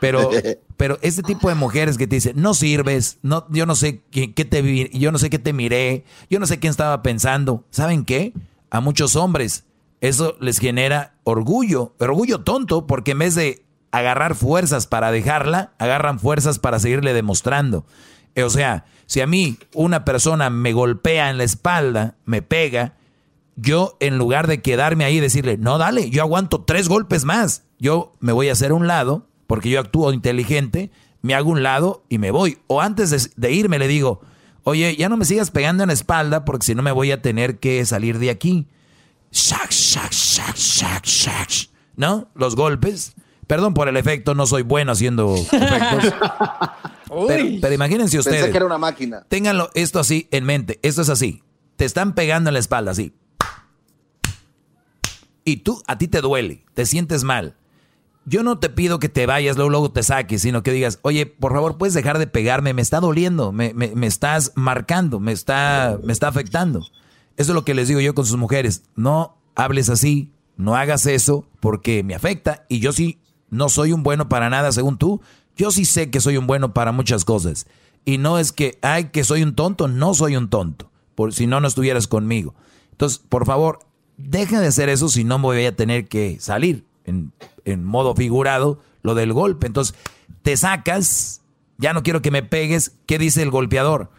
pero, 0.01 0.31
pero 0.77 0.99
este 1.03 1.23
tipo 1.23 1.49
de 1.49 1.55
mujeres 1.55 1.99
que 1.99 2.07
te 2.07 2.17
dicen, 2.17 2.41
no 2.41 2.55
sirves, 2.55 3.19
no, 3.23 3.47
yo 3.51 3.67
no 3.67 3.75
sé 3.75 4.03
qué, 4.11 4.29
te 4.29 4.91
yo 4.99 5.13
no 5.13 5.19
sé 5.19 5.31
qué 5.31 5.39
te 5.39 5.53
miré, 5.53 6.05
yo 6.31 6.39
no 6.39 6.47
sé 6.47 6.59
quién 6.59 6.71
estaba 6.71 7.03
pensando. 7.03 7.65
¿Saben 7.71 8.05
qué? 8.05 8.33
A 8.71 8.81
muchos 8.81 9.17
hombres 9.17 9.65
eso 10.05 10.37
les 10.39 10.59
genera 10.59 11.15
orgullo, 11.25 11.95
orgullo 11.99 12.43
tonto, 12.43 12.87
porque 12.87 13.13
en 13.13 13.21
vez 13.21 13.35
de 13.35 13.65
agarrar 13.91 14.35
fuerzas 14.35 14.87
para 14.87 15.11
dejarla, 15.11 15.73
agarran 15.79 16.19
fuerzas 16.19 16.59
para 16.59 16.79
seguirle 16.79 17.15
demostrando. 17.15 17.87
O 18.37 18.51
sea, 18.51 18.85
si 19.07 19.23
a 19.23 19.27
mí 19.27 19.57
una 19.73 20.05
persona 20.05 20.51
me 20.51 20.75
golpea 20.75 21.31
en 21.31 21.39
la 21.39 21.45
espalda, 21.45 22.17
me 22.27 22.43
pega, 22.43 22.97
yo 23.57 23.97
en 23.99 24.19
lugar 24.19 24.47
de 24.47 24.61
quedarme 24.61 25.07
ahí 25.07 25.17
y 25.17 25.21
decirle, 25.21 25.57
no, 25.57 25.79
dale, 25.79 26.11
yo 26.11 26.21
aguanto 26.21 26.65
tres 26.65 26.89
golpes 26.89 27.25
más, 27.25 27.63
yo 27.79 28.15
me 28.21 28.33
voy 28.33 28.51
a 28.51 28.53
hacer 28.53 28.75
un 28.75 28.87
lado, 28.87 29.29
porque 29.55 29.71
yo 29.71 29.79
actúo 29.79 30.13
inteligente, 30.13 30.91
me 31.23 31.33
hago 31.33 31.49
un 31.49 31.63
lado 31.63 32.03
y 32.09 32.19
me 32.19 32.33
voy. 32.33 32.59
O 32.67 32.81
antes 32.81 33.31
de, 33.37 33.53
irme 33.53 33.79
le 33.79 33.87
digo, 33.87 34.21
oye, 34.65 34.97
ya 34.97 35.09
no 35.09 35.17
me 35.17 35.25
sigas 35.25 35.53
pegando 35.53 35.85
en 35.85 35.87
la 35.87 35.93
espalda 35.93 36.45
porque 36.45 36.67
si 36.67 36.75
no 36.75 36.83
me 36.83 36.91
voy 36.91 37.13
a 37.13 37.23
tener 37.23 37.61
que 37.61 37.87
salir 37.87 38.19
de 38.19 38.31
aquí. 38.31 38.67
Shack, 39.31 39.71
shack, 39.71 40.11
shack, 40.11 40.57
shack, 40.57 41.07
shack. 41.07 41.51
¿No? 41.95 42.33
Los 42.35 42.57
golpes. 42.57 43.15
Perdón 43.47 43.75
por 43.75 43.87
el 43.87 43.97
efecto, 43.97 44.35
no 44.35 44.45
soy 44.49 44.63
bueno 44.63 44.91
haciendo 44.91 45.37
efectos. 45.37 46.13
pero, 47.29 47.73
imagínense 47.73 48.19
ustedes. 48.19 48.39
Pensé 48.39 48.51
que 48.51 48.57
era 48.57 48.67
una 48.67 48.79
máquina. 48.79 49.25
Ténganlo 49.29 49.71
esto 49.75 50.01
así 50.01 50.27
en 50.33 50.43
mente. 50.47 50.81
Esto 50.83 51.03
es 51.03 51.11
así. 51.11 51.45
Te 51.77 51.85
están 51.85 52.17
pegando 52.17 52.51
en 52.51 52.55
la 52.55 52.61
espalda, 52.61 52.91
así. 52.91 53.15
Y 55.45 55.59
tú, 55.59 55.81
a 55.87 55.97
ti 55.97 56.09
te 56.09 56.21
duele, 56.21 56.65
te 56.75 56.87
sientes 56.87 57.23
mal. 57.23 57.55
Yo 58.27 58.43
no 58.43 58.59
te 58.59 58.71
pido 58.71 58.99
que 58.99 59.11
te 59.11 59.27
vayas, 59.27 59.57
luego, 59.57 59.71
luego 59.71 59.91
te 59.91 60.03
saques, 60.03 60.41
sino 60.43 60.63
que 60.63 60.73
digas, 60.73 60.99
oye, 61.03 61.27
por 61.27 61.53
favor, 61.53 61.77
puedes 61.77 61.93
dejar 61.93 62.19
de 62.19 62.27
pegarme, 62.27 62.73
me 62.73 62.81
está 62.81 63.01
doliendo, 63.01 63.53
me, 63.53 63.75
me, 63.75 64.07
estás 64.07 64.53
marcando, 64.55 65.21
me 65.21 65.33
está, 65.33 65.99
me 66.03 66.13
está 66.13 66.29
afectando. 66.29 66.81
Eso 67.37 67.53
es 67.53 67.55
lo 67.55 67.65
que 67.65 67.75
les 67.75 67.89
digo 67.89 68.01
yo 68.01 68.15
con 68.15 68.25
sus 68.25 68.39
mujeres. 68.39 68.85
No 68.97 69.37
hables 69.55 69.91
así, 69.91 70.31
no 70.57 70.75
hagas 70.75 71.05
eso, 71.05 71.47
porque 71.61 72.03
me 72.03 72.15
afecta 72.15 72.65
y 72.69 72.81
yo 72.81 72.93
sí 72.93 73.19
no 73.51 73.69
soy 73.69 73.93
un 73.93 74.03
bueno 74.03 74.29
para 74.29 74.49
nada 74.49 74.73
según 74.73 74.97
tú. 74.97 75.21
Yo 75.57 75.71
sí 75.71 75.85
sé 75.85 76.11
que 76.11 76.21
soy 76.21 76.39
un 76.39 76.47
bueno 76.47 76.73
para 76.73 76.93
muchas 76.93 77.27
cosas. 77.27 77.67
Y 78.07 78.17
no 78.17 78.39
es 78.39 78.53
que, 78.53 78.79
ay, 78.81 79.11
que 79.11 79.25
soy 79.25 79.43
un 79.43 79.55
tonto, 79.55 79.87
no 79.87 80.15
soy 80.15 80.37
un 80.37 80.49
tonto, 80.49 80.91
por 81.15 81.35
si 81.35 81.47
no, 81.47 81.61
no 81.61 81.69
estuvieras 81.69 82.07
conmigo. 82.07 82.55
Entonces, 82.91 83.19
por 83.19 83.45
favor, 83.45 83.81
deja 84.17 84.61
de 84.61 84.69
hacer 84.69 84.89
eso 84.89 85.09
si 85.09 85.25
no 85.25 85.39
me 85.39 85.45
voy 85.45 85.67
a 85.67 85.77
tener 85.77 86.09
que 86.09 86.39
salir 86.41 86.85
en, 87.05 87.33
en 87.65 87.85
modo 87.85 88.15
figurado 88.15 88.81
lo 89.03 89.15
del 89.15 89.33
golpe. 89.33 89.67
Entonces, 89.67 89.95
te 90.43 90.57
sacas, 90.57 91.43
ya 91.79 91.93
no 91.93 92.03
quiero 92.03 92.23
que 92.23 92.31
me 92.31 92.43
pegues. 92.43 92.97
¿Qué 93.07 93.19
dice 93.19 93.43
el 93.43 93.51
golpeador? 93.51 94.11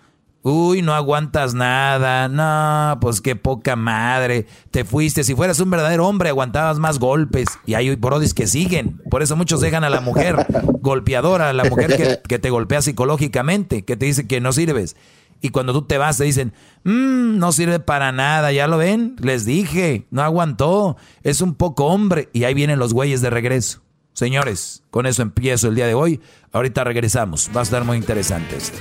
Uy, 0.48 0.84
no 0.84 0.94
aguantas 0.94 1.56
nada. 1.56 2.28
No, 2.28 3.00
pues 3.00 3.20
qué 3.20 3.36
poca 3.36 3.76
madre. 3.76 4.46
Te 4.70 4.86
fuiste. 4.86 5.24
Si 5.24 5.34
fueras 5.34 5.60
un 5.60 5.72
verdadero 5.72 6.08
hombre, 6.08 6.30
aguantabas 6.30 6.78
más 6.78 7.00
golpes. 7.00 7.48
Y 7.66 7.74
hay 7.74 7.96
brodis 7.96 8.36
que 8.36 8.46
siguen. 8.46 9.02
Por 9.10 9.24
eso 9.24 9.36
muchos 9.36 9.60
dejan 9.60 9.84
a 9.84 9.90
la 9.90 10.02
mujer 10.02 10.46
golpeadora, 10.82 11.50
a 11.50 11.54
la 11.54 11.64
mujer 11.64 12.22
que, 12.28 12.38
te 12.38 12.50
golpea 12.52 12.84
psicológicamente, 12.84 13.86
que 13.86 13.98
te 13.98 14.06
dice 14.06 14.28
que 14.28 14.40
no 14.40 14.54
sirves. 14.54 14.96
Y 15.42 15.50
cuando 15.50 15.74
tú 15.74 15.84
te 15.84 15.98
vas, 15.98 16.18
te 16.18 16.24
dicen, 16.24 16.54
mmm, 16.84 17.38
no 17.38 17.52
sirve 17.52 17.80
para 17.80 18.12
nada. 18.12 18.52
¿Ya 18.52 18.68
lo 18.68 18.78
ven? 18.78 19.16
Les 19.20 19.46
dije, 19.46 20.08
no 20.10 20.22
aguantó. 20.22 20.98
Es 21.24 21.42
un 21.42 21.56
poco 21.56 21.86
hombre. 21.86 22.30
Y 22.34 22.46
ahí 22.46 22.54
vienen 22.54 22.80
los 22.80 22.94
güeyes 22.94 23.22
de 23.22 23.30
regreso. 23.30 23.82
Señores, 24.14 24.84
con 24.92 25.06
eso 25.06 25.22
empiezo 25.22 25.68
el 25.68 25.76
día 25.76 25.88
de 25.88 25.94
hoy. 25.94 26.22
Ahorita 26.54 26.84
regresamos. 26.84 27.50
Va 27.56 27.60
a 27.60 27.64
estar 27.64 27.84
muy 27.84 27.98
interesante 27.98 28.56
esto. 28.56 28.78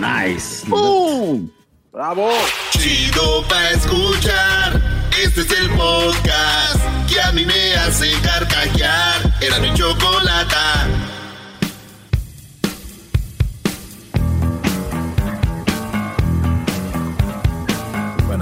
Nice. 0.00 0.66
¡Bum! 0.66 1.50
¡Bravo! 1.92 2.30
Chido 2.70 3.46
pa' 3.48 3.70
escuchar. 3.70 4.80
Este 5.22 5.42
es 5.42 5.50
el 5.50 5.68
podcast 5.70 6.80
que 7.06 7.20
a 7.20 7.32
mí 7.32 7.44
me 7.44 7.74
hace 7.74 8.10
carcajear. 8.22 9.34
Era 9.42 9.58
mi 9.60 9.74
chocolata. 9.74 10.86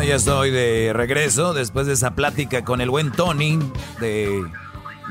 Ya 0.06 0.16
estoy 0.16 0.50
de 0.50 0.92
regreso 0.94 1.52
después 1.52 1.86
de 1.86 1.92
esa 1.92 2.14
plática 2.14 2.64
con 2.64 2.80
el 2.80 2.88
buen 2.90 3.12
Tony 3.12 3.58
de 4.00 4.42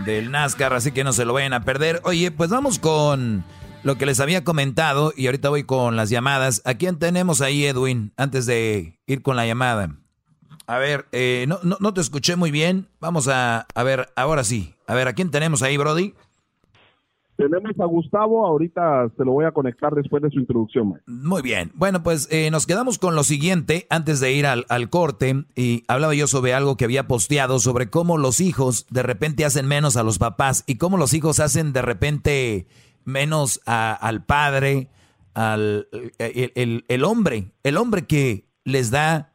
del 0.03 0.31
NASCAR, 0.31 0.73
así 0.73 0.91
que 0.91 1.03
no 1.03 1.13
se 1.13 1.25
lo 1.25 1.33
vayan 1.33 1.53
a 1.53 1.63
perder. 1.63 2.01
Oye, 2.03 2.31
pues 2.31 2.49
vamos 2.49 2.79
con 2.79 3.45
lo 3.83 3.97
que 3.97 4.05
les 4.05 4.19
había 4.19 4.43
comentado 4.43 5.13
y 5.15 5.27
ahorita 5.27 5.49
voy 5.49 5.63
con 5.63 5.95
las 5.95 6.09
llamadas. 6.09 6.63
¿A 6.65 6.73
quién 6.73 6.97
tenemos 6.97 7.39
ahí, 7.41 7.65
Edwin? 7.65 8.13
Antes 8.17 8.45
de 8.45 8.99
ir 9.05 9.21
con 9.21 9.35
la 9.35 9.45
llamada. 9.45 9.95
A 10.65 10.77
ver, 10.79 11.07
eh, 11.11 11.45
no, 11.47 11.59
no, 11.63 11.77
no, 11.79 11.93
te 11.93 12.01
escuché 12.01 12.35
muy 12.35 12.51
bien. 12.51 12.89
Vamos 12.99 13.27
a, 13.27 13.67
a 13.73 13.83
ver, 13.83 14.09
ahora 14.15 14.43
sí. 14.43 14.75
A 14.87 14.95
ver, 14.95 15.07
¿a 15.07 15.13
quién 15.13 15.31
tenemos 15.31 15.61
ahí, 15.61 15.77
Brody? 15.77 16.13
Tenemos 17.39 17.79
a 17.79 17.85
Gustavo, 17.85 18.45
ahorita 18.45 19.09
se 19.15 19.23
lo 19.23 19.31
voy 19.31 19.45
a 19.45 19.53
conectar 19.53 19.95
después 19.95 20.21
de 20.21 20.29
su 20.29 20.39
introducción. 20.41 21.01
Muy 21.07 21.41
bien, 21.41 21.71
bueno, 21.73 22.03
pues 22.03 22.27
eh, 22.31 22.51
nos 22.51 22.67
quedamos 22.67 22.99
con 22.99 23.15
lo 23.15 23.23
siguiente 23.23 23.87
antes 23.89 24.19
de 24.19 24.33
ir 24.33 24.45
al, 24.45 24.89
corte 24.89 25.45
y 25.55 25.85
hablaba 25.87 26.13
yo 26.13 26.27
sobre 26.27 26.53
algo 26.53 26.75
que 26.75 26.83
había 26.83 27.07
posteado 27.07 27.59
sobre 27.59 27.89
cómo 27.89 28.17
los 28.17 28.41
hijos 28.41 28.87
de 28.89 29.03
repente 29.03 29.45
hacen 29.45 29.67
menos 29.67 29.95
a 29.95 30.03
los 30.03 30.19
papás 30.19 30.65
y 30.67 30.75
cómo 30.75 30.97
los 30.97 31.13
hijos 31.13 31.39
hacen 31.39 31.71
de 31.71 31.81
repente 31.81 32.67
menos 33.05 33.61
al 33.65 34.25
padre, 34.25 34.89
al 35.33 35.87
el 36.17 37.03
hombre, 37.05 37.53
el 37.63 37.77
hombre 37.77 38.05
que 38.05 38.49
les 38.65 38.91
da 38.91 39.31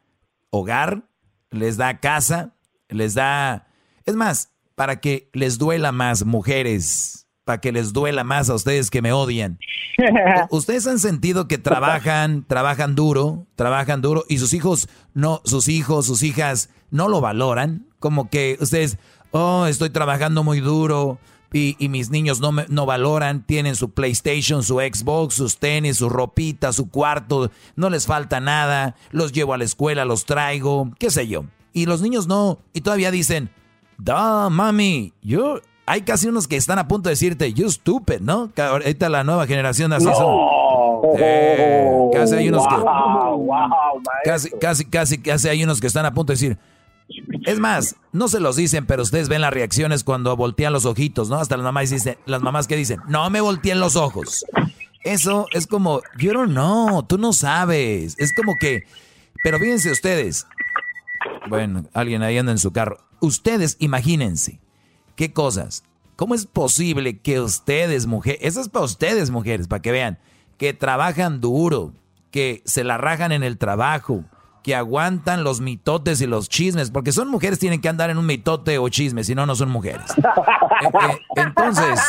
hogar, 0.51 1.09
les 1.49 1.77
da 1.77 1.99
casa, 1.99 2.55
les 2.87 3.15
da... 3.15 3.65
Es 4.05 4.15
más, 4.15 4.53
para 4.75 4.99
que 4.99 5.31
les 5.33 5.57
duela 5.57 5.91
más 5.91 6.23
mujeres 6.23 7.24
para 7.45 7.61
que 7.61 7.71
les 7.71 7.93
duela 7.93 8.23
más 8.23 8.49
a 8.49 8.55
ustedes 8.55 8.89
que 8.89 9.01
me 9.01 9.13
odian. 9.13 9.59
ustedes 10.49 10.87
han 10.87 10.99
sentido 10.99 11.47
que 11.47 11.57
trabajan, 11.57 12.43
trabajan 12.45 12.95
duro, 12.95 13.45
trabajan 13.55 14.01
duro 14.01 14.25
y 14.27 14.39
sus 14.39 14.53
hijos 14.53 14.89
no, 15.13 15.41
sus 15.45 15.69
hijos, 15.69 16.07
sus 16.07 16.23
hijas 16.23 16.69
no 16.91 17.07
lo 17.07 17.21
valoran, 17.21 17.85
como 17.99 18.29
que 18.29 18.57
ustedes, 18.59 18.97
oh, 19.31 19.67
estoy 19.67 19.91
trabajando 19.91 20.43
muy 20.43 20.59
duro 20.59 21.19
y, 21.53 21.87
mis 21.87 22.09
niños 22.09 22.41
no, 22.41 22.51
me, 22.51 22.65
no 22.67 22.85
valoran, 22.85 23.45
tienen 23.45 23.77
su 23.77 23.91
PlayStation, 23.91 24.61
su 24.61 24.79
Xbox, 24.79 25.35
sus 25.35 25.57
tenis, 25.57 25.97
su 25.97 26.09
ropita, 26.09 26.73
su 26.73 26.89
cuarto, 26.89 27.49
no 27.77 27.89
les 27.89 28.07
falta 28.07 28.41
nada, 28.41 28.95
los 29.11 29.31
llevo 29.31 29.53
a 29.53 29.57
la 29.57 29.63
escuela, 29.63 30.03
los 30.03 30.25
traigo, 30.25 30.91
qué 30.99 31.09
sé 31.09 31.27
yo. 31.27 31.45
Y 31.71 31.85
los 31.85 32.01
niños 32.01 32.27
no, 32.27 32.59
y 32.73 32.81
todavía 32.81 33.09
dicen, 33.09 33.51
da, 33.97 34.49
mami, 34.49 35.13
yo 35.21 35.61
hay 35.85 36.01
casi 36.01 36.27
unos 36.27 36.47
que 36.47 36.55
están 36.55 36.79
a 36.79 36.87
punto 36.87 37.09
de 37.09 37.11
decirte, 37.11 37.53
you 37.53 37.69
stupid, 37.69 38.19
¿no? 38.21 38.51
Ahorita 38.57 39.09
la 39.09 39.23
nueva 39.23 39.45
generación 39.45 39.93
así 39.93 40.05
son. 40.05 40.37
Eh, 41.19 42.09
casi 42.13 42.35
hay 42.35 42.49
unos 42.49 42.67
que. 42.67 42.75
casi, 44.23 44.49
casi, 44.51 44.85
casi, 44.85 45.17
casi 45.19 45.47
hay 45.49 45.63
unos 45.63 45.79
que 45.79 45.87
están 45.87 46.05
a 46.05 46.13
punto 46.13 46.33
de 46.33 46.35
decir. 46.35 46.57
Es 47.45 47.59
más, 47.59 47.95
no 48.11 48.27
se 48.27 48.39
los 48.39 48.55
dicen, 48.55 48.87
pero 48.87 49.03
ustedes 49.03 49.29
ven 49.29 49.41
las 49.41 49.53
reacciones 49.53 50.03
cuando 50.03 50.35
voltean 50.35 50.73
los 50.73 50.85
ojitos, 50.85 51.29
¿no? 51.29 51.35
Hasta 51.35 51.55
las 51.55 51.63
mamás 51.63 51.91
dicen, 51.91 52.17
las 52.25 52.41
mamás 52.41 52.65
que 52.65 52.75
dicen, 52.75 52.99
no 53.07 53.29
me 53.29 53.41
volteen 53.41 53.79
los 53.79 53.95
ojos. 53.95 54.43
Eso 55.03 55.45
es 55.51 55.67
como, 55.67 56.01
yo 56.17 56.33
no 56.33 56.45
know, 56.45 57.03
tú 57.03 57.19
no 57.19 57.31
sabes. 57.31 58.15
Es 58.17 58.33
como 58.35 58.55
que, 58.59 58.85
pero 59.43 59.59
fíjense 59.59 59.91
ustedes. 59.91 60.47
Bueno, 61.47 61.83
alguien 61.93 62.23
ahí 62.23 62.39
anda 62.39 62.51
en 62.51 62.57
su 62.57 62.71
carro. 62.71 62.97
Ustedes 63.19 63.77
imagínense 63.79 64.64
¿Qué 65.15 65.31
cosas? 65.31 65.83
¿Cómo 66.15 66.35
es 66.35 66.45
posible 66.45 67.19
que 67.19 67.39
ustedes, 67.39 68.05
mujeres, 68.05 68.39
eso 68.41 68.61
es 68.61 68.69
para 68.69 68.85
ustedes, 68.85 69.31
mujeres, 69.31 69.67
para 69.67 69.81
que 69.81 69.91
vean, 69.91 70.17
que 70.57 70.73
trabajan 70.73 71.41
duro, 71.41 71.93
que 72.31 72.61
se 72.65 72.83
la 72.83 72.97
rajan 72.97 73.31
en 73.31 73.43
el 73.43 73.57
trabajo, 73.57 74.23
que 74.63 74.75
aguantan 74.75 75.43
los 75.43 75.61
mitotes 75.61 76.21
y 76.21 76.27
los 76.27 76.49
chismes, 76.49 76.89
porque 76.89 77.11
son 77.11 77.29
mujeres, 77.29 77.59
tienen 77.59 77.81
que 77.81 77.89
andar 77.89 78.09
en 78.09 78.17
un 78.17 78.25
mitote 78.25 78.77
o 78.77 78.89
chisme, 78.89 79.23
si 79.23 79.35
no, 79.35 79.45
no 79.45 79.55
son 79.55 79.69
mujeres. 79.69 80.05
Eh, 80.81 80.87
eh, 80.87 81.19
entonces, 81.37 82.01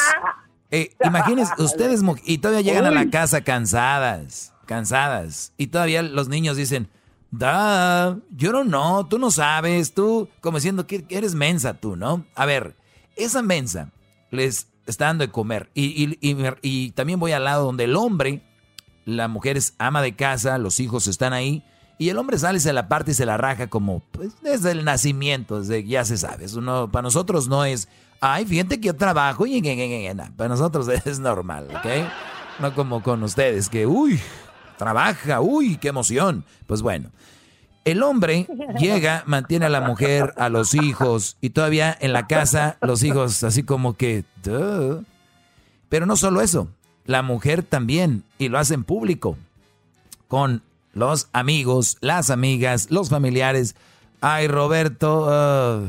eh, 0.72 0.90
imagínense, 1.04 1.52
ustedes, 1.58 2.02
y 2.24 2.38
todavía 2.38 2.62
llegan 2.62 2.86
a 2.86 2.90
la 2.90 3.08
casa 3.10 3.42
cansadas, 3.42 4.52
cansadas, 4.66 5.52
y 5.56 5.68
todavía 5.68 6.02
los 6.02 6.28
niños 6.28 6.56
dicen, 6.56 6.88
da, 7.30 8.18
yo 8.30 8.50
no, 8.50 8.64
no, 8.64 9.06
tú 9.06 9.20
no 9.20 9.30
sabes, 9.30 9.94
tú, 9.94 10.28
como 10.40 10.58
diciendo 10.58 10.86
que 10.88 11.04
eres 11.10 11.36
mensa 11.36 11.74
tú, 11.74 11.94
¿no? 11.94 12.24
A 12.34 12.44
ver, 12.44 12.74
esa 13.16 13.42
mensa 13.42 13.90
les 14.30 14.68
está 14.86 15.06
dando 15.06 15.26
de 15.26 15.32
comer. 15.32 15.70
Y, 15.74 16.18
y, 16.20 16.90
también 16.92 17.18
voy 17.18 17.32
al 17.32 17.44
lado 17.44 17.64
donde 17.64 17.84
el 17.84 17.96
hombre, 17.96 18.42
la 19.04 19.28
mujer 19.28 19.56
es 19.56 19.74
ama 19.78 20.02
de 20.02 20.14
casa, 20.14 20.58
los 20.58 20.80
hijos 20.80 21.06
están 21.06 21.32
ahí, 21.32 21.64
y 21.98 22.10
el 22.10 22.18
hombre 22.18 22.38
sale, 22.38 22.60
se 22.60 22.72
la 22.72 22.88
parte 22.88 23.12
y 23.12 23.14
se 23.14 23.26
la 23.26 23.36
raja 23.36 23.68
como 23.68 24.00
pues, 24.10 24.34
desde 24.42 24.72
el 24.72 24.84
nacimiento, 24.84 25.60
desde 25.60 25.84
ya 25.84 26.04
se 26.04 26.18
sabe. 26.18 26.46
Uno, 26.54 26.90
para 26.90 27.02
nosotros 27.02 27.48
no 27.48 27.64
es, 27.64 27.88
ay, 28.20 28.44
fíjate 28.44 28.80
que 28.80 28.88
yo 28.88 28.96
trabajo 28.96 29.46
y 29.46 29.62
para 30.36 30.48
nosotros 30.48 30.88
es 31.04 31.18
normal, 31.18 31.68
¿ok? 31.70 31.86
No 32.60 32.74
como 32.74 33.02
con 33.02 33.22
ustedes, 33.22 33.68
que, 33.68 33.86
uy, 33.86 34.20
trabaja, 34.76 35.40
uy, 35.40 35.76
qué 35.76 35.88
emoción. 35.88 36.44
Pues 36.66 36.82
bueno, 36.82 37.10
el 37.86 38.02
hombre 38.02 38.46
llega, 38.78 39.22
mantiene 39.26 39.64
a 39.66 39.70
la 39.70 39.80
mujer, 39.80 40.34
a 40.36 40.50
los 40.50 40.74
hijos, 40.74 41.38
y 41.40 41.50
todavía 41.50 41.96
en 41.98 42.12
la 42.12 42.26
casa 42.26 42.76
los 42.82 43.02
hijos 43.02 43.42
así 43.42 43.62
como 43.62 43.96
que... 43.96 44.24
Pero 45.88 46.04
no 46.04 46.16
solo 46.16 46.40
eso, 46.40 46.68
la 47.06 47.22
mujer 47.22 47.62
también, 47.62 48.24
y 48.38 48.48
lo 48.48 48.58
hace 48.58 48.74
en 48.74 48.82
público, 48.82 49.38
con 50.26 50.62
los 50.92 51.28
amigos, 51.32 51.96
las 52.00 52.30
amigas, 52.30 52.90
los 52.90 53.08
familiares. 53.08 53.76
Ay, 54.20 54.48
Roberto, 54.48 55.26
ah", 55.30 55.82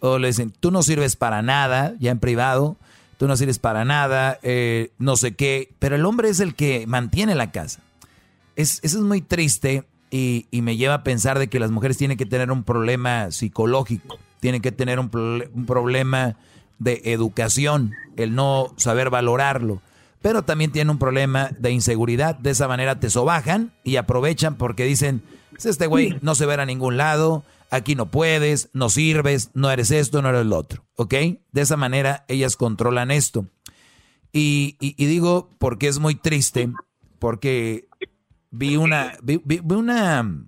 o 0.00 0.18
le 0.18 0.28
dicen, 0.28 0.52
tú 0.58 0.72
no 0.72 0.82
sirves 0.82 1.14
para 1.14 1.42
nada, 1.42 1.94
ya 2.00 2.10
en 2.10 2.18
privado, 2.18 2.76
tú 3.18 3.28
no 3.28 3.36
sirves 3.36 3.60
para 3.60 3.84
nada, 3.84 4.40
eh, 4.42 4.90
no 4.98 5.16
sé 5.16 5.36
qué, 5.36 5.72
pero 5.78 5.94
el 5.94 6.04
hombre 6.04 6.28
es 6.28 6.40
el 6.40 6.56
que 6.56 6.88
mantiene 6.88 7.36
la 7.36 7.52
casa. 7.52 7.80
Es, 8.56 8.80
eso 8.82 8.98
es 8.98 9.04
muy 9.04 9.20
triste 9.20 9.84
y, 10.16 10.62
me 10.62 10.76
lleva 10.76 10.94
a 10.94 11.02
pensar 11.02 11.38
de 11.38 11.48
que 11.48 11.58
las 11.58 11.70
mujeres 11.70 11.96
tienen 11.96 12.16
que 12.16 12.26
tener 12.26 12.50
un 12.52 12.62
problema 12.62 13.30
psicológico, 13.30 14.18
tienen 14.40 14.62
que 14.62 14.72
tener 14.72 15.00
un, 15.00 15.10
un 15.52 15.66
problema 15.66 16.36
de 16.78 17.02
educación, 17.04 17.94
el 18.16 18.34
no 18.34 18.72
saber 18.76 19.10
valorarlo 19.10 19.80
pero 20.24 20.42
también 20.42 20.72
tienen 20.72 20.88
un 20.88 20.98
problema 20.98 21.50
de 21.58 21.70
inseguridad. 21.70 22.34
De 22.38 22.48
esa 22.48 22.66
manera 22.66 22.98
te 22.98 23.10
sobajan 23.10 23.74
y 23.84 23.96
aprovechan 23.96 24.56
porque 24.56 24.86
dicen, 24.86 25.22
este 25.62 25.86
güey 25.86 26.16
no 26.22 26.34
se 26.34 26.46
ve 26.46 26.54
a 26.54 26.64
ningún 26.64 26.96
lado, 26.96 27.44
aquí 27.68 27.94
no 27.94 28.10
puedes, 28.10 28.70
no 28.72 28.88
sirves, 28.88 29.50
no 29.52 29.70
eres 29.70 29.90
esto, 29.90 30.22
no 30.22 30.30
eres 30.30 30.46
lo 30.46 30.56
otro, 30.56 30.82
¿ok? 30.96 31.12
De 31.52 31.60
esa 31.60 31.76
manera 31.76 32.24
ellas 32.28 32.56
controlan 32.56 33.10
esto. 33.10 33.46
Y, 34.32 34.78
digo 34.96 35.50
porque 35.58 35.88
es 35.88 35.98
muy 35.98 36.14
triste, 36.14 36.72
porque 37.18 37.86
vi 38.54 38.76
una, 38.76 39.14
vi, 39.22 39.40
una, 39.68 40.46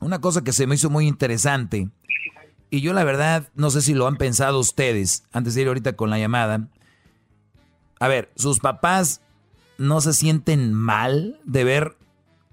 una 0.00 0.20
cosa 0.20 0.42
que 0.42 0.52
se 0.52 0.66
me 0.66 0.74
hizo 0.74 0.90
muy 0.90 1.06
interesante. 1.06 1.88
Y 2.68 2.80
yo 2.80 2.92
la 2.92 3.04
verdad, 3.04 3.48
no 3.54 3.70
sé 3.70 3.80
si 3.80 3.94
lo 3.94 4.08
han 4.08 4.16
pensado 4.16 4.58
ustedes, 4.58 5.24
antes 5.32 5.54
de 5.54 5.62
ir 5.62 5.68
ahorita 5.68 5.94
con 5.94 6.10
la 6.10 6.18
llamada, 6.18 6.68
a 8.00 8.08
ver, 8.08 8.30
sus 8.34 8.58
papás 8.58 9.22
no 9.78 10.00
se 10.00 10.12
sienten 10.12 10.72
mal 10.74 11.40
de 11.44 11.64
ver 11.64 11.96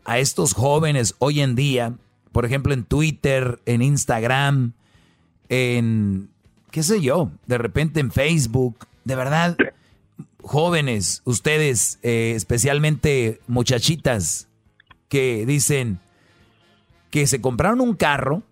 a 0.06 0.20
estos 0.20 0.54
jóvenes 0.54 1.16
hoy 1.18 1.42
en 1.42 1.56
día, 1.56 1.96
por 2.32 2.46
ejemplo 2.46 2.74
en 2.74 2.84
Twitter, 2.84 3.60
en 3.66 3.82
Instagram, 3.82 4.74
en, 5.50 6.30
qué 6.70 6.84
sé 6.84 7.02
yo, 7.02 7.32
de 7.48 7.58
repente 7.58 8.00
en 8.00 8.12
Facebook, 8.12 8.88
de 9.04 9.16
verdad, 9.16 9.58
jóvenes, 10.44 11.22
ustedes, 11.26 12.00
eh, 12.04 12.34
especialmente 12.36 13.42
muchachitas, 13.48 14.48
que 15.10 15.46
dicen 15.46 16.00
que 17.10 17.28
se 17.28 17.42
compraron 17.42 17.82
un 17.82 17.96
carro 17.96 18.44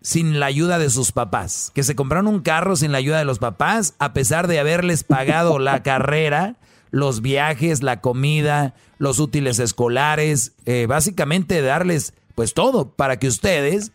sin 0.00 0.40
la 0.40 0.46
ayuda 0.46 0.78
de 0.78 0.90
sus 0.90 1.12
papás, 1.12 1.70
que 1.74 1.82
se 1.82 1.94
compraron 1.94 2.26
un 2.26 2.40
carro 2.40 2.76
sin 2.76 2.92
la 2.92 2.98
ayuda 2.98 3.18
de 3.18 3.24
los 3.24 3.38
papás, 3.38 3.94
a 3.98 4.12
pesar 4.12 4.48
de 4.48 4.58
haberles 4.58 5.04
pagado 5.04 5.58
la 5.60 5.82
carrera, 5.82 6.56
los 6.90 7.22
viajes, 7.22 7.82
la 7.82 8.00
comida, 8.00 8.74
los 8.98 9.18
útiles 9.18 9.58
escolares, 9.58 10.52
eh, 10.66 10.86
básicamente 10.88 11.62
darles 11.62 12.14
pues 12.34 12.54
todo 12.54 12.90
para 12.90 13.18
que 13.18 13.28
ustedes 13.28 13.92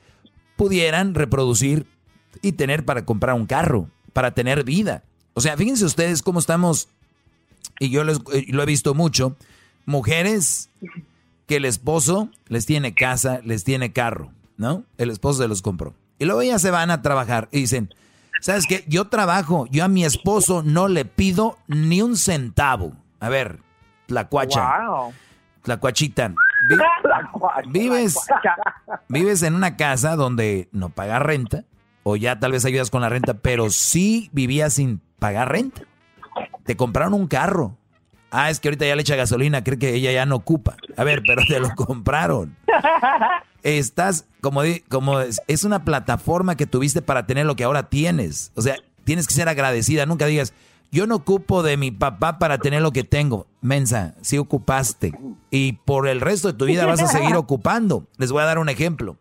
pudieran 0.56 1.14
reproducir 1.14 1.86
y 2.42 2.54
tener 2.54 2.86
para 2.86 3.06
comprar 3.06 3.36
un 3.36 3.46
carro, 3.46 3.90
para 4.14 4.32
tener 4.32 4.64
vida. 4.64 5.04
O 5.38 5.42
sea, 5.42 5.56
fíjense 5.56 5.86
ustedes 5.86 6.24
cómo 6.24 6.40
estamos, 6.40 6.90
y 7.80 7.90
yo 7.90 8.02
eh, 8.02 8.46
lo 8.48 8.64
he 8.64 8.66
visto 8.66 8.96
mucho, 8.96 9.36
mujeres 9.86 10.72
que 11.46 11.58
el 11.58 11.66
esposo 11.66 12.30
les 12.48 12.66
tiene 12.66 12.96
casa, 12.96 13.42
les 13.44 13.64
tiene 13.64 13.94
carro 13.94 14.32
¿no? 14.58 14.84
El 14.98 15.10
esposo 15.12 15.44
se 15.44 15.48
los 15.48 15.62
compró. 15.62 15.94
Y 16.20 16.26
luego 16.26 16.42
ya 16.44 16.60
se 16.60 16.72
van 16.72 16.92
a 16.92 17.02
trabajar 17.02 17.48
y 17.52 17.62
dicen, 17.62 17.94
¿sabes 18.42 18.66
qué? 18.68 18.84
Yo 18.88 19.08
trabajo, 19.08 19.68
yo 19.70 19.86
a 19.86 19.88
mi 19.88 20.04
esposo 20.04 20.64
no 20.64 20.88
le 20.88 21.06
pido 21.06 21.58
ni 21.68 22.02
un 22.02 22.18
centavo. 22.18 22.94
A 23.20 23.30
ver, 23.30 23.60
la 24.08 24.28
cuacha. 24.28 24.68
La 25.66 25.78
cuachita. 25.78 26.34
vives, 27.68 28.18
vives 29.10 29.44
en 29.44 29.54
una 29.54 29.78
casa 29.78 30.16
donde 30.16 30.70
no 30.72 30.90
pagas 30.90 31.22
renta, 31.22 31.66
o 32.10 32.16
ya 32.16 32.40
tal 32.40 32.54
vez 32.54 32.64
ayudas 32.64 32.90
con 32.90 33.02
la 33.02 33.10
renta, 33.10 33.34
pero 33.34 33.70
sí 33.70 34.30
vivías 34.32 34.76
sin 34.76 35.02
pagar 35.20 35.52
renta. 35.52 35.82
Te 36.64 36.78
compraron 36.78 37.14
un 37.14 37.28
carro. 37.28 37.76
Ah, 38.32 38.50
es 38.50 38.62
que 38.62 38.70
ahorita 38.70 38.86
ya 38.86 38.96
le 38.96 39.02
echa 39.02 39.18
gasolina, 39.18 39.62
cree 39.62 39.78
que 39.78 39.94
ella 39.94 40.14
ya 40.14 40.26
no 40.26 40.38
ocupa. 40.38 40.78
A 40.96 41.04
ver, 41.04 41.22
pero 41.28 41.42
te 41.46 41.60
lo 41.60 41.70
compraron. 41.76 42.56
estás, 43.64 44.26
como, 44.40 44.62
como 44.88 45.20
es, 45.20 45.64
una 45.66 45.84
plataforma 45.84 46.56
que 46.56 46.66
tuviste 46.66 47.02
para 47.02 47.28
tener 47.28 47.46
lo 47.46 47.58
que 47.58 47.66
ahora 47.66 47.90
tienes. 47.90 48.54
O 48.56 48.62
sea, 48.62 48.78
tienes 49.04 49.28
que 49.28 49.34
ser 49.34 49.50
agradecida. 49.50 50.06
Nunca 50.06 50.28
digas, 50.28 50.54
yo 50.94 51.08
no 51.08 51.16
ocupo 51.16 51.62
de 51.62 51.76
mi 51.76 51.92
papá 51.92 52.40
para 52.40 52.58
tener 52.58 52.82
lo 52.82 52.94
que 52.94 53.04
tengo. 53.04 53.48
Mensa, 53.60 54.16
sí 54.22 54.38
ocupaste. 54.38 55.12
Y 55.52 55.74
por 55.74 56.08
el 56.08 56.22
resto 56.22 56.48
de 56.48 56.58
tu 56.58 56.64
vida 56.64 56.86
vas 56.86 57.02
a 57.02 57.08
seguir 57.08 57.36
ocupando. 57.36 58.08
Les 58.16 58.32
voy 58.32 58.44
a 58.44 58.46
dar 58.46 58.60
un 58.60 58.70
ejemplo. 58.70 59.18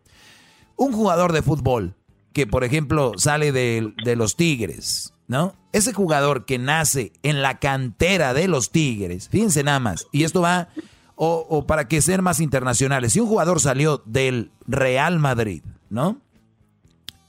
Un 0.77 0.93
jugador 0.93 1.33
de 1.33 1.41
fútbol 1.41 1.93
que, 2.37 2.45
por 2.45 2.63
ejemplo, 2.63 3.13
sale 3.17 3.51
de, 3.51 3.95
de 4.05 4.15
los 4.15 4.35
Tigres, 4.35 5.11
¿no? 5.27 5.55
Ese 5.73 5.91
jugador 5.91 6.45
que 6.45 6.59
nace 6.59 7.11
en 7.23 7.41
la 7.41 7.57
cantera 7.57 8.35
de 8.35 8.47
los 8.47 8.69
Tigres, 8.69 9.27
fíjense 9.27 9.63
nada 9.63 9.79
más, 9.79 10.05
y 10.11 10.23
esto 10.23 10.41
va 10.41 10.69
o, 11.15 11.65
para 11.65 11.87
que 11.87 11.99
sean 11.99 12.23
más 12.23 12.39
internacionales. 12.39 13.13
Si 13.13 13.19
un 13.19 13.27
jugador 13.27 13.59
salió 13.59 14.03
del 14.05 14.51
Real 14.67 15.17
Madrid, 15.17 15.63
¿no? 15.89 16.21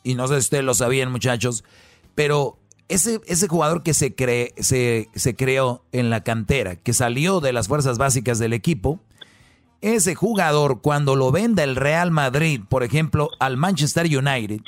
Y 0.03 0.15
no 0.15 0.29
sé 0.29 0.35
si 0.35 0.41
ustedes 0.41 0.65
lo 0.65 0.75
sabían, 0.75 1.11
muchachos, 1.11 1.65
pero 2.15 2.59
ese, 2.89 3.23
ese 3.27 3.49
jugador 3.49 3.83
que 3.83 3.95
se, 3.95 4.15
cree, 4.15 4.53
se, 4.59 5.09
se 5.15 5.35
creó 5.35 5.87
en 5.93 6.11
la 6.11 6.23
cantera, 6.23 6.77
que 6.77 6.93
salió 6.93 7.41
de 7.41 7.55
las 7.55 7.67
fuerzas 7.67 7.97
básicas 7.97 8.39
del 8.39 8.53
equipo, 8.53 9.01
ese 9.81 10.15
jugador 10.15 10.83
cuando 10.83 11.17
lo 11.17 11.33
venda 11.33 11.65
el 11.65 11.77
Real 11.77 12.11
Madrid, 12.11 12.61
por 12.69 12.83
ejemplo, 12.83 13.31
al 13.41 13.57
Manchester 13.57 14.05
United, 14.05 14.61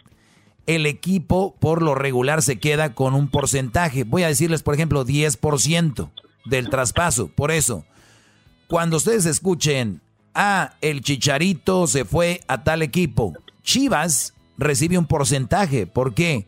el 0.67 0.87
equipo 0.87 1.57
por 1.59 1.83
lo 1.83 1.95
regular 1.95 2.43
se 2.43 2.59
queda 2.59 2.95
con 2.95 3.15
un 3.15 3.29
porcentaje. 3.29 4.05
Voy 4.05 4.23
a 4.23 4.29
decirles, 4.29 4.63
por 4.63 4.75
ejemplo, 4.75 5.05
10% 5.05 6.11
del 6.47 6.71
traspaso. 6.71 7.29
Por 7.29 7.51
eso, 7.51 7.85
cuando 8.67 8.99
ustedes 8.99 9.27
escuchen, 9.27 10.01
ah, 10.35 10.75
el 10.81 11.03
chicharito 11.03 11.87
se 11.87 12.05
fue 12.05 12.41
a 12.49 12.63
tal 12.63 12.83
equipo, 12.83 13.35
Chivas 13.63 14.35
recibe 14.59 14.99
un 14.99 15.07
porcentaje. 15.07 15.87
¿Por 15.87 16.15
qué? 16.15 16.47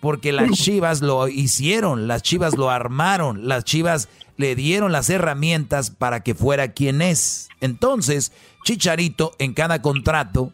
Porque 0.00 0.32
las 0.32 0.50
Chivas 0.52 1.00
lo 1.00 1.28
hicieron, 1.28 2.06
las 2.06 2.22
Chivas 2.22 2.56
lo 2.56 2.70
armaron, 2.70 3.48
las 3.48 3.64
Chivas 3.64 4.08
le 4.36 4.54
dieron 4.54 4.92
las 4.92 5.08
herramientas 5.10 5.90
para 5.90 6.20
que 6.20 6.34
fuera 6.34 6.72
quien 6.72 7.02
es. 7.02 7.48
Entonces, 7.60 8.32
Chicharito 8.64 9.34
en 9.38 9.54
cada 9.54 9.82
contrato 9.82 10.52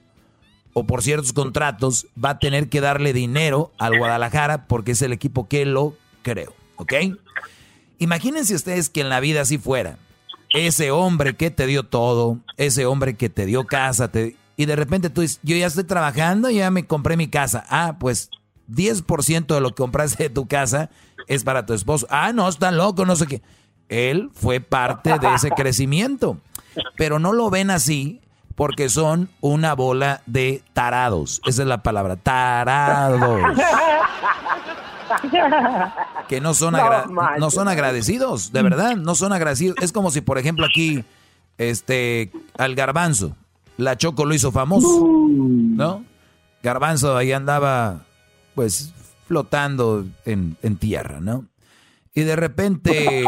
o 0.72 0.84
por 0.84 1.02
ciertos 1.02 1.32
contratos 1.32 2.06
va 2.22 2.30
a 2.30 2.38
tener 2.38 2.68
que 2.68 2.80
darle 2.80 3.12
dinero 3.12 3.72
al 3.78 3.98
Guadalajara 3.98 4.66
porque 4.66 4.92
es 4.92 5.02
el 5.02 5.12
equipo 5.12 5.48
que 5.48 5.64
lo 5.64 5.96
creo, 6.22 6.54
¿ok? 6.76 6.94
Imagínense 7.98 8.54
ustedes 8.54 8.88
que 8.88 9.00
en 9.00 9.08
la 9.08 9.20
vida 9.20 9.42
así 9.42 9.58
fuera 9.58 9.98
ese 10.50 10.90
hombre 10.90 11.34
que 11.34 11.50
te 11.50 11.66
dio 11.66 11.84
todo, 11.84 12.38
ese 12.56 12.86
hombre 12.86 13.14
que 13.14 13.28
te 13.28 13.46
dio 13.46 13.66
casa, 13.66 14.10
y 14.56 14.66
de 14.66 14.76
repente 14.76 15.08
tú 15.08 15.22
dices, 15.22 15.40
yo 15.42 15.56
ya 15.56 15.66
estoy 15.66 15.84
trabajando, 15.84 16.50
ya 16.50 16.70
me 16.70 16.86
compré 16.86 17.16
mi 17.16 17.28
casa. 17.28 17.64
Ah, 17.70 17.96
pues 17.98 18.30
10% 18.68 19.54
de 19.54 19.60
lo 19.60 19.70
que 19.70 19.76
compraste 19.76 20.24
de 20.24 20.30
tu 20.30 20.46
casa 20.48 20.90
es 21.28 21.44
para 21.44 21.64
tu 21.64 21.72
esposo. 21.72 22.06
Ah, 22.10 22.32
no, 22.32 22.48
está 22.48 22.70
loco, 22.70 23.06
no 23.06 23.16
sé 23.16 23.26
qué. 23.26 23.42
Él 23.88 24.30
fue 24.34 24.60
parte 24.60 25.18
de 25.18 25.34
ese 25.34 25.50
crecimiento. 25.56 26.40
Pero 26.96 27.18
no 27.18 27.32
lo 27.32 27.48
ven 27.48 27.70
así 27.70 28.20
porque 28.60 28.90
son 28.90 29.30
una 29.40 29.74
bola 29.74 30.20
de 30.26 30.62
tarados. 30.74 31.40
Esa 31.46 31.62
es 31.62 31.66
la 31.66 31.82
palabra, 31.82 32.16
tarados. 32.16 33.40
que 36.28 36.42
no 36.42 36.52
son, 36.52 36.74
no, 37.38 37.50
son 37.50 37.68
agradecidos, 37.68 38.52
de 38.52 38.62
verdad, 38.62 38.96
no 38.96 39.14
son 39.14 39.32
agradecidos. 39.32 39.76
Es 39.80 39.92
como 39.92 40.10
si, 40.10 40.20
por 40.20 40.36
ejemplo, 40.36 40.66
aquí, 40.66 41.06
este, 41.56 42.32
al 42.58 42.74
garbanzo, 42.74 43.34
la 43.78 43.96
Choco 43.96 44.26
lo 44.26 44.34
hizo 44.34 44.52
famoso, 44.52 45.08
¿no? 45.08 46.04
Garbanzo 46.62 47.16
ahí 47.16 47.32
andaba, 47.32 48.04
pues, 48.54 48.92
flotando 49.26 50.04
en, 50.26 50.76
tierra, 50.76 51.18
¿no? 51.18 51.46
Y 52.12 52.24
de 52.24 52.36
repente 52.36 53.24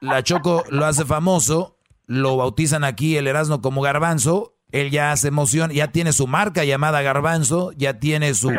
la 0.00 0.22
Choco 0.22 0.64
lo 0.70 0.86
hace 0.86 1.04
famoso, 1.04 1.76
lo 2.06 2.36
bautizan 2.36 2.84
aquí 2.84 3.16
el 3.16 3.26
Erasmo 3.26 3.60
como 3.60 3.82
Garbanzo, 3.82 4.54
él 4.72 4.90
ya 4.90 5.12
hace 5.12 5.28
emoción, 5.28 5.70
ya 5.70 5.88
tiene 5.88 6.12
su 6.12 6.26
marca 6.26 6.64
llamada 6.64 7.02
Garbanzo, 7.02 7.72
ya 7.72 8.00
tiene 8.00 8.34
sus 8.34 8.52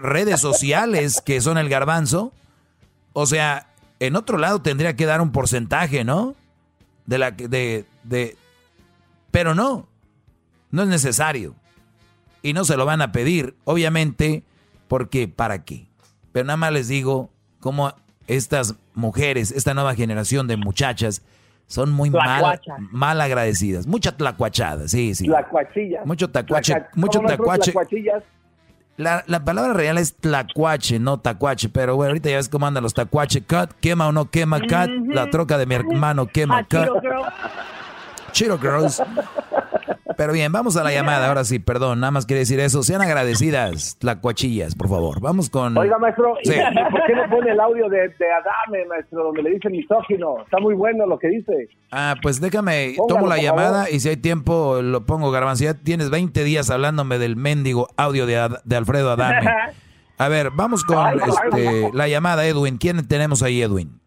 redes 0.00 0.40
sociales 0.40 1.22
que 1.24 1.40
son 1.40 1.56
el 1.56 1.68
Garbanzo. 1.68 2.32
O 3.12 3.26
sea, 3.26 3.68
en 4.00 4.16
otro 4.16 4.38
lado 4.38 4.60
tendría 4.60 4.96
que 4.96 5.06
dar 5.06 5.20
un 5.20 5.30
porcentaje, 5.30 6.02
¿no? 6.04 6.34
De 7.06 7.18
la 7.18 7.30
de, 7.30 7.86
de 8.02 8.36
pero 9.30 9.54
no. 9.54 9.88
No 10.70 10.82
es 10.82 10.88
necesario. 10.88 11.54
Y 12.42 12.52
no 12.52 12.64
se 12.64 12.76
lo 12.76 12.84
van 12.84 13.02
a 13.02 13.12
pedir, 13.12 13.56
obviamente, 13.64 14.42
porque 14.88 15.28
¿para 15.28 15.64
qué? 15.64 15.86
Pero 16.32 16.46
nada 16.46 16.56
más 16.56 16.72
les 16.72 16.88
digo 16.88 17.30
cómo 17.60 17.94
estas 18.26 18.74
mujeres, 18.94 19.52
esta 19.52 19.74
nueva 19.74 19.94
generación 19.94 20.48
de 20.48 20.56
muchachas, 20.56 21.22
son 21.66 21.92
muy 21.92 22.10
mal, 22.10 22.60
mal 22.90 23.20
agradecidas. 23.20 23.86
Mucha 23.86 24.12
tlacuachada, 24.12 24.88
sí, 24.88 25.14
sí. 25.14 25.26
Tlacuachillas. 25.26 26.06
Mucho 26.06 26.30
tacuache. 26.30 26.74
mucho 26.94 27.20
tacuache. 27.20 27.72
La, 28.96 29.24
la, 29.26 29.44
palabra 29.44 29.72
real 29.72 29.98
es 29.98 30.14
tlacuache, 30.14 31.00
no 31.00 31.18
tacuache, 31.18 31.68
pero 31.68 31.96
bueno, 31.96 32.10
ahorita 32.10 32.30
ya 32.30 32.36
ves 32.36 32.48
cómo 32.48 32.66
andan 32.66 32.84
los 32.84 32.94
tacuache. 32.94 33.42
Cut, 33.42 33.72
quema 33.80 34.06
o 34.06 34.12
no 34.12 34.30
quema, 34.30 34.60
cut. 34.60 34.88
La 35.08 35.30
troca 35.30 35.58
de 35.58 35.66
mi 35.66 35.74
hermano 35.74 36.26
quema, 36.26 36.62
cut. 36.64 36.88
Chiro 38.34 38.58
Girls. 38.58 39.00
Pero 40.16 40.32
bien, 40.32 40.50
vamos 40.52 40.76
a 40.76 40.82
la 40.82 40.92
llamada. 40.92 41.28
Ahora 41.28 41.44
sí, 41.44 41.60
perdón, 41.60 42.00
nada 42.00 42.10
más 42.10 42.26
quiere 42.26 42.40
decir 42.40 42.58
eso. 42.60 42.82
Sean 42.82 43.00
agradecidas, 43.00 43.96
tlacuachillas, 43.98 44.74
por 44.74 44.88
favor. 44.88 45.20
Vamos 45.20 45.48
con. 45.50 45.76
Oiga, 45.78 45.98
maestro, 45.98 46.34
¿por 46.34 46.42
qué 47.06 47.14
no 47.14 47.30
pone 47.30 47.52
el 47.52 47.60
audio 47.60 47.88
de, 47.88 48.00
Adame, 48.02 48.86
maestro, 48.86 49.24
donde 49.24 49.42
le 49.42 49.50
dice 49.50 49.70
misógino? 49.70 50.42
Está 50.42 50.58
muy 50.58 50.74
bueno 50.74 51.06
lo 51.06 51.18
que 51.18 51.28
dice. 51.28 51.68
Ah, 51.92 52.16
pues 52.22 52.40
déjame, 52.40 52.96
tomo 53.08 53.26
la 53.26 53.38
llamada 53.38 53.88
y 53.88 54.00
si 54.00 54.08
hay 54.08 54.16
tiempo 54.16 54.80
lo 54.82 55.06
pongo, 55.06 55.30
Garbanzo. 55.30 55.64
Ya 55.64 55.74
tienes 55.74 56.10
20 56.10 56.42
días 56.44 56.70
hablándome 56.70 57.18
del 57.18 57.36
mendigo 57.36 57.88
audio 57.96 58.26
de, 58.26 58.58
de 58.64 58.76
Alfredo 58.76 59.12
Adame. 59.12 59.48
A 60.18 60.28
ver, 60.28 60.50
vamos 60.50 60.84
con 60.84 60.96
este, 61.20 61.90
la 61.92 62.06
llamada, 62.08 62.46
Edwin. 62.46 62.78
¿Quién 62.78 63.06
tenemos 63.08 63.42
ahí, 63.42 63.62
Edwin? 63.62 64.00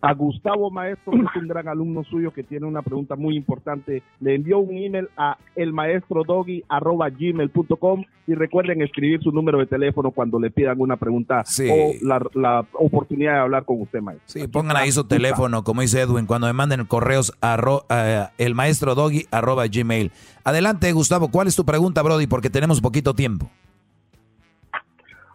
A 0.00 0.14
Gustavo 0.14 0.70
Maestro, 0.70 1.12
que 1.12 1.18
es 1.18 1.36
un 1.36 1.48
gran 1.48 1.68
alumno 1.68 2.02
suyo 2.04 2.32
que 2.32 2.44
tiene 2.44 2.64
una 2.66 2.80
pregunta 2.82 3.16
muy 3.16 3.36
importante. 3.36 4.02
Le 4.20 4.36
envió 4.36 4.58
un 4.58 4.76
email 4.76 5.08
a 5.16 5.38
elmaestrodoggy.gmail.com 5.56 8.04
y 8.26 8.34
recuerden 8.34 8.82
escribir 8.82 9.22
su 9.22 9.32
número 9.32 9.58
de 9.58 9.66
teléfono 9.66 10.10
cuando 10.12 10.38
le 10.38 10.50
pidan 10.50 10.78
una 10.80 10.96
pregunta 10.96 11.42
o 11.70 11.92
la, 12.34 12.64
oportunidad 12.74 13.32
de 13.34 13.40
hablar 13.40 13.64
con 13.64 13.82
usted, 13.82 14.00
maestro. 14.00 14.24
Sí, 14.26 14.46
pongan 14.46 14.76
ahí 14.76 14.92
su 14.92 15.02
teléfono, 15.04 15.64
como 15.64 15.80
dice 15.80 16.02
Edwin, 16.02 16.26
cuando 16.26 16.46
me 16.46 16.52
manden 16.52 16.84
correos 16.84 17.32
a 17.40 17.56
eh, 17.90 18.26
elmaestrodoggy.gmail. 18.38 20.12
Adelante, 20.44 20.92
Gustavo, 20.92 21.30
¿cuál 21.30 21.48
es 21.48 21.56
tu 21.56 21.64
pregunta, 21.64 22.02
Brody? 22.02 22.28
Porque 22.28 22.50
tenemos 22.50 22.80
poquito 22.80 23.14
tiempo. 23.14 23.50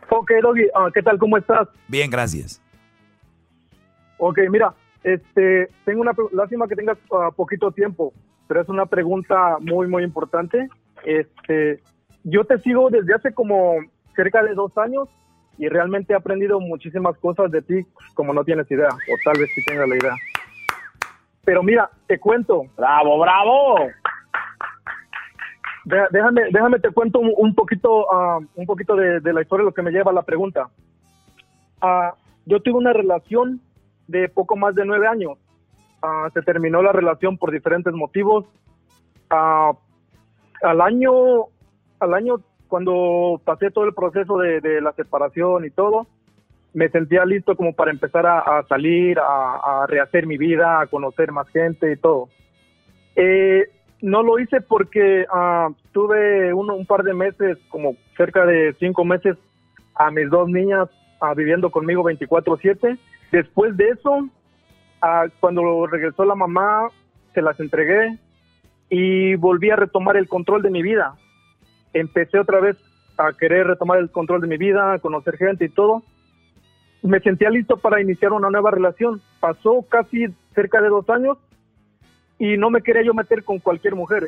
Ok, 0.10 0.32
Doggy, 0.42 0.64
ah, 0.76 0.90
¿qué 0.94 1.02
tal? 1.02 1.18
¿Cómo 1.18 1.38
estás? 1.38 1.68
Bien, 1.88 2.10
gracias. 2.10 2.63
Ok, 4.26 4.40
mira, 4.50 4.74
este, 5.04 5.68
tengo 5.84 6.00
una 6.00 6.14
lástima 6.32 6.66
que 6.70 6.78
tengas 6.78 6.98
ah, 7.12 7.30
poquito 7.36 7.72
tiempo, 7.72 8.14
pero 8.48 8.62
es 8.62 8.70
una 8.70 8.86
pregunta 8.86 9.58
muy, 9.60 9.86
muy 9.88 10.02
importante. 10.04 10.70
Este, 11.04 11.82
yo 12.24 12.46
te 12.46 12.58
sigo 12.60 12.90
desde 12.90 13.14
hace 13.14 13.34
como 13.34 13.76
cerca 14.16 14.42
de 14.42 14.54
dos 14.54 14.78
años 14.78 15.10
y 15.58 15.68
realmente 15.68 16.14
he 16.14 16.16
aprendido 16.16 16.62
muchísimas 16.62 17.18
cosas 17.18 17.52
de 17.52 17.64
ti, 17.64 17.86
como 18.14 18.34
no 18.34 18.46
tienes 18.46 18.72
idea, 18.72 18.88
o 18.88 19.16
tal 19.26 19.38
vez 19.38 19.50
sí 19.54 19.62
tengas 19.66 19.90
la 19.90 19.98
idea. 19.98 20.16
Pero 21.44 21.62
mira, 21.62 21.90
te 22.08 22.18
cuento. 22.18 22.64
Bravo, 22.78 23.20
bravo. 23.20 23.76
Déjame, 26.12 26.44
déjame 26.50 26.80
te 26.80 26.92
cuento 26.92 27.20
un, 27.20 27.54
poquito, 27.54 28.08
ah, 28.10 28.40
un 28.56 28.66
poquito 28.66 28.96
de, 28.96 29.34
la 29.34 29.42
historia, 29.42 29.66
lo 29.66 29.74
que 29.74 29.82
me 29.82 29.92
lleva 29.92 30.12
a 30.12 30.16
la 30.16 30.22
pregunta. 30.22 30.70
Uh, 31.82 32.16
yo 32.46 32.62
tuve 32.62 32.78
una 32.78 32.94
relación 32.94 33.60
de 34.14 34.30
poco 34.30 34.56
más 34.56 34.76
de 34.76 34.86
nueve 34.86 35.08
años. 35.08 35.38
Ah, 36.02 36.30
se 36.34 36.42
terminó 36.42 36.82
la 36.82 36.92
relación 36.92 37.38
por 37.38 37.52
diferentes 37.52 37.94
motivos. 37.94 38.46
Ah, 39.30 39.72
al 40.62 40.82
año, 40.82 41.12
al 42.00 42.14
año 42.14 42.36
cuando 42.68 43.42
pasé 43.44 43.72
todo 43.72 43.86
el 43.86 43.94
proceso 43.94 44.38
de, 44.38 44.82
la 44.82 44.94
separación 44.94 45.66
y 45.66 45.70
todo, 45.70 46.08
me 46.74 46.90
sentía 46.90 47.26
listo 47.26 47.56
como 47.56 47.74
para 47.74 47.92
empezar 47.92 48.26
a, 48.26 48.64
salir, 48.68 49.20
a, 49.20 49.86
rehacer 49.88 50.26
mi 50.26 50.38
vida, 50.38 50.80
a 50.80 50.88
conocer 50.88 51.32
más 51.32 51.48
gente 51.50 51.92
y 51.92 51.98
todo. 51.98 52.30
Eh, 53.16 53.70
no 54.02 54.24
lo 54.24 54.40
hice 54.40 54.62
porque 54.62 55.26
ah, 55.32 55.70
tuve 55.92 56.54
uno, 56.54 56.76
un 56.76 56.86
par 56.86 57.04
de 57.04 57.14
meses, 57.14 57.58
como 57.70 57.96
cerca 58.18 58.46
de 58.46 58.76
cinco 58.80 59.06
meses, 59.06 59.38
a 59.96 60.12
mis 60.12 60.30
dos 60.30 60.48
niñas 60.50 60.90
viviendo 61.36 61.72
conmigo 61.72 62.04
24/7 62.04 62.98
Después 63.34 63.76
de 63.78 63.90
eso, 63.90 64.30
cuando 65.40 65.88
regresó 65.88 66.24
la 66.24 66.36
mamá, 66.36 66.90
se 67.34 67.42
las 67.42 67.60
entregué 67.60 68.20
y 68.92 69.34
volví 69.34 69.72
a 69.72 69.76
retomar 69.76 70.18
el 70.18 70.28
control 70.28 70.62
de 70.62 70.70
mi 70.70 70.84
vida. 70.84 71.16
Empecé 71.94 72.38
otra 72.38 72.60
vez 72.60 72.78
a 73.18 73.34
querer 73.34 73.66
retomar 73.66 73.98
el 73.98 74.12
control 74.12 74.42
de 74.42 74.48
mi 74.48 74.58
vida, 74.58 74.94
a 74.94 75.00
conocer 75.00 75.38
gente 75.38 75.66
y 75.66 75.70
todo. 75.70 76.04
Me 77.02 77.22
sentía 77.22 77.50
listo 77.50 77.78
para 77.78 78.00
iniciar 78.00 78.34
una 78.34 78.52
nueva 78.52 78.70
relación. 78.70 79.20
Pasó 79.40 79.84
casi 79.90 80.28
cerca 80.54 80.80
de 80.80 80.90
dos 80.90 81.10
años 81.10 81.40
y 82.38 82.56
no 82.58 82.70
me 82.70 82.84
quería 82.84 83.02
yo 83.02 83.16
meter 83.16 83.44
con 83.44 83.58
cualquier 83.58 83.96
mujer. 83.96 84.28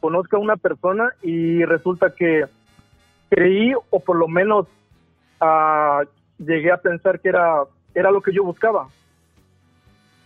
Conozco 0.00 0.36
a 0.36 0.40
una 0.40 0.56
persona 0.56 1.12
y 1.22 1.64
resulta 1.64 2.10
que 2.10 2.44
creí 3.30 3.72
o 3.90 4.00
por 4.00 4.16
lo 4.16 4.26
menos 4.26 4.66
uh, 5.40 6.04
llegué 6.38 6.72
a 6.72 6.78
pensar 6.78 7.20
que 7.20 7.28
era 7.28 7.62
era 7.96 8.10
lo 8.10 8.20
que 8.20 8.32
yo 8.32 8.44
buscaba. 8.44 8.88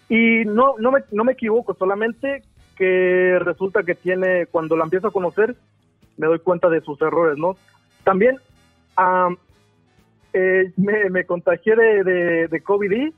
Y 0.08 0.44
no, 0.44 0.74
no, 0.78 0.90
me, 0.90 1.00
no 1.12 1.22
me 1.24 1.32
equivoco, 1.32 1.72
solamente 1.74 2.42
que 2.76 3.38
resulta 3.40 3.84
que 3.84 3.94
tiene, 3.94 4.46
cuando 4.46 4.76
la 4.76 4.84
empiezo 4.84 5.06
a 5.06 5.12
conocer, 5.12 5.54
me 6.16 6.26
doy 6.26 6.40
cuenta 6.40 6.68
de 6.68 6.80
sus 6.80 7.00
errores, 7.00 7.38
¿no? 7.38 7.56
También 8.02 8.38
eh, 10.32 10.72
me, 10.76 11.10
me, 11.10 11.24
contagié 11.24 11.76
de, 11.76 12.48
de, 12.48 12.60
COVID, 12.62 13.12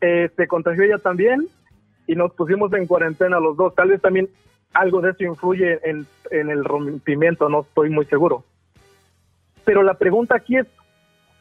eh, 0.00 0.30
se 0.36 0.46
contagió 0.46 0.84
ella 0.84 0.98
también 0.98 1.48
y 2.06 2.14
nos 2.14 2.32
pusimos 2.34 2.72
en 2.74 2.86
cuarentena 2.86 3.40
los 3.40 3.56
dos. 3.56 3.74
Tal 3.74 3.88
vez 3.88 4.00
también 4.00 4.28
algo 4.74 5.00
de 5.00 5.10
eso 5.10 5.24
influye 5.24 5.80
en, 5.82 6.06
en 6.30 6.50
el 6.50 6.64
rompimiento, 6.64 7.48
no 7.48 7.62
estoy 7.62 7.90
muy 7.90 8.04
seguro. 8.06 8.44
Pero 9.64 9.82
la 9.82 9.94
pregunta 9.94 10.36
aquí 10.36 10.56
es, 10.56 10.66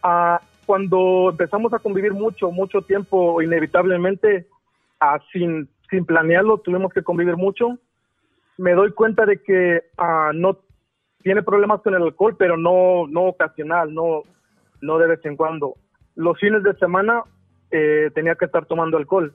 uh, 0.03 0.38
cuando 0.68 1.30
empezamos 1.31 1.73
a 1.73 1.80
convivir 1.80 2.14
mucho, 2.14 2.52
mucho 2.52 2.81
tiempo, 2.81 3.41
inevitablemente, 3.41 4.48
ah, 4.99 5.18
sin, 5.31 5.69
sin 5.89 6.06
planearlo, 6.06 6.57
tuvimos 6.57 6.91
que 6.91 7.03
convivir 7.03 7.38
mucho, 7.38 7.80
me 8.57 8.73
doy 8.73 8.91
cuenta 8.91 9.26
de 9.26 9.41
que 9.41 9.84
ah, 9.98 10.31
no 10.35 10.60
tiene 11.23 11.41
problemas 11.41 11.81
con 11.81 11.95
el 11.95 12.03
alcohol, 12.03 12.35
pero 12.38 12.57
no, 12.57 13.07
no 13.07 13.23
ocasional, 13.27 13.94
no, 13.94 14.23
no 14.81 14.98
de 14.98 15.07
vez 15.07 15.26
en 15.26 15.38
cuando. 15.38 15.76
Los 16.15 16.38
fines 16.38 16.61
de 16.64 16.76
semana 16.76 17.23
eh, 17.72 18.11
tenía 18.14 18.35
que 18.35 18.45
estar 18.45 18.65
tomando 18.65 18.98
alcohol. 18.98 19.34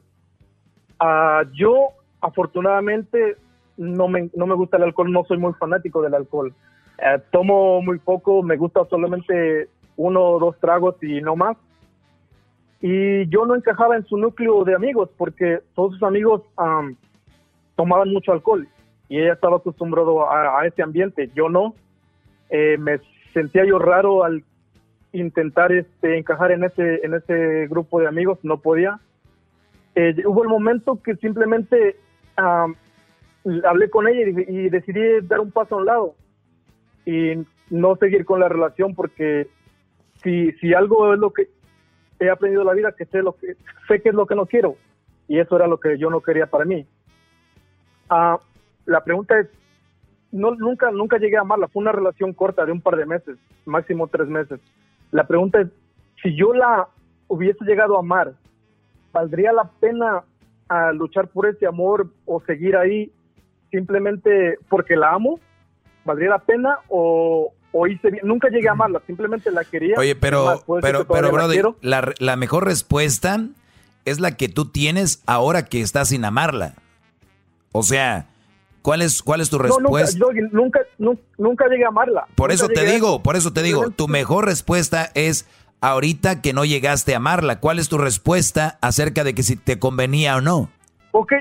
Ah, 1.00 1.44
yo, 1.54 1.88
afortunadamente, 2.20 3.36
no 3.78 4.06
me, 4.06 4.28
no 4.36 4.46
me 4.46 4.54
gusta 4.54 4.76
el 4.76 4.82
alcohol, 4.82 5.10
no 5.10 5.24
soy 5.24 5.38
muy 5.38 5.54
fanático 5.54 6.02
del 6.02 6.14
alcohol. 6.14 6.52
Eh, 6.98 7.18
tomo 7.30 7.80
muy 7.80 7.98
poco, 8.00 8.42
me 8.42 8.58
gusta 8.58 8.84
solamente 8.90 9.70
uno 9.96 10.22
o 10.22 10.38
dos 10.38 10.58
tragos 10.58 10.96
y 11.02 11.20
no 11.20 11.36
más. 11.36 11.56
Y 12.80 13.28
yo 13.28 13.46
no 13.46 13.54
encajaba 13.54 13.96
en 13.96 14.04
su 14.06 14.16
núcleo 14.16 14.64
de 14.64 14.74
amigos 14.74 15.08
porque 15.16 15.60
todos 15.74 15.92
sus 15.92 16.02
amigos 16.02 16.42
tomaban 17.76 18.12
mucho 18.12 18.32
alcohol 18.32 18.66
y 19.08 19.20
ella 19.20 19.34
estaba 19.34 19.58
acostumbrado 19.58 20.30
a, 20.30 20.66
ese 20.66 20.82
ambiente. 20.82 21.30
Yo 21.34 21.48
no. 21.48 21.74
Eh, 22.50 22.76
me 22.78 22.98
sentía 23.32 23.64
yo 23.64 23.78
raro 23.78 24.24
al 24.24 24.44
intentar 25.12 25.72
este, 25.72 26.18
encajar 26.18 26.52
en 26.52 26.64
ese, 26.64 27.04
en 27.04 27.14
ese 27.14 27.66
grupo 27.68 28.00
de 28.00 28.08
amigos, 28.08 28.38
no 28.42 28.58
podía. 28.58 28.98
Eh, 29.94 30.14
hubo 30.24 30.42
el 30.42 30.48
momento 30.48 31.00
que 31.02 31.16
simplemente 31.16 31.96
hablé 32.36 33.90
con 33.90 34.08
ella 34.08 34.22
y, 34.22 34.56
y, 34.56 34.68
decidí 34.70 35.20
dar 35.22 35.40
un 35.40 35.50
paso 35.50 35.74
a 35.74 35.78
un 35.78 35.84
lado 35.84 36.14
y 37.04 37.34
no 37.68 37.96
seguir 37.96 38.24
con 38.24 38.40
la 38.40 38.48
relación 38.48 38.94
porque 38.94 39.48
si, 40.22 40.74
algo 40.74 41.12
es 41.12 41.18
lo 41.18 41.32
que 41.32 41.48
he 42.20 42.30
aprendido 42.30 42.62
en 42.62 42.68
la 42.68 42.74
vida, 42.74 42.92
que 42.92 43.06
sé, 43.06 43.22
lo 43.22 43.36
que 43.36 43.56
sé 43.88 44.00
que 44.00 44.10
es 44.10 44.14
lo 44.14 44.26
que 44.26 44.34
no 44.34 44.46
quiero. 44.46 44.76
Y 45.28 45.38
eso 45.38 45.56
era 45.56 45.66
lo 45.66 45.78
que 45.78 45.98
yo 45.98 46.10
no 46.10 46.20
quería 46.20 46.46
para 46.46 46.64
mí. 46.64 46.86
Ah, 48.08 48.38
la 48.86 49.02
pregunta 49.02 49.38
es, 49.38 49.48
no, 50.30 50.54
nunca, 50.54 50.90
nunca 50.90 51.18
llegué 51.18 51.36
a 51.36 51.42
amarla. 51.42 51.68
Fue 51.68 51.82
una 51.82 51.92
relación 51.92 52.32
corta 52.32 52.64
de 52.64 52.72
un 52.72 52.80
par 52.80 52.96
de 52.96 53.06
meses, 53.06 53.38
máximo 53.64 54.08
tres 54.08 54.28
meses. 54.28 54.60
La 55.10 55.26
pregunta 55.26 55.60
es, 55.60 55.68
si 56.22 56.34
yo 56.34 56.52
la 56.54 56.88
hubiese 57.28 57.64
llegado 57.64 57.96
a 57.96 58.00
amar, 58.00 58.32
¿valdría 59.12 59.52
la 59.52 59.70
pena 59.80 60.22
a 60.68 60.92
luchar 60.92 61.28
por 61.28 61.46
ese 61.46 61.66
amor 61.66 62.08
o 62.24 62.40
seguir 62.40 62.76
ahí 62.76 63.12
simplemente 63.70 64.58
porque 64.68 64.96
la 64.96 65.12
amo? 65.12 65.38
¿Valdría 66.04 66.30
la 66.30 66.38
pena 66.38 66.78
o, 66.88 67.52
o 67.72 67.86
hice 67.86 68.10
bien? 68.10 68.26
Nunca 68.26 68.48
llegué 68.48 68.68
a 68.68 68.72
amarla, 68.72 69.02
simplemente 69.06 69.50
la 69.50 69.64
quería. 69.64 69.96
Oye, 69.98 70.14
pero, 70.14 70.62
pero, 70.80 71.06
pero, 71.06 71.32
Brody, 71.32 71.60
la, 71.80 72.12
la, 72.18 72.36
mejor 72.36 72.64
respuesta 72.64 73.46
es 74.04 74.20
la 74.20 74.36
que 74.36 74.48
tú 74.48 74.66
tienes 74.66 75.22
ahora 75.26 75.64
que 75.64 75.80
estás 75.80 76.08
sin 76.08 76.24
amarla. 76.24 76.74
O 77.72 77.82
sea, 77.82 78.26
¿cuál 78.82 79.02
es, 79.02 79.22
cuál 79.22 79.40
es 79.40 79.50
tu 79.50 79.58
respuesta? 79.58 80.18
nunca, 80.52 80.80
nunca, 80.98 81.20
nunca, 81.38 81.68
llegué 81.68 81.84
a 81.84 81.88
amarla. 81.88 82.26
Por 82.34 82.52
eso 82.52 82.68
te 82.68 82.84
digo, 82.84 83.22
por 83.22 83.36
eso 83.36 83.52
te 83.52 83.62
digo, 83.62 83.90
tu 83.90 84.08
mejor 84.08 84.44
respuesta 84.44 85.10
es 85.14 85.46
ahorita 85.80 86.42
que 86.42 86.52
no 86.52 86.64
llegaste 86.64 87.14
a 87.14 87.16
amarla. 87.16 87.60
¿Cuál 87.60 87.78
es 87.78 87.88
tu 87.88 87.98
respuesta 87.98 88.78
acerca 88.82 89.24
de 89.24 89.34
que 89.34 89.42
si 89.42 89.56
te 89.56 89.78
convenía 89.78 90.36
o 90.36 90.40
no? 90.40 90.70
Ok, 91.12 91.32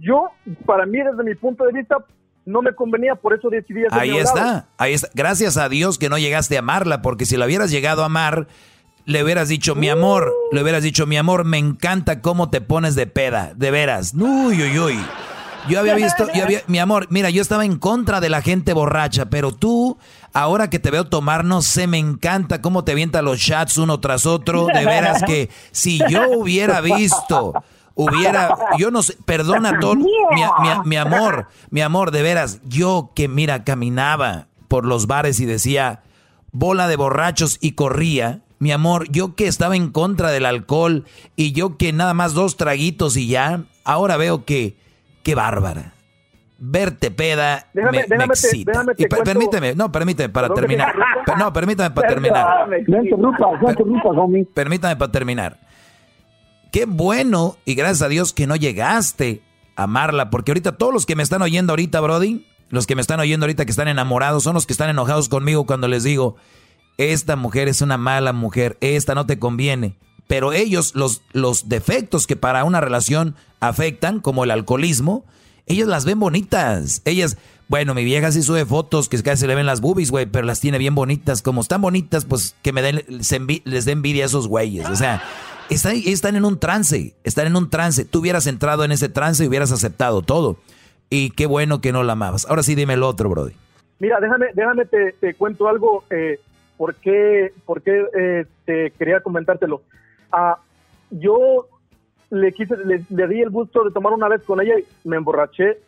yo, 0.00 0.28
para 0.64 0.86
mí, 0.86 0.98
desde 0.98 1.22
mi 1.22 1.34
punto 1.34 1.64
de 1.64 1.72
vista, 1.72 1.96
no 2.44 2.62
me 2.62 2.74
convenía, 2.74 3.14
por 3.14 3.34
eso 3.34 3.48
decidí 3.48 3.82
Ahí 3.90 4.16
está, 4.16 4.66
ahí 4.78 4.94
está. 4.94 5.08
Gracias 5.14 5.56
a 5.56 5.68
Dios 5.68 5.98
que 5.98 6.08
no 6.08 6.18
llegaste 6.18 6.56
a 6.56 6.60
amarla, 6.60 7.02
porque 7.02 7.26
si 7.26 7.36
la 7.36 7.46
hubieras 7.46 7.70
llegado 7.70 8.02
a 8.02 8.06
amar, 8.06 8.48
le 9.04 9.22
hubieras 9.22 9.48
dicho, 9.48 9.74
mi 9.74 9.88
amor, 9.88 10.32
le 10.52 10.62
hubieras 10.62 10.82
dicho, 10.82 11.06
mi 11.06 11.16
amor, 11.16 11.44
me 11.44 11.58
encanta 11.58 12.20
cómo 12.20 12.50
te 12.50 12.60
pones 12.60 12.94
de 12.94 13.06
peda, 13.06 13.52
de 13.54 13.70
veras. 13.70 14.14
Uy, 14.14 14.62
uy, 14.62 14.78
uy. 14.78 14.98
Yo 15.68 15.78
había 15.78 15.94
visto, 15.94 16.26
yo 16.34 16.42
había, 16.42 16.62
mi 16.66 16.80
amor, 16.80 17.06
mira, 17.10 17.30
yo 17.30 17.40
estaba 17.40 17.64
en 17.64 17.78
contra 17.78 18.20
de 18.20 18.28
la 18.28 18.42
gente 18.42 18.72
borracha, 18.72 19.26
pero 19.26 19.52
tú, 19.52 19.96
ahora 20.32 20.68
que 20.68 20.80
te 20.80 20.90
veo 20.90 21.04
tomar, 21.04 21.44
no 21.44 21.62
sé, 21.62 21.86
me 21.86 21.98
encanta 21.98 22.60
cómo 22.60 22.82
te 22.82 22.92
avienta 22.92 23.22
los 23.22 23.38
chats 23.38 23.78
uno 23.78 24.00
tras 24.00 24.26
otro. 24.26 24.66
De 24.66 24.84
veras 24.84 25.22
que 25.22 25.50
si 25.70 26.00
yo 26.08 26.30
hubiera 26.30 26.80
visto, 26.80 27.52
hubiera, 27.94 28.56
yo 28.78 28.90
no 28.90 29.02
sé, 29.02 29.16
perdona 29.24 29.78
todo, 29.80 29.96
mi, 29.96 30.10
mi 30.84 30.96
amor, 30.96 31.48
mi 31.70 31.80
amor, 31.80 32.10
de 32.10 32.22
veras, 32.22 32.60
yo 32.64 33.10
que 33.14 33.28
mira, 33.28 33.64
caminaba 33.64 34.46
por 34.68 34.84
los 34.84 35.06
bares 35.06 35.40
y 35.40 35.46
decía, 35.46 36.02
bola 36.52 36.88
de 36.88 36.96
borrachos 36.96 37.58
y 37.60 37.72
corría. 37.72 38.40
Mi 38.58 38.70
amor, 38.70 39.10
yo 39.10 39.34
que 39.34 39.48
estaba 39.48 39.74
en 39.74 39.90
contra 39.90 40.30
del 40.30 40.46
alcohol 40.46 41.04
y 41.34 41.50
yo 41.50 41.76
que 41.76 41.92
nada 41.92 42.14
más 42.14 42.32
dos 42.32 42.56
traguitos 42.56 43.16
y 43.16 43.26
ya, 43.26 43.64
ahora 43.84 44.16
veo 44.16 44.44
que 44.44 44.76
Qué 45.22 45.34
bárbara. 45.34 45.92
Verte 46.64 47.10
peda 47.10 47.66
déjame, 47.72 48.04
me, 48.08 48.24
excita. 48.24 48.84
y 48.96 49.06
permíteme, 49.06 49.74
no, 49.74 49.90
permíteme 49.90 50.28
para 50.28 50.48
terminar. 50.48 50.94
no, 51.36 51.52
permítame 51.52 51.90
para 51.90 52.08
terminar. 52.08 52.68
Permítame 54.54 54.96
para 54.96 55.10
terminar. 55.10 55.58
Qué 56.72 56.86
bueno 56.86 57.58
y 57.66 57.74
gracias 57.74 58.00
a 58.00 58.08
Dios 58.08 58.32
que 58.32 58.46
no 58.46 58.56
llegaste 58.56 59.42
a 59.76 59.82
amarla, 59.82 60.30
porque 60.30 60.52
ahorita 60.52 60.78
todos 60.78 60.94
los 60.94 61.04
que 61.04 61.14
me 61.14 61.22
están 61.22 61.42
oyendo 61.42 61.72
ahorita, 61.74 62.00
Brody, 62.00 62.46
los 62.70 62.86
que 62.86 62.96
me 62.96 63.02
están 63.02 63.20
oyendo 63.20 63.44
ahorita 63.44 63.66
que 63.66 63.70
están 63.70 63.88
enamorados, 63.88 64.42
son 64.42 64.54
los 64.54 64.66
que 64.66 64.72
están 64.72 64.88
enojados 64.88 65.28
conmigo 65.28 65.66
cuando 65.66 65.86
les 65.86 66.02
digo, 66.02 66.36
esta 66.96 67.36
mujer 67.36 67.68
es 67.68 67.82
una 67.82 67.98
mala 67.98 68.32
mujer, 68.32 68.78
esta 68.80 69.14
no 69.14 69.26
te 69.26 69.38
conviene. 69.38 69.98
Pero 70.28 70.54
ellos, 70.54 70.94
los, 70.94 71.20
los 71.32 71.68
defectos 71.68 72.26
que 72.26 72.36
para 72.36 72.64
una 72.64 72.80
relación 72.80 73.36
afectan, 73.60 74.20
como 74.20 74.44
el 74.44 74.50
alcoholismo, 74.50 75.26
ellos 75.66 75.88
las 75.88 76.06
ven 76.06 76.20
bonitas. 76.20 77.02
Ellas, 77.04 77.36
bueno, 77.68 77.92
mi 77.92 78.02
vieja 78.02 78.32
sí 78.32 78.42
sube 78.42 78.64
fotos 78.64 79.10
que 79.10 79.22
casi 79.22 79.42
se 79.42 79.46
le 79.46 79.54
ven 79.54 79.66
las 79.66 79.82
boobies, 79.82 80.10
güey, 80.10 80.24
pero 80.24 80.46
las 80.46 80.60
tiene 80.60 80.78
bien 80.78 80.94
bonitas. 80.94 81.42
Como 81.42 81.60
están 81.60 81.82
bonitas, 81.82 82.24
pues 82.24 82.56
que 82.62 82.72
me 82.72 82.80
den, 82.80 83.04
les 83.64 83.84
dé 83.84 83.92
envidia 83.92 84.24
a 84.24 84.26
esos 84.26 84.48
güeyes. 84.48 84.88
O 84.88 84.96
sea, 84.96 85.22
están, 85.72 85.96
están 86.04 86.36
en 86.36 86.44
un 86.44 86.58
trance, 86.58 87.14
están 87.24 87.46
en 87.46 87.56
un 87.56 87.70
trance. 87.70 88.04
Tú 88.04 88.20
hubieras 88.20 88.46
entrado 88.46 88.84
en 88.84 88.92
ese 88.92 89.08
trance 89.08 89.44
y 89.44 89.48
hubieras 89.48 89.72
aceptado 89.72 90.22
todo. 90.22 90.56
Y 91.10 91.30
qué 91.30 91.46
bueno 91.46 91.80
que 91.80 91.92
no 91.92 92.02
la 92.02 92.12
amabas. 92.14 92.46
Ahora 92.48 92.62
sí, 92.62 92.74
dime 92.74 92.94
el 92.94 93.02
otro, 93.02 93.28
Brody. 93.28 93.52
Mira, 93.98 94.18
déjame, 94.20 94.46
déjame 94.54 94.86
te, 94.86 95.34
cuento 95.34 95.68
algo. 95.68 96.04
Eh, 96.10 96.40
¿Por 96.76 96.94
qué, 96.96 97.52
por 97.64 97.82
qué 97.82 98.04
eh, 98.18 98.46
te 98.64 98.90
quería 98.92 99.20
comentártelo? 99.20 99.82
Ah, 100.32 100.58
yo 101.10 101.68
le 102.30 102.52
quise, 102.52 102.76
le, 102.78 103.04
di 103.28 103.42
el 103.42 103.50
gusto 103.50 103.84
de 103.84 103.90
tomar 103.90 104.14
una 104.14 104.26
vez 104.26 104.42
con 104.42 104.60
ella 104.60 104.74
y 104.78 105.08
me 105.08 105.16
emborraché 105.16 105.78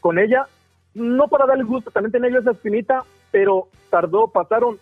con 0.00 0.18
ella, 0.18 0.46
no 0.94 1.28
para 1.28 1.44
darle 1.44 1.64
gusto, 1.64 1.90
también 1.90 2.12
tenía 2.12 2.30
yo 2.30 2.38
esa 2.38 2.52
espinita, 2.52 3.04
pero 3.30 3.68
tardó, 3.90 4.28
pasaron, 4.28 4.78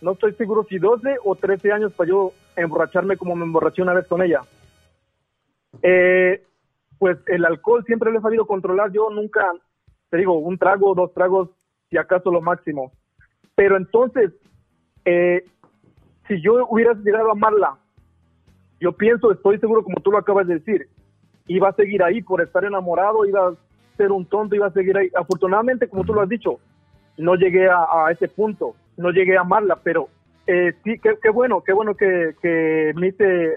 no 0.00 0.12
estoy 0.12 0.32
seguro 0.34 0.66
si 0.68 0.78
12 0.78 1.18
o 1.24 1.36
13 1.36 1.72
años 1.72 1.92
para 1.92 2.08
yo 2.08 2.32
emborracharme 2.60 3.16
como 3.16 3.34
me 3.36 3.44
emborraché 3.44 3.82
una 3.82 3.94
vez 3.94 4.06
con 4.06 4.22
ella. 4.22 4.42
Eh, 5.82 6.42
pues 6.98 7.18
el 7.26 7.44
alcohol 7.44 7.84
siempre 7.84 8.10
lo 8.10 8.18
he 8.18 8.22
sabido 8.22 8.46
controlar, 8.46 8.90
yo 8.92 9.10
nunca, 9.10 9.52
te 10.10 10.16
digo, 10.16 10.38
un 10.38 10.58
trago, 10.58 10.94
dos 10.94 11.12
tragos, 11.14 11.50
si 11.90 11.96
acaso 11.96 12.30
lo 12.30 12.40
máximo. 12.40 12.92
Pero 13.54 13.76
entonces, 13.76 14.32
eh, 15.04 15.44
si 16.26 16.40
yo 16.40 16.66
hubiera 16.68 16.94
llegado 16.94 17.28
a 17.28 17.32
amarla 17.32 17.78
yo 18.80 18.92
pienso, 18.92 19.32
estoy 19.32 19.58
seguro, 19.58 19.82
como 19.82 20.00
tú 20.00 20.12
lo 20.12 20.18
acabas 20.18 20.46
de 20.46 20.54
decir, 20.54 20.88
iba 21.46 21.68
a 21.68 21.74
seguir 21.74 22.02
ahí 22.02 22.22
por 22.22 22.40
estar 22.40 22.64
enamorado, 22.64 23.24
iba 23.24 23.48
a 23.48 23.54
ser 23.96 24.12
un 24.12 24.24
tonto, 24.26 24.54
iba 24.54 24.66
a 24.66 24.72
seguir 24.72 24.96
ahí. 24.96 25.08
Afortunadamente, 25.16 25.88
como 25.88 26.04
tú 26.04 26.14
lo 26.14 26.20
has 26.20 26.28
dicho, 26.28 26.60
no 27.16 27.34
llegué 27.34 27.68
a, 27.68 28.10
ese 28.12 28.28
punto, 28.28 28.74
no 28.96 29.10
llegué 29.10 29.36
a 29.36 29.40
amarla, 29.40 29.76
pero 29.82 30.08
eh, 30.50 30.72
sí, 30.82 30.98
qué, 31.02 31.30
bueno, 31.30 31.62
qué 31.64 31.74
bueno 31.74 31.94
que, 31.94 32.34
que 32.40 32.92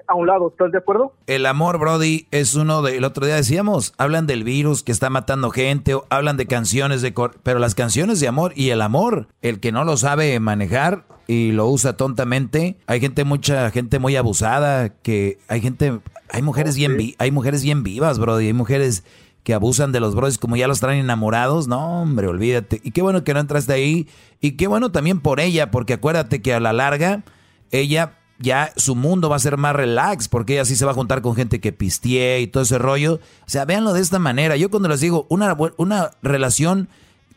a 0.08 0.14
un 0.14 0.28
lado, 0.28 0.50
¿estás 0.50 0.74
de 0.74 0.78
acuerdo? 0.78 1.14
El 1.26 1.46
amor, 1.46 1.80
Brody, 1.80 2.28
es 2.32 2.56
uno 2.56 2.82
de, 2.82 2.98
el 2.98 3.06
otro 3.06 3.26
día 3.26 3.36
decíamos, 3.36 3.94
hablan 3.98 4.28
del 4.28 4.44
virus 4.44 4.84
que 4.84 4.92
está 4.92 5.10
matando 5.10 5.52
gente, 5.52 5.96
hablan 6.10 6.36
de 6.36 6.48
canciones 6.48 7.02
de, 7.02 7.14
pero 7.44 7.60
las 7.60 7.76
canciones 7.76 8.20
de 8.20 8.28
amor 8.28 8.52
y 8.56 8.72
el 8.72 8.82
amor, 8.82 9.28
el 9.42 9.62
que 9.62 9.72
no 9.72 9.86
lo 9.86 9.96
sabe 9.96 10.38
manejar, 10.42 11.06
y 11.28 11.54
lo 11.54 11.68
usa 11.68 11.96
tontamente. 11.96 12.76
Hay 12.88 13.00
gente, 13.00 13.24
mucha 13.24 13.72
gente 13.72 14.00
muy 14.00 14.18
abusada, 14.18 14.90
que 14.90 15.38
hay 15.48 15.62
gente, 15.62 16.00
hay 16.30 16.42
mujeres 16.42 16.76
bien, 16.76 16.98
hay 17.18 17.32
mujeres 17.32 17.64
bien 17.64 17.84
vivas, 17.84 18.20
bro, 18.20 18.42
y 18.42 18.48
hay 18.48 18.54
mujeres 18.54 19.06
que 19.44 19.54
abusan 19.54 19.92
de 19.92 20.00
los 20.00 20.16
bros 20.16 20.38
como 20.38 20.56
ya 20.56 20.68
los 20.68 20.80
traen 20.80 21.00
enamorados. 21.00 21.68
No, 21.68 22.02
hombre, 22.02 22.28
olvídate. 22.28 22.82
Y 22.84 22.92
qué 22.92 23.02
bueno 23.02 23.24
que 23.24 23.34
no 23.34 23.40
entraste 23.40 23.74
ahí. 23.74 24.08
Y 24.40 24.52
qué 24.52 24.68
bueno 24.68 24.92
también 24.92 25.20
por 25.20 25.40
ella, 25.40 25.72
porque 25.72 25.94
acuérdate 25.94 26.42
que 26.42 26.54
a 26.54 26.60
la 26.60 26.74
larga, 26.74 27.24
ella 27.72 28.18
ya 28.40 28.74
su 28.76 28.96
mundo 28.96 29.30
va 29.30 29.36
a 29.36 29.40
ser 29.40 29.58
más 29.58 29.76
relax, 29.76 30.28
porque 30.28 30.54
ella 30.54 30.66
sí 30.66 30.76
se 30.76 30.86
va 30.86 30.92
a 30.92 30.96
juntar 30.96 31.22
con 31.22 31.36
gente 31.36 31.60
que 31.60 31.72
pistee 31.72 32.42
y 32.42 32.48
todo 32.48 32.64
ese 32.64 32.78
rollo. 32.78 33.16
O 33.16 33.50
sea, 33.50 33.66
véanlo 33.66 33.94
de 33.94 34.02
esta 34.02 34.20
manera. 34.20 34.56
Yo 34.58 34.70
cuando 34.70 34.90
les 34.90 35.00
digo, 35.00 35.28
una, 35.30 35.56
una 35.78 36.12
relación 36.22 36.90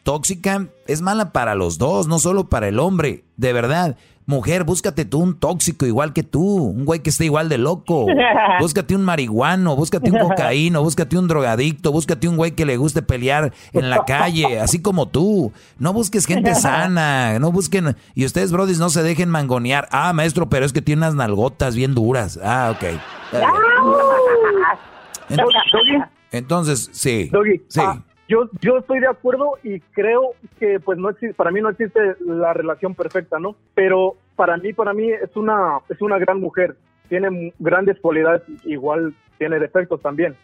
tóxica 0.03 0.69
es 0.87 1.01
mala 1.01 1.33
para 1.33 1.55
los 1.55 1.79
dos, 1.79 2.07
no 2.07 2.19
solo 2.19 2.49
para 2.49 2.69
el 2.69 2.79
hombre. 2.79 3.25
De 3.37 3.53
verdad, 3.53 3.97
mujer, 4.27 4.65
búscate 4.65 5.05
tú 5.05 5.21
un 5.21 5.39
tóxico 5.39 5.87
igual 5.87 6.13
que 6.13 6.23
tú, 6.23 6.41
un 6.41 6.85
güey 6.85 7.01
que 7.01 7.11
esté 7.11 7.25
igual 7.27 7.49
de 7.49 7.59
loco. 7.59 8.07
Búscate 8.61 8.95
un 8.95 9.05
marihuano, 9.05 9.77
búscate 9.77 10.11
un 10.11 10.19
cocaíno, 10.19 10.83
búscate 10.83 11.19
un 11.19 11.29
drogadicto, 11.29 11.93
búscate 11.93 12.29
un 12.29 12.37
güey 12.37 12.53
que 12.53 12.65
le 12.65 12.77
guste 12.77 13.03
pelear 13.03 13.53
en 13.73 13.91
la 13.91 14.05
calle, 14.05 14.61
así 14.61 14.81
como 14.81 15.07
tú. 15.07 15.53
No 15.79 15.93
busques 15.93 16.27
gente 16.27 16.55
sana, 16.55 17.39
no 17.39 17.53
busquen. 17.53 17.97
Y 18.15 18.25
ustedes, 18.25 18.53
brodis, 18.53 18.79
no 18.79 18.91
se 18.91 19.03
dejen 19.03 19.29
mangonear. 19.29 19.89
Ah, 19.91 20.13
maestro, 20.13 20.49
pero 20.49 20.65
es 20.65 20.73
que 20.73 20.83
tiene 20.83 21.01
unas 21.01 21.15
nalgotas 21.15 21.75
bien 21.75 21.95
duras. 21.95 22.39
Ah, 22.43 22.75
ok. 22.75 23.01
Entonces, 26.31 26.91
sí. 26.93 27.31
sí. 27.69 27.81
Yo, 28.29 28.49
yo 28.61 28.79
estoy 28.79 29.01
de 29.01 29.07
acuerdo 29.07 29.59
y 29.63 29.81
creo 29.81 30.31
que 30.59 30.81
pues 30.81 30.99
no 30.99 31.11
existe, 31.11 31.35
para 31.35 31.51
mí 31.51 31.61
no 31.61 31.69
existe 31.69 32.01
la 32.21 32.55
relación 32.55 32.95
perfecta, 32.95 33.39
¿no? 33.39 33.55
Pero 33.75 34.17
para 34.35 34.57
mí, 34.57 34.73
para 34.73 34.95
mí 34.95 35.11
es 35.11 35.37
una, 35.37 35.81
es 35.91 36.01
una 36.01 36.19
gran 36.19 36.41
mujer, 36.41 36.77
tiene 37.09 37.53
grandes 37.59 38.01
cualidades, 38.01 38.43
igual 38.65 39.15
tiene 39.39 39.59
defectos 39.59 40.01
también. 40.01 40.35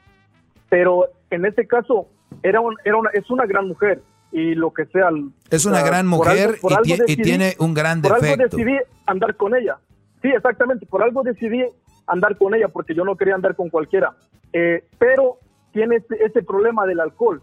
Pero 0.68 1.06
en 1.30 1.46
este 1.46 1.66
caso, 1.66 2.06
era, 2.42 2.60
era 2.84 2.96
una, 2.96 3.10
es 3.10 3.30
una 3.30 3.46
gran 3.46 3.66
mujer 3.68 4.02
y 4.32 4.54
lo 4.54 4.72
que 4.72 4.86
sea. 4.86 5.08
Es 5.50 5.64
una 5.64 5.82
gran 5.82 6.06
mujer 6.06 6.58
y, 7.06 7.16
tiene 7.16 7.54
un 7.58 7.74
gran 7.74 8.00
defecto. 8.02 8.20
Por 8.20 8.30
algo 8.30 8.44
decidí 8.44 8.76
andar 9.06 9.36
con 9.36 9.54
ella. 9.54 9.78
Sí, 10.22 10.28
exactamente, 10.28 10.86
por 10.86 11.02
algo 11.02 11.22
decidí 11.22 11.64
andar 12.06 12.36
con 12.36 12.54
ella 12.54 12.68
porque 12.68 12.94
yo 12.94 13.04
no 13.04 13.16
quería 13.16 13.34
andar 13.34 13.56
con 13.56 13.70
cualquiera. 13.70 14.14
Eh, 14.52 14.84
pero 14.98 15.38
tiene 15.72 15.96
ese, 15.96 16.16
ese 16.22 16.42
problema 16.42 16.86
del 16.86 17.00
alcohol. 17.00 17.42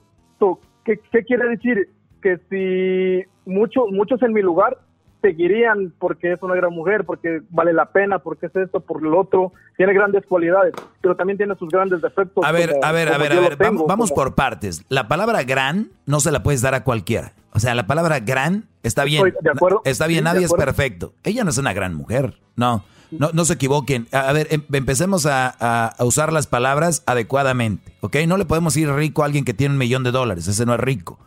¿Qué, 0.83 1.23
quiere 1.23 1.49
decir? 1.49 1.89
Que 2.21 2.37
si 2.49 3.29
muchos 3.49 3.85
muchos 3.91 4.21
en 4.23 4.33
mi 4.33 4.41
lugar 4.41 4.77
seguirían 5.21 5.93
porque 5.99 6.33
es 6.33 6.41
una 6.41 6.55
gran 6.55 6.73
mujer, 6.73 7.03
porque 7.05 7.41
vale 7.49 7.73
la 7.73 7.85
pena, 7.91 8.19
porque 8.19 8.47
es 8.47 8.55
esto, 8.55 8.79
por 8.79 9.01
lo 9.01 9.19
otro. 9.19 9.51
Tiene 9.75 9.93
grandes 9.93 10.25
cualidades, 10.25 10.73
pero 11.01 11.15
también 11.15 11.37
tiene 11.37 11.55
sus 11.55 11.69
grandes 11.69 12.01
defectos. 12.01 12.43
A 12.43 12.51
ver, 12.51 12.75
a 12.81 12.91
ver, 12.91 13.11
a 13.11 13.17
ver, 13.17 13.33
a 13.33 13.39
ver, 13.39 13.57
vamos, 13.57 14.11
por 14.11 14.35
partes. 14.35 14.83
La 14.89 15.07
palabra 15.07 15.43
gran 15.43 15.89
no 16.05 16.19
se 16.19 16.31
la 16.31 16.43
puedes 16.43 16.61
dar 16.61 16.73
a 16.73 16.83
cualquiera. 16.83 17.33
O 17.53 17.59
sea, 17.59 17.75
la 17.75 17.87
palabra 17.87 18.19
gran 18.19 18.65
está 18.83 19.03
bien. 19.03 19.33
de 19.41 19.49
acuerdo. 19.49 19.81
Está 19.85 20.07
bien, 20.07 20.23
nadie 20.23 20.45
es 20.45 20.53
perfecto. 20.53 21.13
Ella 21.23 21.43
no 21.43 21.49
es 21.49 21.57
una 21.57 21.73
gran 21.73 21.93
mujer. 21.95 22.35
No, 22.55 22.83
no, 23.11 23.29
no 23.33 23.45
se 23.45 23.53
equivoquen. 23.53 24.07
A, 24.11 24.31
ver, 24.33 24.47
em, 24.51 24.63
empecemos 24.73 25.25
a, 25.25 25.89
a, 25.89 26.03
usar 26.03 26.33
las 26.33 26.47
palabras 26.47 27.03
adecuadamente. 27.05 27.93
¿Ok? 28.01 28.17
No 28.27 28.37
le 28.37 28.45
podemos 28.45 28.73
decir 28.73 28.91
rico 28.91 29.23
a 29.23 29.25
alguien 29.25 29.45
que 29.45 29.53
tiene 29.53 29.73
un 29.73 29.79
millón 29.79 30.03
de 30.03 30.11
dólares. 30.11 30.47
Ese 30.47 30.65
no 30.65 30.73
es 30.73 30.79
rico. 30.79 31.19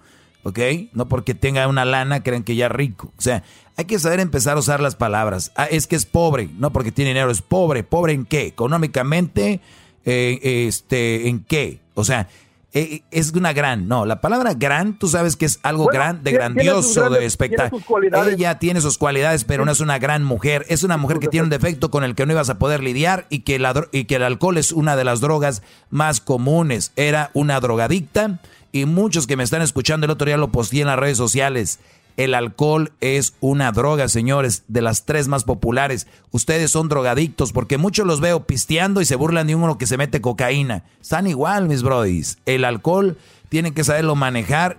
¿ok? 0.42 0.58
No 0.92 1.08
porque 1.08 1.34
tenga 1.34 1.66
una 1.68 1.84
lana 1.84 2.22
creen 2.22 2.42
que 2.42 2.56
ya 2.56 2.66
es 2.66 2.72
rico. 2.72 3.12
O 3.18 3.20
sea, 3.20 3.42
hay 3.76 3.84
que 3.84 3.98
saber 3.98 4.20
empezar 4.20 4.56
a 4.56 4.60
usar 4.60 4.80
las 4.80 4.96
palabras. 4.96 5.52
Ah, 5.56 5.66
es 5.66 5.86
que 5.86 5.96
es 5.96 6.06
pobre, 6.06 6.48
no 6.58 6.72
porque 6.72 6.92
tiene 6.92 7.10
dinero, 7.10 7.30
es 7.30 7.42
pobre. 7.42 7.82
¿Pobre 7.84 8.12
en 8.12 8.24
qué? 8.24 8.46
Económicamente, 8.46 9.60
eh, 10.04 10.66
este, 10.66 11.28
¿en 11.28 11.40
qué? 11.44 11.80
O 11.94 12.04
sea, 12.04 12.28
eh, 12.72 13.02
es 13.10 13.32
una 13.32 13.52
gran, 13.52 13.88
no, 13.88 14.06
la 14.06 14.20
palabra 14.20 14.54
gran, 14.54 14.96
tú 14.96 15.08
sabes 15.08 15.34
que 15.34 15.44
es 15.44 15.58
algo 15.64 15.86
gran, 15.86 16.22
de 16.22 16.30
grandioso, 16.30 17.10
de 17.10 17.24
espectacular. 17.24 18.28
Ella 18.28 18.60
tiene 18.60 18.80
sus 18.80 18.96
cualidades, 18.96 19.42
pero 19.42 19.64
no 19.64 19.72
es 19.72 19.80
una 19.80 19.98
gran 19.98 20.22
mujer. 20.22 20.64
Es 20.68 20.84
una 20.84 20.96
mujer 20.96 21.18
que 21.18 21.26
tiene 21.26 21.44
un 21.44 21.50
defecto 21.50 21.90
con 21.90 22.04
el 22.04 22.14
que 22.14 22.26
no 22.26 22.32
ibas 22.32 22.48
a 22.48 22.58
poder 22.58 22.82
lidiar 22.82 23.26
y 23.28 23.40
que, 23.40 23.60
y 23.90 24.04
que 24.04 24.14
el 24.14 24.22
alcohol 24.22 24.56
es 24.56 24.70
una 24.70 24.94
de 24.94 25.02
las 25.02 25.20
drogas 25.20 25.62
más 25.90 26.20
comunes. 26.20 26.92
Era 26.94 27.30
una 27.34 27.58
drogadicta 27.58 28.38
y 28.70 28.84
muchos 28.84 29.26
que 29.26 29.36
me 29.36 29.42
están 29.42 29.62
escuchando 29.62 30.04
el 30.04 30.12
otro 30.12 30.26
día 30.26 30.36
lo 30.36 30.52
posteé 30.52 30.82
en 30.82 30.86
las 30.86 30.98
redes 30.98 31.18
sociales. 31.18 31.80
El 32.20 32.34
alcohol 32.34 32.92
es 33.00 33.32
una 33.40 33.72
droga, 33.72 34.06
señores, 34.10 34.64
de 34.68 34.82
las 34.82 35.06
tres 35.06 35.26
más 35.26 35.44
populares. 35.44 36.06
Ustedes 36.32 36.70
son 36.70 36.90
drogadictos 36.90 37.54
porque 37.54 37.78
muchos 37.78 38.06
los 38.06 38.20
veo 38.20 38.44
pisteando 38.44 39.00
y 39.00 39.06
se 39.06 39.16
burlan 39.16 39.46
de 39.46 39.54
uno 39.54 39.78
que 39.78 39.86
se 39.86 39.96
mete 39.96 40.20
cocaína. 40.20 40.84
Están 41.00 41.26
igual, 41.26 41.66
mis 41.66 41.82
brodis. 41.82 42.36
El 42.44 42.66
alcohol 42.66 43.16
tienen 43.48 43.72
que 43.72 43.84
saberlo 43.84 44.16
manejar 44.16 44.76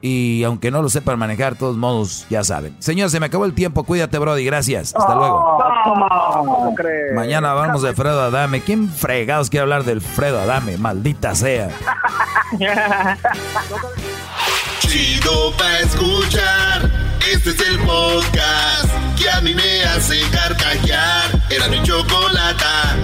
y 0.00 0.42
aunque 0.44 0.70
no 0.70 0.82
lo 0.82 0.88
sepan 0.88 1.18
manejar, 1.18 1.54
de 1.54 1.58
todos 1.58 1.76
modos, 1.76 2.26
ya 2.30 2.42
saben. 2.44 2.74
Señor, 2.78 3.10
se 3.10 3.20
me 3.20 3.26
acabó 3.26 3.44
el 3.44 3.54
tiempo. 3.54 3.84
Cuídate, 3.84 4.18
Brody. 4.18 4.44
Gracias. 4.44 4.94
Hasta 4.94 5.14
luego. 5.14 5.58
Mañana 7.14 7.52
vamos 7.52 7.82
de 7.82 7.92
Fredo 7.94 8.22
Adame. 8.22 8.62
¿Quién 8.62 8.88
fregados 8.88 9.50
quiere 9.50 9.62
hablar 9.62 9.84
del 9.84 10.00
Fredo 10.00 10.40
Adame? 10.40 10.76
Maldita 10.78 11.34
sea. 11.34 11.68
Chido 14.80 15.52
pa' 15.56 15.78
escuchar. 15.80 16.90
Este 17.32 17.50
es 17.50 17.60
el 17.60 17.78
podcast 17.80 18.88
que 19.20 19.28
a 19.30 19.40
mí 19.40 19.54
me 19.54 19.84
hace 19.84 20.20
carcajear. 20.32 21.30
Era 21.50 21.68
mi 21.68 21.82
chocolata. 21.82 22.96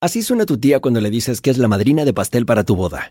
Así 0.00 0.22
suena 0.22 0.46
tu 0.46 0.58
tía 0.58 0.80
cuando 0.80 1.00
le 1.00 1.10
dices 1.10 1.40
que 1.40 1.50
es 1.50 1.58
la 1.58 1.68
madrina 1.68 2.04
de 2.04 2.12
pastel 2.12 2.46
para 2.46 2.64
tu 2.64 2.74
boda. 2.74 3.10